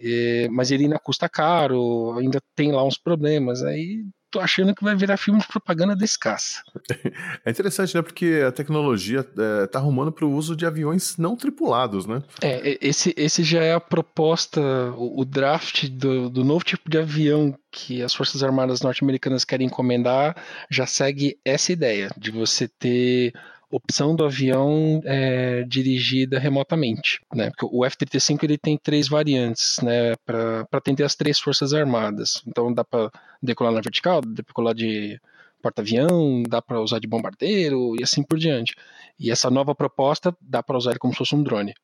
É, 0.00 0.48
mas 0.50 0.70
ele 0.70 0.84
ainda 0.84 0.98
custa 0.98 1.28
caro, 1.28 2.14
ainda 2.18 2.40
tem 2.54 2.72
lá 2.72 2.84
uns 2.84 2.98
problemas. 2.98 3.62
Aí 3.62 4.04
tô 4.30 4.40
achando 4.40 4.74
que 4.74 4.84
vai 4.84 4.94
virar 4.94 5.16
filme 5.16 5.40
de 5.40 5.46
propaganda 5.46 5.96
descassa. 5.96 6.62
É 7.44 7.50
interessante, 7.50 7.94
né? 7.94 8.02
Porque 8.02 8.42
a 8.46 8.50
tecnologia 8.50 9.24
é, 9.38 9.66
tá 9.66 9.78
arrumando 9.78 10.10
para 10.10 10.24
o 10.24 10.32
uso 10.32 10.56
de 10.56 10.66
aviões 10.66 11.16
não 11.16 11.36
tripulados, 11.36 12.04
né? 12.04 12.22
É, 12.42 12.76
esse, 12.80 13.14
esse 13.16 13.44
já 13.44 13.62
é 13.62 13.72
a 13.72 13.80
proposta, 13.80 14.60
o, 14.96 15.20
o 15.20 15.24
draft 15.24 15.88
do, 15.88 16.28
do 16.28 16.44
novo 16.44 16.64
tipo 16.64 16.90
de 16.90 16.98
avião 16.98 17.56
que 17.70 18.02
as 18.02 18.12
Forças 18.12 18.42
Armadas 18.42 18.80
norte-americanas 18.80 19.44
querem 19.44 19.68
encomendar 19.68 20.36
já 20.68 20.86
segue 20.86 21.38
essa 21.44 21.72
ideia 21.72 22.10
de 22.18 22.30
você 22.30 22.66
ter 22.66 23.32
opção 23.70 24.14
do 24.14 24.24
avião 24.24 25.00
é, 25.04 25.64
dirigida 25.64 26.38
remotamente, 26.38 27.20
né? 27.34 27.50
Porque 27.50 27.66
o 27.70 27.84
F-35 27.84 28.44
ele 28.44 28.58
tem 28.58 28.78
três 28.78 29.08
variantes, 29.08 29.78
né? 29.82 30.14
Para 30.24 30.66
atender 30.72 31.04
as 31.04 31.14
três 31.14 31.38
forças 31.38 31.74
armadas. 31.74 32.42
Então 32.46 32.72
dá 32.72 32.84
para 32.84 33.10
decolar 33.42 33.72
na 33.72 33.80
vertical, 33.80 34.20
decolar 34.20 34.74
de 34.74 35.20
porta-avião, 35.62 36.42
dá 36.48 36.62
para 36.62 36.80
usar 36.80 36.98
de 37.00 37.08
bombardeiro 37.08 37.94
e 37.98 38.02
assim 38.02 38.22
por 38.22 38.38
diante. 38.38 38.74
E 39.18 39.30
essa 39.30 39.50
nova 39.50 39.74
proposta 39.74 40.36
dá 40.40 40.62
para 40.62 40.76
usar 40.76 40.90
ele 40.90 40.98
como 40.98 41.12
se 41.12 41.18
fosse 41.18 41.34
um 41.34 41.42
drone. 41.42 41.74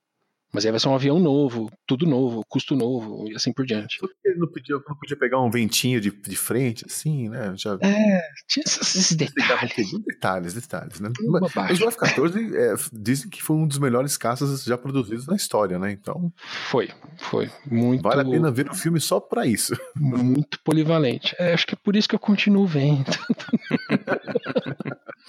Mas 0.53 0.67
aí 0.67 0.71
vai 0.71 0.79
ser 0.79 0.89
um 0.89 0.95
avião 0.95 1.19
novo, 1.19 1.71
tudo 1.87 2.07
novo, 2.07 2.45
custo 2.47 2.77
novo 2.77 3.27
e 3.27 3.35
assim 3.35 3.53
por 3.53 3.65
diante. 3.65 3.99
Ele 4.23 4.39
não 4.39 4.47
podia, 4.47 4.75
não 4.75 4.97
podia 4.97 5.17
pegar 5.17 5.41
um 5.41 5.51
ventinho 5.51 5.99
de, 5.99 6.11
de 6.11 6.37
frente, 6.37 6.85
assim, 6.87 7.31
né? 7.31 7.55
Já... 7.57 7.79
É, 7.81 8.21
tinha 8.47 8.63
esses 8.67 9.13
detalhes. 9.13 9.93
Detalhes, 10.05 10.55
detalhes, 10.55 11.01
né? 11.01 11.11
Mas, 11.27 11.55
mas 11.55 11.81
o 11.81 11.89
F-14 11.89 12.55
é, 12.55 12.75
dizem 12.93 13.31
que 13.31 13.43
foi 13.43 13.57
um 13.57 13.67
dos 13.67 13.79
melhores 13.79 14.19
caças 14.19 14.63
já 14.63 14.77
produzidos 14.77 15.27
na 15.27 15.37
história, 15.37 15.79
né? 15.79 15.91
Então. 15.91 16.31
Foi, 16.69 16.91
foi. 17.17 17.51
Muito. 17.67 18.03
Vale 18.03 18.21
a 18.21 18.25
pena 18.25 18.51
ver 18.51 18.69
o 18.69 18.75
filme 18.75 19.01
só 19.01 19.21
pra 19.21 19.47
isso. 19.47 19.75
Muito 19.97 20.61
polivalente. 20.63 21.35
É, 21.39 21.55
acho 21.55 21.67
que 21.67 21.75
é 21.75 21.79
por 21.83 21.97
isso 21.97 22.09
que 22.09 22.15
eu 22.15 22.21
continuo 22.21 22.67
vendo. 22.67 23.07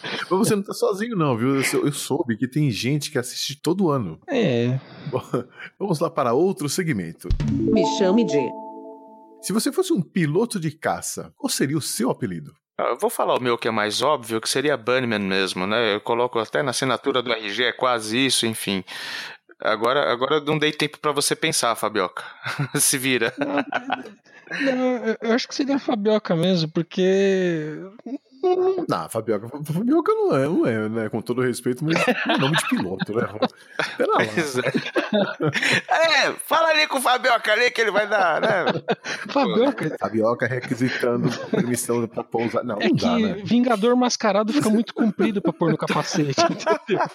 Mas 0.04 0.28
você 0.30 0.56
não 0.56 0.64
tá 0.64 0.74
sozinho, 0.74 1.16
não, 1.16 1.38
viu? 1.38 1.56
Eu, 1.56 1.86
eu 1.86 1.94
soube 1.94 2.36
que 2.36 2.48
tem 2.48 2.70
gente 2.72 3.12
que 3.12 3.18
assiste 3.18 3.56
todo 3.56 3.90
ano. 3.90 4.20
É. 4.28 4.80
Vamos 5.80 6.00
lá 6.00 6.10
para 6.10 6.34
outro 6.34 6.70
segmento. 6.70 7.28
Me 7.52 7.86
chame 7.98 8.24
de. 8.26 8.40
Se 9.42 9.52
você 9.52 9.72
fosse 9.72 9.92
um 9.92 10.02
piloto 10.02 10.60
de 10.60 10.72
caça, 10.72 11.34
qual 11.38 11.50
seria 11.50 11.78
o 11.78 11.82
seu 11.82 12.10
apelido? 12.10 12.54
Ah, 12.78 12.90
eu 12.90 12.98
vou 12.98 13.10
falar 13.10 13.38
o 13.38 13.42
meu 13.42 13.58
que 13.58 13.68
é 13.68 13.72
mais 13.72 14.02
óbvio, 14.02 14.42
que 14.42 14.50
seria 14.50 14.78
Bunnyman 14.78 15.20
mesmo, 15.20 15.68
né? 15.68 15.96
Eu 15.96 16.02
coloco 16.02 16.40
até 16.40 16.64
na 16.64 16.72
assinatura 16.72 17.22
do 17.22 17.32
RG, 17.32 17.66
é 17.66 17.72
quase 17.72 18.26
isso, 18.26 18.46
enfim. 18.46 18.84
Agora, 19.60 20.12
agora 20.12 20.42
não 20.42 20.58
dei 20.58 20.72
tempo 20.72 21.00
para 21.00 21.12
você 21.12 21.36
pensar, 21.36 21.76
Fabioca. 21.76 22.24
Se 22.76 22.98
vira. 22.98 23.34
Não, 23.40 25.16
eu 25.22 25.34
acho 25.34 25.48
que 25.48 25.56
seria 25.56 25.80
Fabioca 25.80 26.36
mesmo, 26.36 26.70
porque 26.72 27.80
não, 28.90 29.10
Fabioca, 29.10 29.48
Fabioca 29.48 30.14
não 30.14 30.36
é, 30.36 30.46
não 30.46 30.68
é, 30.68 30.90
né? 30.90 31.10
Com 31.10 31.22
todo 31.22 31.42
respeito, 31.42 31.84
mas 31.84 31.96
é 32.08 32.14
nome 32.38 32.56
de 32.58 32.68
piloto, 32.68 33.14
né? 33.14 33.28
Pera 33.98 34.12
lá. 34.12 34.24
É. 34.24 36.28
é, 36.28 36.34
fala 36.34 36.70
ali 36.70 36.88
com 36.88 36.98
o 36.98 37.02
Fabioca 37.02 37.52
ali 37.52 37.72
que 37.72 37.82
ele 37.82 37.92
vai 37.92 38.08
dar, 38.08 38.42
né? 38.42 38.66
Fabioca. 39.30 39.98
Fabioca 39.98 40.48
requisitando 40.48 41.30
permissão 41.50 42.06
pra 42.08 42.24
pousar. 42.24 42.64
Não, 42.64 42.80
é 42.80 42.88
não 42.88 42.96
que 42.96 43.06
dá, 43.06 43.18
né? 43.18 43.42
Vingador 43.44 43.96
mascarado 43.96 44.52
fica 44.52 44.70
muito 44.70 44.94
comprido 44.94 45.42
pra 45.42 45.54
pôr 45.54 45.72
no 45.72 45.78
capacete, 45.78 46.42
entendeu? 46.42 47.00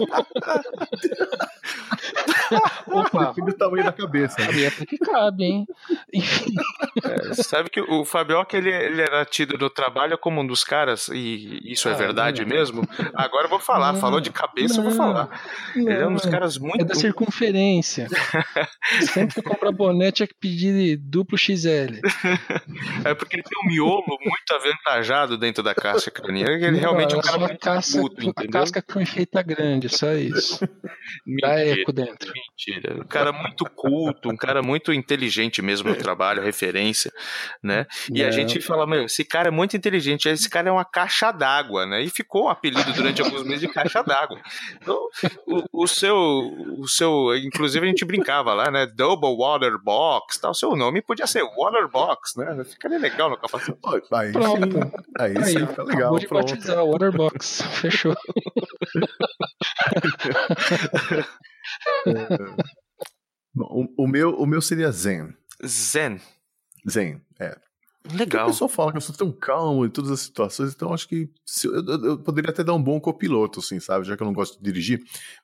Opa. 2.87 3.27
Depende 3.27 3.53
do 3.53 3.59
tamanho 3.59 3.85
da 3.85 3.93
cabeça. 3.93 4.41
Né? 4.41 4.67
Até 4.67 4.87
que 4.87 4.99
cabe, 4.99 5.45
hein? 5.45 5.67
É, 7.05 7.35
sabe 7.35 7.71
que 7.71 7.81
o 7.81 8.05
Fabioca 8.05 8.57
ele, 8.57 8.71
ele 8.71 9.03
era 9.03 9.25
tido 9.25 9.59
no 9.59 9.69
trabalho 9.69 10.17
como 10.17 10.41
um 10.41 10.47
dos 10.47 10.65
caras 10.65 11.09
e 11.19 11.73
isso 11.73 11.89
é 11.89 11.95
verdade 11.95 12.45
mesmo? 12.45 12.87
Agora 13.15 13.47
eu 13.47 13.51
vou 13.51 13.61
falar. 13.61 13.95
Falou 13.95 14.21
de 14.21 14.31
cabeça, 14.31 14.81
eu 14.81 14.85
vou 14.85 14.93
falar. 14.93 15.29
Ele 15.75 15.91
é 15.93 16.07
um 16.07 16.15
dos 16.15 16.27
caras 16.27 16.59
muito. 16.59 16.83
É 16.83 16.85
da 16.85 16.95
circunferência. 16.95 18.09
Sempre 19.13 19.37
que 19.37 19.43
comprar 19.43 19.73
boné 19.73 20.11
tinha 20.13 20.27
que 20.27 20.35
pedir 20.35 20.97
duplo 20.97 21.37
XL. 21.39 21.99
É 23.05 23.15
porque 23.15 23.37
ele 23.37 23.43
tem 23.43 23.59
um 23.65 23.73
miolo 23.73 24.05
muito 24.07 24.55
avantajado 24.55 25.37
dentro 25.37 25.63
da 25.63 25.75
casca 25.75 26.11
craniana. 26.11 26.53
Ele 26.53 26.79
realmente 26.79 27.15
é 27.15 27.19
um 27.19 27.21
cara 27.21 27.37
a 27.37 27.41
muito 27.41 27.59
casca, 27.59 28.01
puto, 28.01 28.21
a 28.21 28.25
entendeu? 28.25 28.51
casca 28.51 28.83
com 28.83 29.01
efeito 29.01 29.39
grande, 29.45 29.89
só 29.89 30.13
isso. 30.13 30.61
Dá 31.41 31.57
Mentira, 31.57 31.81
eco 31.81 31.93
dentro. 31.93 32.33
Mentira. 32.33 32.97
Um 33.01 33.07
cara 33.07 33.33
muito 33.33 33.65
culto, 33.75 34.29
um 34.31 34.37
cara 34.37 34.63
muito 34.63 34.93
inteligente 34.93 35.63
mesmo 35.63 35.89
no 35.89 35.97
trabalho, 35.97 36.43
referência, 36.43 37.13
né? 37.63 37.87
E 38.13 38.23
a 38.23 38.27
Não. 38.27 38.33
gente 38.33 38.61
fala, 38.61 38.87
meu, 38.87 39.05
esse 39.05 39.25
cara 39.25 39.49
é 39.49 39.51
muito 39.51 39.77
inteligente, 39.77 40.29
esse 40.29 40.49
cara 40.49 40.69
é 40.69 40.73
uma 40.73 40.85
caixa 40.85 41.08
d'água, 41.33 41.87
né? 41.87 42.03
E 42.03 42.11
ficou 42.11 42.45
um 42.47 42.49
apelido 42.49 42.93
durante 42.93 43.21
alguns 43.23 43.43
meses 43.45 43.61
de 43.61 43.69
caixa 43.69 44.03
d'água. 44.03 44.41
Então, 44.81 44.99
o, 45.47 45.83
o 45.85 45.87
seu, 45.87 46.17
o 46.79 46.87
seu, 46.89 47.37
inclusive 47.37 47.85
a 47.87 47.89
gente 47.89 48.05
brincava 48.05 48.53
lá, 48.55 48.71
né? 48.71 48.87
Double 48.87 49.37
Water 49.37 49.79
Box, 49.83 50.39
tal. 50.41 50.55
Seu 50.55 50.75
nome 50.77 51.01
podia 51.03 51.27
ser 51.27 51.43
Water 51.43 51.89
Box, 51.89 52.37
né? 52.37 52.65
Ficaria 52.65 52.99
legal 52.99 53.31
no 53.31 53.37
capacete. 53.37 53.79
Aí, 54.13 54.33
Pronto. 54.33 54.73
sim, 54.73 54.91
aí, 55.19 55.37
Aí, 55.37 55.45
sim, 55.45 55.67
fica 55.67 55.83
legal. 55.83 56.01
acabou 56.01 56.19
de 56.19 56.29
Pronto. 56.29 56.47
batizar 56.53 56.85
o 56.85 56.91
Waterbox. 56.93 57.63
Fechou. 57.81 58.15
Bom, 63.55 63.87
O, 63.97 64.05
o 64.05 64.07
meu, 64.09 64.31
o 64.35 64.47
meu 64.47 64.61
seria 64.61 64.91
Zen. 64.91 65.35
Zen. 65.67 66.21
Zen, 66.89 67.21
é. 67.41 67.57
O 68.13 68.17
Legal. 68.17 68.47
pessoal 68.47 68.69
fala 68.69 68.91
que 68.93 68.97
eu 68.97 69.01
sou 69.03 69.15
tão 69.15 69.31
calmo 69.31 69.85
em 69.85 69.91
todas 69.91 70.11
as 70.11 70.21
situações, 70.21 70.73
então 70.75 70.93
acho 70.95 71.07
que 71.09 71.29
se 71.45 71.67
eu, 71.67 71.75
eu- 71.75 72.05
eu 72.07 72.19
poderia 72.19 72.51
até 72.51 72.65
dar 72.65 72.75
um 72.75 72.83
bom 72.83 72.99
copiloto, 73.01 73.61
assim, 73.61 73.79
sabe? 73.81 74.07
Já 74.07 74.17
que 74.17 74.23
eu 74.23 74.27
não 74.27 74.33
gosto 74.33 74.57
de 74.59 74.65
dirigir. 74.65 75.01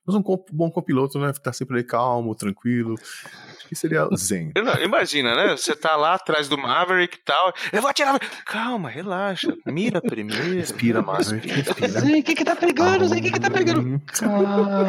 Mas 0.07 0.17
um 0.17 0.23
co- 0.23 0.45
bom 0.53 0.71
copiloto, 0.71 1.19
né? 1.19 1.33
Ficar 1.35 1.53
sempre 1.53 1.77
ali 1.79 1.85
calmo, 1.87 2.35
tranquilo. 2.35 2.95
Acho 3.57 3.69
que 3.69 3.77
seria 3.77 4.09
Zen. 4.17 4.53
Não, 4.57 4.75
Imagina, 4.83 5.35
né? 5.35 5.57
Você 5.57 5.75
tá 5.77 5.95
lá 5.97 6.15
atrás 6.15 6.49
do 6.49 6.57
Maverick 6.57 7.17
e 7.17 7.21
tal. 7.25 7.53
Eu 7.73 7.81
vou 7.81 7.91
atirar. 7.91 8.19
Calma, 8.47 8.89
relaxa. 8.89 9.55
Mira 9.67 10.01
primeiro. 10.01 10.55
Respira, 10.55 11.03
Maverick, 11.03 11.49
respira. 11.49 11.89
Zé, 11.89 12.19
o 12.19 12.23
que 12.23 12.35
que 12.35 12.45
tá 12.45 12.57
pegando? 12.57 13.07
Zé, 13.09 13.17
o 13.19 13.23
que 13.23 13.31
que 13.31 13.41
tá 13.41 13.51
pegando? 13.51 14.01
Calma. 14.07 14.89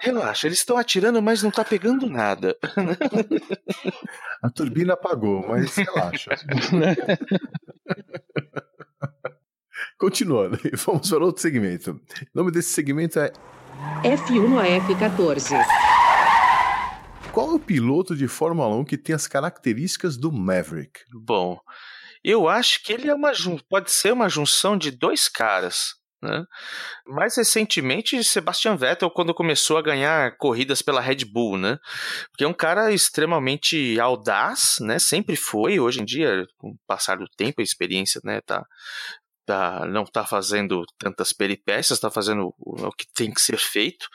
Relaxa, 0.00 0.46
eles 0.48 0.58
estão 0.58 0.76
atirando, 0.76 1.20
mas 1.22 1.42
não 1.42 1.50
tá 1.50 1.64
pegando 1.64 2.08
nada. 2.08 2.56
A 4.42 4.50
turbina 4.50 4.94
apagou, 4.94 5.46
mas 5.48 5.76
relaxa. 5.76 6.30
Continuando, 9.98 10.58
vamos 10.84 11.08
para 11.08 11.24
outro 11.24 11.40
segmento. 11.40 11.92
O 11.92 12.00
nome 12.34 12.50
desse 12.50 12.70
segmento 12.70 13.20
é 13.20 13.32
F1 14.02 14.58
a 14.58 14.64
F14. 14.88 15.56
Qual 17.32 17.52
é 17.52 17.54
o 17.54 17.58
piloto 17.58 18.14
de 18.16 18.28
Fórmula 18.28 18.68
1 18.76 18.84
que 18.84 18.98
tem 18.98 19.14
as 19.14 19.28
características 19.28 20.16
do 20.16 20.32
Maverick? 20.32 21.00
Bom, 21.12 21.58
eu 22.24 22.48
acho 22.48 22.82
que 22.82 22.92
ele 22.92 23.08
é 23.08 23.14
uma 23.14 23.32
pode 23.68 23.90
ser 23.90 24.12
uma 24.12 24.28
junção 24.28 24.76
de 24.76 24.90
dois 24.90 25.28
caras. 25.28 25.94
Né? 26.22 26.44
Mais 27.04 27.36
recentemente, 27.36 28.22
Sebastian 28.22 28.76
Vettel, 28.76 29.10
quando 29.10 29.34
começou 29.34 29.76
a 29.76 29.82
ganhar 29.82 30.36
corridas 30.36 30.80
pela 30.80 31.00
Red 31.00 31.24
Bull, 31.24 31.58
né? 31.58 31.78
Porque 32.30 32.44
é 32.44 32.48
um 32.48 32.54
cara 32.54 32.92
extremamente 32.92 33.98
audaz, 33.98 34.76
né? 34.80 35.00
Sempre 35.00 35.34
foi, 35.34 35.80
hoje 35.80 36.00
em 36.00 36.04
dia, 36.04 36.46
com 36.58 36.68
o 36.70 36.76
passar 36.86 37.16
do 37.18 37.26
tempo, 37.36 37.60
a 37.60 37.64
experiência, 37.64 38.20
né? 38.24 38.40
Tá, 38.46 38.64
tá, 39.44 39.86
não 39.86 40.02
está 40.02 40.24
fazendo 40.24 40.84
tantas 40.98 41.32
peripécias, 41.32 41.98
está 41.98 42.10
fazendo 42.10 42.54
o, 42.58 42.86
o 42.86 42.92
que 42.92 43.06
tem 43.12 43.32
que 43.32 43.40
ser 43.40 43.58
feito, 43.58 44.06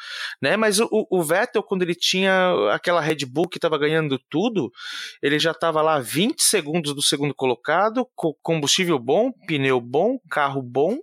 né? 0.41 0.55
Mas 0.57 0.79
o, 0.79 0.87
o 0.91 1.23
Vettel, 1.23 1.63
quando 1.63 1.81
ele 1.81 1.95
tinha 1.95 2.51
aquela 2.71 3.01
Red 3.01 3.25
Bull 3.25 3.47
que 3.47 3.57
estava 3.57 3.77
ganhando 3.77 4.19
tudo, 4.29 4.71
ele 5.21 5.39
já 5.39 5.51
estava 5.51 5.81
lá 5.81 5.99
20 5.99 6.41
segundos 6.41 6.93
do 6.93 7.01
segundo 7.01 7.33
colocado, 7.33 8.07
com 8.15 8.33
combustível 8.41 8.99
bom, 8.99 9.31
pneu 9.47 9.79
bom, 9.81 10.17
carro 10.29 10.61
bom, 10.61 10.97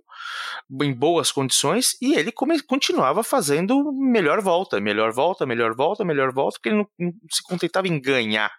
em 0.81 0.93
boas 0.93 1.31
condições, 1.31 1.95
e 2.01 2.15
ele 2.15 2.31
continuava 2.67 3.23
fazendo 3.23 3.91
melhor 3.91 4.41
volta, 4.41 4.79
melhor 4.79 5.11
volta, 5.11 5.45
melhor 5.45 5.75
volta, 5.75 6.05
melhor 6.05 6.33
volta, 6.33 6.57
porque 6.57 6.69
ele 6.69 6.77
não, 6.77 6.87
não 6.99 7.13
se 7.29 7.43
contentava 7.43 7.87
em 7.87 7.99
ganhar. 7.99 8.51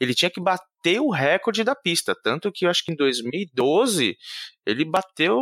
Ele 0.00 0.14
tinha 0.14 0.30
que 0.30 0.40
bater 0.40 1.00
o 1.00 1.10
recorde 1.10 1.62
da 1.62 1.74
pista, 1.74 2.14
tanto 2.14 2.50
que 2.50 2.64
eu 2.64 2.70
acho 2.70 2.84
que 2.84 2.92
em 2.92 2.96
2012 2.96 4.16
ele 4.66 4.84
bateu 4.84 5.38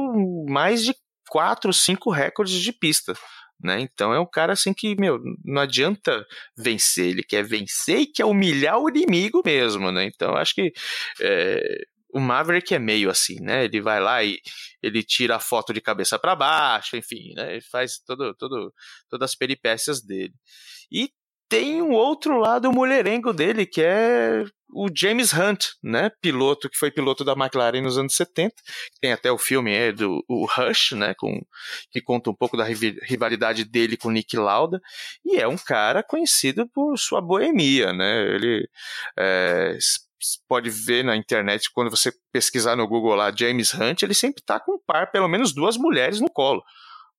mais 0.49 0.83
de 0.83 0.95
quatro, 1.29 1.73
cinco 1.73 2.11
recordes 2.11 2.61
de 2.61 2.73
pista. 2.73 3.15
Né? 3.63 3.81
Então 3.81 4.13
é 4.13 4.21
um 4.21 4.29
cara 4.29 4.53
assim 4.53 4.73
que, 4.73 4.95
meu, 5.01 5.19
não 5.45 5.63
adianta 5.63 6.25
vencer, 6.57 7.09
ele 7.09 7.25
quer 7.25 7.43
vencer 7.45 8.01
e 8.01 8.07
quer 8.07 8.25
humilhar 8.25 8.79
o 8.79 8.89
inimigo 8.89 9.43
mesmo, 9.45 9.91
né? 9.91 10.05
Então 10.05 10.37
acho 10.37 10.55
que 10.55 10.73
é, 11.21 11.85
o 12.15 12.21
Maverick 12.21 12.73
é 12.75 12.79
meio 12.79 13.11
assim, 13.11 13.41
né? 13.41 13.65
Ele 13.65 13.81
vai 13.81 14.01
lá 14.01 14.23
e 14.23 14.39
ele 14.83 15.03
tira 15.03 15.37
a 15.37 15.41
foto 15.41 15.73
de 15.73 15.81
cabeça 15.81 16.19
para 16.19 16.37
baixo, 16.37 16.97
enfim, 16.97 17.35
né? 17.35 17.53
Ele 17.53 17.61
faz 17.61 17.99
todo, 17.99 18.35
todo, 18.35 18.73
todas 19.09 19.31
as 19.31 19.37
peripécias 19.37 20.01
dele. 20.01 20.35
E 20.91 21.11
tem 21.49 21.81
um 21.83 21.93
outro 21.93 22.39
lado 22.39 22.73
mulherengo 22.73 23.33
dele, 23.33 23.65
que 23.65 23.83
é 23.83 24.45
o 24.71 24.89
James 24.95 25.33
Hunt, 25.33 25.69
né? 25.83 26.11
Piloto 26.21 26.69
que 26.69 26.77
foi 26.77 26.91
piloto 26.91 27.25
da 27.25 27.33
McLaren 27.33 27.81
nos 27.81 27.97
anos 27.97 28.15
70. 28.15 28.55
Tem 29.01 29.13
até 29.13 29.33
o 29.33 29.39
filme 29.39 29.73
é, 29.73 29.93
do 29.93 30.23
o 30.29 30.47
Rush, 30.47 30.93
né? 30.93 31.15
Com, 31.19 31.41
que 31.91 32.01
conta 32.03 32.31
um 32.31 32.35
pouco 32.35 32.57
da 32.57 32.65
rivalidade 32.65 33.65
dele 33.65 33.97
com 33.97 34.11
Nick 34.11 34.37
Lauda. 34.37 34.81
E 35.25 35.37
é 35.39 35.49
um 35.49 35.57
cara 35.57 36.03
conhecido 36.03 36.69
por 36.69 36.99
sua 36.99 37.21
boemia, 37.21 37.93
né? 37.93 38.35
Ele 38.35 38.69
é, 39.19 39.79
pode 40.49 40.69
ver 40.71 41.05
na 41.05 41.17
internet, 41.17 41.71
quando 41.73 41.91
você 41.91 42.13
pesquisar 42.33 42.77
no 42.77 42.87
Google 42.87 43.15
lá 43.15 43.33
James 43.35 43.73
Hunt, 43.73 44.03
ele 44.03 44.15
sempre 44.15 44.43
tá 44.43 44.61
com 44.61 44.75
um 44.75 44.81
par, 44.87 45.11
pelo 45.11 45.29
menos 45.29 45.55
duas 45.55 45.77
mulheres 45.77 46.21
no 46.21 46.31
colo. 46.31 46.63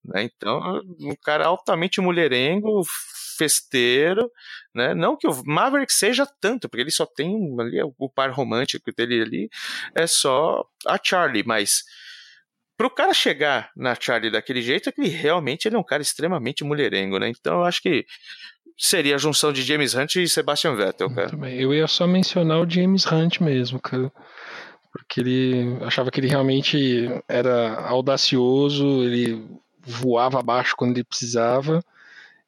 Né? 0.03 0.23
Então, 0.23 0.81
um 0.99 1.15
cara 1.21 1.45
altamente 1.45 2.01
mulherengo, 2.01 2.83
festeiro, 3.37 4.29
né? 4.75 4.93
Não 4.93 5.15
que 5.15 5.27
o 5.27 5.43
Maverick 5.45 5.93
seja 5.93 6.27
tanto, 6.41 6.67
porque 6.67 6.81
ele 6.81 6.91
só 6.91 7.05
tem 7.05 7.55
ali 7.59 7.81
o 7.97 8.09
par 8.09 8.31
romântico 8.31 8.91
dele 8.93 9.21
ali, 9.21 9.49
é 9.95 10.05
só 10.05 10.65
a 10.85 10.99
Charlie, 11.01 11.43
mas 11.45 11.83
pro 12.77 12.89
cara 12.89 13.13
chegar 13.13 13.71
na 13.75 13.95
Charlie 13.97 14.31
daquele 14.31 14.61
jeito, 14.61 14.89
é 14.89 14.91
que 14.91 15.01
ele 15.01 15.09
realmente 15.09 15.67
ele 15.67 15.75
é 15.75 15.79
um 15.79 15.83
cara 15.83 16.01
extremamente 16.01 16.63
mulherengo, 16.63 17.17
né? 17.17 17.29
Então 17.29 17.59
eu 17.59 17.63
acho 17.63 17.81
que 17.81 18.05
seria 18.77 19.15
a 19.15 19.19
junção 19.19 19.51
de 19.51 19.61
James 19.61 19.93
Hunt 19.93 20.15
e 20.15 20.27
Sebastian 20.27 20.75
Vettel, 20.75 21.13
cara. 21.13 21.35
Bem. 21.35 21.59
Eu 21.59 21.73
ia 21.73 21.87
só 21.87 22.07
mencionar 22.07 22.61
o 22.61 22.69
James 22.69 23.05
Hunt 23.05 23.41
mesmo, 23.41 23.79
cara. 23.79 24.11
Porque 24.91 25.19
ele 25.19 25.77
achava 25.81 26.09
que 26.09 26.19
ele 26.19 26.29
realmente 26.29 27.09
era 27.27 27.81
audacioso, 27.87 29.03
ele 29.03 29.45
voava 29.85 30.39
abaixo 30.39 30.75
quando 30.77 30.91
ele 30.97 31.03
precisava 31.03 31.83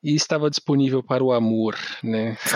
e 0.03 0.15
estava 0.15 0.49
disponível 0.49 1.03
para 1.03 1.23
o 1.23 1.31
amor, 1.31 1.77
né? 2.03 2.37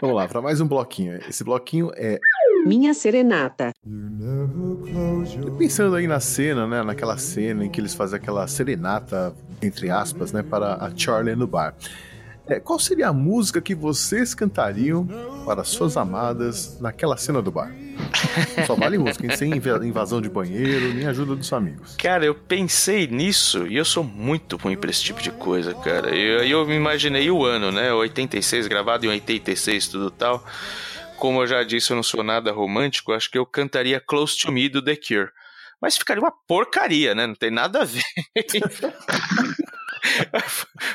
Vamos 0.00 0.16
lá, 0.16 0.26
para 0.26 0.40
mais 0.40 0.60
um 0.60 0.66
bloquinho. 0.66 1.18
Esse 1.28 1.44
bloquinho 1.44 1.90
é 1.94 2.18
Minha 2.64 2.94
serenata. 2.94 3.72
pensando 5.58 5.94
aí 5.96 6.06
na 6.06 6.18
cena, 6.18 6.66
né? 6.66 6.82
Naquela 6.82 7.18
cena 7.18 7.64
em 7.64 7.70
que 7.70 7.80
eles 7.80 7.94
fazem 7.94 8.16
aquela 8.18 8.46
serenata, 8.48 9.34
entre 9.62 9.90
aspas, 9.90 10.32
né? 10.32 10.42
Para 10.42 10.74
a 10.76 10.90
Charlie 10.96 11.36
no 11.36 11.46
bar. 11.46 11.74
É, 12.48 12.60
qual 12.60 12.78
seria 12.78 13.08
a 13.08 13.12
música 13.12 13.60
que 13.60 13.74
vocês 13.74 14.32
cantariam 14.34 15.06
para 15.44 15.64
suas 15.64 15.96
amadas 15.96 16.80
naquela 16.80 17.16
cena 17.16 17.42
do 17.42 17.50
bar? 17.50 17.74
Só 18.66 18.74
vale 18.76 18.98
música, 18.98 19.26
hein? 19.26 19.36
sem 19.36 19.50
inv- 19.52 19.82
invasão 19.84 20.20
de 20.20 20.28
banheiro, 20.28 20.94
nem 20.94 21.06
ajuda 21.06 21.34
dos 21.34 21.52
amigos. 21.52 21.96
Cara, 21.96 22.24
eu 22.24 22.34
pensei 22.34 23.06
nisso 23.08 23.66
e 23.66 23.76
eu 23.76 23.84
sou 23.84 24.04
muito 24.04 24.56
ruim 24.56 24.76
pra 24.76 24.90
esse 24.90 25.02
tipo 25.02 25.20
de 25.20 25.32
coisa, 25.32 25.74
cara. 25.74 26.14
E 26.14 26.20
eu, 26.20 26.44
eu 26.60 26.66
me 26.66 26.76
imaginei 26.76 27.28
o 27.30 27.44
ano, 27.44 27.72
né? 27.72 27.92
86, 27.92 28.68
gravado 28.68 29.06
em 29.06 29.08
86, 29.08 29.88
tudo 29.88 30.10
tal. 30.10 30.44
Como 31.18 31.42
eu 31.42 31.46
já 31.46 31.64
disse, 31.64 31.90
eu 31.90 31.96
não 31.96 32.02
sou 32.02 32.22
nada 32.22 32.52
romântico, 32.52 33.12
acho 33.12 33.30
que 33.30 33.38
eu 33.38 33.46
cantaria 33.46 33.98
Close 33.98 34.38
to 34.38 34.52
Me 34.52 34.68
do 34.68 34.80
The 34.82 34.94
Cure. 34.96 35.30
Mas 35.80 35.96
ficaria 35.96 36.22
uma 36.22 36.32
porcaria, 36.46 37.14
né? 37.14 37.26
Não 37.26 37.34
tem 37.34 37.50
nada 37.50 37.82
a 37.82 37.84
ver. 37.84 38.02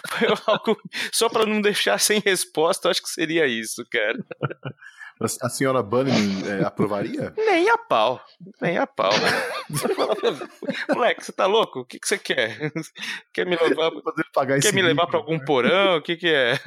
Foi 0.09 0.27
algo... 0.45 0.77
Só 1.11 1.29
pra 1.29 1.45
não 1.45 1.61
deixar 1.61 1.99
sem 1.99 2.19
resposta, 2.19 2.87
eu 2.87 2.91
acho 2.91 3.01
que 3.01 3.09
seria 3.09 3.47
isso, 3.47 3.85
cara. 3.91 4.17
A 5.41 5.49
senhora 5.49 5.83
Bunny 5.83 6.11
é, 6.47 6.65
aprovaria? 6.65 7.31
Nem 7.37 7.69
a 7.69 7.77
pau. 7.77 8.19
Nem 8.59 8.79
a 8.79 8.87
pau. 8.87 9.11
Moleque, 10.89 11.23
você 11.23 11.31
tá 11.31 11.45
louco? 11.45 11.81
O 11.81 11.85
que, 11.85 11.99
que 11.99 12.07
você 12.07 12.17
quer? 12.17 12.71
Quer 13.31 13.45
me 13.45 13.55
levar, 13.55 13.91
Poder 13.91 14.25
pagar 14.33 14.59
quer 14.59 14.73
me 14.73 14.81
levar 14.81 15.05
pra 15.05 15.19
algum 15.19 15.37
né? 15.37 15.45
porão? 15.45 15.97
O 15.97 16.01
que, 16.01 16.17
que 16.17 16.27
é? 16.27 16.57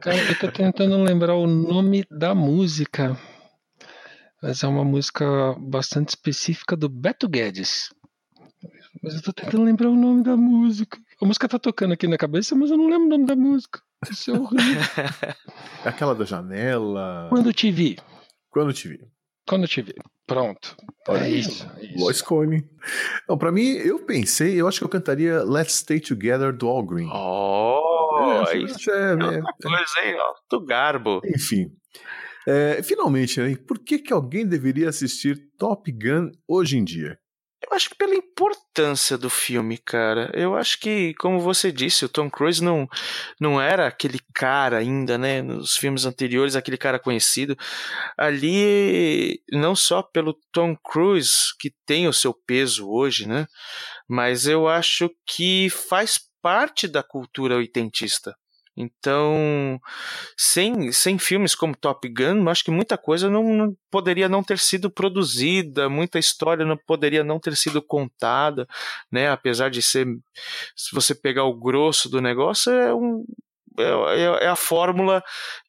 Cara, 0.00 0.16
eu 0.16 0.38
tô 0.38 0.50
tentando 0.50 0.96
lembrar 1.02 1.34
o 1.34 1.46
nome 1.46 2.06
da 2.10 2.34
música. 2.34 3.18
Mas 4.42 4.62
é 4.62 4.66
uma 4.66 4.84
música 4.84 5.54
bastante 5.58 6.10
específica 6.10 6.74
do 6.74 6.88
Beto 6.88 7.28
Guedes. 7.28 7.90
Mas 9.02 9.14
eu 9.14 9.22
tô 9.22 9.32
tentando 9.32 9.64
lembrar 9.64 9.88
o 9.88 9.96
nome 9.96 10.22
da 10.22 10.36
música. 10.36 10.98
A 11.20 11.26
música 11.26 11.48
tá 11.48 11.58
tocando 11.58 11.92
aqui 11.92 12.06
na 12.06 12.16
cabeça, 12.18 12.54
mas 12.54 12.70
eu 12.70 12.76
não 12.76 12.86
lembro 12.88 13.06
o 13.06 13.10
nome 13.10 13.26
da 13.26 13.36
música. 13.36 13.80
Isso 14.10 14.30
é 14.30 14.38
horrível. 14.38 14.82
É 15.84 15.88
aquela 15.88 16.14
da 16.14 16.24
janela. 16.24 17.26
Quando 17.28 17.52
te 17.52 17.70
vi. 17.70 17.96
Quando 18.50 18.72
te 18.72 18.88
vi. 18.88 19.00
Quando 19.48 19.66
te 19.68 19.80
vi. 19.82 19.94
Pronto. 20.26 20.76
Olha 21.08 21.24
é 21.24 21.30
isso. 21.30 21.50
isso. 21.50 21.66
É 21.78 21.98
Lois 22.00 22.16
isso. 22.16 22.24
Cone. 22.24 22.68
Não, 23.28 23.38
pra 23.38 23.52
mim, 23.52 23.68
eu 23.74 24.00
pensei, 24.00 24.60
eu 24.60 24.66
acho 24.66 24.78
que 24.78 24.84
eu 24.84 24.88
cantaria 24.88 25.42
Let's 25.44 25.74
Stay 25.76 26.00
Together 26.00 26.52
do 26.52 26.66
All 26.68 26.84
Green. 26.84 27.08
Oh, 27.12 28.44
É, 28.48 28.58
isso 28.58 28.90
é, 28.90 29.10
é 29.10 29.10
é, 29.10 29.14
uma 29.14 29.52
coisa, 29.62 30.00
hein? 30.04 30.16
ó, 30.18 30.34
Do 30.50 30.64
garbo. 30.64 31.20
Enfim. 31.24 31.70
É, 32.46 32.82
finalmente, 32.82 33.40
né? 33.40 33.56
Por 33.56 33.78
que, 33.78 33.98
que 33.98 34.12
alguém 34.12 34.46
deveria 34.46 34.88
assistir 34.88 35.48
Top 35.58 35.90
Gun 35.90 36.30
hoje 36.46 36.76
em 36.76 36.84
dia? 36.84 37.18
Eu 37.62 37.74
acho 37.74 37.88
que 37.88 37.96
pela 37.96 38.14
importância 38.14 39.16
do 39.16 39.30
filme, 39.30 39.78
cara. 39.78 40.30
Eu 40.34 40.54
acho 40.56 40.78
que, 40.78 41.14
como 41.14 41.40
você 41.40 41.72
disse, 41.72 42.04
o 42.04 42.08
Tom 42.08 42.30
Cruise 42.30 42.62
não, 42.62 42.86
não 43.40 43.60
era 43.60 43.86
aquele 43.86 44.20
cara 44.34 44.78
ainda, 44.78 45.16
né? 45.16 45.40
Nos 45.42 45.76
filmes 45.76 46.04
anteriores, 46.04 46.54
aquele 46.54 46.76
cara 46.76 46.98
conhecido. 46.98 47.56
Ali, 48.16 49.42
não 49.50 49.74
só 49.74 50.02
pelo 50.02 50.38
Tom 50.52 50.76
Cruise, 50.76 51.56
que 51.58 51.72
tem 51.86 52.06
o 52.06 52.12
seu 52.12 52.34
peso 52.34 52.88
hoje, 52.88 53.26
né? 53.26 53.46
Mas 54.08 54.46
eu 54.46 54.68
acho 54.68 55.10
que 55.26 55.68
faz 55.70 56.20
parte 56.42 56.86
da 56.86 57.02
cultura 57.02 57.56
oitentista. 57.56 58.36
Então, 58.76 59.80
sem, 60.36 60.92
sem 60.92 61.18
filmes 61.18 61.54
como 61.54 61.74
Top 61.74 62.06
Gun, 62.08 62.48
acho 62.50 62.62
que 62.62 62.70
muita 62.70 62.98
coisa 62.98 63.30
não, 63.30 63.42
não 63.44 63.76
poderia 63.90 64.28
não 64.28 64.42
ter 64.42 64.58
sido 64.58 64.90
produzida, 64.90 65.88
muita 65.88 66.18
história 66.18 66.64
não 66.64 66.76
poderia 66.76 67.24
não 67.24 67.40
ter 67.40 67.56
sido 67.56 67.80
contada, 67.80 68.66
né? 69.10 69.30
Apesar 69.30 69.70
de 69.70 69.82
ser, 69.82 70.06
se 70.76 70.94
você 70.94 71.14
pegar 71.14 71.44
o 71.44 71.54
grosso 71.54 72.08
do 72.10 72.20
negócio, 72.20 72.70
é 72.70 72.94
um 72.94 73.24
é, 73.78 74.44
é 74.44 74.48
a 74.48 74.56
fórmula 74.56 75.22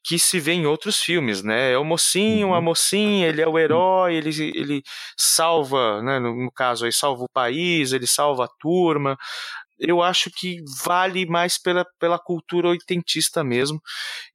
que 0.04 0.18
se 0.18 0.40
vê 0.40 0.54
em 0.54 0.66
outros 0.66 1.00
filmes, 1.02 1.44
né? 1.44 1.74
É 1.74 1.78
o 1.78 1.84
mocinho, 1.84 2.54
a 2.54 2.62
mocinha, 2.62 3.28
ele 3.28 3.42
é 3.42 3.48
o 3.48 3.60
herói, 3.60 4.16
ele, 4.16 4.30
ele 4.56 4.84
salva, 5.18 6.02
né? 6.02 6.20
No, 6.20 6.34
no 6.46 6.52
caso 6.52 6.86
aí, 6.86 6.92
salva 6.92 7.24
o 7.24 7.30
país, 7.30 7.92
ele 7.92 8.08
salva 8.08 8.46
a 8.46 8.50
turma 8.60 9.18
eu 9.80 10.02
acho 10.02 10.32
que 10.32 10.64
vale 10.84 11.26
mais 11.26 11.58
pela, 11.58 11.86
pela 12.00 12.18
cultura 12.18 12.70
oitentista 12.70 13.44
mesmo 13.44 13.82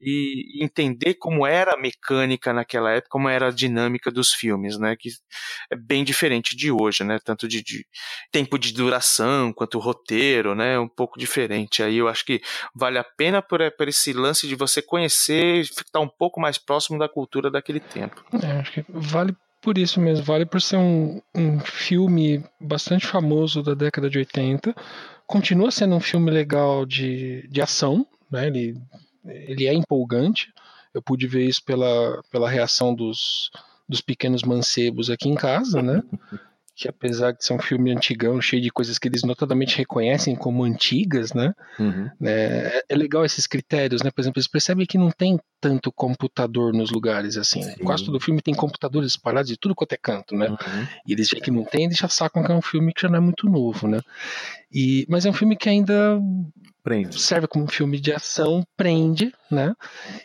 e 0.00 0.62
entender 0.62 1.14
como 1.14 1.46
era 1.46 1.74
a 1.74 1.80
mecânica 1.80 2.52
naquela 2.52 2.92
época, 2.92 3.10
como 3.10 3.28
era 3.28 3.48
a 3.48 3.52
dinâmica 3.52 4.10
dos 4.10 4.32
filmes, 4.32 4.78
né? 4.78 4.96
Que 4.98 5.10
é 5.70 5.76
bem 5.76 6.04
diferente 6.04 6.56
de 6.56 6.70
hoje, 6.70 7.04
né? 7.04 7.18
Tanto 7.24 7.48
de, 7.48 7.62
de 7.62 7.86
tempo 8.30 8.58
de 8.58 8.72
duração 8.72 9.52
quanto 9.52 9.78
roteiro, 9.78 10.54
né? 10.54 10.78
Um 10.78 10.88
pouco 10.88 11.18
diferente. 11.18 11.82
Aí 11.82 11.98
eu 11.98 12.08
acho 12.08 12.24
que 12.24 12.40
vale 12.74 12.98
a 12.98 13.04
pena 13.04 13.42
por, 13.42 13.60
por 13.76 13.88
esse 13.88 14.12
lance 14.12 14.46
de 14.46 14.54
você 14.54 14.80
conhecer, 14.80 15.60
estar 15.60 16.00
um 16.00 16.08
pouco 16.08 16.40
mais 16.40 16.58
próximo 16.58 16.98
da 16.98 17.08
cultura 17.08 17.50
daquele 17.50 17.80
tempo. 17.80 18.24
É, 18.42 18.58
acho 18.58 18.72
que 18.72 18.84
vale 18.88 19.36
por 19.62 19.78
isso 19.78 20.00
mesmo, 20.00 20.24
vale 20.24 20.44
por 20.44 20.60
ser 20.60 20.76
um, 20.76 21.22
um 21.34 21.60
filme 21.60 22.44
bastante 22.60 23.06
famoso 23.06 23.62
da 23.62 23.74
década 23.74 24.10
de 24.10 24.18
80. 24.18 24.74
Continua 25.32 25.70
sendo 25.70 25.94
um 25.94 26.00
filme 26.00 26.30
legal 26.30 26.84
de, 26.84 27.48
de 27.48 27.62
ação, 27.62 28.06
né? 28.30 28.48
ele, 28.48 28.78
ele 29.24 29.66
é 29.66 29.72
empolgante. 29.72 30.52
Eu 30.92 31.00
pude 31.00 31.26
ver 31.26 31.46
isso 31.48 31.64
pela, 31.64 32.22
pela 32.30 32.50
reação 32.50 32.94
dos, 32.94 33.50
dos 33.88 34.02
pequenos 34.02 34.42
mancebos 34.42 35.08
aqui 35.08 35.30
em 35.30 35.34
casa, 35.34 35.80
né? 35.80 36.02
que 36.82 36.88
apesar 36.88 37.30
de 37.30 37.44
ser 37.44 37.52
um 37.52 37.60
filme 37.60 37.92
antigão, 37.92 38.40
cheio 38.40 38.60
de 38.60 38.68
coisas 38.68 38.98
que 38.98 39.06
eles 39.06 39.22
notadamente 39.22 39.78
reconhecem 39.78 40.34
como 40.34 40.64
antigas, 40.64 41.32
né? 41.32 41.54
Uhum. 41.78 42.10
É, 42.24 42.84
é 42.88 42.96
legal 42.96 43.24
esses 43.24 43.46
critérios, 43.46 44.02
né? 44.02 44.10
Por 44.10 44.20
exemplo, 44.20 44.40
eles 44.40 44.48
percebem 44.48 44.84
que 44.84 44.98
não 44.98 45.12
tem 45.12 45.38
tanto 45.60 45.92
computador 45.92 46.72
nos 46.72 46.90
lugares 46.90 47.36
assim. 47.36 47.62
Sim. 47.62 47.84
Quase 47.84 48.04
todo 48.04 48.18
filme 48.18 48.42
tem 48.42 48.52
computadores 48.52 49.12
espalhados 49.12 49.48
de 49.48 49.56
tudo 49.56 49.76
quanto 49.76 49.92
é 49.92 49.96
canto, 49.96 50.34
né? 50.34 50.48
Uhum. 50.48 50.86
E 51.06 51.12
eles 51.12 51.30
veem 51.30 51.40
que 51.40 51.52
não 51.52 51.64
tem, 51.64 51.84
eles 51.84 51.98
já 51.98 52.08
sacam 52.08 52.42
que 52.42 52.50
é 52.50 52.54
um 52.54 52.60
filme 52.60 52.92
que 52.92 53.02
já 53.02 53.08
não 53.08 53.18
é 53.18 53.20
muito 53.20 53.48
novo, 53.48 53.86
né? 53.86 54.00
E, 54.72 55.06
mas 55.08 55.24
é 55.24 55.30
um 55.30 55.34
filme 55.34 55.54
que 55.54 55.68
ainda 55.68 56.20
Prende. 56.82 57.20
serve 57.20 57.46
como 57.46 57.64
um 57.64 57.68
filme 57.68 58.00
de 58.00 58.12
ação, 58.12 58.66
prende, 58.76 59.32
né? 59.48 59.72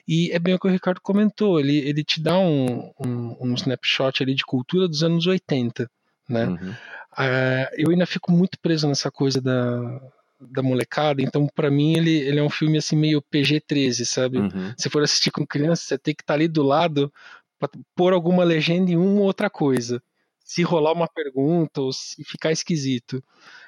E 0.07 0.31
é 0.31 0.39
bem 0.39 0.55
o 0.55 0.59
que 0.59 0.67
o 0.67 0.71
Ricardo 0.71 1.01
comentou, 1.01 1.59
ele, 1.59 1.77
ele 1.77 2.03
te 2.03 2.19
dá 2.19 2.35
um, 2.39 2.91
um, 2.99 3.37
um 3.39 3.53
snapshot 3.53 4.23
ali 4.23 4.33
de 4.33 4.43
cultura 4.43 4.87
dos 4.87 5.03
anos 5.03 5.27
80, 5.27 5.87
né? 6.27 6.45
Uhum. 6.45 6.73
Ah, 7.17 7.69
eu 7.75 7.89
ainda 7.89 8.05
fico 8.05 8.31
muito 8.31 8.59
preso 8.59 8.87
nessa 8.87 9.09
coisa 9.09 9.41
da, 9.41 10.01
da 10.39 10.61
molecada, 10.61 11.21
então 11.21 11.47
para 11.47 11.71
mim 11.71 11.97
ele, 11.97 12.15
ele 12.15 12.39
é 12.39 12.43
um 12.43 12.49
filme 12.49 12.77
assim 12.77 12.95
meio 12.95 13.21
PG-13, 13.21 14.05
sabe? 14.05 14.37
Uhum. 14.37 14.73
Se 14.77 14.89
for 14.89 15.01
assistir 15.01 15.31
com 15.31 15.45
criança, 15.45 15.83
você 15.83 15.97
tem 15.97 16.13
que 16.13 16.21
estar 16.21 16.35
ali 16.35 16.47
do 16.47 16.63
lado 16.63 17.11
para 17.59 17.69
pôr 17.95 18.13
alguma 18.13 18.43
legenda 18.43 18.91
em 18.91 18.95
uma 18.95 19.21
ou 19.21 19.25
outra 19.25 19.49
coisa. 19.49 20.01
Se 20.43 20.61
rolar 20.61 20.93
uma 20.93 21.07
pergunta 21.07 21.81
ou 21.81 21.91
se 21.91 22.23
ficar 22.23 22.51
esquisito. 22.51 23.21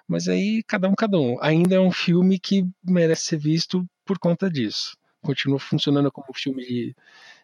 Mas 0.07 0.27
aí, 0.27 0.63
cada 0.65 0.87
um, 0.87 0.95
cada 0.95 1.19
um. 1.19 1.37
Ainda 1.41 1.75
é 1.75 1.79
um 1.79 1.91
filme 1.91 2.39
que 2.39 2.65
merece 2.83 3.25
ser 3.25 3.37
visto 3.37 3.85
por 4.05 4.17
conta 4.17 4.49
disso. 4.49 4.95
Continua 5.21 5.59
funcionando 5.59 6.11
como 6.11 6.27
um 6.29 6.33
filme 6.33 6.65
de, 6.65 6.95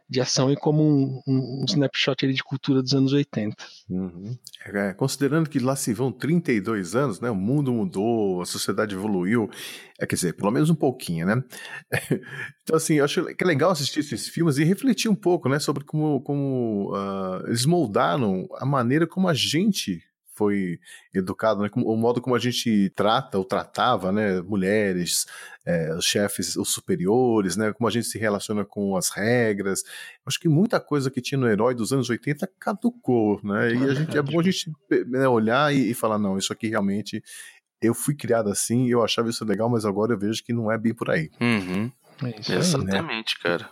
de 0.07 0.21
ação 0.21 0.51
e 0.51 0.55
como 0.55 0.83
um, 0.83 1.21
um, 1.27 1.61
um 1.61 1.65
snapshot 1.67 2.31
de 2.31 2.43
cultura 2.43 2.81
dos 2.81 2.93
anos 2.93 3.11
80. 3.11 3.55
Uhum. 3.89 4.37
É, 4.65 4.93
considerando 4.93 5.49
que 5.49 5.59
lá 5.59 5.75
se 5.75 5.93
vão 5.93 6.11
32 6.11 6.95
anos, 6.95 7.19
né? 7.19 7.29
O 7.29 7.35
mundo 7.35 7.73
mudou, 7.73 8.41
a 8.41 8.45
sociedade 8.45 8.93
evoluiu. 8.93 9.49
É, 9.99 10.05
quer 10.05 10.15
dizer, 10.15 10.33
pelo 10.33 10.51
menos 10.51 10.69
um 10.69 10.75
pouquinho, 10.75 11.25
né? 11.25 11.43
então, 12.61 12.75
assim, 12.75 12.95
eu 12.95 13.05
acho 13.05 13.25
que 13.35 13.43
é 13.43 13.47
legal 13.47 13.71
assistir 13.71 13.99
esses 13.99 14.27
filmes 14.27 14.57
e 14.57 14.63
refletir 14.63 15.09
um 15.09 15.15
pouco, 15.15 15.49
né? 15.49 15.59
Sobre 15.59 15.83
como, 15.83 16.21
como 16.21 16.91
uh, 16.93 17.47
eles 17.47 17.65
moldaram 17.65 18.47
a 18.57 18.65
maneira 18.65 19.07
como 19.07 19.27
a 19.27 19.33
gente 19.33 20.03
foi 20.35 20.79
educado, 21.13 21.61
né? 21.61 21.69
o 21.75 21.95
modo 21.95 22.21
como 22.21 22.35
a 22.35 22.39
gente 22.39 22.91
trata 22.95 23.37
ou 23.37 23.45
tratava, 23.45 24.11
né? 24.11 24.41
Mulheres, 24.41 25.25
é, 25.65 25.93
os 25.95 26.05
chefes, 26.05 26.55
os 26.55 26.69
superiores, 26.71 27.55
né? 27.57 27.71
Como 27.73 27.87
a 27.87 27.91
gente 27.91 28.05
se 28.07 28.17
relaciona 28.19 28.65
com 28.65 28.95
as 28.97 29.09
regras. 29.09 29.83
Acho 30.25 30.39
que 30.39 30.49
muita 30.49 30.79
coisa 30.79 31.09
que 31.09 31.21
tinha 31.21 31.39
no 31.39 31.47
herói 31.47 31.73
dos 31.73 31.91
anos 31.93 32.09
80 32.09 32.49
caducou, 32.59 33.39
né? 33.43 33.73
E 33.73 33.83
a 33.89 33.93
gente, 33.93 34.17
é 34.17 34.21
bom 34.21 34.39
a 34.39 34.43
gente 34.43 34.71
né, 35.07 35.27
olhar 35.27 35.73
e, 35.73 35.91
e 35.91 35.93
falar, 35.93 36.19
não, 36.19 36.37
isso 36.37 36.51
aqui 36.53 36.67
realmente 36.67 37.23
eu 37.81 37.93
fui 37.93 38.15
criado 38.15 38.49
assim, 38.49 38.89
eu 38.89 39.03
achava 39.03 39.29
isso 39.29 39.45
legal, 39.45 39.69
mas 39.69 39.85
agora 39.85 40.13
eu 40.13 40.17
vejo 40.17 40.43
que 40.43 40.53
não 40.53 40.71
é 40.71 40.77
bem 40.77 40.93
por 40.93 41.09
aí. 41.09 41.29
Uhum. 41.39 41.91
É 42.23 42.39
isso 42.39 42.51
aí. 42.51 42.57
Exatamente, 42.57 43.39
cara. 43.39 43.69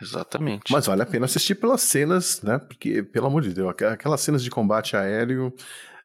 Exatamente. 0.00 0.72
Mas 0.72 0.86
vale 0.86 1.02
a 1.02 1.06
pena 1.06 1.26
assistir 1.26 1.54
pelas 1.54 1.80
cenas, 1.82 2.42
né? 2.42 2.58
Porque, 2.58 3.02
pelo 3.02 3.26
amor 3.26 3.42
de 3.42 3.52
Deus, 3.52 3.70
aqu- 3.70 3.84
aquelas 3.84 4.20
cenas 4.20 4.42
de 4.42 4.50
combate 4.50 4.96
aéreo 4.96 5.54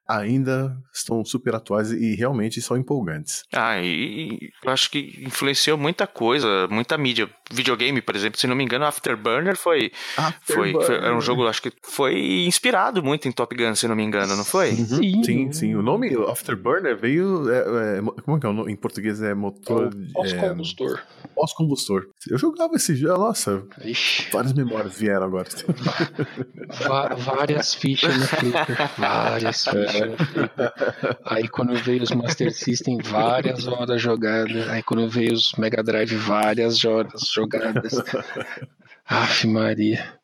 ainda 0.08 0.78
estão 0.94 1.24
super 1.26 1.54
atuais 1.56 1.92
e 1.92 2.16
realmente 2.16 2.62
são 2.62 2.78
empolgantes. 2.78 3.44
Ah, 3.54 3.80
e 3.82 4.50
eu 4.64 4.72
acho 4.72 4.90
que 4.90 5.22
influenciou 5.26 5.78
muita 5.78 6.08
coisa, 6.08 6.68
muita 6.70 6.98
mídia. 6.98 7.30
Videogame, 7.50 8.02
por 8.02 8.14
exemplo, 8.16 8.38
se 8.40 8.46
não 8.46 8.56
me 8.56 8.64
engano, 8.64 8.84
Afterburner 8.86 9.56
foi, 9.56 9.90
foi, 10.42 10.74
foi 10.74 10.96
era 10.96 11.16
um 11.16 11.22
jogo, 11.22 11.48
acho 11.48 11.62
que 11.62 11.72
foi 11.82 12.46
inspirado 12.46 13.02
muito 13.02 13.28
em 13.28 13.32
Top 13.32 13.56
Gun, 13.56 13.74
se 13.74 13.88
não 13.88 13.96
me 13.96 14.04
engano, 14.04 14.36
não 14.36 14.44
foi? 14.44 14.72
Uhum. 14.72 14.86
Sim. 14.86 15.24
Sim, 15.24 15.52
sim. 15.54 15.76
O 15.76 15.82
nome 15.82 16.10
Afterburner 16.30 16.98
veio. 16.98 17.50
é, 17.50 17.98
é, 17.98 18.02
mo- 18.02 18.14
como 18.24 18.36
é 18.38 18.40
que 18.40 18.46
é 18.46 18.50
o 18.50 18.54
nome? 18.54 18.72
Em 18.72 18.76
português 18.76 19.22
é 19.22 19.34
motor. 19.34 19.94
é, 19.96 20.14
Pós-combustor. 20.14 21.00
Pós-combustor. 21.34 22.08
Eu 22.30 22.38
jogava 22.38 22.76
esse 22.76 22.96
jogo, 22.96 23.20
nossa, 23.24 23.64
Ixi, 23.84 24.28
várias 24.32 24.54
memórias 24.54 24.98
vieram 24.98 25.26
agora. 25.26 25.48
va- 26.88 27.16
várias 27.16 27.74
fichas 27.74 28.16
no 28.18 28.28
Flipper. 28.28 28.78
Várias 28.98 29.64
fichas 29.64 29.92
Flipper. 29.92 29.97
Aí 31.26 31.48
quando 31.48 31.76
veio 31.76 32.04
os 32.04 32.12
Master 32.12 32.54
System, 32.54 32.98
várias 32.98 33.68
horas 33.68 34.02
jogadas. 34.02 34.68
Aí 34.70 34.84
quando 34.84 35.10
veio 35.10 35.34
os 35.34 35.54
Mega 35.54 35.84
Drive, 35.84 36.16
várias 36.16 36.84
horas 36.84 37.30
jogadas. 37.34 37.94
Aff, 39.06 39.48
Maria. 39.48 40.18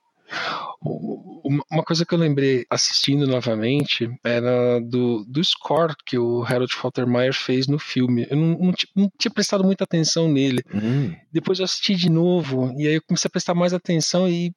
Uma 1.71 1.83
coisa 1.83 2.05
que 2.05 2.13
eu 2.13 2.17
lembrei 2.17 2.65
assistindo 2.69 3.27
novamente 3.27 4.09
era 4.23 4.79
do, 4.81 5.23
do 5.25 5.43
score 5.43 5.95
que 6.05 6.17
o 6.17 6.43
Harold 6.43 6.73
Faltermeyer 6.73 7.33
fez 7.33 7.67
no 7.67 7.77
filme. 7.77 8.25
Eu 8.29 8.37
não, 8.37 8.57
não 8.57 8.73
não 8.95 9.11
tinha 9.17 9.31
prestado 9.31 9.63
muita 9.63 9.83
atenção 9.83 10.27
nele. 10.27 10.63
Hum, 10.73 11.13
Depois 11.31 11.59
eu 11.59 11.65
assisti 11.65 11.95
de 11.95 12.09
novo 12.09 12.73
e 12.77 12.87
aí 12.87 12.95
eu 12.95 13.01
comecei 13.01 13.27
a 13.27 13.31
prestar 13.31 13.53
mais 13.53 13.73
atenção 13.73 14.27
e 14.27 14.53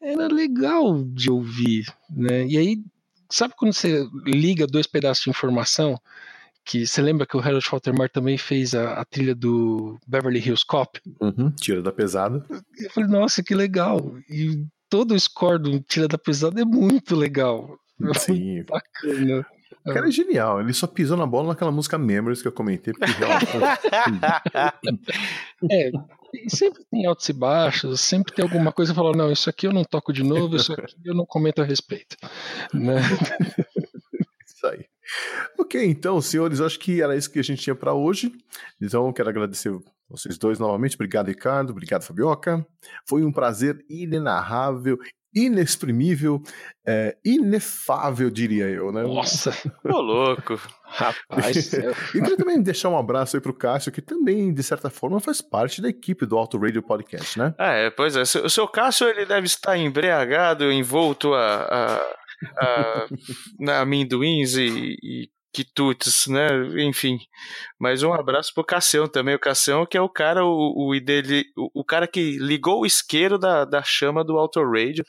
era 0.00 0.28
legal 0.28 1.02
de 1.02 1.30
ouvir, 1.30 1.86
né? 2.10 2.46
E 2.46 2.56
aí, 2.56 2.78
sabe 3.30 3.54
quando 3.56 3.72
você 3.72 4.06
liga 4.24 4.66
dois 4.66 4.86
pedaços 4.86 5.24
de 5.24 5.30
informação? 5.30 6.00
Que 6.64 6.86
você 6.86 7.00
lembra 7.00 7.26
que 7.26 7.36
o 7.36 7.40
Harold 7.40 7.66
Faltermeyer 7.66 8.10
também 8.10 8.36
fez 8.36 8.74
a, 8.74 9.00
a 9.00 9.04
trilha 9.04 9.34
do 9.34 9.98
Beverly 10.06 10.38
Hills 10.38 10.64
Cop? 10.66 11.00
uhum, 11.20 11.50
tira 11.50 11.80
da 11.80 11.90
pesada. 11.90 12.44
Eu 12.78 12.90
falei, 12.90 13.08
nossa, 13.08 13.42
que 13.42 13.54
legal. 13.54 14.14
E 14.28 14.66
todo 14.88 15.14
o 15.14 15.20
score 15.20 15.58
do 15.58 15.80
Tira 15.80 16.08
da 16.08 16.18
Pesada 16.18 16.60
é 16.60 16.64
muito 16.64 17.14
legal. 17.14 17.78
É 18.02 18.18
Sim. 18.18 18.64
bacana. 18.64 19.46
O 19.84 19.92
cara 19.92 20.08
é 20.08 20.10
genial, 20.10 20.60
ele 20.60 20.74
só 20.74 20.86
pisou 20.86 21.16
na 21.16 21.26
bola 21.26 21.48
naquela 21.48 21.70
música 21.70 21.96
Memories 21.96 22.42
que 22.42 22.48
eu 22.48 22.52
comentei, 22.52 22.92
porque 22.92 23.12
realmente. 23.12 23.52
É, 25.70 25.90
e 26.34 26.50
sempre 26.54 26.84
tem 26.90 27.06
altos 27.06 27.28
e 27.28 27.32
baixos, 27.32 28.00
sempre 28.00 28.34
tem 28.34 28.42
alguma 28.44 28.72
coisa 28.72 28.92
que 28.92 28.96
fala, 28.96 29.16
não, 29.16 29.30
isso 29.30 29.48
aqui 29.48 29.66
eu 29.66 29.72
não 29.72 29.84
toco 29.84 30.12
de 30.12 30.22
novo, 30.22 30.56
isso 30.56 30.72
aqui 30.72 30.94
eu 31.04 31.14
não 31.14 31.26
comento 31.26 31.62
a 31.62 31.64
respeito. 31.64 32.16
Né? 32.72 33.00
Isso 34.46 34.66
aí. 34.66 34.84
Ok, 35.58 35.82
então, 35.84 36.20
senhores, 36.20 36.60
acho 36.60 36.78
que 36.78 37.00
era 37.00 37.16
isso 37.16 37.30
que 37.30 37.38
a 37.38 37.42
gente 37.42 37.62
tinha 37.62 37.74
para 37.74 37.94
hoje. 37.94 38.32
Então, 38.80 39.12
quero 39.12 39.28
agradecer 39.28 39.72
vocês 40.08 40.36
dois 40.36 40.58
novamente. 40.58 40.96
Obrigado, 40.96 41.28
Ricardo. 41.28 41.70
Obrigado, 41.70 42.02
Fabioca. 42.02 42.66
Foi 43.06 43.24
um 43.24 43.32
prazer 43.32 43.84
inenarrável, 43.88 44.98
inexprimível, 45.34 46.42
é, 46.86 47.16
inefável, 47.24 48.30
diria 48.30 48.66
eu, 48.66 48.90
né? 48.90 49.02
Nossa, 49.02 49.52
Ô, 49.84 50.00
louco. 50.00 50.60
rapaz, 50.84 51.72
E 52.14 52.20
queria 52.20 52.36
também 52.36 52.62
deixar 52.62 52.88
um 52.88 52.98
abraço 52.98 53.36
aí 53.36 53.40
pro 53.40 53.54
Cássio, 53.54 53.92
que 53.92 54.00
também, 54.00 54.52
de 54.52 54.62
certa 54.62 54.88
forma, 54.90 55.20
faz 55.20 55.40
parte 55.40 55.82
da 55.82 55.88
equipe 55.88 56.26
do 56.26 56.36
Auto 56.38 56.58
Radio 56.58 56.82
Podcast, 56.82 57.38
né? 57.38 57.54
Ah, 57.58 57.72
é, 57.72 57.90
pois 57.90 58.16
é. 58.16 58.22
O 58.22 58.50
seu 58.50 58.66
Cássio 58.66 59.08
ele 59.08 59.26
deve 59.26 59.46
estar 59.46 59.76
embriagado, 59.76 60.72
envolto 60.72 61.34
a, 61.34 61.62
a, 61.62 61.96
a, 62.58 63.06
a 63.68 63.80
amendoins 63.80 64.56
e, 64.56 64.96
e 65.02 65.30
quitutes, 65.52 66.26
né? 66.26 66.46
Enfim. 66.84 67.18
Mas 67.78 68.02
um 68.02 68.12
abraço 68.12 68.52
pro 68.54 68.64
Cassião 68.64 69.08
também. 69.08 69.34
O 69.34 69.40
Cassião 69.40 69.86
que 69.86 69.96
é 69.96 70.00
o 70.00 70.08
cara, 70.08 70.44
o, 70.44 70.90
o, 70.90 71.00
dele, 71.00 71.44
o, 71.56 71.80
o 71.80 71.84
cara 71.84 72.06
que 72.06 72.38
ligou 72.38 72.80
o 72.80 72.86
isqueiro 72.86 73.38
da, 73.38 73.64
da 73.64 73.82
chama 73.82 74.24
do 74.24 74.36
Auto 74.38 74.60
Radio, 74.62 75.04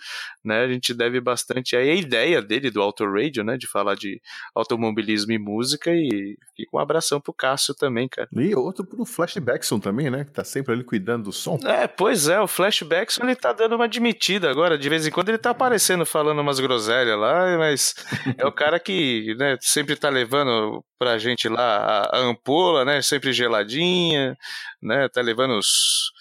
né? 0.49 0.63
A 0.63 0.67
gente 0.67 0.93
deve 0.93 1.21
bastante 1.21 1.75
aí 1.75 1.89
a 1.89 1.95
ideia 1.95 2.41
dele 2.41 2.69
do 2.69 2.81
Auto 2.81 3.05
Radio, 3.05 3.43
né? 3.43 3.57
De 3.57 3.67
falar 3.67 3.95
de 3.95 4.19
automobilismo 4.53 5.31
e 5.31 5.39
música. 5.39 5.91
E 5.91 6.37
fica 6.55 6.75
um 6.75 6.79
abração 6.79 7.21
pro 7.21 7.33
Cássio 7.33 7.73
também, 7.73 8.09
cara. 8.09 8.27
E 8.35 8.55
outro 8.55 8.83
pro 8.83 9.05
Flashbackson 9.05 9.79
também, 9.79 10.09
né? 10.09 10.25
Que 10.25 10.31
tá 10.31 10.43
sempre 10.43 10.73
ali 10.73 10.83
cuidando 10.83 11.25
do 11.25 11.31
som. 11.31 11.57
É, 11.63 11.87
pois 11.87 12.27
é, 12.27 12.39
o 12.39 12.47
Flashbackson 12.47 13.23
ele 13.23 13.35
tá 13.35 13.53
dando 13.53 13.75
uma 13.75 13.85
admitida 13.85 14.49
agora, 14.49 14.77
de 14.77 14.89
vez 14.89 15.05
em 15.05 15.11
quando 15.11 15.29
ele 15.29 15.37
tá 15.37 15.51
aparecendo 15.51 16.05
falando 16.05 16.39
umas 16.39 16.59
groselhas 16.59 17.17
lá, 17.17 17.57
mas 17.57 17.93
é 18.37 18.45
o 18.45 18.51
cara 18.51 18.79
que, 18.79 19.35
né, 19.37 19.57
sempre 19.61 19.95
tá 19.95 20.09
levando 20.09 20.83
pra 20.97 21.17
gente 21.17 21.47
lá 21.47 21.77
a, 21.77 22.17
a 22.17 22.19
ampola, 22.19 22.83
né, 22.83 23.01
sempre 23.01 23.31
geladinha, 23.31 24.37
né, 24.81 25.07
tá 25.09 25.21
levando 25.21 25.57
os 25.57 26.11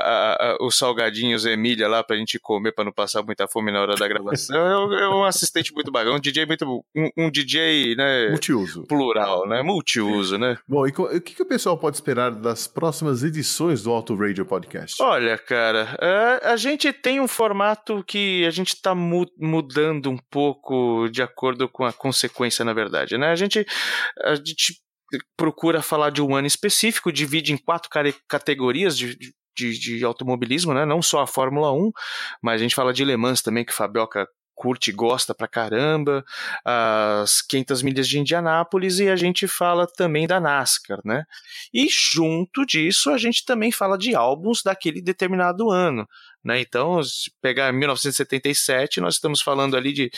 a- 0.00 0.34
a- 0.52 0.56
os 0.60 0.76
salgadinhos 0.76 1.44
Emília 1.46 1.88
lá 1.88 2.02
pra 2.02 2.16
gente 2.16 2.38
comer 2.38 2.72
pra 2.72 2.84
não 2.84 2.92
passar 2.92 3.22
muita 3.22 3.46
fome 3.48 3.72
na 3.72 3.80
hora 3.82 3.94
da 3.94 4.06
gravação. 4.08 4.56
É, 4.56 5.08
um- 5.08 5.24
é 5.24 5.28
assistente 5.28 5.72
muito 5.72 5.90
bacana, 5.90 6.16
um 6.16 6.20
DJ 6.20 6.46
muito 6.46 6.84
um, 6.94 7.10
um 7.16 7.30
DJ, 7.30 7.94
né, 7.96 8.28
Multiuso. 8.30 8.86
plural, 8.86 9.46
né, 9.48 9.62
multiuso, 9.62 10.38
né? 10.38 10.56
Bom, 10.68 10.86
e 10.86 10.90
o 10.90 11.20
que, 11.20 11.34
que 11.34 11.42
o 11.42 11.46
pessoal 11.46 11.76
pode 11.78 11.96
esperar 11.96 12.30
das 12.30 12.66
próximas 12.66 13.22
edições 13.22 13.82
do 13.82 13.90
Auto 13.90 14.14
Radio 14.14 14.44
Podcast? 14.44 15.02
Olha, 15.02 15.36
cara, 15.38 15.96
é, 16.00 16.48
a 16.48 16.56
gente 16.56 16.92
tem 16.92 17.20
um 17.20 17.28
formato 17.28 18.04
que 18.06 18.44
a 18.46 18.50
gente 18.50 18.68
está 18.74 18.94
mudando 18.94 20.10
um 20.10 20.18
pouco 20.30 21.08
de 21.10 21.22
acordo 21.22 21.68
com 21.68 21.84
a 21.84 21.92
consequência, 21.92 22.64
na 22.64 22.72
verdade, 22.72 23.16
né? 23.18 23.28
A 23.30 23.36
gente, 23.36 23.64
a 24.22 24.34
gente 24.34 24.82
procura 25.36 25.82
falar 25.82 26.10
de 26.10 26.20
um 26.22 26.34
ano 26.34 26.46
específico, 26.46 27.12
divide 27.12 27.52
em 27.52 27.56
quatro 27.56 27.88
categorias 28.28 28.96
de, 28.96 29.16
de, 29.16 29.32
de 29.54 30.04
automobilismo, 30.04 30.74
né? 30.74 30.84
Não 30.84 31.00
só 31.00 31.22
a 31.22 31.26
Fórmula 31.26 31.72
1, 31.72 31.90
mas 32.42 32.60
a 32.60 32.62
gente 32.62 32.74
fala 32.74 32.92
de 32.92 33.04
Le 33.04 33.16
Mans 33.16 33.42
também, 33.42 33.64
que 33.64 33.72
Fabioca 33.72 34.26
curte 34.54 34.90
e 34.90 34.92
gosta 34.92 35.34
pra 35.34 35.48
caramba, 35.48 36.24
as 36.64 37.42
500 37.42 37.82
milhas 37.82 38.08
de 38.08 38.18
Indianápolis 38.18 38.98
e 39.00 39.08
a 39.08 39.16
gente 39.16 39.48
fala 39.48 39.86
também 39.86 40.26
da 40.26 40.38
NASCAR, 40.38 41.00
né? 41.04 41.24
E 41.72 41.88
junto 41.90 42.64
disso 42.64 43.10
a 43.10 43.18
gente 43.18 43.44
também 43.44 43.72
fala 43.72 43.98
de 43.98 44.14
álbuns 44.14 44.62
daquele 44.62 45.02
determinado 45.02 45.70
ano. 45.70 46.08
Né? 46.44 46.60
Então, 46.60 47.02
se 47.02 47.30
pegar 47.40 47.72
1977, 47.72 49.00
nós 49.00 49.14
estamos 49.14 49.40
falando 49.40 49.76
ali 49.76 49.92
de. 49.92 50.10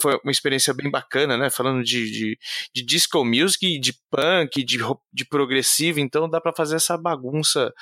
Foi 0.00 0.18
uma 0.22 0.30
experiência 0.30 0.74
bem 0.74 0.90
bacana, 0.90 1.36
né? 1.38 1.48
Falando 1.48 1.82
de, 1.82 2.10
de, 2.10 2.38
de 2.74 2.84
disco 2.84 3.24
music, 3.24 3.78
de 3.78 3.94
punk, 4.10 4.62
de, 4.62 4.78
de 5.12 5.24
progressivo, 5.24 5.98
então 6.00 6.28
dá 6.28 6.40
para 6.40 6.52
fazer 6.54 6.76
essa 6.76 6.98
bagunça 6.98 7.72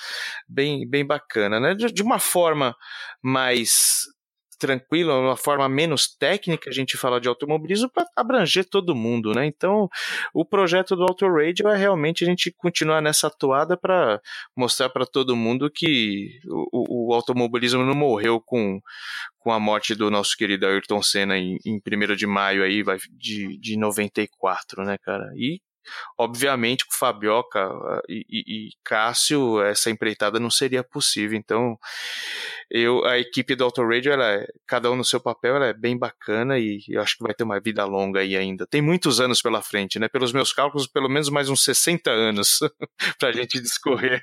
bem, 0.49 0.89
bem 0.89 1.05
bacana, 1.05 1.59
né? 1.59 1.75
De, 1.75 1.93
de 1.93 2.03
uma 2.03 2.19
forma 2.19 2.77
mais 3.23 4.05
tranquila, 4.61 5.19
uma 5.19 5.37
forma 5.37 5.69
menos 5.69 6.07
técnica, 6.15 6.69
a 6.70 6.73
gente 6.73 6.97
fala 6.97 7.20
de 7.20 7.27
automobilismo 7.28 7.91
para 7.91 8.07
abranger 8.15 8.65
todo 8.69 8.95
mundo, 8.95 9.32
né? 9.35 9.47
Então, 9.47 9.89
o 10.35 10.45
projeto 10.45 10.95
do 10.95 11.03
Auto 11.03 11.27
Radio 11.27 11.69
é 11.69 11.77
realmente 11.77 12.23
a 12.23 12.27
gente 12.27 12.53
continuar 12.57 13.01
nessa 13.01 13.31
toada 13.31 13.77
para 13.77 14.20
mostrar 14.57 14.91
para 14.91 15.07
todo 15.07 15.35
mundo 15.35 15.70
que 15.74 16.39
o, 16.47 17.09
o- 17.09 17.11
o 17.11 17.15
automobilismo 17.15 17.82
não 17.82 17.95
morreu 17.95 18.41
com, 18.41 18.81
com 19.39 19.51
a 19.51 19.59
morte 19.59 19.95
do 19.95 20.11
nosso 20.11 20.37
querido 20.37 20.66
Ayrton 20.66 21.03
Senna 21.03 21.39
em, 21.39 21.57
em 21.65 21.81
1 21.81 22.15
de 22.15 22.27
maio 22.27 22.62
aí, 22.62 22.82
vai, 22.82 22.99
de, 23.12 23.59
de 23.59 23.77
94, 23.78 24.85
né, 24.85 24.97
cara? 25.03 25.32
E 25.37 25.61
obviamente 26.19 26.85
com 26.86 26.93
Fabioca 26.97 27.61
ah, 27.61 28.02
e, 28.09 28.24
e- 28.28 28.69
e 28.69 28.70
Cássio 28.85 29.62
essa 29.62 29.90
empreitada 29.90 30.39
não 30.39 30.51
seria 30.51 30.82
possível. 30.85 31.36
Então, 31.39 31.78
eu 32.70 33.05
a 33.05 33.19
equipe 33.19 33.55
do 33.55 33.65
Auto 33.65 33.82
Radio, 33.82 34.12
ela 34.12 34.32
é, 34.32 34.47
cada 34.66 34.90
um 34.90 34.97
no 34.97 35.05
seu 35.05 35.20
papel, 35.20 35.57
ela 35.57 35.66
é 35.66 35.73
bem 35.73 35.98
bacana 35.98 36.59
e 36.59 36.81
eu 36.89 37.01
acho 37.01 37.16
que 37.16 37.24
vai 37.24 37.35
ter 37.35 37.44
uma 37.44 37.59
vida 37.61 37.85
longa 37.85 38.20
aí 38.20 38.36
ainda. 38.36 38.66
Tem 38.66 38.81
muitos 38.81 39.20
anos 39.20 39.43
pela 39.43 39.61
frente, 39.62 39.98
né? 39.98 40.09
Pelos 40.09 40.32
meus 40.32 40.52
cálculos, 40.52 40.86
pelo 40.86 41.09
menos 41.09 41.28
mais 41.28 41.48
uns 41.48 41.65
60 41.65 42.11
anos 42.11 42.59
pra 43.19 43.32
gente 43.32 43.61
discorrer. 43.61 44.23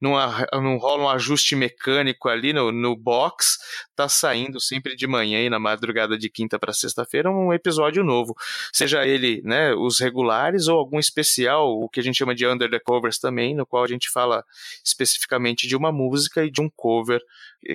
não, 0.00 0.14
não 0.54 0.78
rola 0.78 1.04
um 1.04 1.10
ajuste 1.10 1.54
mecânico 1.54 2.28
ali 2.28 2.52
no, 2.52 2.72
no 2.72 2.96
box, 2.96 3.58
tá 3.94 4.08
saindo 4.08 4.60
sempre 4.60 4.96
de 4.96 5.06
manhã 5.06 5.40
e 5.40 5.50
na 5.50 5.60
madrugada 5.70 6.16
de 6.16 6.30
quinta 6.30 6.58
para 6.58 6.72
sexta-feira 6.72 7.30
um 7.30 7.52
episódio 7.52 8.04
novo. 8.04 8.34
Seja 8.72 9.04
ele, 9.04 9.42
né, 9.44 9.74
os 9.74 9.98
regulares 9.98 10.68
ou 10.68 10.78
algum 10.78 10.98
especial, 10.98 11.68
o 11.68 11.88
que 11.88 11.98
a 11.98 12.02
gente 12.02 12.16
chama 12.16 12.34
de 12.34 12.46
Under 12.46 12.70
the 12.70 12.78
Covers 12.78 13.18
também, 13.18 13.54
no 13.54 13.66
qual 13.66 13.82
a 13.82 13.88
gente 13.88 14.08
fala 14.10 14.44
especificamente 14.84 15.66
de 15.66 15.76
uma 15.76 15.90
música 15.90 16.44
e 16.44 16.50
de 16.50 16.60
um 16.60 16.70
cover 16.76 17.20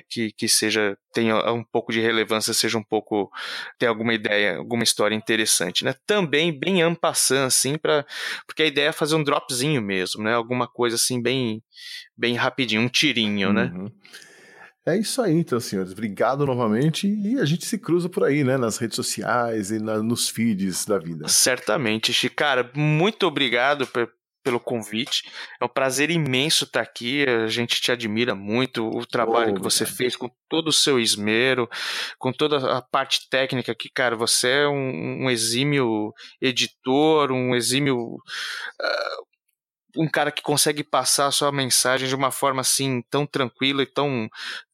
que, 0.08 0.32
que 0.32 0.48
seja 0.48 0.96
tenha 1.12 1.36
um 1.52 1.62
pouco 1.62 1.92
de 1.92 2.00
relevância, 2.00 2.54
seja 2.54 2.78
um 2.78 2.82
pouco 2.82 3.30
tem 3.78 3.88
alguma 3.88 4.14
ideia, 4.14 4.56
alguma 4.56 4.82
história 4.82 5.14
interessante, 5.14 5.84
né? 5.84 5.94
Também 6.06 6.58
bem 6.58 6.80
ampassant 6.82 7.46
assim 7.46 7.76
para 7.76 8.06
porque 8.46 8.62
a 8.62 8.66
ideia 8.66 8.88
é 8.88 8.92
fazer 8.92 9.16
um 9.16 9.24
dropzinho 9.24 9.82
mesmo, 9.82 10.22
né? 10.22 10.32
Alguma 10.32 10.66
coisa 10.66 10.96
assim 10.96 11.20
bem 11.20 11.62
bem 12.16 12.34
rapidinho, 12.34 12.80
um 12.80 12.88
tirinho, 12.88 13.52
né? 13.52 13.70
É 14.84 14.96
isso 14.96 15.22
aí, 15.22 15.32
então, 15.34 15.60
senhores. 15.60 15.92
Obrigado 15.92 16.44
novamente. 16.44 17.06
E 17.06 17.38
a 17.38 17.44
gente 17.44 17.64
se 17.64 17.78
cruza 17.78 18.08
por 18.08 18.24
aí, 18.24 18.42
né? 18.42 18.56
Nas 18.56 18.78
redes 18.78 18.96
sociais 18.96 19.70
e 19.70 19.78
na- 19.78 20.02
nos 20.02 20.28
feeds 20.28 20.84
da 20.84 20.98
vida. 20.98 21.28
Certamente, 21.28 22.12
Chicara, 22.12 22.68
muito 22.74 23.24
obrigado 23.26 23.86
pe- 23.86 24.08
pelo 24.44 24.58
convite. 24.58 25.22
É 25.60 25.64
um 25.64 25.68
prazer 25.68 26.10
imenso 26.10 26.64
estar 26.64 26.80
aqui. 26.80 27.24
A 27.24 27.46
gente 27.46 27.80
te 27.80 27.92
admira 27.92 28.34
muito 28.34 28.88
o 28.88 29.06
trabalho 29.06 29.52
Oh, 29.52 29.54
que 29.54 29.62
você 29.62 29.84
obrigado. 29.84 29.96
fez 29.98 30.16
com 30.16 30.28
todo 30.48 30.66
o 30.66 30.72
seu 30.72 30.98
esmero, 30.98 31.68
com 32.18 32.32
toda 32.32 32.76
a 32.76 32.82
parte 32.82 33.28
técnica 33.30 33.72
que, 33.76 33.88
cara, 33.88 34.16
você 34.16 34.48
é 34.48 34.68
um, 34.68 35.26
um 35.26 35.30
exímio 35.30 36.12
editor, 36.40 37.30
um 37.30 37.54
exímio 37.54 38.16
ah, 38.80 39.16
um 39.96 40.08
cara 40.08 40.32
que 40.32 40.42
consegue 40.42 40.82
passar 40.82 41.26
a 41.26 41.30
sua 41.30 41.52
mensagem 41.52 42.08
de 42.08 42.14
uma 42.16 42.32
forma 42.32 42.62
assim 42.62 43.00
tão 43.10 43.24
tranquila 43.26 43.82
e 43.82 43.86
tão 43.86 44.28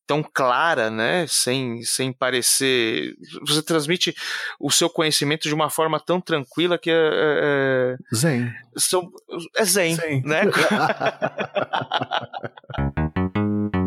tão 0.08 0.22
clara, 0.22 0.90
né? 0.90 1.26
Sem, 1.28 1.82
sem 1.82 2.10
parecer. 2.10 3.14
Você 3.46 3.62
transmite 3.62 4.16
o 4.58 4.70
seu 4.70 4.88
conhecimento 4.88 5.46
de 5.46 5.54
uma 5.54 5.68
forma 5.68 6.00
tão 6.00 6.18
tranquila 6.18 6.78
que 6.78 6.90
é. 6.90 6.94
é 6.94 7.96
zen. 8.16 8.50
São, 8.74 9.12
é 9.54 9.64
zen, 9.64 9.94
zen. 9.94 10.22
né? 10.24 10.44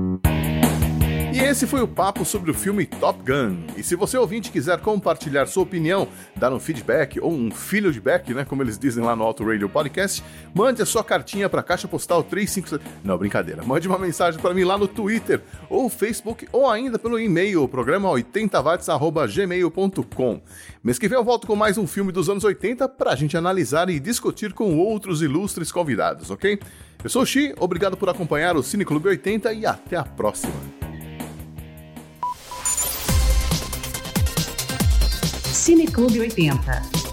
Esse 1.44 1.66
foi 1.66 1.82
o 1.82 1.88
papo 1.88 2.24
sobre 2.24 2.52
o 2.52 2.54
filme 2.54 2.86
Top 2.86 3.20
Gun. 3.26 3.66
E 3.76 3.82
se 3.82 3.96
você 3.96 4.16
ouvinte 4.16 4.52
quiser 4.52 4.80
compartilhar 4.80 5.48
sua 5.48 5.64
opinião, 5.64 6.08
dar 6.36 6.54
um 6.54 6.60
feedback 6.60 7.20
ou 7.20 7.32
um 7.32 7.50
de 7.50 8.00
back, 8.00 8.32
né, 8.32 8.46
como 8.46 8.62
eles 8.62 8.78
dizem 8.78 9.04
lá 9.04 9.16
no 9.16 9.24
Auto 9.24 9.44
Radio 9.44 9.68
Podcast, 9.68 10.24
mande 10.54 10.84
a 10.84 10.86
sua 10.86 11.04
cartinha 11.04 11.50
para 11.50 11.64
Caixa 11.64 11.88
Postal 11.88 12.24
35... 12.24 12.80
Não, 13.04 13.18
brincadeira. 13.18 13.64
Mande 13.64 13.88
uma 13.88 13.98
mensagem 13.98 14.40
para 14.40 14.54
mim 14.54 14.64
lá 14.64 14.78
no 14.78 14.88
Twitter 14.88 15.42
ou 15.68 15.90
Facebook 15.90 16.48
ou 16.52 16.70
ainda 16.70 17.00
pelo 17.00 17.20
e-mail, 17.20 17.68
programa 17.68 18.08
80watts@gmail.com. 18.10 20.42
Mês 20.84 21.00
que 21.00 21.08
vem 21.08 21.18
eu 21.18 21.24
volto 21.24 21.48
com 21.48 21.56
mais 21.56 21.76
um 21.76 21.88
filme 21.88 22.12
dos 22.12 22.30
anos 22.30 22.44
80 22.44 22.88
para 22.88 23.14
a 23.14 23.16
gente 23.16 23.36
analisar 23.36 23.90
e 23.90 24.00
discutir 24.00 24.54
com 24.54 24.78
outros 24.78 25.24
ilustres 25.24 25.72
convidados, 25.72 26.30
ok? 26.30 26.60
Eu 27.04 27.10
sou 27.10 27.24
o 27.24 27.26
Xi, 27.26 27.52
obrigado 27.60 27.98
por 27.98 28.10
acompanhar 28.10 28.56
o 28.56 28.62
Cine 28.62 28.86
Clube 28.86 29.10
80 29.10 29.52
e 29.54 29.66
até 29.66 29.98
a 29.98 30.04
próxima. 30.04 30.54
Cine 35.72 35.90
Clube 35.90 36.18
80. 36.18 37.11